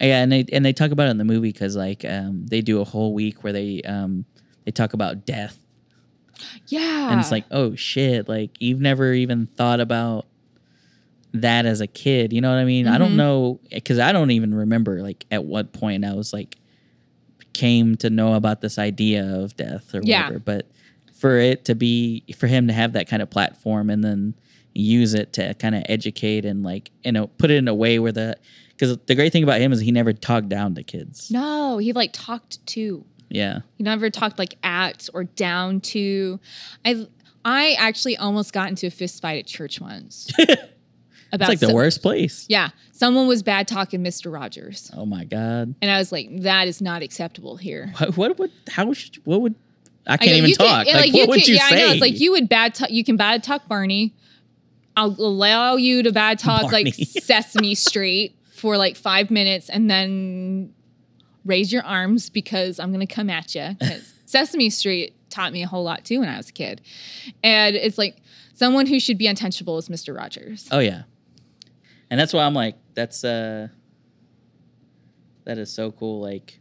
yeah, 0.00 0.22
and 0.22 0.32
they 0.32 0.44
and 0.52 0.64
they 0.64 0.72
talk 0.72 0.90
about 0.90 1.08
it 1.08 1.10
in 1.10 1.18
the 1.18 1.24
movie 1.24 1.52
because 1.52 1.76
like 1.76 2.04
um 2.04 2.46
they 2.46 2.60
do 2.62 2.80
a 2.80 2.84
whole 2.84 3.12
week 3.14 3.44
where 3.44 3.52
they 3.52 3.82
um 3.82 4.24
they 4.64 4.70
talk 4.70 4.92
about 4.94 5.26
death 5.26 5.58
yeah. 6.68 7.10
and 7.10 7.20
it's 7.20 7.30
like 7.30 7.44
oh 7.50 7.74
shit 7.74 8.28
like 8.28 8.50
you've 8.60 8.80
never 8.80 9.12
even 9.12 9.46
thought 9.46 9.80
about 9.80 10.26
that 11.34 11.66
as 11.66 11.80
a 11.82 11.86
kid 11.86 12.32
you 12.32 12.40
know 12.40 12.48
what 12.50 12.58
i 12.58 12.64
mean 12.64 12.88
i 12.88 12.96
don't 12.98 13.12
Mhm. 13.12 13.16
know 13.16 13.60
because 13.70 13.98
i 13.98 14.10
don't 14.10 14.30
even 14.30 14.54
remember 14.54 15.02
like 15.02 15.26
at 15.30 15.44
what 15.44 15.72
point 15.72 16.04
i 16.04 16.12
was 16.14 16.32
like 16.32 16.56
came 17.52 17.96
to 17.98 18.08
know 18.10 18.34
about 18.34 18.62
this 18.62 18.78
idea 18.78 19.24
of 19.36 19.54
death 19.56 19.94
or 19.94 20.00
Yeah. 20.02 20.24
whatever 20.24 20.38
but 20.40 20.66
for 21.14 21.36
it 21.38 21.66
to 21.66 21.74
be 21.74 22.24
for 22.36 22.46
him 22.46 22.66
to 22.68 22.72
have 22.72 22.94
that 22.94 23.06
kind 23.06 23.20
of 23.22 23.28
platform 23.30 23.90
and 23.90 24.02
then 24.02 24.34
use 24.74 25.14
it 25.14 25.32
to 25.34 25.54
kind 25.54 25.74
of 25.74 25.82
educate 25.88 26.44
and 26.44 26.62
like 26.62 26.90
you 27.04 27.12
know 27.12 27.26
put 27.26 27.50
it 27.50 27.56
in 27.56 27.68
a 27.68 27.74
way 27.74 27.98
where 27.98 28.12
the 28.12 28.36
because 28.70 28.96
the 29.06 29.14
great 29.14 29.32
thing 29.32 29.42
about 29.42 29.60
him 29.60 29.72
is 29.72 29.80
he 29.80 29.90
never 29.92 30.12
talked 30.12 30.48
down 30.48 30.74
to 30.74 30.82
kids 30.82 31.30
no, 31.30 31.78
he 31.78 31.92
like 31.92 32.10
talked 32.12 32.64
to. 32.68 33.04
yeah 33.28 33.60
He 33.76 33.84
never 33.84 34.10
talked 34.10 34.38
like 34.38 34.54
at 34.62 35.08
or 35.12 35.24
down 35.24 35.80
to. 35.82 36.40
I 36.84 37.06
I 37.44 37.72
actually 37.78 38.16
almost 38.16 38.52
got 38.52 38.68
into 38.68 38.86
a 38.86 38.90
fist 38.90 39.20
fight 39.22 39.38
at 39.38 39.46
church 39.46 39.80
once. 39.80 40.30
it's 40.38 40.60
like 41.32 41.58
the 41.60 41.66
some- 41.66 41.74
worst 41.74 42.00
place 42.02 42.46
Yeah, 42.48 42.70
someone 42.92 43.26
was 43.26 43.42
bad 43.42 43.66
talking 43.68 44.02
Mr. 44.02 44.32
Rogers, 44.32 44.90
oh 44.96 45.04
my 45.06 45.24
god 45.24 45.74
and 45.82 45.90
I 45.90 45.98
was 45.98 46.12
like, 46.12 46.28
that 46.42 46.68
is 46.68 46.80
not 46.80 47.02
acceptable 47.02 47.56
here. 47.56 47.92
What, 47.98 48.16
what 48.16 48.38
would 48.38 48.52
how 48.68 48.92
should 48.92 49.16
what 49.24 49.40
would 49.42 49.54
I 50.06 50.14
I 50.14 50.16
can't 50.16 50.30
go, 50.30 50.36
even 50.36 50.50
you 50.50 50.56
can- 50.56 50.66
talk. 50.66 50.86
yeah, 50.86 50.96
like, 50.96 51.12
what 51.12 51.28
would 51.28 51.46
you 51.46 51.56
yeah, 51.56 51.68
say? 51.68 51.82
I 51.82 51.86
know. 51.86 51.92
It's 51.92 52.00
like 52.00 52.18
you 52.18 52.32
would 52.32 52.48
bad 52.48 52.74
talk. 52.74 52.90
You 52.90 53.04
can 53.04 53.16
bad 53.16 53.42
talk 53.42 53.68
Barney. 53.68 54.14
I'll 55.00 55.16
allow 55.18 55.76
you 55.76 56.02
to 56.02 56.12
bad 56.12 56.38
talk 56.38 56.62
Barney. 56.70 56.84
like 56.84 56.94
Sesame 56.94 57.74
Street 57.74 58.36
for 58.54 58.76
like 58.76 58.96
five 58.96 59.30
minutes, 59.30 59.68
and 59.70 59.90
then 59.90 60.74
raise 61.44 61.72
your 61.72 61.82
arms 61.84 62.28
because 62.28 62.78
I'm 62.78 62.92
gonna 62.92 63.06
come 63.06 63.30
at 63.30 63.54
you. 63.54 63.76
Sesame 64.26 64.68
Street 64.70 65.14
taught 65.30 65.52
me 65.52 65.62
a 65.62 65.66
whole 65.66 65.82
lot 65.84 66.04
too 66.04 66.20
when 66.20 66.28
I 66.28 66.36
was 66.36 66.48
a 66.50 66.52
kid, 66.52 66.82
and 67.42 67.74
it's 67.76 67.96
like 67.98 68.16
someone 68.54 68.86
who 68.86 69.00
should 69.00 69.16
be 69.16 69.26
untouchable 69.26 69.78
is 69.78 69.88
Mr. 69.88 70.14
Rogers. 70.16 70.68
Oh 70.70 70.80
yeah, 70.80 71.02
and 72.10 72.20
that's 72.20 72.32
why 72.34 72.44
I'm 72.44 72.54
like, 72.54 72.76
that's 72.94 73.24
uh, 73.24 73.68
that 75.44 75.56
is 75.58 75.72
so 75.72 75.90
cool. 75.92 76.20
Like 76.20 76.58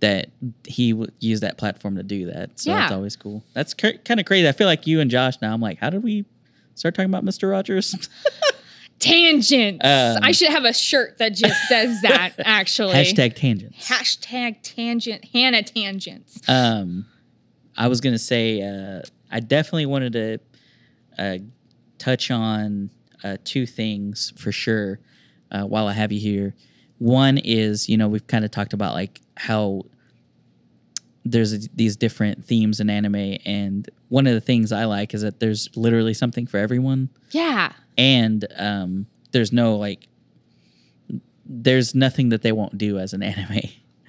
that 0.00 0.30
he 0.66 0.92
would 0.92 1.12
use 1.20 1.40
that 1.40 1.58
platform 1.58 1.94
to 1.96 2.02
do 2.02 2.26
that. 2.26 2.58
So 2.58 2.70
that's 2.72 2.90
Yeah. 2.90 2.96
always 2.96 3.14
cool. 3.14 3.44
That's 3.54 3.72
cr- 3.72 3.98
kind 4.04 4.18
of 4.18 4.26
crazy. 4.26 4.48
I 4.48 4.52
feel 4.52 4.66
like 4.66 4.86
you 4.88 4.98
and 5.00 5.08
Josh 5.08 5.34
now. 5.40 5.54
I'm 5.54 5.60
like, 5.60 5.78
how 5.78 5.90
did 5.90 6.02
we 6.02 6.24
start 6.74 6.94
talking 6.94 7.10
about 7.10 7.24
Mr. 7.24 7.50
Rogers? 7.50 8.08
Tangents. 8.98 9.84
Um, 9.84 10.18
I 10.22 10.30
should 10.30 10.50
have 10.50 10.64
a 10.64 10.72
shirt 10.72 11.18
that 11.18 11.34
just 11.34 11.60
says 11.68 12.02
that. 12.02 12.34
Actually, 12.44 12.94
Hashtag 12.94 13.34
tangents. 13.34 13.88
hashtag 13.88 14.58
tangent 14.62 15.24
Hannah 15.32 15.64
tangents. 15.64 16.40
Um, 16.48 17.06
I 17.76 17.88
was 17.88 18.00
gonna 18.00 18.18
say 18.18 18.62
uh, 18.62 19.02
I 19.30 19.40
definitely 19.40 19.86
wanted 19.86 20.12
to 20.12 20.38
uh, 21.18 21.38
touch 21.98 22.30
on 22.30 22.90
uh, 23.24 23.38
two 23.42 23.66
things 23.66 24.32
for 24.36 24.52
sure 24.52 25.00
uh, 25.50 25.62
while 25.62 25.88
I 25.88 25.94
have 25.94 26.12
you 26.12 26.20
here. 26.20 26.54
One 26.98 27.38
is 27.38 27.88
you 27.88 27.96
know 27.96 28.06
we've 28.06 28.26
kind 28.28 28.44
of 28.44 28.52
talked 28.52 28.72
about 28.72 28.94
like 28.94 29.20
how 29.36 29.82
there's 31.24 31.68
these 31.68 31.96
different 31.96 32.44
themes 32.44 32.80
in 32.80 32.90
anime, 32.90 33.38
and 33.44 33.88
one 34.08 34.26
of 34.26 34.34
the 34.34 34.40
things 34.40 34.72
I 34.72 34.84
like 34.84 35.14
is 35.14 35.22
that 35.22 35.40
there's 35.40 35.68
literally 35.76 36.14
something 36.14 36.46
for 36.46 36.58
everyone, 36.58 37.08
Yeah. 37.30 37.72
and 37.96 38.44
um, 38.56 39.06
there's 39.32 39.52
no 39.52 39.76
like 39.76 40.08
there's 41.44 41.94
nothing 41.94 42.30
that 42.30 42.42
they 42.42 42.52
won't 42.52 42.78
do 42.78 42.98
as 42.98 43.12
an 43.12 43.22
anime. 43.22 43.60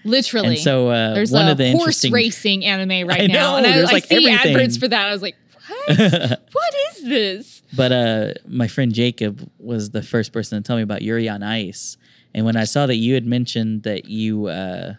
Literally. 0.05 0.49
And 0.49 0.59
so 0.59 0.89
uh, 0.89 1.14
There's 1.14 1.32
one 1.32 1.47
a 1.47 1.51
of 1.51 1.57
the 1.57 1.72
horse 1.72 2.09
racing 2.11 2.66
anime 2.66 3.07
right 3.07 3.22
I 3.24 3.28
now. 3.28 3.57
and 3.57 3.66
I, 3.66 3.72
there's, 3.72 3.89
I 3.89 3.93
like, 3.93 4.05
see 4.05 4.16
everything. 4.28 4.55
adverts 4.55 4.78
for 4.78 4.88
that. 4.88 5.07
I 5.07 5.11
was 5.11 5.22
like, 5.22 5.36
what? 5.68 5.97
what 6.51 6.74
is 6.91 7.03
this? 7.05 7.61
But 7.76 7.91
uh, 7.91 8.34
my 8.47 8.68
friend 8.68 8.93
Jacob 8.93 9.49
was 9.59 9.91
the 9.91 10.03
first 10.03 10.32
person 10.34 10.61
to 10.61 10.66
tell 10.68 10.76
me 10.76 10.82
about 10.84 11.01
Yuri 11.01 11.28
on 11.30 11.41
Ice, 11.41 11.97
and 12.36 12.45
when 12.45 12.55
I 12.57 12.66
saw 12.66 12.86
that 12.86 12.95
you 12.97 13.14
had 13.14 13.26
mentioned 13.26 13.84
that 13.84 14.05
you 14.05 14.47
uh, 14.47 14.93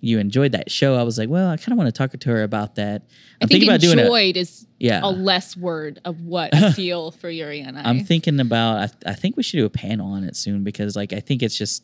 you 0.00 0.18
enjoyed 0.18 0.52
that 0.52 0.70
show, 0.70 0.94
I 0.96 1.02
was 1.02 1.18
like, 1.18 1.28
well, 1.28 1.48
I 1.50 1.56
kind 1.56 1.72
of 1.72 1.78
want 1.78 1.88
to 1.88 1.92
talk 1.92 2.12
to 2.18 2.28
her 2.30 2.42
about 2.42 2.76
that. 2.76 3.02
I 3.02 3.44
I'm 3.44 3.48
think 3.48 3.50
thinking 3.50 3.68
about 3.68 3.80
doing 3.80 3.98
it. 3.98 4.02
enjoyed 4.02 4.36
is 4.36 4.66
Yeah, 4.78 5.00
a 5.02 5.10
less 5.10 5.56
word 5.56 6.00
of 6.04 6.22
what 6.22 6.54
I 6.54 6.72
feel 6.80 7.10
for 7.10 7.28
Yuri 7.28 7.60
and 7.60 7.78
I. 7.78 7.82
I'm 7.88 8.04
thinking 8.04 8.40
about. 8.40 8.90
I, 9.04 9.10
I 9.10 9.14
think 9.14 9.36
we 9.36 9.42
should 9.42 9.58
do 9.58 9.66
a 9.66 9.70
panel 9.70 10.12
on 10.12 10.24
it 10.24 10.36
soon 10.36 10.64
because, 10.64 10.96
like, 10.96 11.12
I 11.12 11.20
think 11.20 11.42
it's 11.42 11.56
just 11.56 11.82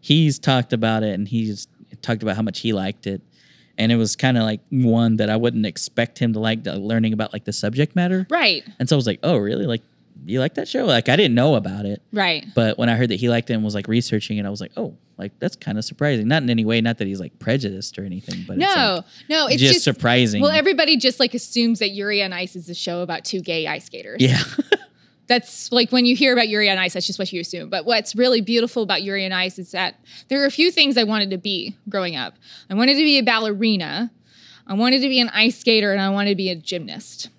he's 0.00 0.38
talked 0.38 0.72
about 0.72 1.02
it 1.02 1.14
and 1.14 1.26
he's 1.26 1.66
talked 2.02 2.22
about 2.22 2.36
how 2.36 2.42
much 2.42 2.60
he 2.60 2.72
liked 2.72 3.06
it, 3.06 3.20
and 3.78 3.90
it 3.90 3.96
was 3.96 4.14
kind 4.16 4.36
of 4.38 4.44
like 4.44 4.60
one 4.70 5.16
that 5.16 5.28
I 5.30 5.36
wouldn't 5.36 5.66
expect 5.66 6.18
him 6.18 6.32
to 6.34 6.38
like 6.40 6.62
the, 6.64 6.76
learning 6.78 7.12
about 7.12 7.32
like 7.32 7.44
the 7.44 7.52
subject 7.52 7.96
matter. 7.96 8.26
right, 8.30 8.64
And 8.78 8.88
so 8.88 8.94
I 8.94 8.98
was 8.98 9.06
like, 9.06 9.20
oh, 9.22 9.36
really? 9.36 9.66
Like, 9.66 9.82
you 10.32 10.40
like 10.40 10.54
that 10.54 10.68
show? 10.68 10.84
Like, 10.84 11.08
I 11.08 11.16
didn't 11.16 11.34
know 11.34 11.54
about 11.54 11.86
it. 11.86 12.02
right. 12.12 12.44
But 12.54 12.78
when 12.78 12.88
I 12.88 12.96
heard 12.96 13.10
that 13.10 13.16
he 13.20 13.28
liked 13.28 13.50
it 13.50 13.54
and 13.54 13.64
was 13.64 13.74
like 13.74 13.88
researching 13.88 14.38
it, 14.38 14.46
I 14.46 14.50
was 14.50 14.60
like, 14.60 14.72
oh, 14.76 14.96
like 15.18 15.38
that's 15.38 15.56
kind 15.56 15.78
of 15.78 15.84
surprising. 15.84 16.28
Not 16.28 16.42
in 16.42 16.50
any 16.50 16.64
way, 16.64 16.80
not 16.80 16.98
that 16.98 17.06
he's 17.06 17.20
like 17.20 17.38
prejudiced 17.38 17.98
or 17.98 18.04
anything, 18.04 18.44
but 18.46 18.58
it's 18.58 18.74
No, 18.74 18.94
like, 18.96 19.04
no, 19.30 19.46
it's 19.46 19.60
just, 19.60 19.74
just, 19.74 19.84
surprising. 19.84 20.42
well, 20.42 20.50
everybody 20.50 20.96
just 20.96 21.18
like 21.20 21.32
assumes 21.34 21.78
that 21.78 21.90
Yuri 21.90 22.22
on 22.22 22.32
Ice 22.32 22.54
is 22.56 22.68
a 22.68 22.74
show 22.74 23.00
about 23.02 23.24
two 23.24 23.40
gay 23.40 23.66
ice 23.66 23.86
skaters. 23.86 24.20
yeah, 24.20 24.42
that's 25.26 25.72
like 25.72 25.90
when 25.90 26.04
you 26.06 26.14
hear 26.14 26.32
about 26.32 26.48
Yuri 26.48 26.68
on 26.70 26.78
Ice, 26.78 26.92
that's 26.94 27.06
just 27.06 27.18
what 27.18 27.32
you 27.32 27.40
assume. 27.40 27.68
But 27.70 27.84
what's 27.86 28.14
really 28.14 28.40
beautiful 28.40 28.82
about 28.82 29.02
Yuri 29.02 29.24
on 29.26 29.32
Ice 29.32 29.58
is 29.58 29.70
that 29.72 29.98
there 30.28 30.42
are 30.42 30.46
a 30.46 30.50
few 30.50 30.70
things 30.70 30.96
I 30.96 31.04
wanted 31.04 31.30
to 31.30 31.38
be 31.38 31.76
growing 31.88 32.14
up. 32.16 32.34
I 32.70 32.74
wanted 32.74 32.94
to 32.94 33.02
be 33.02 33.18
a 33.18 33.22
ballerina, 33.22 34.10
I 34.66 34.74
wanted 34.74 35.00
to 35.02 35.08
be 35.08 35.20
an 35.20 35.28
ice 35.30 35.58
skater, 35.58 35.92
and 35.92 36.00
I 36.00 36.10
wanted 36.10 36.30
to 36.30 36.36
be 36.36 36.50
a 36.50 36.56
gymnast. 36.56 37.30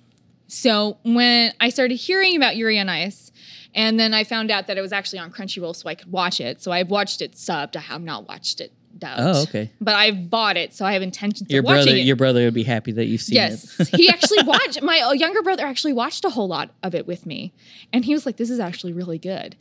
So 0.48 0.98
when 1.04 1.54
I 1.60 1.70
started 1.70 1.96
hearing 1.96 2.36
about 2.36 2.56
Yuri 2.56 2.80
on 2.80 2.90
Ice, 2.90 3.32
and 3.76 4.00
then 4.00 4.14
I 4.14 4.24
found 4.24 4.50
out 4.50 4.68
that 4.68 4.78
it 4.78 4.82
was 4.82 4.92
actually 4.94 5.20
on 5.20 5.32
Crunchyroll, 5.32 5.76
so 5.76 5.88
I 5.90 5.96
could 5.96 6.12
watch 6.12 6.40
it. 6.40 6.62
So 6.62 6.72
I've 6.72 6.90
watched 6.90 7.22
it 7.22 7.34
subbed. 7.34 7.76
I 7.76 7.82
have 7.82 8.02
not 8.02 8.28
watched 8.28 8.60
it 8.62 8.72
dubbed. 8.98 9.22
Oh, 9.22 9.42
okay. 9.44 9.70
But 9.80 9.96
I've 9.96 10.30
bought 10.30 10.58
it, 10.58 10.74
so 10.74 10.86
I 10.86 10.94
have 10.94 11.02
intentions 11.04 11.50
your 11.52 11.60
of 11.60 11.66
watching 11.66 11.98
it. 11.98 12.00
your 12.06 12.16
brother 12.16 12.46
would 12.46 12.54
be 12.56 12.64
happy 12.64 12.92
that 12.94 13.06
you've 13.06 13.22
seen 13.22 13.36
Yes, 13.36 13.80
it. 13.80 13.90
he 13.96 14.10
actually 14.10 14.42
watched. 14.46 14.82
My 14.82 15.00
uh, 15.02 15.12
younger 15.12 15.44
brother 15.44 15.64
actually 15.66 15.94
watched 15.94 16.26
a 16.26 16.30
whole 16.30 16.48
lot 16.48 16.72
of 16.82 16.96
it 16.96 17.06
with 17.06 17.26
me, 17.26 17.54
and 17.94 18.06
he 18.06 18.14
was 18.14 18.26
like, 18.26 18.38
"This 18.38 18.50
is 18.50 18.60
actually 18.60 18.94
really 18.94 19.20
good," 19.20 19.56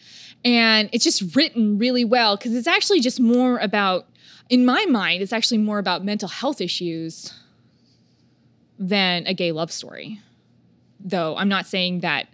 and 0.44 0.88
it's 0.92 1.04
just 1.04 1.36
written 1.36 1.76
really 1.76 2.04
well 2.04 2.36
because 2.36 2.54
it's 2.54 2.68
actually 2.68 3.00
just 3.00 3.20
more 3.20 3.58
about, 3.58 4.06
in 4.48 4.64
my 4.64 4.86
mind, 4.86 5.20
it's 5.20 5.32
actually 5.32 5.58
more 5.58 5.78
about 5.78 6.02
mental 6.04 6.28
health 6.28 6.60
issues 6.62 7.34
than 8.78 9.26
a 9.26 9.34
gay 9.34 9.52
love 9.52 9.70
story. 9.72 10.20
Though 11.08 11.36
I'm 11.36 11.48
not 11.48 11.66
saying 11.66 12.00
that 12.00 12.26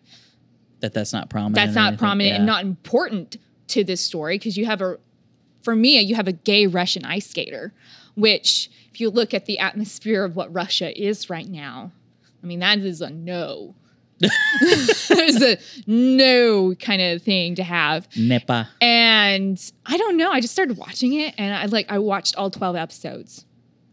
that 0.81 0.93
that's 0.95 1.13
not 1.13 1.29
prominent. 1.31 1.55
that's 1.55 1.75
not 1.75 1.89
anything. 1.89 1.99
prominent 1.99 2.37
and 2.37 2.47
not 2.47 2.63
important 2.65 3.37
to 3.69 3.85
this 3.85 4.01
story 4.01 4.37
because 4.39 4.57
you 4.57 4.67
have 4.67 4.81
a 4.83 4.99
for 5.63 5.77
me 5.77 6.01
you 6.01 6.15
have 6.17 6.27
a 6.27 6.33
gay 6.33 6.67
russian 6.67 7.05
ice 7.05 7.29
skater 7.31 7.73
which 8.17 8.69
if 8.91 9.01
you 9.01 9.09
look 9.09 9.33
at 9.33 9.47
the 9.47 9.59
atmosphere 9.61 10.25
of 10.25 10.35
what 10.35 10.53
russia 10.53 10.91
is 11.01 11.31
right 11.31 11.49
now 11.49 11.93
i 12.43 12.47
mean 12.47 12.59
that 12.59 12.79
is 12.81 13.01
a 13.01 13.09
no 13.11 13.75
there's 15.09 15.41
a 15.43 15.57
no 15.87 16.75
kind 16.77 17.01
of 17.01 17.23
thing 17.23 17.55
to 17.55 17.63
have 17.63 18.09
Nepa. 18.17 18.69
and 18.81 19.73
i 19.87 19.97
don't 19.97 20.17
know 20.17 20.31
i 20.33 20.41
just 20.41 20.53
started 20.53 20.77
watching 20.77 21.13
it 21.15 21.35
and 21.39 21.55
i 21.55 21.65
like 21.67 21.87
i 21.91 21.99
watched 21.99 22.35
all 22.37 22.51
12 22.51 22.75
episodes 22.77 23.47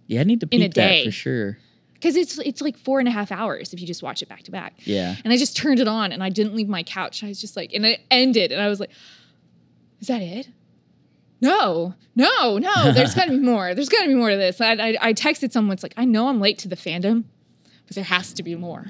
Yeah, 0.08 0.22
I 0.22 0.24
need 0.24 0.40
to 0.42 0.48
In 0.52 0.62
a 0.62 0.66
peep 0.66 0.74
that 0.74 0.90
day. 0.90 1.06
for 1.06 1.12
sure. 1.12 1.58
Because 2.00 2.16
it's 2.16 2.38
it's 2.40 2.62
like 2.62 2.78
four 2.78 3.00
and 3.00 3.08
a 3.08 3.12
half 3.12 3.32
hours 3.32 3.74
if 3.74 3.82
you 3.82 3.88
just 3.88 4.02
watch 4.02 4.22
it 4.22 4.30
back 4.30 4.44
to 4.44 4.52
back 4.52 4.74
Yeah. 4.86 5.16
and 5.24 5.34
I 5.34 5.38
just 5.38 5.58
turned 5.58 5.80
it 5.80 5.88
on 5.88 6.12
and 6.12 6.24
I 6.24 6.30
didn't 6.30 6.56
leave 6.56 6.70
my 6.70 6.84
couch. 6.84 7.24
I 7.24 7.28
was 7.28 7.40
just 7.42 7.56
like, 7.58 7.74
and 7.74 7.86
it 7.86 8.00
ended, 8.10 8.52
and 8.52 8.62
I 8.62 8.68
was 8.70 8.80
like, 8.80 8.92
is 10.00 10.08
that 10.08 10.22
it? 10.22 10.48
No, 11.42 11.94
no, 12.16 12.58
no. 12.58 12.92
There's 12.92 13.14
got 13.16 13.26
to 13.26 13.32
be 13.32 13.40
more. 13.54 13.74
There's 13.74 13.88
got 13.90 14.02
to 14.02 14.08
be 14.08 14.16
more 14.16 14.30
to 14.30 14.36
this. 14.38 14.60
I, 14.60 14.74
I, 14.74 14.98
I 15.02 15.14
texted 15.14 15.52
someone. 15.54 15.74
It's 15.74 15.84
like 15.84 15.94
I 15.96 16.06
know 16.06 16.28
I'm 16.28 16.40
late 16.42 16.58
to 16.60 16.68
the 16.68 16.76
fandom, 16.76 17.24
but 17.88 17.96
there 17.96 18.04
has 18.04 18.34
to 18.34 18.44
be 18.44 18.56
more. 18.56 18.86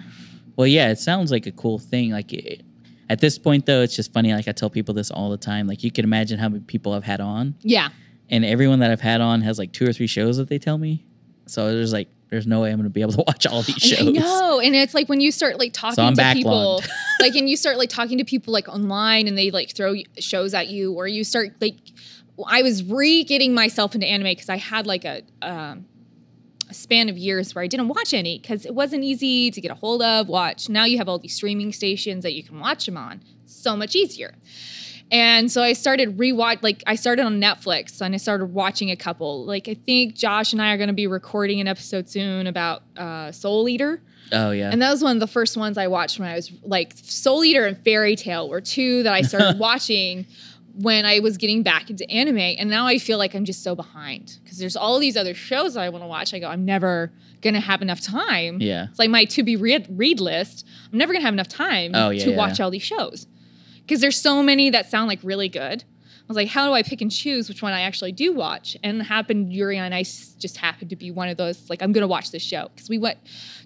Well, 0.55 0.68
yeah, 0.68 0.89
it 0.89 0.97
sounds 0.99 1.32
like 1.32 1.45
a 1.45 1.51
cool 1.51 1.78
thing. 1.78 2.12
Like 2.12 2.34
it, 2.34 2.64
at 3.07 3.20
this 3.20 3.38
point, 3.38 3.66
though, 3.68 3.82
it's 3.82 3.95
just 3.95 4.12
funny. 4.14 4.34
Like 4.34 4.47
I 4.47 4.51
tell 4.51 4.70
people 4.70 4.93
this 4.95 5.12
all 5.12 5.30
the 5.30 5.38
time. 5.38 5.68
Like 5.68 5.84
you 5.84 5.91
can 5.91 6.03
imagine 6.05 6.39
how 6.39 6.49
many 6.49 6.64
people 6.64 6.93
I've 6.93 7.03
had 7.03 7.22
on, 7.22 7.53
Yeah, 7.62 7.89
and 8.32 8.43
everyone 8.43 8.80
that 8.80 8.89
I've 8.91 9.01
had 9.01 9.22
on 9.22 9.41
has 9.41 9.60
like 9.60 9.72
two 9.72 9.88
or 9.88 9.93
three 9.93 10.07
shows 10.07 10.38
that 10.38 10.47
they 10.49 10.57
tell 10.57 10.78
me. 10.80 11.05
So 11.45 11.68
there's 11.76 11.93
like 11.93 12.10
there's 12.30 12.45
no 12.45 12.61
way 12.61 12.71
I'm 12.71 12.77
going 12.77 12.86
to 12.86 12.89
be 12.89 13.01
able 13.01 13.13
to 13.13 13.23
watch 13.27 13.47
all 13.47 13.63
these 13.63 13.75
shows. 13.77 14.13
No, 14.13 14.59
and 14.59 14.75
it's 14.75 14.93
like 14.93 15.09
when 15.09 15.19
you 15.19 15.32
start 15.32 15.57
like 15.57 15.73
talking 15.73 16.03
I'm 16.03 16.15
to 16.15 16.34
people, 16.34 16.84
like, 17.19 17.36
and 17.36 17.49
you 17.49 17.57
start 17.57 17.77
like 17.77 17.89
talking 17.89 18.17
to 18.19 18.23
people 18.23 18.53
like 18.53 18.67
online, 18.67 19.27
and 19.27 19.38
they 19.38 19.51
like 19.51 19.75
throw 19.75 19.95
shows 20.19 20.53
at 20.53 20.67
you, 20.67 20.93
or 20.93 21.07
you 21.07 21.23
start 21.23 21.53
like, 21.59 21.77
I 22.47 22.61
was 22.61 22.84
re 22.84 23.23
getting 23.23 23.53
myself 23.53 23.95
into 23.95 24.07
anime 24.07 24.32
because 24.32 24.49
I 24.49 24.57
had 24.57 24.88
like 24.88 25.05
a. 25.05 25.23
Um, 25.41 25.86
a 26.69 26.73
span 26.75 27.09
of 27.09 27.17
years 27.17 27.55
where 27.55 27.63
I 27.63 27.67
didn't 27.67 27.88
watch 27.88 28.13
any 28.13 28.38
because 28.38 28.63
it 28.63 28.75
wasn't 28.75 29.03
easy 29.03 29.49
to 29.49 29.59
get 29.59 29.71
a 29.71 29.73
hold 29.73 30.03
of, 30.03 30.27
watch. 30.27 30.69
Now 30.69 30.86
you 30.86 30.99
have 30.99 31.09
all 31.09 31.17
these 31.17 31.34
streaming 31.34 31.73
stations 31.73 32.21
that 32.21 32.34
you 32.34 32.43
can 32.43 32.59
watch 32.59 32.86
them 32.86 32.95
on. 32.95 33.23
So 33.45 33.75
much 33.75 33.95
easier. 33.95 34.36
And 35.12 35.51
so 35.51 35.64
I 35.64 35.74
started 35.74 36.18
rewatch 36.18 36.62
like 36.62 36.84
I 36.86 36.95
started 36.95 37.26
on 37.26 37.41
Netflix 37.41 37.99
and 38.01 38.14
I 38.14 38.18
started 38.18 38.53
watching 38.53 38.91
a 38.91 38.95
couple. 38.95 39.45
Like 39.45 39.68
I 39.68 39.74
think 39.74 40.14
Josh 40.16 40.53
and 40.53 40.62
I 40.62 40.74
are 40.74 40.78
going 40.78 40.88
to 40.88 40.93
be 40.93 41.07
recording 41.07 41.60
an 41.60 41.68
episode 41.68 42.07
soon 42.10 42.45
about 42.47 42.84
uh, 42.95 43.32
Soul 43.32 43.68
Eater. 43.68 44.01
Oh 44.32 44.51
yeah. 44.51 44.70
And 44.72 44.82
that 44.82 44.91
was 44.91 45.01
one 45.03 45.16
of 45.16 45.20
the 45.20 45.28
first 45.28 45.57
ones 45.57 45.78
I 45.78 45.88
watched 45.88 46.20
when 46.20 46.30
I 46.30 46.36
was 46.36 46.51
like 46.64 46.93
Soul 46.95 47.43
Eater 47.43 47.66
and 47.66 47.78
Fairy 47.84 48.16
Tail 48.16 48.49
were 48.49 48.62
two 48.62 49.01
that 49.03 49.14
I 49.14 49.22
started 49.24 49.57
watching 49.60 50.28
when 50.76 51.05
I 51.05 51.20
was 51.20 51.38
getting 51.38 51.64
back 51.64 51.89
into 51.89 52.10
anime. 52.12 52.38
And 52.38 52.70
now 52.70 52.86
I 52.86 52.99
feel 52.99 53.18
like 53.18 53.34
I'm 53.34 53.45
just 53.45 53.64
so 53.64 53.76
behind 53.76 54.38
because 54.43 54.60
there's 54.60 54.76
all 54.76 54.99
these 54.99 55.18
other 55.18 55.34
shows 55.34 55.74
that 55.74 55.82
I 55.82 55.89
want 55.89 56.03
to 56.03 56.07
watch. 56.07 56.34
I 56.36 56.39
go, 56.39 56.47
I'm 56.47 56.66
never 56.66 57.12
gonna 57.41 57.60
have 57.60 57.82
enough 57.82 58.01
time. 58.01 58.62
Yeah. 58.62 58.88
It's 58.89 58.99
like 58.99 59.10
my 59.10 59.26
to 59.26 59.41
be 59.41 59.55
read, 59.55 59.88
read 59.89 60.20
list. 60.20 60.68
I'm 60.91 60.99
never 60.99 61.14
gonna 61.14 61.26
have 61.26 61.34
enough 61.34 61.47
time 61.47 61.93
Oh, 61.95 62.12
yeah, 62.12 62.24
to 62.26 62.32
yeah, 62.32 62.38
watch 62.38 62.60
yeah. 62.60 62.66
all 62.66 62.72
these 62.72 62.84
shows 62.84 63.26
because 63.90 64.02
there's 64.02 64.22
so 64.22 64.44
many 64.44 64.70
that 64.70 64.88
sound 64.88 65.08
like 65.08 65.20
really 65.24 65.50
good. 65.50 65.84
I 65.84 66.26
was 66.28 66.38
like, 66.38 66.48
how 66.48 66.68
do 66.68 66.74
I 66.74 66.84
pick 66.84 67.02
and 67.02 67.12
choose 67.12 67.50
which 67.50 67.64
one 67.64 67.74
I 67.74 67.82
actually 67.82 68.12
do 68.12 68.32
watch? 68.32 68.78
And 68.84 69.02
it 69.02 69.06
happened 69.06 69.52
Yuri 69.52 69.80
on 69.80 69.94
Ice 69.94 70.36
just 70.38 70.58
happened 70.58 70.92
to 70.92 70.96
be 70.96 71.10
one 71.10 71.28
of 71.28 71.38
those. 71.38 71.72
Like, 71.72 71.82
I'm 71.82 71.92
gonna 71.92 72.08
watch 72.08 72.30
this 72.30 72.44
show 72.44 72.70
because 72.76 72.88
we 72.88 73.00
went. 73.00 73.18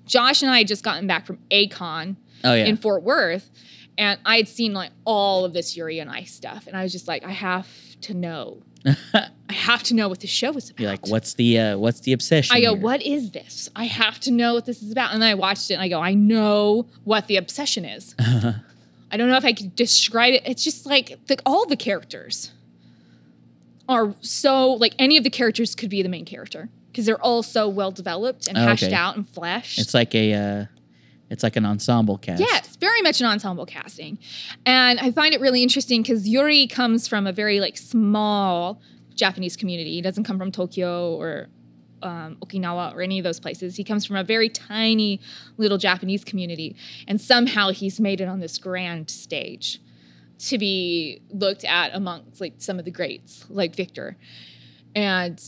Josh 0.06 0.42
and 0.42 0.50
I 0.50 0.60
had 0.60 0.68
just 0.68 0.82
gotten 0.82 1.06
back 1.06 1.26
from 1.26 1.40
A-Kon 1.52 2.16
oh 2.46 2.54
yeah. 2.54 2.64
in 2.64 2.78
Fort 2.78 3.04
Worth, 3.04 3.50
and 3.98 4.18
I 4.26 4.38
had 4.38 4.48
seen 4.48 4.74
like 4.74 4.92
all 5.04 5.44
of 5.44 5.52
this 5.52 5.76
Yuri 5.76 6.00
on 6.00 6.08
Ice 6.08 6.34
stuff, 6.34 6.68
and 6.68 6.78
I 6.78 6.84
was 6.84 6.94
just 6.94 7.06
like, 7.06 7.26
I 7.26 7.32
have 7.32 7.68
to 8.04 8.14
know. 8.14 8.64
I 8.86 9.54
have 9.54 9.84
to 9.84 9.94
know 9.94 10.08
what 10.08 10.22
the 10.22 10.28
show 10.28 10.54
is 10.54 10.70
about. 10.70 10.80
You're 10.80 10.92
like, 10.92 11.08
what's 11.08 11.34
the 11.34 11.60
uh, 11.60 11.78
what's 11.78 12.00
the 12.00 12.14
obsession? 12.14 12.56
I 12.56 12.62
go, 12.62 12.76
here? 12.76 12.82
what 12.82 13.02
is 13.02 13.32
this? 13.32 13.70
I 13.76 13.86
have 13.86 14.22
to 14.22 14.32
know 14.32 14.54
what 14.54 14.66
this 14.66 14.82
is 14.82 14.90
about. 14.90 15.12
And 15.12 15.22
then 15.22 15.30
I 15.30 15.36
watched 15.36 15.70
it 15.70 15.74
and 15.74 15.84
I 15.84 15.90
go, 15.90 16.00
I 16.00 16.14
know 16.14 16.88
what 17.04 17.28
the 17.28 17.36
obsession 17.36 17.84
is. 17.84 18.16
I 19.14 19.18
don't 19.18 19.30
know 19.30 19.38
if 19.38 19.46
I 19.46 19.54
could 19.54 19.76
describe 19.76 20.34
it. 20.34 20.42
It's 20.44 20.64
just 20.64 20.86
like 20.88 21.20
the, 21.28 21.38
all 21.46 21.68
the 21.68 21.78
characters 21.78 22.52
are 23.88 24.16
so, 24.22 24.72
like 24.74 24.96
any 24.98 25.18
of 25.18 25.24
the 25.24 25.30
characters 25.30 25.76
could 25.76 25.90
be 25.90 26.02
the 26.02 26.10
main 26.10 26.26
character 26.26 26.70
because 26.92 27.06
they're 27.06 27.22
all 27.22 27.44
so 27.44 27.68
well 27.70 27.92
developed 27.92 28.48
and 28.48 28.58
Oh, 28.58 28.62
hashed 28.62 28.84
okay. 28.86 28.94
out 28.94 29.16
and 29.16 29.28
fleshed. 29.30 29.78
It's 29.80 29.94
like 29.94 30.16
a 30.16 30.34
uh, 30.34 30.66
it's 31.30 31.44
like 31.44 31.56
an 31.56 31.66
ensemble 31.66 32.18
cast. 32.18 32.40
Yes, 32.40 32.76
very 32.78 33.02
much 33.02 33.22
an 33.22 33.28
ensemble 33.28 33.66
casting. 33.66 34.18
And 34.66 35.00
I 35.00 35.12
find 35.12 35.34
it 35.34 35.42
really 35.42 35.62
interesting 35.64 36.02
because 36.02 36.28
Yuri 36.28 36.66
comes 36.68 37.08
from 37.08 37.28
a 37.28 37.32
very 37.32 37.60
like 37.60 37.78
small 37.78 38.82
Japanese 39.16 39.56
community. 39.56 39.94
He 39.94 40.02
doesn't 40.02 40.24
come 40.24 40.38
from 40.40 40.52
Tokyo 40.52 41.16
or 41.16 41.50
um, 42.04 42.38
Okinawa 42.42 42.94
or 42.94 43.02
any 43.02 43.20
of 43.20 43.24
those 43.24 43.40
places. 43.40 43.76
He 43.76 43.84
comes 43.84 44.06
from 44.06 44.16
a 44.16 44.24
very 44.24 44.50
tiny 44.50 45.20
little 45.58 45.78
Japanese 45.78 46.24
community. 46.24 46.76
And 47.08 47.20
somehow 47.20 47.72
he's 47.72 48.00
made 48.00 48.22
it 48.22 48.28
on 48.28 48.40
this 48.40 48.58
grand 48.58 49.10
stage 49.10 49.80
to 50.40 50.58
be 50.58 51.22
looked 51.30 51.64
at 51.64 51.96
amongst 51.96 52.42
like 52.42 52.56
some 52.58 52.80
of 52.80 52.86
the 52.86 52.92
greats, 52.92 53.46
like 53.50 53.76
Viktor. 53.76 54.18
And 54.96 55.42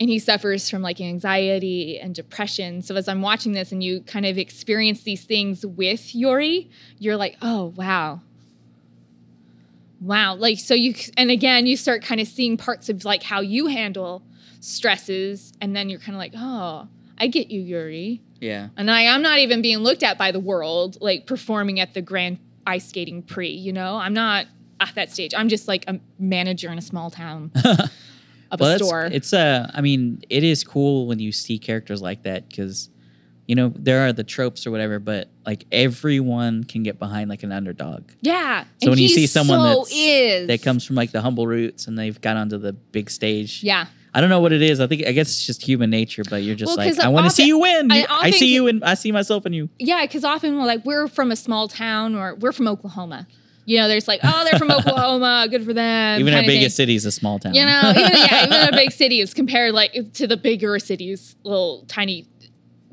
and 0.00 0.08
he 0.08 0.18
suffers 0.20 0.70
from 0.70 0.80
like 0.80 1.00
anxiety 1.00 1.98
and 1.98 2.14
depression. 2.14 2.82
So 2.82 2.94
as 2.94 3.08
I'm 3.08 3.20
watching 3.20 3.52
this 3.52 3.72
and 3.72 3.82
you 3.82 4.00
kind 4.02 4.26
of 4.26 4.38
experience 4.38 5.02
these 5.02 5.24
things 5.24 5.66
with 5.66 6.14
Yuri, 6.14 6.70
you're 6.98 7.16
like, 7.16 7.36
oh 7.42 7.72
wow. 7.76 8.20
Wow. 10.00 10.36
Like 10.36 10.58
so 10.58 10.74
you 10.74 10.94
and 11.16 11.30
again 11.30 11.66
you 11.66 11.76
start 11.76 12.02
kind 12.02 12.20
of 12.20 12.28
seeing 12.28 12.56
parts 12.56 12.88
of 12.88 13.04
like 13.04 13.22
how 13.22 13.40
you 13.40 13.66
handle 13.66 14.22
stresses 14.60 15.52
and 15.60 15.74
then 15.74 15.88
you're 15.88 16.00
kind 16.00 16.14
of 16.14 16.18
like, 16.18 16.32
oh, 16.36 16.88
I 17.18 17.26
get 17.26 17.50
you, 17.50 17.60
Yuri. 17.60 18.22
Yeah. 18.40 18.68
And 18.76 18.90
I, 18.90 19.06
I'm 19.06 19.22
not 19.22 19.38
even 19.38 19.62
being 19.62 19.78
looked 19.78 20.02
at 20.02 20.18
by 20.18 20.32
the 20.32 20.40
world, 20.40 20.98
like 21.00 21.26
performing 21.26 21.80
at 21.80 21.94
the 21.94 22.02
grand 22.02 22.38
ice 22.66 22.88
skating 22.88 23.22
pre, 23.22 23.48
you 23.48 23.72
know? 23.72 23.96
I'm 23.96 24.14
not 24.14 24.46
at 24.80 24.94
that 24.94 25.10
stage. 25.10 25.34
I'm 25.36 25.48
just 25.48 25.68
like 25.68 25.84
a 25.88 25.98
manager 26.18 26.70
in 26.70 26.78
a 26.78 26.82
small 26.82 27.10
town 27.10 27.50
of 28.50 28.60
well, 28.60 28.74
a 28.74 28.78
store. 28.78 29.08
it's 29.10 29.32
uh, 29.32 29.70
I 29.74 29.80
mean, 29.80 30.22
it 30.28 30.44
is 30.44 30.62
cool 30.64 31.06
when 31.06 31.18
you 31.18 31.32
see 31.32 31.58
characters 31.58 32.00
like 32.00 32.22
that 32.22 32.48
because, 32.48 32.90
you 33.46 33.56
know, 33.56 33.72
there 33.74 34.06
are 34.06 34.12
the 34.12 34.24
tropes 34.24 34.66
or 34.66 34.70
whatever, 34.70 34.98
but 34.98 35.28
like 35.44 35.64
everyone 35.72 36.64
can 36.64 36.82
get 36.82 36.98
behind 36.98 37.28
like 37.28 37.42
an 37.42 37.50
underdog. 37.50 38.10
yeah. 38.20 38.64
So 38.82 38.90
when 38.90 38.98
you 38.98 39.08
see 39.08 39.26
someone 39.26 39.84
so 39.86 40.46
that 40.46 40.60
comes 40.62 40.84
from 40.84 40.94
like 40.94 41.10
the 41.10 41.22
humble 41.22 41.46
roots 41.46 41.88
and 41.88 41.98
they've 41.98 42.20
got 42.20 42.36
onto 42.36 42.58
the 42.58 42.72
big 42.72 43.10
stage. 43.10 43.64
Yeah. 43.64 43.86
I 44.14 44.20
don't 44.20 44.30
know 44.30 44.40
what 44.40 44.52
it 44.52 44.62
is. 44.62 44.80
I 44.80 44.86
think 44.86 45.06
I 45.06 45.12
guess 45.12 45.28
it's 45.28 45.46
just 45.46 45.62
human 45.62 45.90
nature, 45.90 46.22
but 46.28 46.42
you're 46.42 46.54
just 46.54 46.76
Well, 46.76 46.86
like, 46.86 46.98
I 46.98 47.08
want 47.08 47.26
to 47.26 47.30
see 47.30 47.46
you 47.46 47.58
win. 47.58 47.92
I 47.92 48.06
I, 48.08 48.30
see 48.30 48.52
you 48.52 48.66
and 48.66 48.82
I 48.84 48.94
see 48.94 49.12
myself 49.12 49.46
in 49.46 49.52
you. 49.52 49.68
Yeah, 49.78 50.04
because 50.04 50.24
often 50.24 50.58
like 50.58 50.84
we're 50.84 51.08
from 51.08 51.30
a 51.30 51.36
small 51.36 51.68
town 51.68 52.14
or 52.14 52.34
we're 52.36 52.52
from 52.52 52.68
Oklahoma. 52.68 53.26
You 53.64 53.76
know, 53.76 53.88
there's 53.88 54.08
like, 54.08 54.20
oh, 54.24 54.44
they're 54.44 54.58
from 54.58 54.70
Oklahoma, 54.78 55.46
good 55.50 55.64
for 55.64 55.74
them. 55.74 56.20
Even 56.20 56.32
our 56.32 56.42
biggest 56.42 56.76
city 56.76 56.94
is 56.94 57.04
a 57.04 57.12
small 57.12 57.38
town. 57.38 57.52
You 57.54 57.66
know, 57.66 57.90
even, 57.90 58.12
yeah, 58.14 58.46
even 58.46 58.74
a 58.74 58.76
big 58.76 58.92
city 58.92 59.20
is 59.20 59.34
compared 59.34 59.74
like 59.74 60.12
to 60.14 60.26
the 60.26 60.38
bigger 60.38 60.78
cities, 60.78 61.36
little 61.44 61.84
tiny 61.86 62.26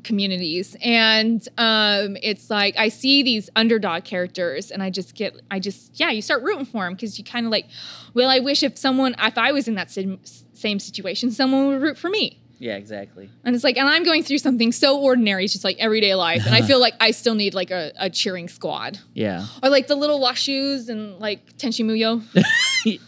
communities. 0.05 0.77
And 0.81 1.45
um, 1.57 2.15
it's 2.23 2.49
like 2.49 2.77
I 2.77 2.87
see 2.87 3.23
these 3.23 3.49
underdog 3.55 4.05
characters 4.05 4.71
and 4.71 4.81
I 4.81 4.89
just 4.89 5.15
get, 5.15 5.35
I 5.51 5.59
just, 5.59 5.99
yeah, 5.99 6.11
you 6.11 6.21
start 6.21 6.43
rooting 6.43 6.65
for 6.65 6.85
them 6.85 6.93
because 6.93 7.17
you 7.17 7.25
kind 7.25 7.45
of 7.45 7.51
like, 7.51 7.65
well, 8.13 8.29
I 8.29 8.39
wish 8.39 8.63
if 8.63 8.77
someone, 8.77 9.15
if 9.19 9.37
I 9.37 9.51
was 9.51 9.67
in 9.67 9.75
that 9.75 9.91
same, 9.91 10.19
same 10.53 10.79
situation, 10.79 11.31
someone 11.31 11.67
would 11.67 11.81
root 11.81 11.97
for 11.97 12.09
me. 12.09 12.39
yeah, 12.59 12.75
exactly. 12.75 13.29
And 13.43 13.53
it's 13.53 13.63
like, 13.65 13.77
and 13.77 13.89
I'm 13.89 14.03
going 14.03 14.23
through 14.23 14.37
something 14.37 14.71
so 14.71 15.01
ordinary, 15.01 15.43
it's 15.43 15.53
just 15.53 15.65
like 15.65 15.77
everyday 15.79 16.15
life. 16.15 16.45
And 16.45 16.55
I 16.55 16.61
feel 16.61 16.79
like 16.79 16.93
I 17.01 17.11
still 17.11 17.35
need 17.35 17.53
like 17.53 17.71
a, 17.71 17.91
a 17.97 18.09
cheering 18.09 18.47
squad. 18.47 18.99
Yeah. 19.13 19.45
Or 19.61 19.69
like 19.69 19.87
the 19.87 19.95
little 19.95 20.21
Washus 20.21 20.87
and 20.87 21.19
like 21.19 21.57
Tenchi 21.57 21.83
Muyo. 21.83 22.21
you 22.85 22.99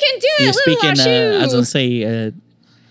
can 0.00 0.18
do 0.20 0.28
it, 0.38 0.54
little 0.54 0.54
speaking. 0.54 1.00
Uh, 1.00 1.38
I 1.40 1.44
was 1.44 1.52
gonna 1.52 1.64
say 1.64 2.04
uh, 2.04 2.30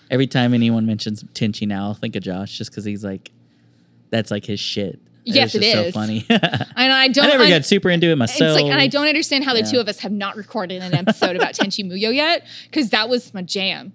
every 0.09 0.27
time 0.27 0.53
anyone 0.53 0.85
mentions 0.85 1.23
Tenchi 1.23 1.67
now, 1.67 1.85
I'll 1.85 1.93
think 1.93 2.15
of 2.15 2.23
Josh 2.23 2.57
just 2.57 2.71
because 2.71 2.85
he's 2.85 3.03
like, 3.03 3.31
that's 4.09 4.31
like 4.31 4.45
his 4.45 4.59
shit. 4.59 4.99
Yes, 5.23 5.53
it 5.55 5.61
just 5.61 5.75
is. 5.75 5.85
so 5.93 5.99
funny. 5.99 6.25
And 6.29 6.93
I 6.93 7.09
don't. 7.09 7.25
I 7.25 7.29
never 7.29 7.43
un- 7.43 7.49
got 7.49 7.65
super 7.65 7.89
into 7.89 8.07
it 8.07 8.11
It's 8.11 8.19
myself. 8.19 8.55
like, 8.55 8.65
and 8.71 8.79
I 8.79 8.87
don't 8.87 9.07
understand 9.07 9.43
how 9.43 9.53
the 9.53 9.59
Yeah. 9.59 9.71
two 9.71 9.79
of 9.79 9.87
us 9.89 9.99
have 9.99 10.11
not 10.11 10.37
recorded 10.37 10.81
an 10.81 10.93
episode 10.93 11.35
about 11.35 11.53
Tenchi 11.53 11.83
Muyo 11.83 12.13
yet, 12.15 12.45
because 12.69 12.91
that 12.91 13.09
was 13.09 13.33
my 13.33 13.41
jam 13.41 13.91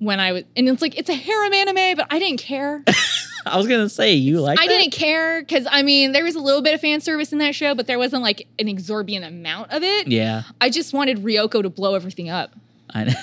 when 0.00 0.18
I 0.18 0.32
was. 0.32 0.42
And 0.56 0.68
it's 0.68 0.82
like 0.82 0.98
it's 0.98 1.08
a 1.10 1.14
harem 1.14 1.52
anime, 1.52 1.96
but 1.96 2.06
I 2.10 2.18
didn't 2.18 2.40
care. 2.40 2.82
I 3.46 3.56
was 3.58 3.68
gonna 3.68 3.88
say 3.90 4.14
you 4.14 4.40
like. 4.40 4.58
I 4.58 4.66
that? 4.66 4.72
didn't 4.72 4.92
care 4.94 5.42
because 5.42 5.66
I 5.70 5.82
mean 5.82 6.10
there 6.12 6.24
was 6.24 6.34
a 6.34 6.40
little 6.40 6.62
bit 6.62 6.74
of 6.74 6.80
fan 6.80 7.00
service 7.00 7.30
in 7.32 7.38
that 7.38 7.54
show, 7.54 7.74
but 7.76 7.86
there 7.86 7.98
wasn't 7.98 8.22
like 8.22 8.48
an 8.58 8.66
exorbitant 8.66 9.24
amount 9.26 9.70
of 9.70 9.82
it. 9.84 10.08
Yeah. 10.08 10.42
I 10.60 10.70
just 10.70 10.92
wanted 10.94 11.18
Ryoko 11.18 11.62
to 11.62 11.70
blow 11.70 11.94
everything 11.94 12.30
up. 12.30 12.52
I, 12.90 13.14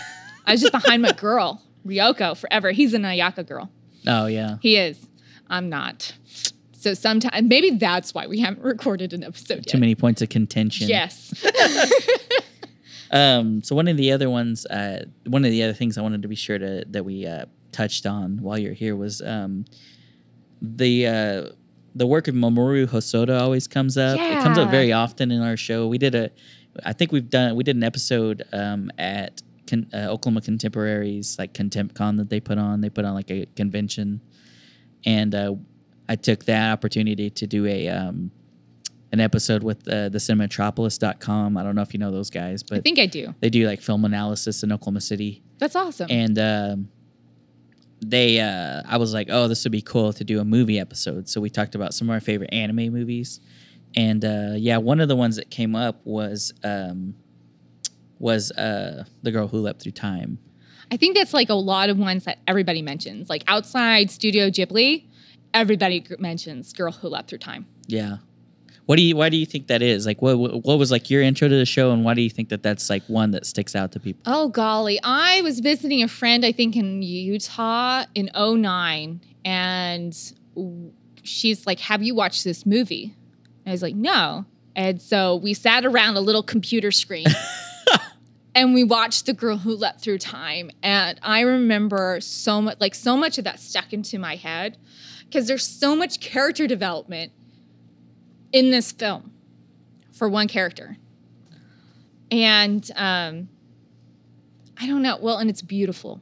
I 0.45 0.51
was 0.53 0.61
just 0.61 0.71
behind 0.71 1.01
my 1.01 1.11
girl, 1.11 1.61
Ryoko, 1.86 2.38
forever. 2.38 2.71
He's 2.71 2.93
an 2.93 3.03
Ayeka 3.03 3.47
girl. 3.47 3.69
oh 4.07 4.25
yeah. 4.27 4.57
He 4.61 4.77
is. 4.77 5.07
I'm 5.49 5.69
not. 5.69 6.13
So 6.73 6.93
sometimes 6.93 7.47
maybe 7.47 7.71
that's 7.71 8.13
why 8.13 8.25
we 8.27 8.39
haven't 8.39 8.63
recorded 8.63 9.13
an 9.13 9.23
episode 9.23 9.67
Too 9.67 9.77
yet. 9.77 9.79
many 9.79 9.95
points 9.95 10.21
of 10.21 10.29
contention. 10.29 10.88
Yes. 10.89 11.34
Um, 13.11 13.61
so 13.61 13.75
one 13.75 13.89
of 13.89 13.97
the 13.97 14.13
other 14.13 14.29
ones, 14.29 14.65
uh, 14.67 15.03
one 15.27 15.43
of 15.43 15.51
the 15.51 15.63
other 15.63 15.73
things 15.73 15.97
I 15.97 16.01
wanted 16.01 16.21
to 16.21 16.29
be 16.29 16.36
sure 16.36 16.57
to 16.57 16.86
that 16.91 17.03
we 17.03 17.25
uh, 17.25 17.45
touched 17.73 18.05
on 18.05 18.38
while 18.41 18.57
you're 18.57 18.73
here 18.73 18.95
was 18.95 19.21
um, 19.21 19.65
the 20.61 21.07
uh, 21.07 21.49
the 21.93 22.07
work 22.07 22.29
of 22.29 22.36
Mamoru 22.36 22.88
Hosoda 22.88 23.38
always 23.41 23.67
comes 23.67 23.97
up. 23.97 24.17
Yeah. 24.17 24.39
It 24.39 24.43
comes 24.43 24.57
up 24.57 24.71
very 24.71 24.93
often 24.93 25.29
in 25.29 25.41
our 25.41 25.57
show. 25.57 25.88
We 25.88 25.97
did 25.97 26.15
a, 26.15 26.32
I 26.86 26.93
think 26.93 27.11
we've 27.11 27.29
done 27.29 27.55
we 27.57 27.65
did 27.65 27.75
an 27.75 27.84
episode 27.84 28.43
um, 28.53 28.89
at 28.97 29.41
con, 29.72 29.88
uh, 29.93 30.07
Oklahoma 30.13 30.41
Contemporaries 30.41 31.38
like 31.39 31.53
Contempt 31.53 31.95
Con 31.95 32.17
that 32.17 32.30
they 32.30 32.39
put 32.39 32.57
on. 32.57 32.82
They 32.82 32.89
put 32.89 33.05
on 33.05 33.13
like 33.15 33.32
a 33.32 33.45
convention, 33.55 34.22
and 35.05 35.34
uh, 35.34 35.55
I 36.07 36.15
took 36.15 36.45
that 36.45 36.72
opportunity 36.72 37.30
to 37.30 37.47
do 37.47 37.65
a 37.65 37.88
um, 37.88 38.32
an 39.11 39.19
episode 39.19 39.63
with 39.63 39.80
uh, 39.88 40.09
the 40.09 40.19
cinematropolis.com. 40.19 41.57
I 41.57 41.63
don't 41.63 41.76
know 41.76 41.82
if 41.82 41.93
you 41.93 41.99
know 41.99 42.11
those 42.11 42.30
guys, 42.30 42.63
but 42.63 42.78
I 42.78 42.82
think 42.82 42.99
I 42.99 43.05
do. 43.07 43.34
they 43.39 43.49
do 43.49 43.65
like 43.67 43.82
film 43.82 44.05
analysis 44.05 44.63
in 44.63 44.72
Oklahoma 44.72 45.01
City, 45.01 45.41
That's 45.57 45.76
awesome. 45.76 46.07
and 46.09 46.38
um, 46.39 46.89
they 48.03 48.39
uh, 48.39 48.82
I 48.88 48.97
was 48.97 49.13
like, 49.13 49.28
oh, 49.30 49.47
this 49.47 49.63
would 49.65 49.72
be 49.72 49.82
cool 49.82 50.13
to 50.13 50.24
do 50.24 50.39
a 50.39 50.45
movie 50.45 50.80
episode. 50.80 51.30
So 51.30 51.41
we 51.41 51.49
talked 51.49 51.76
about 51.76 51.93
some 51.93 52.09
of 52.09 52.13
our 52.13 52.19
favorite 52.19 52.53
anime 52.53 52.91
movies, 52.93 53.39
and 53.95 54.24
uh, 54.24 54.53
yeah, 54.55 54.78
one 54.78 54.99
of 54.99 55.07
the 55.07 55.15
ones 55.15 55.36
that 55.36 55.49
came 55.51 55.76
up 55.76 56.01
was 56.05 56.53
um, 56.63 57.15
was 58.22 58.51
uh, 58.51 59.03
the 59.24 59.32
girl 59.32 59.47
who 59.47 59.57
leapt 59.57 59.82
through 59.82 59.93
time. 59.93 60.38
I 60.91 60.97
think 60.97 61.15
that's 61.15 61.34
like 61.34 61.49
a 61.49 61.55
lot 61.55 61.89
of 61.89 61.97
ones 61.97 62.26
that 62.26 62.39
everybody 62.47 62.82
mentions. 62.82 63.30
Like 63.30 63.43
outside 63.47 64.11
Studio 64.11 64.49
Ghibli, 64.49 65.05
everybody 65.53 66.05
mentions 66.19 66.74
Girl 66.74 66.91
Who 66.91 67.09
Leapt 67.09 67.30
Through 67.30 67.39
Time. 67.39 67.65
Yeah. 67.88 68.17
What 68.86 68.97
do 68.97 69.03
you? 69.03 69.15
Why 69.15 69.30
do 69.30 69.38
you 69.38 69.45
think 69.45 69.67
that 69.67 69.82
is? 69.82 70.05
Like, 70.05 70.22
what 70.22 70.36
what 70.38 70.78
was 70.78 70.91
like 70.91 71.09
your 71.09 71.22
intro 71.22 71.47
to 71.47 71.55
the 71.55 71.65
show, 71.65 71.91
and 71.91 72.03
why 72.03 72.13
do 72.13 72.22
you 72.22 72.30
think 72.30 72.49
that 72.49 72.61
that's 72.61 72.89
like 72.89 73.03
one 73.03 73.32
that 73.32 73.45
sticks 73.45 73.76
out 73.76 73.91
to 73.93 73.99
people? 73.99 74.22
Oh 74.26 74.49
golly, 74.49 74.99
I 75.03 75.41
was 75.41 75.59
visiting 75.59 76.03
a 76.03 76.07
friend 76.07 76.45
I 76.45 76.51
think 76.51 76.76
in 76.76 77.01
Utah 77.01 78.03
in 78.15 78.30
09 78.36 79.22
and 79.45 80.34
she's 81.24 81.65
like, 81.65 81.80
"Have 81.80 82.03
you 82.03 82.15
watched 82.15 82.43
this 82.43 82.65
movie?" 82.65 83.15
And 83.63 83.67
I 83.67 83.72
was 83.72 83.82
like, 83.82 83.95
"No." 83.95 84.45
And 84.76 85.01
so 85.01 85.36
we 85.36 85.53
sat 85.53 85.86
around 85.86 86.17
a 86.17 86.22
little 86.22 86.43
computer 86.43 86.91
screen 86.91 87.28
and 88.53 88.73
we 88.73 88.83
watched 88.83 89.25
The 89.25 89.33
Girl 89.33 89.57
Who 89.57 89.75
Leapt 89.75 90.01
Through 90.01 90.19
Time 90.19 90.71
and 90.83 91.19
I 91.23 91.41
remember 91.41 92.19
so 92.21 92.61
much 92.61 92.77
like 92.79 92.95
so 92.95 93.15
much 93.15 93.37
of 93.37 93.43
that 93.45 93.59
stuck 93.59 93.93
into 93.93 94.19
my 94.19 94.35
head 94.35 94.77
because 95.25 95.47
there's 95.47 95.65
so 95.65 95.95
much 95.95 96.19
character 96.19 96.67
development 96.67 97.31
in 98.51 98.71
this 98.71 98.91
film 98.91 99.31
for 100.11 100.27
one 100.27 100.47
character. 100.47 100.97
And 102.29 102.89
um 102.95 103.49
I 104.79 104.87
don't 104.87 105.03
know. 105.03 105.17
Well, 105.21 105.37
and 105.37 105.47
it's 105.49 105.61
beautiful. 105.61 106.21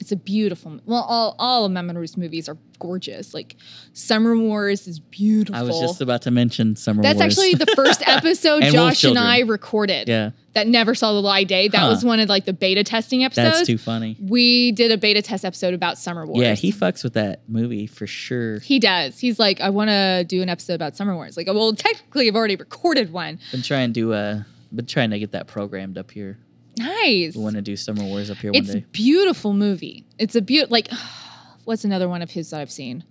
It's 0.00 0.12
a 0.12 0.16
beautiful. 0.16 0.80
Well, 0.86 1.02
all 1.06 1.36
all 1.38 1.66
of 1.66 1.72
Mamoru's 1.72 2.16
movies 2.16 2.48
are 2.48 2.56
gorgeous. 2.78 3.34
Like 3.34 3.56
Summer 3.92 4.34
Wars 4.36 4.88
is 4.88 4.98
beautiful. 4.98 5.54
I 5.54 5.62
was 5.62 5.78
just 5.78 6.00
about 6.00 6.22
to 6.22 6.30
mention 6.30 6.74
Summer 6.74 7.02
Wars. 7.02 7.14
That's 7.14 7.20
Wars. 7.36 7.38
actually 7.38 7.54
the 7.66 7.72
first 7.76 8.02
episode 8.08 8.62
And 8.62 8.72
Josh 8.72 9.04
and 9.04 9.18
I 9.18 9.40
recorded. 9.40 10.08
yeah, 10.08 10.30
That 10.54 10.66
never 10.68 10.94
saw 10.94 11.12
the 11.12 11.20
light 11.20 11.48
day. 11.48 11.68
That 11.68 11.80
Huh. 11.80 11.88
was 11.90 12.02
one 12.02 12.18
of 12.18 12.30
like 12.30 12.46
the 12.46 12.54
beta 12.54 12.82
testing 12.82 13.24
episodes. 13.24 13.56
that's 13.58 13.66
too 13.66 13.76
funny. 13.76 14.16
we 14.18 14.72
did 14.72 14.90
a 14.90 14.96
beta 14.96 15.20
test 15.20 15.44
episode 15.44 15.74
about 15.74 15.98
Summer 15.98 16.24
Wars. 16.26 16.40
Yeah, 16.40 16.54
he 16.54 16.72
fucks 16.72 17.04
with 17.04 17.12
that 17.12 17.42
movie 17.46 17.86
for 17.86 18.06
sure. 18.06 18.60
he 18.60 18.78
does. 18.78 19.18
He's 19.18 19.38
like, 19.38 19.60
I 19.60 19.68
want 19.68 19.90
to 19.90 20.24
do 20.26 20.40
an 20.40 20.48
episode 20.48 20.74
about 20.74 20.96
Summer 20.96 21.14
Wars. 21.14 21.36
Like, 21.36 21.46
well, 21.48 21.74
technically, 21.74 22.26
I've 22.26 22.36
already 22.36 22.56
recorded 22.56 23.12
one. 23.12 23.38
Been 23.52 23.60
trying 23.62 23.92
to 23.92 24.14
uh, 24.14 24.42
been 24.74 24.86
trying 24.86 25.10
to 25.10 25.18
get 25.18 25.32
that 25.32 25.46
programmed 25.46 25.98
up 25.98 26.10
here. 26.10 26.38
Nice. 26.80 27.36
We 27.36 27.42
want 27.42 27.56
to 27.56 27.62
do 27.62 27.76
Summer 27.76 28.02
Wars 28.04 28.30
up 28.30 28.38
here 28.38 28.50
It's 28.54 28.68
one 28.68 28.78
day. 28.78 28.78
It's 28.78 28.86
a 28.86 28.90
beautiful 28.90 29.52
movie. 29.52 30.04
It's 30.18 30.34
a 30.34 30.40
beaut 30.40 30.70
like 30.70 30.88
what's 31.64 31.84
another 31.84 32.08
one 32.08 32.22
of 32.22 32.30
his 32.30 32.50
that 32.50 32.60
I've 32.60 32.70
seen? 32.70 33.04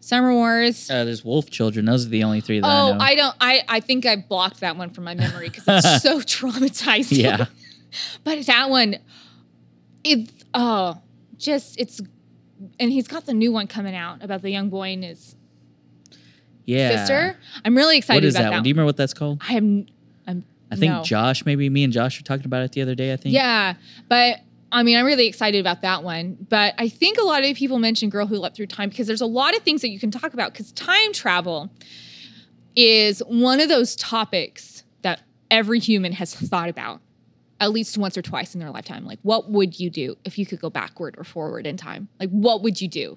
Summer 0.00 0.34
Wars. 0.34 0.90
Uh, 0.90 1.04
there's 1.04 1.24
Wolf 1.24 1.48
Children. 1.48 1.86
Those 1.86 2.04
are 2.04 2.10
the 2.10 2.24
only 2.24 2.42
three 2.42 2.60
that 2.60 2.66
I 2.66 2.80
oh, 2.80 2.92
know. 2.94 3.00
I 3.00 3.14
don't 3.14 3.36
I 3.40 3.62
I 3.68 3.80
think 3.80 4.04
I 4.04 4.16
blocked 4.16 4.60
that 4.60 4.76
one 4.76 4.90
from 4.90 5.04
my 5.04 5.14
memory 5.14 5.48
because 5.48 5.64
it's 5.66 6.02
so 6.02 6.20
traumatizing. 6.20 7.18
yeah, 7.18 7.46
But 8.24 8.44
that 8.46 8.68
one 8.68 8.96
it 10.04 10.30
oh 10.52 11.00
just 11.38 11.80
it's 11.80 12.00
and 12.78 12.92
he's 12.92 13.08
got 13.08 13.26
the 13.26 13.34
new 13.34 13.50
one 13.50 13.66
coming 13.66 13.94
out 13.94 14.22
about 14.22 14.42
the 14.42 14.50
young 14.50 14.68
boy 14.68 14.92
and 14.92 15.04
his 15.04 15.36
yeah. 16.66 16.96
sister. 16.96 17.36
I'm 17.64 17.76
really 17.76 17.98
excited 17.98 18.18
What 18.18 18.24
is 18.24 18.34
about 18.34 18.42
that, 18.42 18.50
that. 18.50 18.56
one? 18.56 18.62
Do 18.62 18.68
you 18.68 18.74
remember 18.74 18.86
what 18.86 18.96
that's 18.96 19.14
called? 19.14 19.42
I 19.48 19.54
am 19.54 19.86
I 20.76 20.80
think 20.80 20.92
no. 20.92 21.02
Josh, 21.02 21.44
maybe 21.44 21.68
me 21.68 21.84
and 21.84 21.92
Josh 21.92 22.18
were 22.18 22.24
talking 22.24 22.46
about 22.46 22.62
it 22.62 22.72
the 22.72 22.82
other 22.82 22.94
day. 22.94 23.12
I 23.12 23.16
think. 23.16 23.34
Yeah, 23.34 23.74
but 24.08 24.40
I 24.72 24.82
mean, 24.82 24.96
I'm 24.96 25.06
really 25.06 25.26
excited 25.26 25.60
about 25.60 25.82
that 25.82 26.02
one. 26.02 26.36
But 26.48 26.74
I 26.78 26.88
think 26.88 27.18
a 27.18 27.22
lot 27.22 27.44
of 27.44 27.56
people 27.56 27.78
mention 27.78 28.10
Girl 28.10 28.26
Who 28.26 28.36
Leapt 28.36 28.56
Through 28.56 28.66
Time 28.66 28.88
because 28.88 29.06
there's 29.06 29.20
a 29.20 29.26
lot 29.26 29.56
of 29.56 29.62
things 29.62 29.82
that 29.82 29.90
you 29.90 30.00
can 30.00 30.10
talk 30.10 30.34
about 30.34 30.52
because 30.52 30.72
time 30.72 31.12
travel 31.12 31.70
is 32.76 33.20
one 33.20 33.60
of 33.60 33.68
those 33.68 33.94
topics 33.94 34.82
that 35.02 35.20
every 35.50 35.78
human 35.78 36.12
has 36.12 36.34
thought 36.34 36.68
about 36.68 37.00
at 37.60 37.70
least 37.70 37.96
once 37.96 38.18
or 38.18 38.22
twice 38.22 38.54
in 38.54 38.60
their 38.60 38.70
lifetime. 38.70 39.06
Like, 39.06 39.20
what 39.22 39.50
would 39.50 39.78
you 39.78 39.90
do 39.90 40.16
if 40.24 40.38
you 40.38 40.44
could 40.44 40.60
go 40.60 40.70
backward 40.70 41.14
or 41.18 41.24
forward 41.24 41.66
in 41.66 41.76
time? 41.76 42.08
Like, 42.18 42.30
what 42.30 42.62
would 42.62 42.80
you 42.80 42.88
do? 42.88 43.16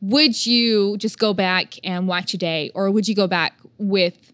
Would 0.00 0.46
you 0.46 0.96
just 0.98 1.18
go 1.18 1.34
back 1.34 1.74
and 1.84 2.08
watch 2.08 2.32
a 2.34 2.38
day, 2.38 2.70
or 2.74 2.90
would 2.90 3.08
you 3.08 3.14
go 3.14 3.26
back 3.26 3.58
with 3.78 4.32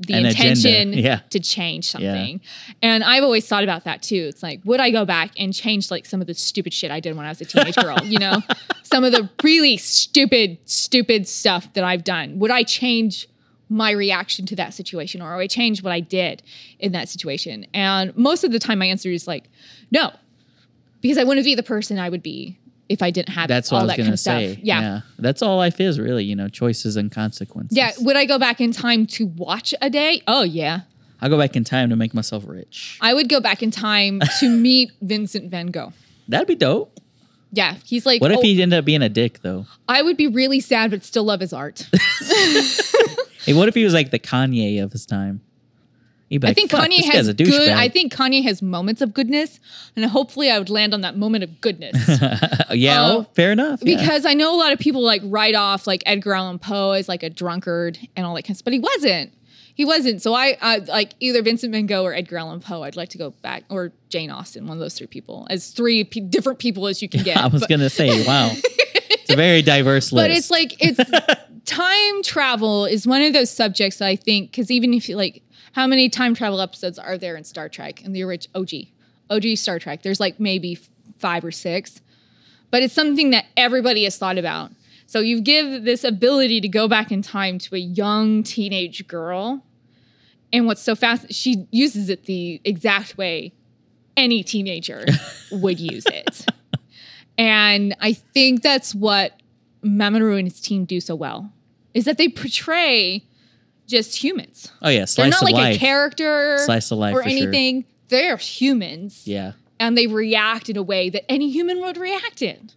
the 0.00 0.14
An 0.14 0.26
intention 0.26 0.92
Yeah. 0.94 1.20
to 1.30 1.40
change 1.40 1.90
something? 1.90 2.40
And 2.82 3.04
I've 3.04 3.22
always 3.22 3.46
thought 3.46 3.64
about 3.64 3.84
that 3.84 4.02
too. 4.02 4.26
It's 4.28 4.42
like, 4.42 4.60
would 4.64 4.80
I 4.80 4.90
go 4.90 5.04
back 5.04 5.32
and 5.38 5.52
change 5.54 5.90
like 5.90 6.06
some 6.06 6.20
of 6.20 6.26
the 6.26 6.34
stupid 6.34 6.72
shit 6.72 6.90
I 6.90 7.00
did 7.00 7.16
when 7.16 7.26
I 7.26 7.28
was 7.28 7.40
a 7.40 7.44
teenage 7.44 7.76
girl? 7.76 7.98
You 8.04 8.18
know, 8.18 8.38
some 8.82 9.04
of 9.04 9.12
the 9.12 9.28
really 9.42 9.76
stupid, 9.76 10.58
stupid 10.64 11.28
stuff 11.28 11.72
that 11.74 11.84
I've 11.84 12.04
done. 12.04 12.38
Would 12.38 12.50
I 12.50 12.62
change 12.62 13.28
my 13.68 13.90
reaction 13.92 14.46
to 14.46 14.56
that 14.56 14.74
situation, 14.74 15.22
or 15.22 15.36
would 15.36 15.42
I 15.42 15.46
change 15.46 15.82
what 15.82 15.92
I 15.92 16.00
did 16.00 16.42
in 16.80 16.92
that 16.92 17.08
situation? 17.08 17.66
And 17.72 18.16
most 18.16 18.42
of 18.42 18.50
the 18.52 18.58
time, 18.58 18.80
my 18.80 18.86
answer 18.86 19.10
is 19.10 19.28
like, 19.28 19.44
no, 19.92 20.12
because 21.00 21.18
I 21.18 21.24
wouldn't 21.24 21.44
be 21.44 21.54
the 21.54 21.62
person 21.62 21.98
I 21.98 22.08
would 22.08 22.22
be 22.22 22.58
if 22.90 23.02
I 23.02 23.10
didn't 23.10 23.30
have 23.30 23.48
That's 23.48 23.72
all 23.72 23.78
what 23.78 23.82
I 23.82 23.84
was 23.84 23.90
that 23.90 23.96
gonna 23.96 24.06
kind 24.08 24.12
of 24.14 24.20
say. 24.20 24.52
stuff. 24.54 24.64
Yeah. 24.64 25.00
that's 25.18 25.42
all 25.42 25.56
life 25.56 25.80
is 25.80 25.98
really. 25.98 26.24
You 26.24 26.34
know, 26.36 26.48
choices 26.48 26.96
and 26.96 27.10
consequences. 27.10 27.76
Yeah. 27.76 27.92
Would 28.00 28.16
I 28.16 28.26
go 28.26 28.38
back 28.38 28.60
in 28.60 28.72
time 28.72 29.06
to 29.06 29.26
watch 29.26 29.72
a 29.80 29.88
day? 29.88 30.22
Oh, 30.26 30.42
yeah. 30.42 30.80
I'll 31.22 31.30
go 31.30 31.38
back 31.38 31.54
in 31.54 31.64
time 31.64 31.90
to 31.90 31.96
make 31.96 32.12
myself 32.14 32.44
rich. 32.46 32.98
I 33.00 33.14
would 33.14 33.28
go 33.28 33.40
back 33.40 33.62
in 33.62 33.70
time 33.70 34.20
to 34.40 34.48
meet 34.56 34.90
Vincent 35.00 35.50
van 35.50 35.68
Gogh. 35.68 35.92
That'd 36.28 36.48
be 36.48 36.56
dope. 36.56 36.98
Yeah. 37.52 37.76
He's 37.84 38.04
like, 38.06 38.20
What 38.20 38.32
if 38.32 38.38
oh, 38.38 38.42
he 38.42 38.60
ended 38.60 38.78
up 38.80 38.84
being 38.84 39.02
a 39.02 39.08
dick 39.08 39.40
though? 39.42 39.66
I 39.88 40.02
would 40.02 40.16
be 40.16 40.26
really 40.26 40.60
sad, 40.60 40.90
but 40.90 41.04
still 41.04 41.24
love 41.24 41.40
his 41.40 41.52
art. 41.52 41.88
Hey, 43.46 43.54
what 43.54 43.68
if 43.68 43.74
he 43.74 43.84
was 43.84 43.94
like 43.94 44.10
the 44.10 44.18
Kanye 44.18 44.82
of 44.82 44.92
his 44.92 45.06
time? 45.06 45.40
He'd 46.30 46.38
be 46.38 46.46
I 46.46 46.50
like, 46.50 46.56
think 46.56 46.70
Kanye 46.70 47.04
has 47.12 47.26
good. 47.26 47.36
douchebag." 47.38 47.72
I 47.76 47.88
think 47.88 48.14
Kanye 48.14 48.42
has 48.44 48.62
moments 48.62 49.02
of 49.02 49.12
goodness, 49.12 49.60
and 49.96 50.04
hopefully, 50.06 50.50
I 50.50 50.58
would 50.58 50.70
land 50.70 50.94
on 50.94 51.02
that 51.02 51.16
moment 51.18 51.44
of 51.44 51.60
goodness. 51.60 51.96
yeah, 52.70 53.02
Uh, 53.02 53.24
fair 53.34 53.52
enough. 53.52 53.80
yeah. 53.82 53.96
because 54.00 54.24
I 54.24 54.32
know 54.34 54.54
a 54.54 54.58
lot 54.58 54.72
of 54.72 54.78
people 54.78 55.02
like 55.02 55.20
write 55.24 55.54
off 55.54 55.86
like 55.86 56.02
Edgar 56.06 56.32
Allan 56.34 56.58
Poe 56.58 56.92
as 56.92 57.08
like 57.08 57.22
a 57.22 57.28
drunkard 57.30 57.98
and 58.16 58.24
all 58.24 58.34
that 58.36 58.42
kind 58.44 58.50
of 58.52 58.56
stuff, 58.58 58.64
but 58.64 58.72
he 58.72 58.78
wasn't. 58.78 59.32
He 59.74 59.84
wasn't. 59.84 60.20
So 60.20 60.34
I, 60.34 60.56
I 60.60 60.78
like 60.78 61.14
either 61.20 61.42
Vincent 61.42 61.72
Van 61.72 61.86
Gogh 61.86 62.04
or 62.04 62.12
Edgar 62.14 62.36
Allan 62.38 62.60
Poe. 62.60 62.82
I'd 62.82 62.96
like 62.96 63.08
to 63.10 63.18
go 63.18 63.30
back 63.42 63.64
or 63.70 63.92
Jane 64.10 64.30
Austen, 64.30 64.66
one 64.66 64.76
of 64.76 64.80
those 64.80 64.94
three 64.94 65.06
people, 65.06 65.46
as 65.50 65.70
three 65.70 66.04
p- 66.04 66.20
different 66.20 66.58
people 66.58 66.86
as 66.86 67.00
you 67.02 67.08
can 67.08 67.22
get. 67.24 67.38
I 67.38 67.46
was 67.46 67.62
But- 67.62 67.70
gonna 67.70 67.88
say, 67.90 68.24
wow, 68.26 68.50
it's 68.54 69.30
a 69.30 69.36
very 69.36 69.62
diverse 69.62 70.12
list. 70.12 70.22
but 70.28 70.30
it's 70.30 70.50
like 70.50 70.76
it's 70.80 71.00
time 71.64 72.22
travel 72.22 72.84
is 72.84 73.06
one 73.06 73.22
of 73.22 73.32
those 73.32 73.50
subjects 73.50 73.98
that 73.98 74.06
I 74.08 74.16
think 74.16 74.50
because 74.50 74.70
even 74.70 74.92
if 74.94 75.08
you 75.08 75.16
like, 75.16 75.42
how 75.72 75.86
many 75.86 76.08
time 76.08 76.34
travel 76.34 76.60
episodes 76.60 76.98
are 76.98 77.16
there 77.16 77.36
in 77.36 77.44
Star 77.44 77.68
Trek 77.68 78.04
in 78.04 78.12
the 78.12 78.22
original 78.22 78.62
OG, 78.62 78.70
OG 79.30 79.56
Star 79.56 79.78
Trek? 79.78 80.02
There's 80.02 80.20
like 80.20 80.40
maybe 80.40 80.78
five 81.18 81.44
or 81.44 81.52
six, 81.52 82.00
but 82.70 82.82
it's 82.82 82.94
something 82.94 83.30
that 83.30 83.46
everybody 83.56 84.04
has 84.04 84.16
thought 84.18 84.38
about. 84.38 84.72
So 85.06 85.20
you 85.20 85.40
give 85.40 85.84
this 85.84 86.04
ability 86.04 86.60
to 86.60 86.68
go 86.68 86.86
back 86.86 87.10
in 87.10 87.22
time 87.22 87.58
to 87.58 87.74
a 87.74 87.78
young 87.78 88.42
teenage 88.42 89.06
girl, 89.08 89.64
and 90.52 90.66
what's 90.66 90.82
so 90.82 90.94
fast, 90.94 91.32
she 91.32 91.66
uses 91.70 92.08
it 92.08 92.24
the 92.24 92.60
exact 92.64 93.16
way 93.16 93.52
any 94.16 94.42
teenager 94.42 95.04
would 95.52 95.80
use 95.80 96.04
it. 96.06 96.46
And 97.38 97.96
I 98.00 98.12
think 98.12 98.62
that's 98.62 98.94
what 98.94 99.40
Mamoru 99.82 100.38
and 100.38 100.46
his 100.46 100.60
team 100.60 100.84
do 100.84 101.00
so 101.00 101.14
well 101.14 101.52
is 101.94 102.04
that 102.04 102.18
they 102.18 102.28
portray 102.28 103.24
just 103.90 104.16
humans. 104.22 104.70
oh 104.82 104.88
yeah, 104.88 105.04
slice 105.04 105.08
of 105.08 105.16
life. 105.18 105.30
They're 105.30 105.30
not 105.30 105.42
like 105.42 105.54
life. 105.54 105.76
a 105.76 105.78
character 105.78 106.58
Slice 106.64 106.90
of 106.90 106.98
life 106.98 107.14
or 107.14 107.22
for 107.22 107.28
sure. 107.28 107.38
anything. 107.42 107.84
They're 108.08 108.36
humans 108.38 109.26
Yeah, 109.26 109.52
and 109.78 109.96
they 109.98 110.06
react 110.06 110.68
in 110.70 110.76
a 110.76 110.82
way 110.82 111.10
that 111.10 111.30
any 111.30 111.50
human 111.50 111.80
would 111.80 111.96
react 111.96 112.42
in. 112.42 112.70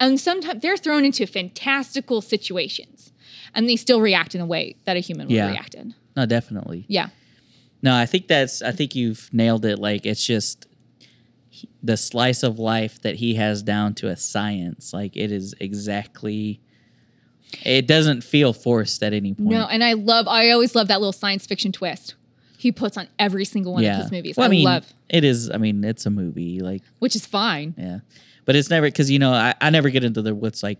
And 0.00 0.18
sometimes 0.20 0.60
they're 0.60 0.76
thrown 0.76 1.04
into 1.04 1.24
fantastical 1.26 2.20
situations 2.20 3.12
and 3.54 3.68
they 3.68 3.76
still 3.76 4.00
react 4.00 4.34
in 4.34 4.40
a 4.40 4.46
way 4.46 4.74
that 4.84 4.96
a 4.96 5.00
human 5.00 5.28
would 5.28 5.34
Yeah. 5.36 5.50
react 5.50 5.74
in. 5.74 5.94
no, 6.16 6.26
definitely. 6.26 6.84
Yeah. 6.88 7.08
No, 7.82 7.94
I 7.94 8.06
think 8.06 8.26
that's. 8.28 8.62
I 8.62 8.72
think 8.72 8.94
you've 8.94 9.28
nailed 9.32 9.64
it. 9.64 9.78
Like 9.78 10.04
it's 10.06 10.24
just 10.26 10.66
the 11.82 11.96
slice 11.96 12.42
of 12.42 12.58
life 12.58 13.00
that 13.02 13.16
he 13.16 13.34
has 13.34 13.62
down 13.62 13.94
to 13.96 14.08
a 14.08 14.16
science. 14.16 14.92
Like 14.92 15.16
it 15.16 15.30
is 15.30 15.54
exactly. 15.60 16.60
It 17.64 17.86
doesn't 17.86 18.22
feel 18.22 18.52
forced 18.52 19.02
at 19.02 19.12
any 19.12 19.34
point. 19.34 19.50
No, 19.50 19.66
and 19.66 19.84
I 19.84 19.92
love, 19.92 20.26
I 20.26 20.50
always 20.50 20.74
love 20.74 20.88
that 20.88 21.00
little 21.00 21.12
science 21.12 21.46
fiction 21.46 21.72
twist 21.72 22.14
he 22.64 22.72
puts 22.72 22.96
on 22.96 23.06
every 23.18 23.44
single 23.44 23.74
one 23.74 23.84
of 23.84 23.96
his 23.96 24.10
movies. 24.10 24.38
Well, 24.38 24.46
I, 24.46 24.48
mean, 24.48 24.64
love, 24.64 24.90
it 25.10 25.22
is. 25.22 25.50
I 25.50 25.58
mean, 25.58 25.84
it's 25.84 26.06
a 26.06 26.10
movie. 26.10 26.60
Like 26.60 26.80
which 26.98 27.14
is 27.14 27.26
fine. 27.26 27.74
Yeah, 27.76 27.98
but 28.46 28.56
it's 28.56 28.70
never 28.70 28.86
because 28.86 29.10
you 29.10 29.18
know 29.18 29.34
I, 29.34 29.54
I 29.60 29.68
never 29.68 29.90
get 29.90 30.02
into 30.02 30.22
the 30.22 30.34
what's 30.34 30.62
like 30.62 30.78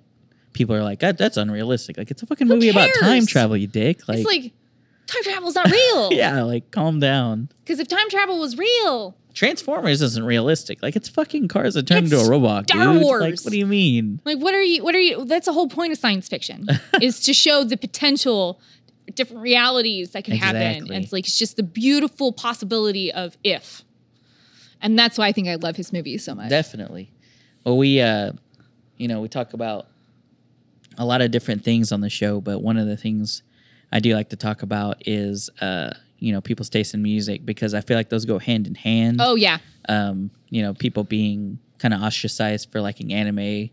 people 0.54 0.74
are 0.74 0.82
like 0.82 1.00
that, 1.00 1.18
that's 1.18 1.36
unrealistic. 1.36 1.98
Like 1.98 2.10
it's 2.10 2.22
a 2.22 2.26
fucking 2.26 2.46
Who 2.46 2.54
movie 2.54 2.70
about 2.70 2.88
time 3.00 3.26
travel, 3.26 3.54
you 3.54 3.66
dick. 3.66 4.08
Like, 4.08 4.20
it's 4.20 4.26
like 4.26 4.52
time 5.06 5.22
travel 5.24 5.50
is 5.50 5.54
not 5.54 5.70
real. 5.70 6.12
yeah, 6.12 6.42
like 6.44 6.70
calm 6.70 7.00
down. 7.00 7.50
Because 7.64 7.80
if 7.80 7.88
time 7.88 8.10
travel 8.10 8.38
was 8.40 8.58
real, 8.58 9.16
Transformers 9.34 10.00
isn't 10.00 10.24
realistic. 10.24 10.82
Like 10.82 10.96
it's 10.96 11.08
fucking 11.08 11.48
cars 11.48 11.74
that 11.74 11.86
turn 11.86 12.04
It's 12.04 12.12
into 12.12 12.24
a 12.24 12.30
robot. 12.30 12.68
Star 12.70 12.92
dude. 12.92 13.02
Wars. 13.02 13.20
Like 13.20 13.40
what 13.44 13.50
do 13.50 13.58
you 13.58 13.66
mean? 13.66 14.20
like 14.24 14.38
what 14.38 14.54
are 14.54 14.62
you? 14.62 14.82
What 14.82 14.94
are 14.94 15.00
you? 15.00 15.24
That's 15.24 15.46
the 15.46 15.52
whole 15.52 15.68
point 15.68 15.92
of 15.92 15.98
science 15.98 16.28
fiction 16.28 16.66
is 17.02 17.20
to 17.20 17.34
show 17.34 17.64
the 17.64 17.76
potential, 17.76 18.60
different 19.14 19.42
realities 19.42 20.10
that 20.12 20.24
can 20.24 20.36
happen. 20.36 20.62
Exactly. 20.62 20.94
And 20.96 21.04
it's 21.04 21.12
like 21.12 21.26
it's 21.26 21.38
just 21.38 21.56
the 21.56 21.62
beautiful 21.62 22.32
possibility 22.32 23.12
of 23.12 23.36
if. 23.44 23.82
And 24.80 24.98
that's 24.98 25.18
why 25.18 25.26
I 25.26 25.32
think 25.32 25.48
I 25.48 25.56
love 25.56 25.76
his 25.76 25.92
movies 25.92 26.24
so 26.24 26.34
much. 26.34 26.50
Definitely. 26.50 27.10
Well, 27.64 27.78
we, 27.78 28.00
uh, 28.00 28.32
you 28.98 29.08
know, 29.08 29.20
we 29.20 29.28
talk 29.28 29.54
about 29.54 29.86
a 30.98 31.04
lot 31.04 31.22
of 31.22 31.30
different 31.30 31.64
things 31.64 31.90
on 31.90 32.02
the 32.02 32.10
show, 32.10 32.40
but 32.40 32.60
one 32.60 32.76
of 32.76 32.86
the 32.86 32.96
things 32.96 33.42
I 33.90 34.00
do 34.00 34.14
like 34.14 34.28
to 34.28 34.36
talk 34.36 34.62
about 34.62 35.02
is, 35.06 35.48
uh, 35.60 35.94
you 36.18 36.32
know, 36.32 36.40
people's 36.40 36.68
taste 36.70 36.94
in 36.94 37.02
music 37.02 37.44
because 37.44 37.74
I 37.74 37.80
feel 37.80 37.96
like 37.96 38.08
those 38.08 38.24
go 38.24 38.38
hand 38.38 38.66
in 38.66 38.74
hand. 38.74 39.18
oh 39.20 39.34
yeah. 39.34 39.58
Um, 39.88 40.30
you 40.50 40.62
know, 40.62 40.72
people 40.74 41.04
being 41.04 41.58
kind 41.78 41.92
of 41.92 42.00
ostracized 42.02 42.70
for 42.72 42.80
liking 42.80 43.12
anime 43.12 43.70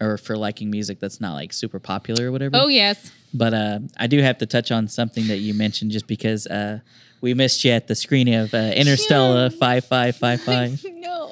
or 0.00 0.16
for 0.18 0.36
liking 0.36 0.70
music 0.70 0.98
that's 0.98 1.20
not 1.20 1.34
like 1.34 1.52
super 1.52 1.78
popular 1.78 2.28
or 2.28 2.32
whatever. 2.32 2.56
Oh 2.56 2.66
yes. 2.68 3.12
But 3.32 3.54
uh, 3.54 3.78
I 3.98 4.06
do 4.08 4.20
have 4.22 4.38
to 4.38 4.46
touch 4.46 4.70
on 4.72 4.88
something 4.88 5.28
that 5.28 5.38
you 5.38 5.54
mentioned 5.54 5.90
just 5.92 6.06
because 6.06 6.46
uh, 6.46 6.80
we 7.20 7.34
missed 7.34 7.64
you 7.64 7.70
at 7.72 7.86
the 7.86 7.94
screening 7.94 8.34
of 8.34 8.52
uh, 8.54 8.72
Interstellar 8.74 9.44
Yeah. 9.44 9.48
5555 9.50 10.84
no. 11.00 11.30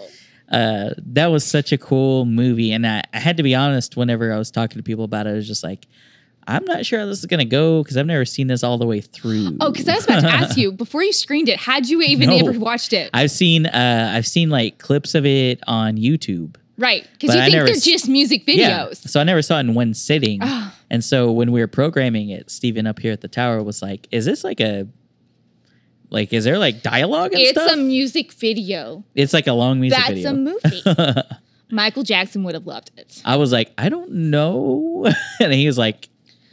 uh, 0.51 0.91
that 0.99 1.27
was 1.29 1.45
such 1.45 1.73
a 1.73 1.79
cool 1.79 2.25
movie, 2.25 2.73
and 2.73 2.87
I, 2.87 3.03
I 3.13 3.19
had 3.19 3.37
to 3.39 3.43
be 3.43 3.55
honest. 3.55 3.97
Whenever 3.97 4.33
I 4.33 4.39
was 4.39 4.51
talking 4.51 4.79
to 4.79 4.83
people 4.83 5.05
about 5.05 5.27
it, 5.27 5.31
I 5.31 5.33
was 5.35 5.47
just 5.49 5.65
like, 5.65 5.87
I'm 6.47 6.65
not 6.65 6.85
sure 6.85 6.99
how 7.01 7.07
this 7.07 7.21
is 7.21 7.27
gonna 7.27 7.45
go 7.45 7.83
because 7.83 7.97
I've 7.97 8.07
never 8.07 8.25
seen 8.25 8.47
this 8.49 8.65
all 8.65 8.79
the 8.79 8.87
way 8.87 9.01
through. 9.01 9.57
Oh, 9.61 9.71
because 9.71 9.89
I 9.89 9.95
was 9.95 10.05
about 10.05 10.21
to 10.23 10.29
ask 10.31 10.57
you 10.57 10.73
before 10.85 11.03
you 11.03 11.13
screened 11.13 11.49
it. 11.49 11.59
Had 11.59 11.89
you 11.89 12.03
even 12.03 12.31
No. 12.31 12.37
ever 12.37 12.59
watched 12.59 12.93
it? 12.93 13.11
I've 13.15 13.31
seen 13.31 13.67
uh, 13.67 14.13
I've 14.15 14.27
seen 14.27 14.51
like 14.51 14.79
clips 14.79 15.15
of 15.15 15.25
it 15.25 15.61
on 15.67 15.97
YouTube. 15.97 16.57
right, 16.79 17.07
because 17.13 17.35
you 17.35 17.41
I 17.41 17.45
think 17.51 17.53
they're 17.65 17.69
s- 17.69 17.85
just 17.85 18.09
music 18.09 18.43
Yeah, 18.47 18.87
videos. 18.87 19.09
so 19.09 19.21
I 19.21 19.25
never 19.25 19.43
saw 19.43 19.57
it 19.59 19.61
in 19.61 19.75
one 19.75 19.95
sitting. 19.95 20.41
And 20.91 21.03
so 21.05 21.31
when 21.33 21.53
we 21.53 21.61
were 21.61 21.69
programming 21.69 22.31
it, 22.31 22.51
Steven 22.51 22.87
up 22.87 22.99
here 22.99 23.13
at 23.13 23.21
the 23.23 23.29
tower 23.29 23.63
was 23.63 23.81
like, 23.81 24.09
"Is 24.11 24.25
this 24.25 24.43
like 24.45 24.61
a 24.61 24.87
like? 26.11 26.33
Is 26.33 26.45
there 26.45 26.59
like 26.59 26.83
dialogue 26.83 27.33
and 27.33 27.41
It's 27.41 27.53
stuff? 27.53 27.73
a 27.73 27.77
music 27.77 28.33
video. 28.33 29.05
it's 29.15 29.33
like 29.33 29.47
a 29.47 29.53
long 29.53 29.81
music 29.81 29.99
That's 29.99 30.11
video." 30.11 30.45
That's 30.61 30.87
a 30.87 31.05
movie. 31.15 31.23
Michael 31.71 32.03
Jackson 32.03 32.43
would 32.45 32.53
have 32.55 32.67
loved 32.67 32.91
it. 32.99 33.23
I 33.25 33.37
was 33.37 33.51
like, 33.51 33.73
I 33.79 33.89
don't 33.89 34.13
know, 34.13 35.11
and 35.41 35.53
he 35.55 35.67
was 35.67 35.79
like, 35.79 36.11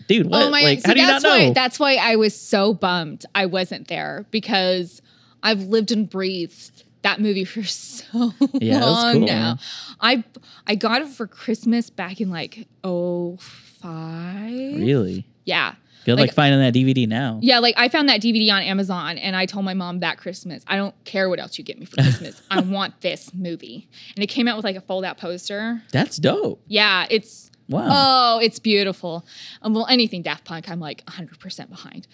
"Dude, 0.10 0.28
what? 0.28 0.44
Oh 0.48 0.50
my! 0.52 0.62
like, 0.62 0.84
how 0.86 0.94
do 0.94 1.00
you 1.00 1.08
not 1.08 1.14
that's 1.14 1.24
know?" 1.24 1.30
why. 1.30 1.54
That's 1.54 1.80
why 1.80 1.96
I 1.96 2.18
was 2.18 2.38
so 2.40 2.74
bummed 2.74 3.26
I 3.34 3.46
wasn't 3.46 3.88
there 3.88 4.26
because 4.32 5.02
I've 5.42 5.62
lived 5.64 5.94
and 5.94 6.10
breathed 6.10 6.84
that 7.04 7.22
movie 7.22 7.46
for 7.46 7.64
so 7.64 8.34
Yeah, 8.56 8.84
long 8.84 9.14
cool, 9.20 9.28
now. 9.28 9.34
man. 9.56 9.60
I 10.02 10.24
I 10.68 10.76
got 10.76 11.02
it 11.02 11.08
for 11.08 11.26
Christmas 11.28 11.90
back 11.90 12.20
in 12.20 12.30
like 12.30 12.68
oh 12.84 13.38
five. 13.38 14.52
really? 14.78 15.26
Yeah. 15.46 15.76
Good 16.06 16.18
Like- 16.18 16.28
luck 16.30 16.36
finding 16.36 16.60
that 16.62 16.74
DVD 16.74 17.08
now. 17.08 17.40
Yeah, 17.42 17.60
like 17.60 17.76
I 17.78 17.90
found 17.90 18.08
that 18.10 18.22
DVD 18.22 18.52
on 18.54 18.62
Amazon 18.64 19.18
and 19.18 19.36
I 19.36 19.46
told 19.46 19.66
my 19.66 19.74
mom 19.74 20.00
that 20.00 20.18
Christmas, 20.18 20.64
I 20.68 20.76
don't 20.78 20.96
care 21.04 21.30
what 21.30 21.40
else 21.40 21.58
you 21.58 21.64
get 21.64 21.78
me 21.78 21.86
for 21.86 21.98
Christmas. 21.98 22.42
I 22.52 22.62
want 22.62 23.02
this 23.02 23.34
movie. 23.34 23.88
And 24.16 24.24
it 24.24 24.28
came 24.28 24.48
out 24.48 24.56
with 24.56 24.64
like 24.66 24.78
a 24.78 24.82
fold 24.82 25.04
out 25.04 25.18
poster. 25.18 25.82
That's 25.92 26.18
dope. 26.18 26.62
Yeah, 26.68 27.06
it's 27.10 27.49
Wow. 27.70 27.88
Oh, 27.90 28.40
it's 28.42 28.60
beautiful. 28.60 29.26
Um, 29.62 29.74
well, 29.74 29.86
anything 29.90 30.22
Daft 30.24 30.44
Punk, 30.44 30.68
I'm 30.70 30.80
like 30.80 31.06
100% 31.06 31.70
behind. 31.70 32.08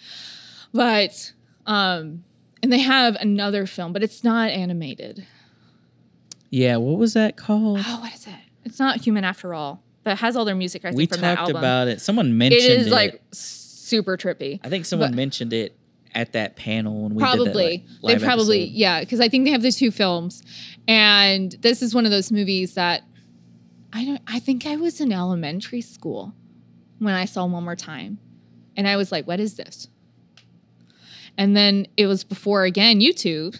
But, 0.73 1.31
um, 1.65 2.23
and 2.61 2.71
they 2.73 2.79
have 2.79 3.15
another 3.15 3.65
film, 3.65 3.93
but 3.93 4.03
it's 4.03 4.23
not 4.23 4.49
animated. 4.49 5.25
yeah. 6.49 6.77
What 6.77 6.97
was 6.97 7.13
that 7.13 7.37
called? 7.37 7.79
Oh, 7.85 7.99
what 8.01 8.13
is 8.13 8.27
it? 8.27 8.33
It's 8.63 8.79
not 8.79 9.01
Human 9.01 9.23
After 9.23 9.53
All, 9.53 9.81
but 10.03 10.11
it 10.13 10.17
has 10.19 10.35
all 10.35 10.43
their 10.45 10.55
music 10.55 10.83
rights 10.83 10.95
we 10.95 11.05
from 11.05 11.21
that 11.21 11.35
talked 11.35 11.49
album. 11.49 11.57
about 11.57 11.87
it. 11.87 12.01
Someone 12.01 12.37
mentioned 12.37 12.63
is 12.63 12.87
it. 12.87 12.91
like 12.91 13.21
super 13.31 14.17
trippy. 14.17 14.59
I 14.63 14.69
think 14.69 14.85
someone 14.85 15.11
but- 15.11 15.15
mentioned 15.15 15.53
it 15.53 15.77
at 16.13 16.31
that 16.31 16.55
panel 16.55 17.03
when 17.03 17.15
we 17.15 17.21
probably 17.21 17.77
did 17.77 17.87
that, 17.87 18.03
like, 18.03 18.19
they 18.19 18.25
probably 18.25 18.61
episode. 18.63 18.73
yeah 18.77 18.99
because 19.01 19.19
i 19.19 19.27
think 19.27 19.43
they 19.43 19.51
have 19.51 19.61
the 19.61 19.69
two 19.69 19.91
films 19.91 20.41
and 20.87 21.57
this 21.59 21.81
is 21.81 21.93
one 21.93 22.05
of 22.05 22.11
those 22.11 22.31
movies 22.31 22.75
that 22.75 23.03
i 23.93 24.03
don't 24.05 24.21
i 24.27 24.39
think 24.39 24.65
i 24.65 24.75
was 24.75 24.99
in 25.01 25.11
elementary 25.11 25.81
school 25.81 26.33
when 26.99 27.13
i 27.15 27.25
saw 27.25 27.45
one 27.45 27.63
more 27.63 27.75
time 27.75 28.17
and 28.77 28.87
i 28.87 28.95
was 28.95 29.11
like 29.11 29.25
what 29.27 29.39
is 29.39 29.55
this 29.55 29.87
and 31.37 31.55
then 31.55 31.85
it 31.97 32.05
was 32.07 32.23
before 32.23 32.63
again 32.63 32.99
youtube 32.99 33.59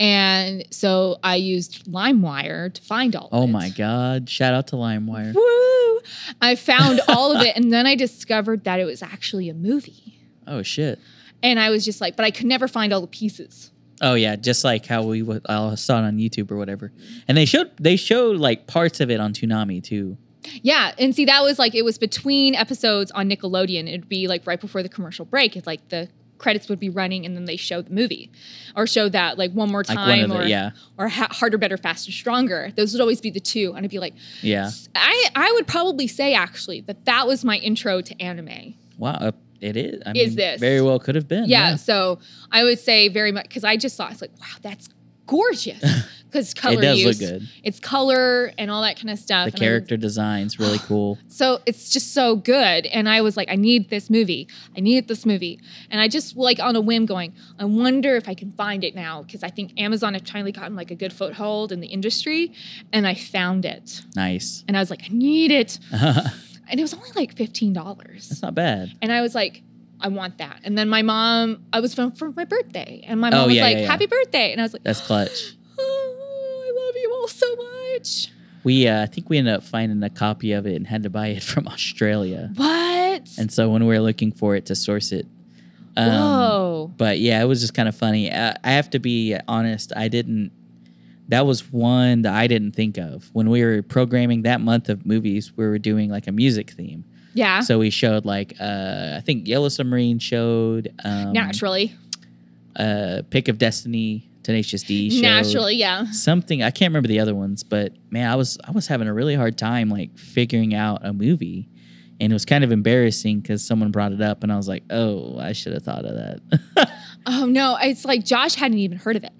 and 0.00 0.64
so 0.70 1.18
i 1.22 1.34
used 1.36 1.86
limewire 1.86 2.72
to 2.72 2.80
find 2.82 3.16
all 3.16 3.28
oh 3.32 3.42
of 3.42 3.42
it. 3.42 3.46
Oh 3.46 3.48
it. 3.48 3.52
my 3.52 3.68
god! 3.70 4.28
Shout 4.30 4.54
out 4.54 4.68
to 4.68 4.76
LimeWire. 4.76 5.34
woo 5.34 6.00
i 6.40 6.54
found 6.54 7.00
all 7.08 7.32
of 7.36 7.42
it 7.42 7.56
and 7.56 7.72
then 7.72 7.86
i 7.86 7.94
discovered 7.94 8.64
that 8.64 8.78
it 8.80 8.84
was 8.84 9.02
actually 9.02 9.48
a 9.48 9.54
movie 9.54 10.14
Oh 10.46 10.62
shit. 10.62 10.98
and 11.42 11.58
i 11.58 11.70
was 11.70 11.84
just 11.84 12.00
like 12.00 12.16
but 12.16 12.24
i 12.24 12.30
could 12.30 12.46
never 12.46 12.68
find 12.68 12.92
all 12.92 13.00
the 13.00 13.06
pieces 13.06 13.70
Oh 14.00 14.14
yeah, 14.14 14.36
just 14.36 14.64
like 14.64 14.86
how 14.86 15.02
we 15.02 15.20
w- 15.20 15.40
I 15.48 15.74
saw 15.74 15.98
it 15.98 16.06
on 16.06 16.18
YouTube 16.18 16.50
or 16.50 16.56
whatever. 16.56 16.92
And 17.26 17.36
they 17.36 17.44
showed 17.44 17.70
they 17.78 17.96
showed 17.96 18.36
like 18.38 18.66
parts 18.66 19.00
of 19.00 19.10
it 19.10 19.20
on 19.20 19.32
Toonami 19.32 19.82
too. 19.82 20.16
Yeah, 20.62 20.92
and 20.98 21.14
see 21.14 21.24
that 21.26 21.42
was 21.42 21.58
like 21.58 21.74
it 21.74 21.84
was 21.84 21.98
between 21.98 22.54
episodes 22.54 23.10
on 23.10 23.28
Nickelodeon. 23.28 23.88
It'd 23.88 24.08
be 24.08 24.28
like 24.28 24.46
right 24.46 24.60
before 24.60 24.82
the 24.82 24.88
commercial 24.88 25.24
break. 25.24 25.56
It's 25.56 25.66
like 25.66 25.88
the 25.88 26.08
credits 26.38 26.68
would 26.68 26.78
be 26.78 26.88
running, 26.88 27.26
and 27.26 27.36
then 27.36 27.44
they 27.46 27.56
show 27.56 27.82
the 27.82 27.90
movie, 27.90 28.30
or 28.76 28.86
show 28.86 29.08
that 29.08 29.36
like 29.36 29.50
one 29.52 29.70
more 29.70 29.82
Like 29.88 29.96
time, 29.96 30.08
one 30.08 30.30
of 30.30 30.30
the 30.30 30.44
or 30.44 30.46
yeah 30.46 30.70
or 30.96 31.08
ha- 31.08 31.28
harder, 31.30 31.58
better, 31.58 31.76
faster, 31.76 32.12
stronger. 32.12 32.70
Those 32.76 32.92
would 32.92 33.00
always 33.00 33.20
be 33.20 33.30
the 33.30 33.40
two, 33.40 33.72
and 33.74 33.84
I'd 33.84 33.90
be 33.90 33.98
like, 33.98 34.14
yeah. 34.40 34.70
I 34.94 35.28
I 35.34 35.50
would 35.52 35.66
probably 35.66 36.06
say 36.06 36.34
actually 36.34 36.80
that 36.82 37.04
that 37.06 37.26
was 37.26 37.44
my 37.44 37.56
intro 37.56 38.00
to 38.00 38.22
anime. 38.22 38.74
Wow, 38.96 39.10
uh, 39.20 39.32
it 39.60 39.76
is. 39.76 40.02
I 40.06 40.12
Is 40.12 40.28
mean, 40.28 40.36
this. 40.36 40.60
very 40.60 40.80
well 40.80 40.98
could 40.98 41.14
have 41.14 41.28
been? 41.28 41.44
Yeah, 41.48 41.76
so 41.76 42.18
I 42.52 42.64
would 42.64 42.78
say 42.78 43.08
very 43.08 43.32
much 43.32 43.44
because 43.48 43.64
I 43.64 43.76
just 43.76 43.96
saw 43.96 44.08
it's 44.10 44.20
like 44.20 44.32
wow 44.40 44.46
that's 44.62 44.88
gorgeous 45.26 45.82
because 46.30 46.54
color 46.54 46.78
it 46.78 46.82
does 46.82 46.98
use, 47.00 47.20
look 47.20 47.30
good. 47.30 47.48
It's 47.62 47.78
color 47.78 48.50
and 48.56 48.70
all 48.70 48.80
that 48.82 48.96
kind 48.96 49.10
of 49.10 49.18
stuff. 49.18 49.44
The 49.44 49.50
and 49.50 49.52
was- 49.52 49.60
character 49.60 49.96
design's 49.98 50.58
really 50.58 50.78
cool. 50.86 51.18
So 51.28 51.60
it's 51.66 51.90
just 51.90 52.14
so 52.14 52.34
good. 52.36 52.86
And 52.86 53.08
I 53.10 53.20
was 53.20 53.36
like, 53.36 53.48
I 53.50 53.54
need 53.56 53.90
this 53.90 54.08
movie. 54.08 54.48
I 54.74 54.80
need 54.80 55.06
this 55.06 55.26
movie. 55.26 55.60
And 55.90 56.00
I 56.00 56.08
just 56.08 56.34
like 56.36 56.60
on 56.60 56.76
a 56.76 56.80
whim 56.80 57.04
going, 57.04 57.34
I 57.58 57.66
wonder 57.66 58.16
if 58.16 58.26
I 58.26 58.32
can 58.34 58.52
find 58.52 58.82
it 58.84 58.94
now. 58.94 59.22
Cause 59.30 59.42
I 59.42 59.50
think 59.50 59.78
Amazon 59.78 60.14
had 60.14 60.26
finally 60.26 60.52
gotten 60.52 60.74
like 60.76 60.90
a 60.90 60.94
good 60.96 61.12
foothold 61.12 61.72
in 61.72 61.80
the 61.80 61.88
industry. 61.88 62.52
And 62.92 63.06
I 63.06 63.14
found 63.14 63.66
it. 63.66 64.00
Nice. 64.16 64.64
And 64.66 64.78
I 64.78 64.80
was 64.80 64.88
like, 64.88 65.02
I 65.04 65.08
need 65.12 65.50
it. 65.50 65.78
And 66.70 66.78
it 66.78 66.82
was 66.82 66.94
only 66.94 67.10
like 67.16 67.34
$15. 67.34 67.74
That's 68.28 68.42
not 68.42 68.54
bad. 68.54 68.92
And 69.02 69.10
I 69.12 69.20
was 69.22 69.34
like, 69.34 69.62
I 70.00 70.08
want 70.08 70.38
that. 70.38 70.60
And 70.64 70.76
then 70.78 70.88
my 70.88 71.02
mom, 71.02 71.64
I 71.72 71.80
was 71.80 71.94
from 71.94 72.12
for 72.12 72.30
my 72.32 72.44
birthday. 72.44 73.02
And 73.06 73.20
my 73.20 73.28
Oh, 73.28 73.30
mom 73.32 73.46
was 73.46 73.56
yeah, 73.56 73.62
like, 73.62 73.76
yeah, 73.76 73.82
yeah. 73.82 73.86
Happy 73.90 74.06
birthday. 74.06 74.52
And 74.52 74.60
I 74.60 74.64
was 74.64 74.72
like, 74.72 74.84
That's 74.84 75.00
clutch. 75.00 75.54
Oh, 75.80 76.64
I 76.66 76.86
love 76.86 76.94
you 76.96 77.12
all 77.20 77.28
so 77.28 77.56
much. 77.94 78.28
We 78.64 78.86
uh, 78.88 79.02
I 79.02 79.06
think 79.06 79.30
we 79.30 79.38
ended 79.38 79.54
up 79.54 79.62
finding 79.62 80.02
a 80.02 80.10
copy 80.10 80.52
of 80.52 80.66
it 80.66 80.74
and 80.74 80.86
had 80.86 81.04
to 81.04 81.10
buy 81.10 81.28
it 81.28 81.42
from 81.52 81.66
Australia. 81.68 82.50
What? 82.56 83.28
And 83.38 83.50
so 83.52 83.68
when 83.70 83.82
we 83.86 83.94
were 83.94 84.00
looking 84.00 84.32
for 84.32 84.56
it 84.56 84.66
to 84.66 84.74
source 84.74 85.12
it, 85.12 85.26
um, 85.96 86.08
Whoa. 86.10 86.92
But 86.96 87.18
yeah, 87.20 87.40
it 87.42 87.46
was 87.46 87.60
just 87.60 87.74
kind 87.74 87.88
of 87.88 87.96
funny. 87.96 88.30
Uh, 88.30 88.54
I 88.64 88.72
have 88.72 88.90
to 88.90 88.98
be 88.98 89.36
honest. 89.48 89.92
I 89.96 90.08
didn't. 90.08 90.52
That 91.28 91.44
was 91.46 91.70
one 91.72 92.22
that 92.22 92.34
I 92.34 92.46
didn't 92.46 92.72
think 92.72 92.96
of 92.98 93.28
when 93.34 93.50
we 93.50 93.62
were 93.64 93.82
programming 93.82 94.42
that 94.42 94.60
month 94.60 94.88
of 94.88 95.04
movies. 95.04 95.52
We 95.56 95.66
were 95.66 95.78
doing 95.78 96.08
like 96.10 96.26
a 96.26 96.32
music 96.32 96.70
theme, 96.70 97.04
Yeah. 97.34 97.60
so 97.60 97.78
we 97.78 97.90
showed 97.90 98.24
like 98.24 98.54
uh, 98.60 99.14
I 99.18 99.22
think 99.24 99.46
Yellow 99.46 99.68
Submarine 99.68 100.18
showed 100.18 100.92
um, 101.04 101.32
Naturally. 101.32 101.94
uh, 102.76 103.22
Pick 103.30 103.48
of 103.48 103.58
Destiny, 103.58 104.28
Tenacious 104.42 104.82
D 104.82 105.10
showed 105.10 105.22
Naturally, 105.22 105.76
yeah. 105.76 106.10
something. 106.12 106.62
I 106.62 106.70
can't 106.70 106.90
remember 106.90 107.08
the 107.08 107.20
other 107.20 107.34
ones, 107.34 107.62
but 107.62 107.92
man, 108.10 108.30
I 108.30 108.34
was 108.36 108.56
I 108.66 108.70
was 108.70 108.86
having 108.86 109.08
a 109.08 109.12
really 109.14 109.34
hard 109.34 109.58
time 109.58 109.90
like 109.90 110.16
figuring 110.18 110.74
out 110.74 111.04
a 111.04 111.12
movie. 111.12 111.68
And 112.20 112.32
it 112.32 112.34
was 112.34 112.44
kind 112.44 112.64
of 112.64 112.72
embarrassing 112.72 113.38
because 113.40 113.64
someone 113.64 113.92
brought 113.92 114.10
it 114.10 114.20
up, 114.20 114.42
and 114.42 114.50
I 114.52 114.56
was 114.56 114.66
like, 114.66 114.82
"Oh, 114.90 115.38
I 115.38 115.52
should 115.52 115.72
have 115.72 115.84
thought 115.84 116.04
of 116.04 116.14
that." 116.16 116.90
Oh 117.30 117.44
no, 117.44 117.76
it's 117.80 118.04
like 118.06 118.24
Josh 118.24 118.54
hadn't 118.54 118.78
even 118.78 118.96
heard 118.98 119.14
of 119.14 119.22
it. 119.22 119.32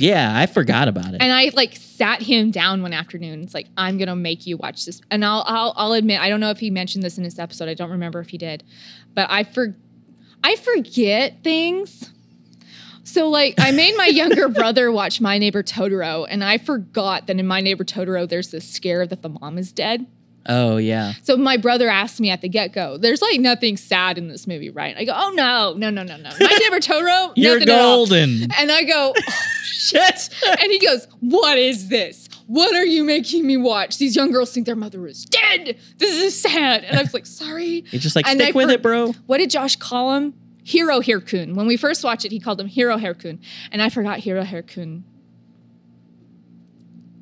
Yeah, 0.00 0.32
I 0.34 0.46
forgot 0.46 0.88
about 0.88 1.12
it. 1.12 1.20
And 1.20 1.30
I 1.30 1.50
like 1.52 1.76
sat 1.76 2.22
him 2.22 2.50
down 2.50 2.80
one 2.82 2.94
afternoon. 2.94 3.42
It's 3.42 3.52
like, 3.52 3.68
I'm 3.76 3.98
gonna 3.98 4.16
make 4.16 4.46
you 4.46 4.56
watch 4.56 4.86
this. 4.86 5.02
And 5.10 5.22
I'll 5.22 5.44
I'll 5.46 5.74
I'll 5.76 5.92
admit, 5.92 6.20
I 6.20 6.30
don't 6.30 6.40
know 6.40 6.48
if 6.48 6.58
he 6.58 6.70
mentioned 6.70 7.04
this 7.04 7.18
in 7.18 7.24
this 7.24 7.38
episode. 7.38 7.68
I 7.68 7.74
don't 7.74 7.90
remember 7.90 8.18
if 8.18 8.30
he 8.30 8.38
did. 8.38 8.64
But 9.14 9.26
I 9.30 9.44
for 9.44 9.76
I 10.42 10.56
forget 10.56 11.44
things. 11.44 12.10
So 13.02 13.28
like 13.28 13.56
I 13.58 13.72
made 13.72 13.94
my 13.96 14.06
younger 14.06 14.48
brother 14.60 14.90
watch 14.90 15.20
My 15.20 15.36
Neighbor 15.36 15.62
Totoro, 15.62 16.26
and 16.28 16.42
I 16.42 16.56
forgot 16.56 17.26
that 17.26 17.38
in 17.38 17.46
My 17.46 17.60
Neighbor 17.60 17.84
Totoro 17.84 18.26
there's 18.26 18.52
this 18.52 18.66
scare 18.66 19.06
that 19.06 19.20
the 19.20 19.28
mom 19.28 19.58
is 19.58 19.70
dead. 19.70 20.06
Oh 20.50 20.76
yeah, 20.76 21.12
So 21.22 21.36
my 21.36 21.56
brother 21.56 21.88
asked 21.88 22.20
me 22.20 22.28
at 22.30 22.40
the 22.42 22.48
get-go, 22.48 22.98
there's 22.98 23.22
like 23.22 23.40
nothing 23.40 23.76
sad 23.76 24.18
in 24.18 24.28
this 24.28 24.46
movie, 24.46 24.68
right? 24.70 24.96
I 24.96 25.04
go, 25.04 25.12
oh 25.14 25.30
no, 25.34 25.74
no, 25.76 25.88
no, 25.90 26.02
no, 26.02 26.16
no. 26.16 26.30
My 26.40 26.58
Neighbor 26.60 26.80
Totoro, 26.80 27.32
you're 27.36 27.54
nothing 27.60 27.68
at 27.72 27.80
all." 27.80 28.06
golden. 28.06 28.48
And 28.58 28.70
I 28.70 28.84
go, 28.84 29.14
oh, 29.16 29.32
shit. 29.62 30.28
and 30.60 30.70
he 30.72 30.78
goes, 30.78 31.06
What 31.20 31.56
is 31.58 31.88
this? 31.88 32.28
What 32.46 32.74
are 32.74 32.84
you 32.84 33.04
making 33.04 33.46
me 33.46 33.56
watch? 33.56 33.98
These 33.98 34.16
young 34.16 34.32
girls 34.32 34.52
think 34.52 34.66
their 34.66 34.74
mother 34.76 35.06
is 35.06 35.24
dead. 35.24 35.78
This 35.98 36.16
is 36.20 36.40
sad. 36.40 36.82
And 36.84 36.98
I 36.98 37.02
was 37.02 37.14
like, 37.14 37.26
Sorry. 37.26 37.84
You're 37.90 38.00
just 38.00 38.16
like 38.16 38.26
And 38.26 38.40
stick 38.40 38.54
I 38.54 38.56
with 38.56 38.68
for- 38.68 38.74
it, 38.74 38.82
bro. 38.82 39.12
What 39.26 39.38
did 39.38 39.50
Josh 39.50 39.76
call 39.76 40.14
him? 40.14 40.34
Hero 40.62 41.00
Haircoon. 41.00 41.54
When 41.54 41.66
we 41.66 41.76
first 41.76 42.04
watched 42.04 42.24
it, 42.24 42.32
he 42.32 42.38
called 42.38 42.60
him 42.60 42.66
Hero 42.66 42.96
Haircoon. 42.96 43.38
And 43.72 43.80
I 43.80 43.88
forgot 43.88 44.18
Hero 44.18 44.42
Haircoon 44.44 45.02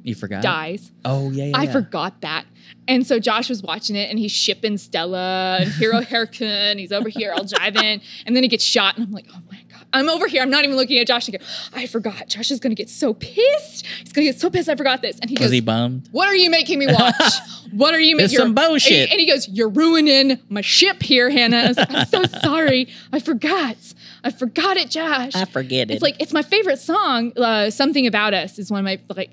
You 0.09 0.15
forgot? 0.15 0.43
dies. 0.43 0.91
Oh 1.05 1.31
yeah, 1.31 1.45
yeah. 1.47 1.57
I 1.57 1.65
yeah. 1.65 1.73
forgot 1.73 2.21
that. 2.23 2.47
And 2.87 3.07
so 3.07 3.19
Josh 3.19 3.51
was 3.51 3.63
watching 3.63 3.97
it 3.97 4.09
and 4.09 4.19
he's 4.19 4.33
shipping 4.33 4.79
Stella 4.79 5.59
and 5.61 5.71
Hero 5.71 6.01
Hairkin. 6.01 6.79
He's 6.79 6.91
over 6.91 7.09
here 7.09 7.33
I'll 7.33 7.41
all 7.41 7.45
jiving. 7.45 8.03
And 8.27 8.35
then 8.35 8.43
he 8.43 8.49
gets 8.49 8.65
shot. 8.65 8.97
And 8.97 9.07
I'm 9.07 9.13
like, 9.13 9.27
oh 9.31 9.41
my 9.51 9.61
God. 9.71 9.87
I'm 9.93 10.09
over 10.09 10.27
here. 10.27 10.43
I'm 10.43 10.51
not 10.51 10.65
even 10.65 10.77
looking 10.77 10.99
at 10.99 11.07
Josh. 11.07 11.29
I 11.29 11.33
go, 11.33 11.45
I 11.75 11.87
forgot. 11.87 12.29
Josh 12.29 12.51
is 12.51 12.61
going 12.61 12.71
to 12.71 12.75
get 12.75 12.89
so 12.89 13.15
pissed. 13.15 13.87
He's 13.87 14.13
going 14.13 14.27
to 14.27 14.33
get 14.33 14.41
so 14.41 14.51
pissed. 14.51 14.69
I 14.69 14.75
forgot 14.75 15.03
this. 15.03 15.19
And 15.21 15.31
he 15.31 15.35
Was 15.35 15.47
goes, 15.47 15.51
he 15.51 15.61
bummed? 15.61 16.09
What 16.13 16.29
are 16.29 16.37
you 16.37 16.51
making 16.51 16.79
me 16.79 16.87
watch? 16.87 17.33
what 17.73 17.95
are 17.95 18.01
you 18.01 18.17
making? 18.17 18.39
some 18.39 18.55
bullshit. 18.55 18.93
And 18.93 19.09
he, 19.09 19.13
and 19.13 19.21
he 19.21 19.27
goes, 19.27 19.49
You're 19.49 19.69
ruining 19.69 20.39
my 20.49 20.61
ship 20.63 21.03
here, 21.03 21.31
Hannah. 21.31 21.59
I 21.59 21.69
was 21.69 21.77
like, 21.77 21.91
I'm 21.91 22.07
so 22.07 22.25
sorry. 22.43 22.89
I 23.13 23.21
forgot. 23.21 23.77
I 24.25 24.31
forgot 24.31 24.77
it, 24.77 24.91
Josh. 24.91 25.35
I 25.35 25.45
forget 25.45 25.91
it. 25.91 25.95
it's 25.95 26.03
like 26.03 26.17
it's 26.21 26.33
my 26.33 26.43
favorite 26.43 26.79
song. 26.79 27.33
Uh, 27.37 27.71
Something 27.71 28.07
about 28.07 28.35
us 28.35 28.59
is 28.59 28.71
one 28.71 28.81
of 28.81 28.85
my 28.85 28.99
like 29.15 29.31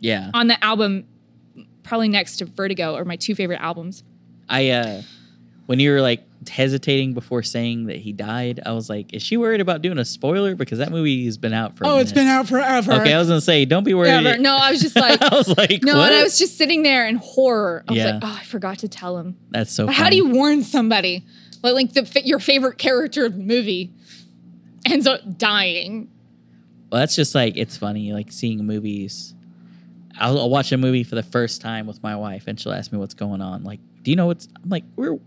yeah. 0.00 0.30
on 0.34 0.48
the 0.48 0.62
album, 0.64 1.06
probably 1.82 2.08
next 2.08 2.36
to 2.36 2.46
Veridis 2.46 2.76
Quo, 2.76 2.94
are 2.94 3.04
my 3.04 3.16
two 3.16 3.34
favorite 3.34 3.60
albums. 3.60 4.04
I 4.48 4.70
uh 4.70 5.02
when 5.66 5.78
you 5.80 5.90
were 5.90 6.00
like 6.00 6.24
hesitating 6.48 7.12
before 7.12 7.42
saying 7.42 7.86
that 7.86 7.96
he 7.96 8.12
died, 8.12 8.60
I 8.64 8.72
was 8.72 8.88
like, 8.88 9.12
is 9.12 9.22
she 9.22 9.36
worried 9.36 9.60
about 9.60 9.82
doing 9.82 9.98
a 9.98 10.04
spoiler 10.04 10.54
because 10.54 10.78
that 10.78 10.90
movie 10.90 11.26
has 11.26 11.36
been 11.36 11.52
out 11.52 11.76
for? 11.76 11.84
a 11.84 12.04
been 12.06 12.26
out 12.26 12.48
forever. 12.48 12.94
Okay, 12.94 13.12
I 13.12 13.18
was 13.18 13.28
gonna 13.28 13.40
say, 13.40 13.64
don't 13.66 13.84
be 13.84 13.92
worried. 13.92 14.08
Ever. 14.26 14.38
No, 14.38 14.56
I 14.56 14.70
was 14.70 14.80
just 14.80 14.96
like, 15.00 15.20
I 15.20 15.34
was 15.34 15.48
like, 15.58 15.82
no, 15.82 15.98
what? 15.98 16.10
and 16.10 16.20
I 16.20 16.22
was 16.22 16.38
just 16.38 16.56
sitting 16.56 16.82
there 16.82 17.06
in 17.06 17.16
horror. 17.16 17.84
I 17.86 17.92
was 17.92 17.98
Yeah. 17.98 18.12
like, 18.14 18.22
oh, 18.24 18.38
I 18.40 18.44
forgot 18.44 18.78
to 18.78 18.88
tell 18.88 19.18
him. 19.18 19.36
That's 19.50 19.70
so. 19.70 19.86
But 19.86 19.94
how 19.94 20.08
do 20.08 20.16
you 20.16 20.28
warn 20.30 20.62
somebody? 20.62 21.26
Like, 21.62 21.74
like 21.74 21.92
the 21.92 22.22
your 22.24 22.38
favorite 22.38 22.78
character 22.78 23.26
of 23.26 23.34
the 23.36 23.42
movie 23.42 23.92
ends 24.86 25.06
up 25.06 25.20
dying. 25.36 26.08
Well, 26.90 27.00
that's 27.00 27.14
just 27.14 27.34
like 27.34 27.56
it's 27.56 27.76
funny, 27.76 28.12
like 28.12 28.32
seeing 28.32 28.64
movies. 28.64 29.34
I'll, 30.18 30.38
I'll 30.38 30.50
watch 30.50 30.72
a 30.72 30.76
movie 30.76 31.04
for 31.04 31.14
the 31.14 31.22
first 31.22 31.60
time 31.60 31.86
with 31.86 32.02
my 32.02 32.16
wife, 32.16 32.44
and 32.46 32.58
she'll 32.58 32.72
ask 32.72 32.92
me 32.92 32.98
what's 32.98 33.14
going 33.14 33.40
on. 33.40 33.64
Like, 33.64 33.80
do 34.02 34.10
you 34.10 34.16
know 34.16 34.26
what's? 34.26 34.48
I'm 34.62 34.70
like, 34.70 34.84
we're. 34.96 35.18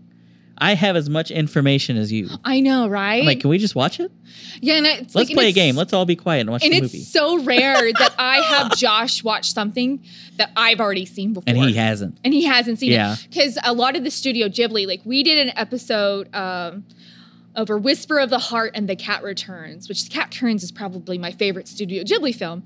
I 0.58 0.74
have 0.74 0.94
as 0.96 1.08
much 1.08 1.30
information 1.32 1.96
as 1.96 2.12
you. 2.12 2.28
I 2.44 2.60
know, 2.60 2.86
right? 2.86 3.20
I'm 3.20 3.26
like, 3.26 3.40
can 3.40 3.50
we 3.50 3.58
just 3.58 3.74
watch 3.74 3.98
it? 3.98 4.12
yeah, 4.60 4.74
and 4.74 4.86
it's 4.86 5.14
Let's 5.14 5.14
like, 5.14 5.30
and 5.30 5.36
play 5.36 5.48
a 5.48 5.52
game. 5.52 5.74
Let's 5.76 5.92
all 5.92 6.04
be 6.04 6.14
quiet 6.14 6.42
and 6.42 6.50
watch 6.50 6.62
and 6.62 6.72
the 6.72 6.82
movie. 6.82 6.98
it's 6.98 7.08
so 7.08 7.42
rare 7.42 7.90
that 7.98 8.14
I 8.18 8.36
have 8.42 8.76
Josh 8.76 9.24
watch 9.24 9.52
something 9.52 10.04
that 10.36 10.52
I've 10.56 10.78
already 10.78 11.06
seen 11.06 11.32
before. 11.32 11.44
And 11.48 11.56
he 11.56 11.72
hasn't. 11.72 12.18
and 12.22 12.32
he 12.32 12.44
hasn't 12.44 12.78
seen 12.78 12.92
Yeah. 12.92 13.14
it 13.14 13.26
because 13.28 13.58
a 13.64 13.72
lot 13.72 13.96
of 13.96 14.04
the 14.04 14.10
studio 14.10 14.48
ghibli 14.48 14.86
like 14.86 15.00
we 15.04 15.22
did 15.24 15.44
an 15.48 15.52
episode 15.56 16.32
um, 16.34 16.84
over 17.56 17.76
whisper 17.78 18.18
of 18.20 18.30
the 18.30 18.38
heart 18.38 18.72
and 18.74 18.88
the 18.88 18.94
cat 18.96 19.22
returns 19.24 19.88
which 19.88 20.04
the 20.04 20.10
cat 20.10 20.28
returns 20.28 20.62
is 20.62 20.70
probably 20.70 21.18
my 21.18 21.32
favorite 21.32 21.66
studio 21.66 22.02
ghibli 22.04 22.34
film 22.34 22.62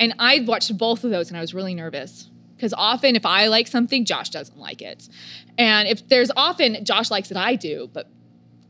and 0.00 0.12
i 0.18 0.40
watched 0.40 0.76
both 0.76 1.04
of 1.04 1.10
those 1.12 1.28
and 1.28 1.36
i 1.36 1.40
was 1.40 1.54
really 1.54 1.74
nervous. 1.74 2.28
Because 2.56 2.74
often 2.74 3.14
if 3.16 3.24
i 3.24 3.46
like 3.46 3.68
something 3.68 4.04
josh 4.04 4.30
doesn't 4.30 4.58
like 4.58 4.82
it. 4.82 5.08
And 5.56 5.86
if 5.88 6.08
there's 6.08 6.30
often 6.36 6.84
josh 6.84 7.10
likes 7.10 7.30
it 7.30 7.36
i 7.36 7.54
do 7.54 7.88
but 7.92 8.08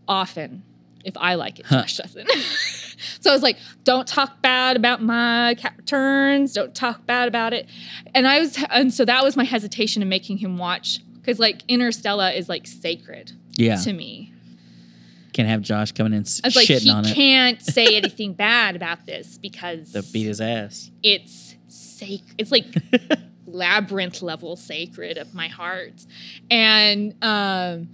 often 0.07 0.63
if 1.05 1.17
i 1.17 1.35
like 1.35 1.59
it 1.59 1.67
Huh. 1.67 1.81
josh 1.83 1.97
doesn't. 1.97 2.29
So 3.23 3.31
i 3.31 3.33
was 3.33 3.43
like 3.43 3.57
don't 3.85 4.07
talk 4.07 4.43
bad 4.43 4.77
about 4.77 5.03
my 5.03 5.55
cat 5.59 5.73
returns 5.79 6.53
don't 6.53 6.75
talk 6.75 7.07
bad 7.07 7.29
about 7.29 7.53
it. 7.55 7.67
And 8.15 8.27
I 8.29 8.41
was, 8.41 8.63
and 8.71 8.93
so 8.93 9.05
that 9.07 9.25
was 9.25 9.37
my 9.37 9.45
hesitation 9.45 10.03
in 10.03 10.09
making 10.09 10.37
him 10.39 10.59
watch 10.59 11.01
because 11.15 11.39
like 11.39 11.63
Interstellar 11.69 12.29
is 12.31 12.49
like 12.49 12.67
sacred 12.67 13.33
Yeah, 13.55 13.77
to 13.77 13.93
me. 13.95 14.30
Can't 15.33 15.49
have 15.49 15.63
Josh 15.63 15.93
coming 15.93 16.13
in 16.13 16.25
I 16.45 16.49
was 16.49 16.57
like, 16.57 16.67
shitting 16.69 16.81
he 16.83 16.91
on 16.91 17.05
it 17.07 17.15
can't 17.15 17.63
say 17.63 17.85
anything 17.97 18.33
bad 18.35 18.77
about 18.77 19.07
this 19.07 19.39
because 19.39 19.93
to 19.93 20.03
beat 20.03 20.27
his 20.27 20.41
ass. 20.41 20.91
it's 21.03 21.55
sacred. 21.69 22.35
It's 22.39 22.51
like 22.53 22.67
labyrinth 23.47 24.23
level 24.23 24.57
sacred 24.57 25.19
of 25.19 25.35
my 25.35 25.49
heart. 25.49 26.07
And 26.51 27.15
um, 27.23 27.89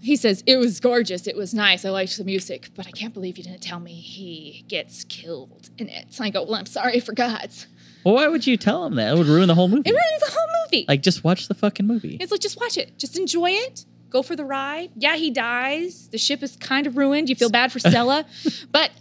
he 0.00 0.16
says, 0.16 0.42
It 0.46 0.56
was 0.56 0.80
gorgeous. 0.80 1.26
It 1.26 1.36
was 1.36 1.54
nice. 1.54 1.84
I 1.84 1.90
liked 1.90 2.16
the 2.16 2.24
music, 2.24 2.70
but 2.74 2.86
I 2.86 2.90
can't 2.90 3.14
believe 3.14 3.38
you 3.38 3.44
didn't 3.44 3.62
tell 3.62 3.80
me 3.80 3.92
he 3.92 4.64
gets 4.68 5.04
killed 5.04 5.70
in 5.78 5.88
it. 5.88 6.12
So 6.12 6.24
I 6.24 6.30
go, 6.30 6.42
Well, 6.42 6.54
I'm 6.56 6.66
sorry, 6.66 6.94
I 6.96 7.00
forgot. 7.00 7.66
Well, 8.04 8.14
why 8.16 8.28
would 8.28 8.46
you 8.46 8.56
tell 8.58 8.84
him 8.84 8.96
that? 8.96 9.14
It 9.14 9.18
would 9.18 9.26
ruin 9.28 9.48
the 9.48 9.54
whole 9.54 9.68
movie. 9.68 9.88
It 9.88 9.92
ruins 9.92 10.20
the 10.20 10.30
whole 10.30 10.48
movie. 10.66 10.84
like, 10.88 11.00
just 11.02 11.24
watch 11.24 11.48
the 11.48 11.54
fucking 11.54 11.86
movie. 11.86 12.18
It's 12.20 12.30
like 12.30 12.40
just 12.40 12.60
watch 12.60 12.76
it. 12.76 12.98
Just 12.98 13.16
enjoy 13.18 13.50
it. 13.50 13.86
Go 14.14 14.22
for 14.22 14.36
the 14.36 14.44
ride. 14.44 14.90
Yeah, 14.94 15.16
he 15.16 15.32
dies. 15.32 16.06
The 16.12 16.18
ship 16.18 16.40
is 16.44 16.54
kind 16.54 16.86
of 16.86 16.96
ruined. 16.96 17.28
You 17.28 17.34
feel 17.34 17.50
bad 17.50 17.72
for 17.72 17.80
Stella, 17.80 18.24
but 18.70 18.92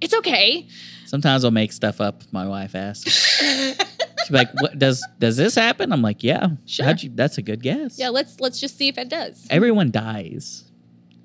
it's 0.00 0.14
okay. 0.14 0.68
Sometimes 1.06 1.44
I'll 1.44 1.50
make 1.50 1.72
stuff 1.72 2.00
up. 2.00 2.22
My 2.30 2.46
wife 2.46 2.76
asks. 2.76 3.10
She's 3.10 4.30
like, 4.30 4.48
"What 4.62 4.78
does 4.78 5.04
does 5.18 5.36
this 5.36 5.56
happen?" 5.56 5.92
I'm 5.92 6.00
like, 6.00 6.22
"Yeah." 6.22 6.50
Sure. 6.64 6.86
How'd 6.86 7.02
you? 7.02 7.10
That's 7.12 7.38
a 7.38 7.42
good 7.42 7.60
guess. 7.60 7.98
Yeah, 7.98 8.10
let's 8.10 8.38
let's 8.38 8.60
just 8.60 8.78
see 8.78 8.86
if 8.86 8.98
it 8.98 9.08
does. 9.08 9.48
Everyone 9.50 9.90
dies, 9.90 10.62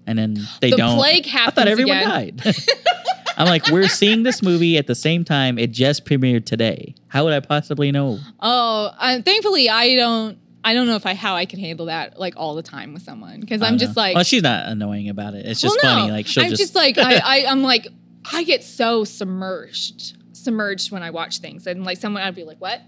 and 0.07 0.18
then 0.18 0.38
they 0.60 0.72
The 0.72 0.77
don't. 0.77 0.98
plague 0.98 1.27
I 1.27 1.30
happens 1.30 1.56
thought 1.56 1.68
everyone 1.68 1.98
again. 1.98 2.38
died. 2.38 2.56
I'm 3.38 3.45
like, 3.48 3.68
we're 3.69 3.88
seeing 3.88 4.23
this 4.23 4.41
movie 4.41 4.77
at 4.80 4.88
the 4.88 4.95
same 4.95 5.23
time. 5.26 5.60
It 5.60 5.72
just 5.72 6.06
premiered 6.06 6.45
today. 6.45 6.95
How 7.10 7.26
would 7.26 7.34
I 7.34 7.41
possibly 7.41 7.91
know? 7.91 8.18
Oh, 8.40 8.91
uh, 8.98 9.22
thankfully 9.22 9.69
I 9.69 9.95
don't. 9.95 10.40
I 10.66 10.74
don't 10.74 10.88
know 10.88 10.96
if 10.96 11.06
I 11.06 11.14
how 11.14 11.36
I 11.36 11.46
can 11.46 11.60
handle 11.60 11.86
that 11.86 12.20
like 12.20 12.34
all 12.38 12.56
the 12.56 12.64
time 12.64 12.94
with 12.94 13.04
someone 13.04 13.40
because 13.40 13.62
I'm 13.62 13.78
just 13.78 13.96
know. 13.96 14.02
like, 14.02 14.16
well, 14.16 14.24
she's 14.24 14.42
not 14.42 14.68
annoying 14.68 15.10
about 15.10 15.36
it. 15.36 15.46
It's 15.46 15.62
just 15.62 15.78
well, 15.84 15.96
no. 15.96 16.02
funny. 16.02 16.12
Like 16.12 16.26
she'll 16.26 16.44
I'm 16.44 16.50
just, 16.50 16.62
just, 16.62 16.76
like 16.76 16.98
I, 16.98 17.18
I 17.24 17.46
I'm 17.46 17.62
like 17.62 17.88
I 18.34 18.44
get 18.44 18.64
so 18.64 19.04
submerged 19.04 20.18
submerged 20.34 20.92
when 20.92 21.04
I 21.04 21.12
watch 21.12 21.38
things 21.38 21.68
and 21.68 21.84
like 21.86 22.00
someone 22.00 22.24
I'd 22.24 22.34
be 22.34 22.44
like 22.44 22.58
what. 22.58 22.82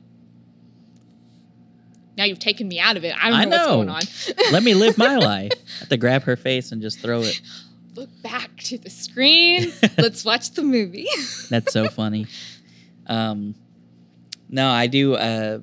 Now 2.18 2.24
you've 2.24 2.40
taken 2.40 2.68
me 2.68 2.80
out 2.80 2.98
of 2.98 3.04
it. 3.04 3.16
I 3.16 3.30
don't 3.30 3.40
I 3.40 3.46
know, 3.46 3.50
know. 3.52 3.78
what's 3.78 4.26
going 4.26 4.40
on. 4.48 4.52
let 4.54 4.64
me 4.64 4.74
live 4.74 4.98
my 4.98 5.16
life. 5.18 5.52
I 5.54 5.80
have 5.82 5.90
to 5.90 5.98
grab 5.98 6.24
her 6.24 6.36
face 6.36 6.72
and 6.72 6.82
just 6.82 7.00
throw 7.00 7.22
it. 7.22 7.40
look 7.94 8.10
back 8.24 8.58
to 8.58 8.80
the 8.80 8.90
screen. 8.90 9.72
Let's 10.00 10.26
watch 10.26 10.50
the 10.52 10.64
movie. 10.64 11.08
That's 11.52 11.72
so 11.72 11.90
funny. 11.90 12.26
Um, 13.06 13.54
no, 14.50 14.68
I 14.68 14.88
do. 14.88 15.14
Uh, 15.14 15.60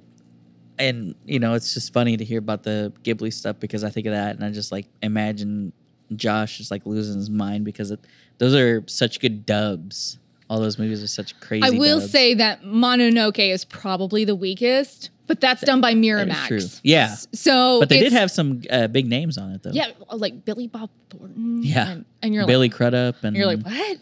and 0.79 1.15
you 1.25 1.39
know, 1.39 1.55
it's 1.55 1.75
just 1.75 1.93
funny 1.93 2.17
to 2.17 2.25
hear 2.25 2.39
about 2.39 2.63
the 2.63 2.93
Ghibli 3.03 3.33
stuff 3.33 3.57
because 3.61 3.85
I 3.85 3.91
think 3.91 4.07
of 4.07 4.13
that 4.13 4.37
and 4.37 4.45
I 4.45 4.51
just 4.51 4.73
like 4.73 4.87
imagine 5.03 5.73
Josh 6.15 6.59
just 6.59 6.71
like 6.71 6.85
losing 6.87 7.17
his 7.17 7.31
mind 7.31 7.65
because 7.65 7.91
it, 7.91 8.01
those 8.39 8.55
are 8.55 8.83
such 8.87 9.21
good 9.21 9.47
dubs. 9.47 10.19
All 10.51 10.61
those 10.61 10.79
movies 10.79 11.03
are 11.03 11.07
such 11.09 11.39
crazy. 11.41 11.67
I 11.67 11.71
will 11.71 12.01
dubs. 12.01 12.13
say 12.13 12.35
that 12.35 12.63
Mononoke 12.63 13.51
is 13.51 13.65
probably 13.65 14.25
the 14.27 14.35
weakest, 14.35 15.09
but 15.27 15.41
that's 15.41 15.63
done 15.63 15.81
by 15.81 15.95
Miramax. 15.95 16.47
true. 16.49 16.61
Yeah. 16.83 17.15
So, 17.33 17.81
but 17.81 17.89
they 17.89 18.01
did 18.01 18.13
have 18.13 18.31
some 18.31 18.61
uh, 18.69 18.87
big 18.89 19.07
names 19.09 19.39
on 19.39 19.53
it 19.53 19.63
though. 19.63 19.71
yeah, 19.71 19.93
like 20.13 20.45
Billy 20.45 20.67
Bob 20.67 20.91
Thornton. 21.09 21.63
Yeah. 21.63 21.89
and, 21.93 22.05
and 22.23 22.35
you're 22.35 22.47
Billy 22.47 22.69
like, 22.69 22.77
Crudup 22.77 23.25
and 23.25 23.35
you're 23.35 23.47
like 23.47 23.63
what? 23.63 23.99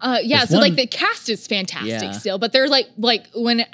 Uh, 0.00 0.18
yeah, 0.22 0.44
so 0.44 0.58
like 0.58 0.76
the 0.76 0.86
cast 0.86 1.30
is 1.30 1.46
fantastic 1.46 1.88
Yeah. 1.88 2.10
still, 2.12 2.38
but 2.38 2.52
they're 2.52 2.68
like 2.68 2.88
like 2.98 3.28
when. 3.34 3.64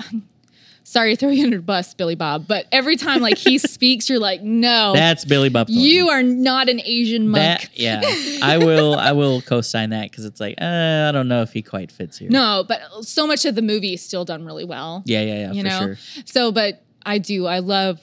Sorry, 0.84 1.14
to 1.14 1.16
throw 1.20 1.28
you 1.30 1.44
under 1.44 1.56
the 1.58 1.62
bus, 1.62 1.94
Billy 1.94 2.14
Bob. 2.16 2.46
But 2.48 2.66
every 2.72 2.96
time 2.96 3.20
like 3.20 3.38
he 3.38 3.56
speaks, 3.74 4.08
you're 4.10 4.18
like, 4.18 4.42
no, 4.42 4.92
that's 4.94 5.24
Billy 5.24 5.48
Bob. 5.48 5.68
Thornton. 5.68 5.84
you 5.84 6.08
are 6.08 6.22
not 6.22 6.68
an 6.68 6.80
Asian 6.80 7.28
monk. 7.28 7.62
That 7.62 7.78
yeah, 7.78 8.00
I 8.42 8.58
will. 8.58 8.94
I 8.94 9.12
will 9.12 9.40
co-sign 9.42 9.90
that 9.90 10.10
because 10.10 10.24
it's 10.24 10.40
like 10.40 10.56
uh, 10.60 11.06
I 11.08 11.12
don't 11.12 11.28
know 11.28 11.42
if 11.42 11.52
he 11.52 11.62
quite 11.62 11.90
fits 11.92 12.18
here. 12.18 12.28
no, 12.30 12.64
but 12.66 12.80
so 13.02 13.26
much 13.26 13.44
of 13.44 13.54
the 13.54 13.62
movie 13.62 13.94
is 13.94 14.02
still 14.02 14.24
done 14.24 14.44
really 14.44 14.64
well. 14.64 15.02
Yeah, 15.06 15.22
yeah, 15.22 15.34
yeah, 15.34 15.52
you 15.52 15.62
for 15.62 15.68
know 15.68 15.94
sure. 15.94 16.22
so 16.26 16.52
but 16.52 16.82
i 17.04 17.18
do 17.18 17.46
i 17.46 17.58
love 17.58 17.98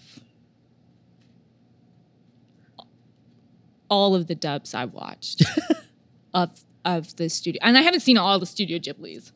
all 3.89 4.15
of 4.15 4.27
the 4.27 4.35
dubs 4.35 4.73
I've 4.73 4.93
watched 4.93 5.43
of 6.33 6.51
of 6.85 7.15
the 7.17 7.29
studio 7.29 7.59
and 7.63 7.77
i 7.77 7.81
haven't 7.81 8.01
seen 8.01 8.17
all 8.17 8.39
the 8.39 8.45
studio 8.45 8.77
ghiblis 8.77 9.31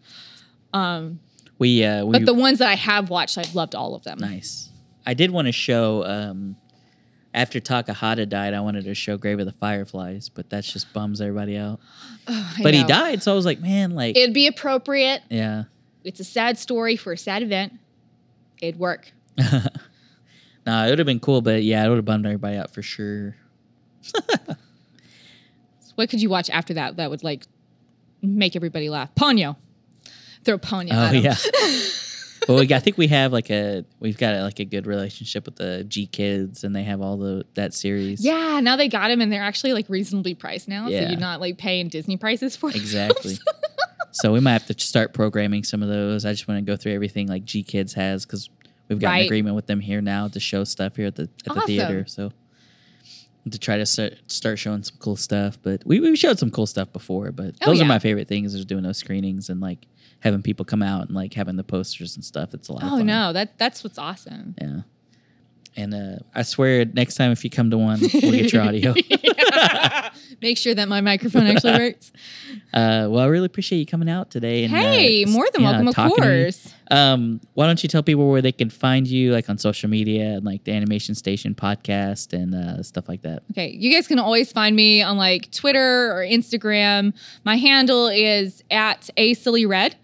um 0.73 1.19
We 1.59 1.83
uh, 1.83 2.05
we 2.05 2.11
but 2.13 2.25
the 2.25 2.33
ones 2.33 2.59
that 2.59 2.67
i 2.67 2.75
have 2.75 3.09
watched 3.09 3.37
i've 3.37 3.55
loved 3.55 3.75
all 3.75 3.95
of 3.95 4.03
them 4.03 4.17
nice. 4.19 4.69
I 5.05 5.13
did 5.13 5.31
want 5.31 5.47
to 5.47 5.51
show 5.51 6.05
um, 6.05 6.55
after 7.33 7.59
Takahata 7.59 8.29
died. 8.29 8.53
I 8.53 8.61
wanted 8.61 8.85
to 8.85 8.93
show 8.93 9.17
Grave 9.17 9.37
of 9.37 9.45
the 9.45 9.51
Fireflies, 9.51 10.29
but 10.29 10.49
that 10.51 10.63
just 10.63 10.93
bums 10.93 11.19
everybody 11.19 11.57
out. 11.57 11.81
I 12.27 12.59
But 12.63 12.73
he 12.73 12.85
died, 12.85 13.21
so 13.21 13.33
I 13.33 13.35
was 13.35 13.45
like, 13.45 13.59
man, 13.59 13.95
like 13.95 14.15
it'd 14.15 14.33
be 14.33 14.47
appropriate 14.47 15.23
yeah. 15.29 15.63
it's 16.05 16.21
a 16.21 16.23
sad 16.23 16.57
story 16.57 16.95
for 16.95 17.11
a 17.11 17.17
sad 17.17 17.43
event 17.43 17.73
it'd 18.61 18.79
work 18.79 19.11
nah, 20.65 20.85
it 20.85 20.89
would 20.89 20.99
have 20.99 21.05
been 21.05 21.19
cool, 21.19 21.41
but 21.41 21.63
yeah, 21.63 21.85
it 21.85 21.89
would 21.89 21.97
have 21.97 22.05
bummed 22.05 22.25
everybody 22.25 22.57
out 22.57 22.71
for 22.71 22.81
sure. 22.81 23.35
what 25.95 26.09
could 26.09 26.21
you 26.21 26.29
watch 26.29 26.49
after 26.49 26.73
that 26.73 26.97
that 26.97 27.09
would 27.09 27.23
like 27.23 27.45
make 28.21 28.55
everybody 28.55 28.89
laugh 28.89 29.13
ponyo 29.15 29.55
throw 30.43 30.57
ponyo 30.57 30.89
Oh 30.91 31.11
yeah. 31.11 31.35
well, 32.47 32.59
we, 32.59 32.73
I 32.73 32.79
think 32.79 32.97
we 32.97 33.07
have 33.07 33.31
like 33.31 33.49
a 33.49 33.85
we've 33.99 34.17
got 34.17 34.35
like 34.41 34.59
a 34.59 34.65
good 34.65 34.85
relationship 34.87 35.45
with 35.45 35.55
the 35.55 35.85
GKIDS, 35.87 36.63
and 36.63 36.75
they 36.75 36.83
have 36.83 37.01
all 37.01 37.17
the 37.17 37.45
that 37.53 37.73
series. 37.73 38.23
Yeah, 38.23 38.59
now 38.61 38.75
they 38.75 38.89
got 38.89 39.07
them, 39.07 39.21
and 39.21 39.31
they're 39.31 39.41
actually 39.43 39.73
like 39.73 39.87
reasonably 39.89 40.33
priced 40.35 40.67
now. 40.67 40.85
So 40.87 40.91
Yeah. 40.93 41.09
you're 41.09 41.19
not 41.19 41.39
like 41.39 41.57
paying 41.57 41.87
Disney 41.87 42.17
prices 42.17 42.55
for 42.55 42.69
them. 42.71 42.79
Exactly. 42.81 43.35
so 44.11 44.33
we 44.33 44.39
might 44.39 44.53
have 44.53 44.65
to 44.67 44.79
start 44.79 45.13
programming 45.13 45.63
some 45.63 45.81
of 45.81 45.89
those. 45.89 46.25
I 46.25 46.31
just 46.31 46.47
want 46.47 46.57
to 46.59 46.69
go 46.69 46.75
through 46.75 46.93
everything 46.93 47.27
like 47.27 47.45
GKIDS 47.45 47.93
has 47.93 48.25
because 48.25 48.49
we've 48.89 48.99
got 48.99 49.13
an 49.19 49.25
agreement 49.25 49.55
with 49.55 49.67
them 49.67 49.79
here 49.79 50.01
now 50.01 50.27
to 50.27 50.39
show 50.39 50.63
stuff 50.65 50.95
here 50.97 51.07
at 51.07 51.15
the 51.15 51.29
at 51.47 51.55
the 51.55 51.61
theater. 51.61 52.05
So 52.07 52.31
to 53.49 53.59
try 53.59 53.77
to 53.77 53.85
start, 53.85 54.13
start 54.27 54.57
showing 54.57 54.83
some 54.83 54.95
cool 54.99 55.15
stuff. 55.15 55.57
But 55.61 55.83
we 55.85 55.99
we 55.99 56.15
showed 56.15 56.39
some 56.39 56.49
cool 56.51 56.65
stuff 56.67 56.91
before. 56.93 57.31
But 57.31 57.55
Oh, 57.61 57.67
those 57.67 57.79
yeah. 57.79 57.85
are 57.85 57.87
my 57.87 57.99
favorite 57.99 58.27
things 58.27 58.53
is 58.53 58.65
doing 58.65 58.83
those 58.83 58.97
screenings 58.97 59.49
and 59.49 59.59
like 59.61 59.85
having 60.23 60.41
people 60.41 60.63
come 60.65 60.81
out 60.81 61.05
and 61.07 61.15
like 61.15 61.33
having 61.33 61.57
the 61.57 61.63
posters 61.63 62.15
and 62.15 62.23
stuff. 62.25 62.53
It's 62.53 62.69
a 62.69 62.73
lot. 62.73 62.83
of 62.83 62.91
Oh 62.93 63.01
no, 63.03 63.33
that 63.33 63.57
that's 63.59 63.83
what's 63.83 63.97
awesome. 63.97 64.55
Yeah. 64.59 64.81
And 65.75 65.93
uh, 65.95 66.17
I 66.35 66.43
swear, 66.43 66.85
next 66.85 67.15
time 67.15 67.31
if 67.31 67.43
you 67.43 67.49
come 67.49 67.71
to 67.71 67.77
one, 67.79 67.99
we'll 67.99 68.31
get 68.31 68.53
your 68.53 68.61
audio. 68.67 68.93
Make 70.41 70.57
sure 70.57 70.73
that 70.75 70.87
my 70.87 71.01
microphone 71.01 71.47
actually 71.47 71.73
works. 71.79 72.11
Uh, 72.73 73.07
well, 73.09 73.19
I 73.19 73.25
really 73.25 73.45
appreciate 73.47 73.79
you 73.79 73.85
coming 73.85 74.09
out 74.09 74.29
today. 74.29 74.65
And, 74.65 74.73
uh, 74.73 74.77
Hey, 74.77 75.23
s- 75.23 75.29
more 75.29 75.47
than 75.53 75.63
welcome, 75.63 75.87
of 75.87 75.95
to 75.95 76.05
me. 76.05 76.09
course. 76.15 76.73
Um, 76.91 77.41
why 77.55 77.65
don't 77.65 77.81
you 77.81 77.89
tell 77.89 78.03
people 78.03 78.29
where 78.29 78.41
they 78.41 78.51
can 78.51 78.69
find 78.69 79.07
you, 79.07 79.31
like 79.33 79.49
on 79.49 79.57
social 79.57 79.89
media 79.89 80.33
and 80.35 80.45
like 80.45 80.63
the 80.63 80.73
Animation 80.73 81.15
Station 81.15 81.55
podcast 81.55 82.33
and 82.33 82.53
uh, 82.53 82.83
stuff 82.83 83.07
like 83.09 83.21
that? 83.23 83.41
Okay, 83.51 83.69
you 83.71 83.91
guys 83.91 84.07
can 84.07 84.19
always 84.19 84.51
find 84.51 84.75
me 84.75 85.01
on 85.01 85.17
like 85.17 85.49
Twitter 85.51 86.11
or 86.11 86.23
Instagram. 86.23 87.13
My 87.45 87.55
handle 87.55 88.07
is 88.09 88.63
at 88.69 89.09
a 89.17 89.33
silly 89.33 89.65
red. 89.65 89.95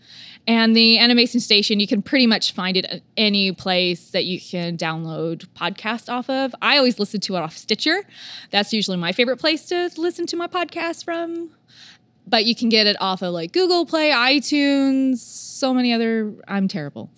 And 0.50 0.76
the 0.76 0.98
animation 0.98 1.40
station, 1.40 1.80
you 1.80 1.86
can 1.86 2.02
pretty 2.02 2.26
much 2.26 2.54
find 2.54 2.76
it 2.76 2.84
at 2.86 3.04
any 3.16 3.52
place 3.52 4.10
that 4.10 4.26
you 4.26 4.42
can 4.42 4.78
download 4.78 5.46
podcast 5.50 6.12
off 6.12 6.28
of. 6.28 6.56
I 6.60 6.78
always 6.78 6.98
listen 6.98 7.20
to 7.22 7.36
it 7.36 7.40
off 7.40 7.56
Stitcher. 7.56 8.02
That's 8.50 8.74
usually 8.74 8.98
my 8.98 9.12
favorite 9.12 9.38
place 9.38 9.68
to 9.68 9.92
listen 9.96 10.26
to 10.26 10.36
my 10.36 10.48
podcast 10.48 11.06
from. 11.06 11.52
But 12.26 12.46
you 12.46 12.56
can 12.56 12.70
get 12.70 12.88
it 12.88 12.98
off 13.00 13.22
of 13.22 13.32
like 13.32 13.52
Google 13.52 13.86
Play, 13.86 14.10
iTunes, 14.10 15.20
so 15.60 15.74
many 15.74 15.94
other. 15.94 16.34
I'm 16.48 16.68
terrible. 16.68 17.10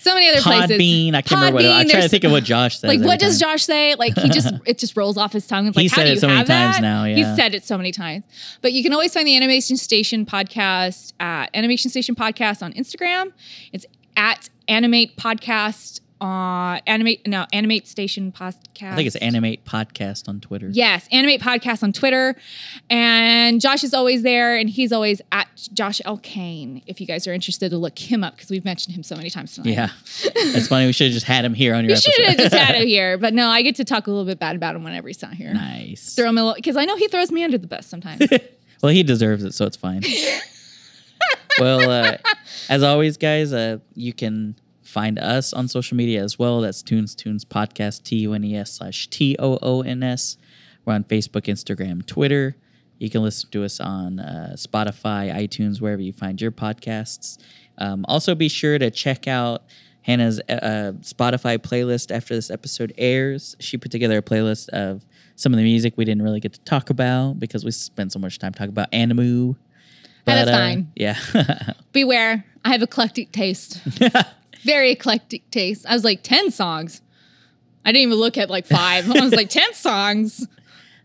So 0.00 0.14
many 0.14 0.28
other 0.30 0.40
places. 0.42 0.70
Podbean. 0.78 1.14
I 1.14 1.22
can't 1.22 1.32
remember 1.40 1.54
what. 1.56 1.64
Podbean, 1.64 1.68
I'm 1.70 1.74
trying 1.74 1.86
to 1.86 1.92
there's- 1.92 2.10
think 2.10 2.24
of 2.24 2.32
what 2.32 2.44
Josh 2.44 2.78
says. 2.78 2.88
like 2.88 2.96
every 2.98 3.06
what 3.06 3.18
does 3.18 3.38
time. 3.40 3.50
Josh 3.52 3.64
say? 3.64 3.94
Like 3.96 4.16
he 4.18 4.28
just 4.28 4.52
it 4.66 4.78
just 4.78 4.96
rolls 4.96 5.16
off 5.18 5.32
his 5.32 5.46
tongue. 5.46 5.66
It's 5.66 5.76
like 5.76 5.82
He's 5.82 5.90
how 5.92 5.96
said 5.98 6.04
do 6.04 6.10
it 6.10 6.14
you 6.14 6.20
so 6.20 6.26
many 6.28 6.38
have 6.38 6.46
times 6.46 6.76
that? 6.76 6.82
now, 6.82 7.04
yeah. 7.04 7.16
He's 7.16 7.36
said 7.36 7.54
it 7.54 7.64
so 7.64 7.76
many 7.76 7.92
times. 7.92 8.24
But 8.60 8.72
you 8.72 8.82
can 8.82 8.92
always 8.92 9.12
find 9.12 9.26
the 9.26 9.36
Animation 9.36 9.76
Station 9.76 10.24
podcast 10.26 11.12
at 11.20 11.50
Animation 11.54 11.90
Station 11.90 12.14
Podcast 12.14 12.62
on 12.62 12.72
Instagram. 12.74 13.32
It's 13.72 13.86
at 14.16 14.48
Animate 14.68 15.16
Podcast 15.16 16.00
on 16.22 16.80
Animate 16.86 17.26
no 17.26 17.46
Animate 17.52 17.86
Station 17.88 18.32
Podcast. 18.32 18.92
I 18.92 18.96
think 18.96 19.06
it's 19.08 19.16
Animate 19.16 19.64
Podcast 19.64 20.28
on 20.28 20.40
Twitter. 20.40 20.68
Yes, 20.72 21.08
Animate 21.10 21.40
Podcast 21.40 21.82
on 21.82 21.92
Twitter. 21.92 22.36
And 22.88 23.60
Josh 23.60 23.82
is 23.84 23.92
always 23.92 24.22
there, 24.22 24.56
and 24.56 24.70
he's 24.70 24.92
always 24.92 25.20
at 25.32 25.48
Josh 25.74 26.00
L. 26.04 26.18
Kane 26.18 26.80
if 26.86 27.00
you 27.00 27.06
guys 27.06 27.26
are 27.26 27.32
interested 27.32 27.70
to 27.70 27.76
look 27.76 27.98
him 27.98 28.22
up 28.22 28.36
because 28.36 28.50
we've 28.50 28.64
mentioned 28.64 28.94
him 28.94 29.02
so 29.02 29.16
many 29.16 29.28
times 29.30 29.54
tonight. 29.54 29.70
Yeah. 29.74 29.88
That's 30.52 30.68
funny. 30.68 30.86
We 30.86 30.92
should 30.92 31.08
have 31.08 31.14
just 31.14 31.26
had 31.26 31.44
him 31.44 31.54
here 31.54 31.74
on 31.74 31.84
your 31.84 31.92
episode. 31.92 32.10
We 32.10 32.12
should 32.24 32.26
have 32.26 32.38
just 32.38 32.54
had 32.54 32.74
him 32.76 32.86
here, 32.86 33.18
but 33.18 33.34
no, 33.34 33.48
I 33.48 33.62
get 33.62 33.76
to 33.76 33.84
talk 33.84 34.06
a 34.06 34.10
little 34.10 34.24
bit 34.24 34.38
bad 34.38 34.54
about 34.54 34.76
him 34.76 34.84
whenever 34.84 35.08
he's 35.08 35.20
not 35.20 35.34
here. 35.34 35.52
nice. 35.52 36.14
Throw 36.14 36.28
him 36.28 36.38
a 36.38 36.42
little 36.44 36.54
because 36.54 36.76
I 36.76 36.84
know 36.84 36.96
he 36.96 37.08
throws 37.08 37.32
me 37.32 37.42
under 37.42 37.58
the 37.58 37.66
bus 37.66 37.86
sometimes. 37.86 38.22
Well, 38.82 38.90
he 38.92 39.04
deserves 39.04 39.44
it, 39.44 39.54
so 39.54 39.64
it's 39.64 39.76
fine. 39.76 40.02
well, 41.60 41.88
uh, 41.88 42.16
as 42.68 42.82
always, 42.82 43.16
guys, 43.16 43.52
uh, 43.52 43.78
you 43.94 44.12
can 44.12 44.56
find 44.92 45.18
us 45.18 45.52
on 45.54 45.68
social 45.68 45.96
media 45.96 46.22
as 46.22 46.38
well. 46.38 46.60
That's 46.60 46.82
Tunes 46.82 47.14
Toons 47.14 47.44
Podcast, 47.44 48.02
T 48.04 48.16
U 48.16 48.34
N 48.34 48.44
E 48.44 48.56
S 48.56 48.72
slash 48.72 49.08
T 49.08 49.34
O 49.38 49.58
O 49.62 49.80
N 49.82 50.02
S. 50.02 50.36
We're 50.84 50.92
on 50.94 51.04
Facebook, 51.04 51.42
Instagram, 51.42 52.04
Twitter. 52.04 52.56
You 52.98 53.08
can 53.10 53.22
listen 53.22 53.50
to 53.50 53.64
us 53.64 53.80
on 53.80 54.20
uh, 54.20 54.52
Spotify, 54.56 55.32
iTunes, 55.34 55.80
wherever 55.80 56.02
you 56.02 56.12
find 56.12 56.40
your 56.40 56.52
podcasts. 56.52 57.38
Um, 57.78 58.04
also, 58.06 58.34
be 58.34 58.48
sure 58.48 58.78
to 58.78 58.90
check 58.90 59.26
out 59.26 59.64
Hannah's 60.02 60.40
uh, 60.48 60.92
Spotify 61.00 61.58
playlist 61.58 62.14
after 62.14 62.34
this 62.34 62.50
episode 62.50 62.92
airs. 62.98 63.56
She 63.60 63.76
put 63.78 63.90
together 63.90 64.18
a 64.18 64.22
playlist 64.22 64.68
of 64.70 65.04
some 65.36 65.52
of 65.52 65.56
the 65.56 65.64
music 65.64 65.94
we 65.96 66.04
didn't 66.04 66.22
really 66.22 66.40
get 66.40 66.52
to 66.52 66.60
talk 66.60 66.90
about 66.90 67.40
because 67.40 67.64
we 67.64 67.70
spent 67.70 68.12
so 68.12 68.18
much 68.18 68.38
time 68.38 68.52
talking 68.52 68.68
about 68.70 68.92
Animu. 68.92 69.56
that's 70.24 70.44
But, 70.44 70.54
uh, 70.54 70.56
fine. 70.58 70.92
Yeah. 70.94 71.16
Beware, 71.92 72.44
I 72.64 72.68
have 72.72 72.82
eclectic 72.82 73.32
taste. 73.32 73.80
Very 74.64 74.92
eclectic 74.92 75.50
taste. 75.50 75.86
I 75.88 75.94
was 75.94 76.04
like, 76.04 76.22
10 76.22 76.50
songs. 76.50 77.02
I 77.84 77.92
didn't 77.92 78.02
even 78.02 78.18
look 78.18 78.38
at 78.38 78.48
like 78.48 78.66
five. 78.66 79.10
I 79.10 79.20
was 79.20 79.32
like, 79.32 79.48
10 79.50 79.74
songs. 79.74 80.46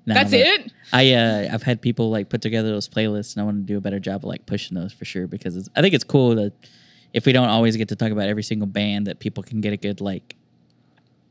No, 0.05 0.13
That's 0.13 0.31
it? 0.31 0.71
I 0.93 1.13
uh, 1.13 1.49
I've 1.51 1.63
had 1.63 1.81
people 1.81 2.09
like 2.09 2.29
put 2.29 2.41
together 2.41 2.69
those 2.69 2.87
playlists, 2.87 3.35
and 3.35 3.41
I 3.41 3.45
want 3.45 3.57
to 3.57 3.63
do 3.63 3.77
a 3.77 3.81
better 3.81 3.99
job 3.99 4.23
of 4.23 4.29
like 4.29 4.45
pushing 4.45 4.75
those 4.77 4.93
for 4.93 5.03
sure 5.03 5.27
because 5.27 5.57
it's, 5.57 5.67
I 5.75 5.81
think 5.81 5.93
it's 5.93 6.05
cool 6.05 6.35
that 6.35 6.53
if 7.11 7.25
we 7.25 7.33
don't 7.33 7.49
always 7.49 7.75
get 7.75 7.89
to 7.89 7.95
talk 7.97 8.11
about 8.11 8.29
every 8.29 8.43
single 8.43 8.67
band, 8.67 9.07
that 9.07 9.19
people 9.19 9.43
can 9.43 9.59
get 9.59 9.73
a 9.73 9.77
good 9.77 9.99
like 9.99 10.37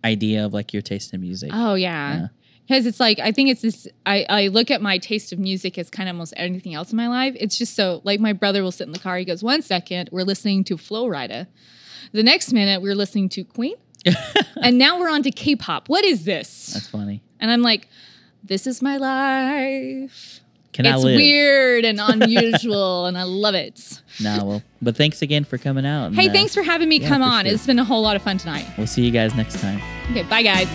idea 0.04 0.44
of 0.44 0.54
like 0.54 0.72
your 0.72 0.82
taste 0.82 1.12
in 1.12 1.20
music. 1.20 1.50
Oh, 1.52 1.74
yeah. 1.74 2.14
Yeah. 2.14 2.26
Because 2.66 2.86
it's 2.86 2.98
like, 2.98 3.20
I 3.20 3.30
think 3.30 3.50
it's 3.50 3.62
this, 3.62 3.86
I, 4.06 4.26
I 4.28 4.48
look 4.48 4.72
at 4.72 4.82
my 4.82 4.98
taste 4.98 5.32
of 5.32 5.38
music 5.38 5.78
as 5.78 5.88
kind 5.88 6.08
of 6.08 6.16
almost 6.16 6.34
anything 6.36 6.74
else 6.74 6.90
in 6.90 6.96
my 6.96 7.06
life. 7.06 7.36
It's 7.38 7.56
just 7.56 7.76
so, 7.76 8.00
like, 8.02 8.18
my 8.18 8.32
brother 8.32 8.62
will 8.64 8.72
sit 8.72 8.88
in 8.88 8.92
the 8.92 8.98
car. 8.98 9.16
He 9.18 9.24
goes, 9.24 9.40
one 9.40 9.62
second, 9.62 10.08
we're 10.10 10.24
listening 10.24 10.64
to 10.64 10.76
Flo 10.76 11.06
Rida. 11.06 11.46
The 12.12 12.22
next 12.22 12.52
minute, 12.52 12.82
we're 12.82 12.94
listening 12.94 13.28
to 13.30 13.44
Queen. 13.44 13.74
and 14.62 14.78
now 14.78 14.98
we're 14.98 15.10
on 15.10 15.22
to 15.24 15.30
K 15.30 15.56
pop. 15.56 15.88
What 15.88 16.04
is 16.04 16.24
this? 16.24 16.72
That's 16.74 16.88
funny. 16.88 17.22
And 17.40 17.50
I'm 17.50 17.62
like, 17.62 17.88
this 18.44 18.66
is 18.66 18.80
my 18.80 18.96
life. 18.96 20.40
Can 20.72 20.86
I 20.86 20.94
it's 20.94 21.04
live? 21.04 21.16
weird 21.16 21.84
and 21.84 21.98
unusual, 22.22 23.06
and 23.06 23.16
I 23.16 23.22
love 23.24 23.54
it. 23.54 24.00
No, 24.22 24.44
well, 24.44 24.62
but 24.82 24.94
thanks 24.96 25.22
again 25.22 25.44
for 25.44 25.56
coming 25.58 25.86
out. 25.86 26.06
and, 26.06 26.14
Hey, 26.16 26.28
uh, 26.28 26.32
thanks 26.32 26.54
for 26.54 26.62
having 26.62 26.88
me 26.88 26.98
yeah, 27.00 27.08
come 27.08 27.22
on. 27.22 27.46
sure. 27.46 27.54
It's 27.54 27.66
been 27.66 27.78
a 27.78 27.84
whole 27.84 28.02
lot 28.02 28.14
of 28.14 28.22
fun 28.22 28.36
tonight. 28.38 28.66
We'll 28.76 28.86
see 28.86 29.02
you 29.04 29.10
guys 29.10 29.34
next 29.34 29.58
time. 29.60 29.80
Okay, 30.10 30.22
bye, 30.24 30.42
guys. 30.42 30.68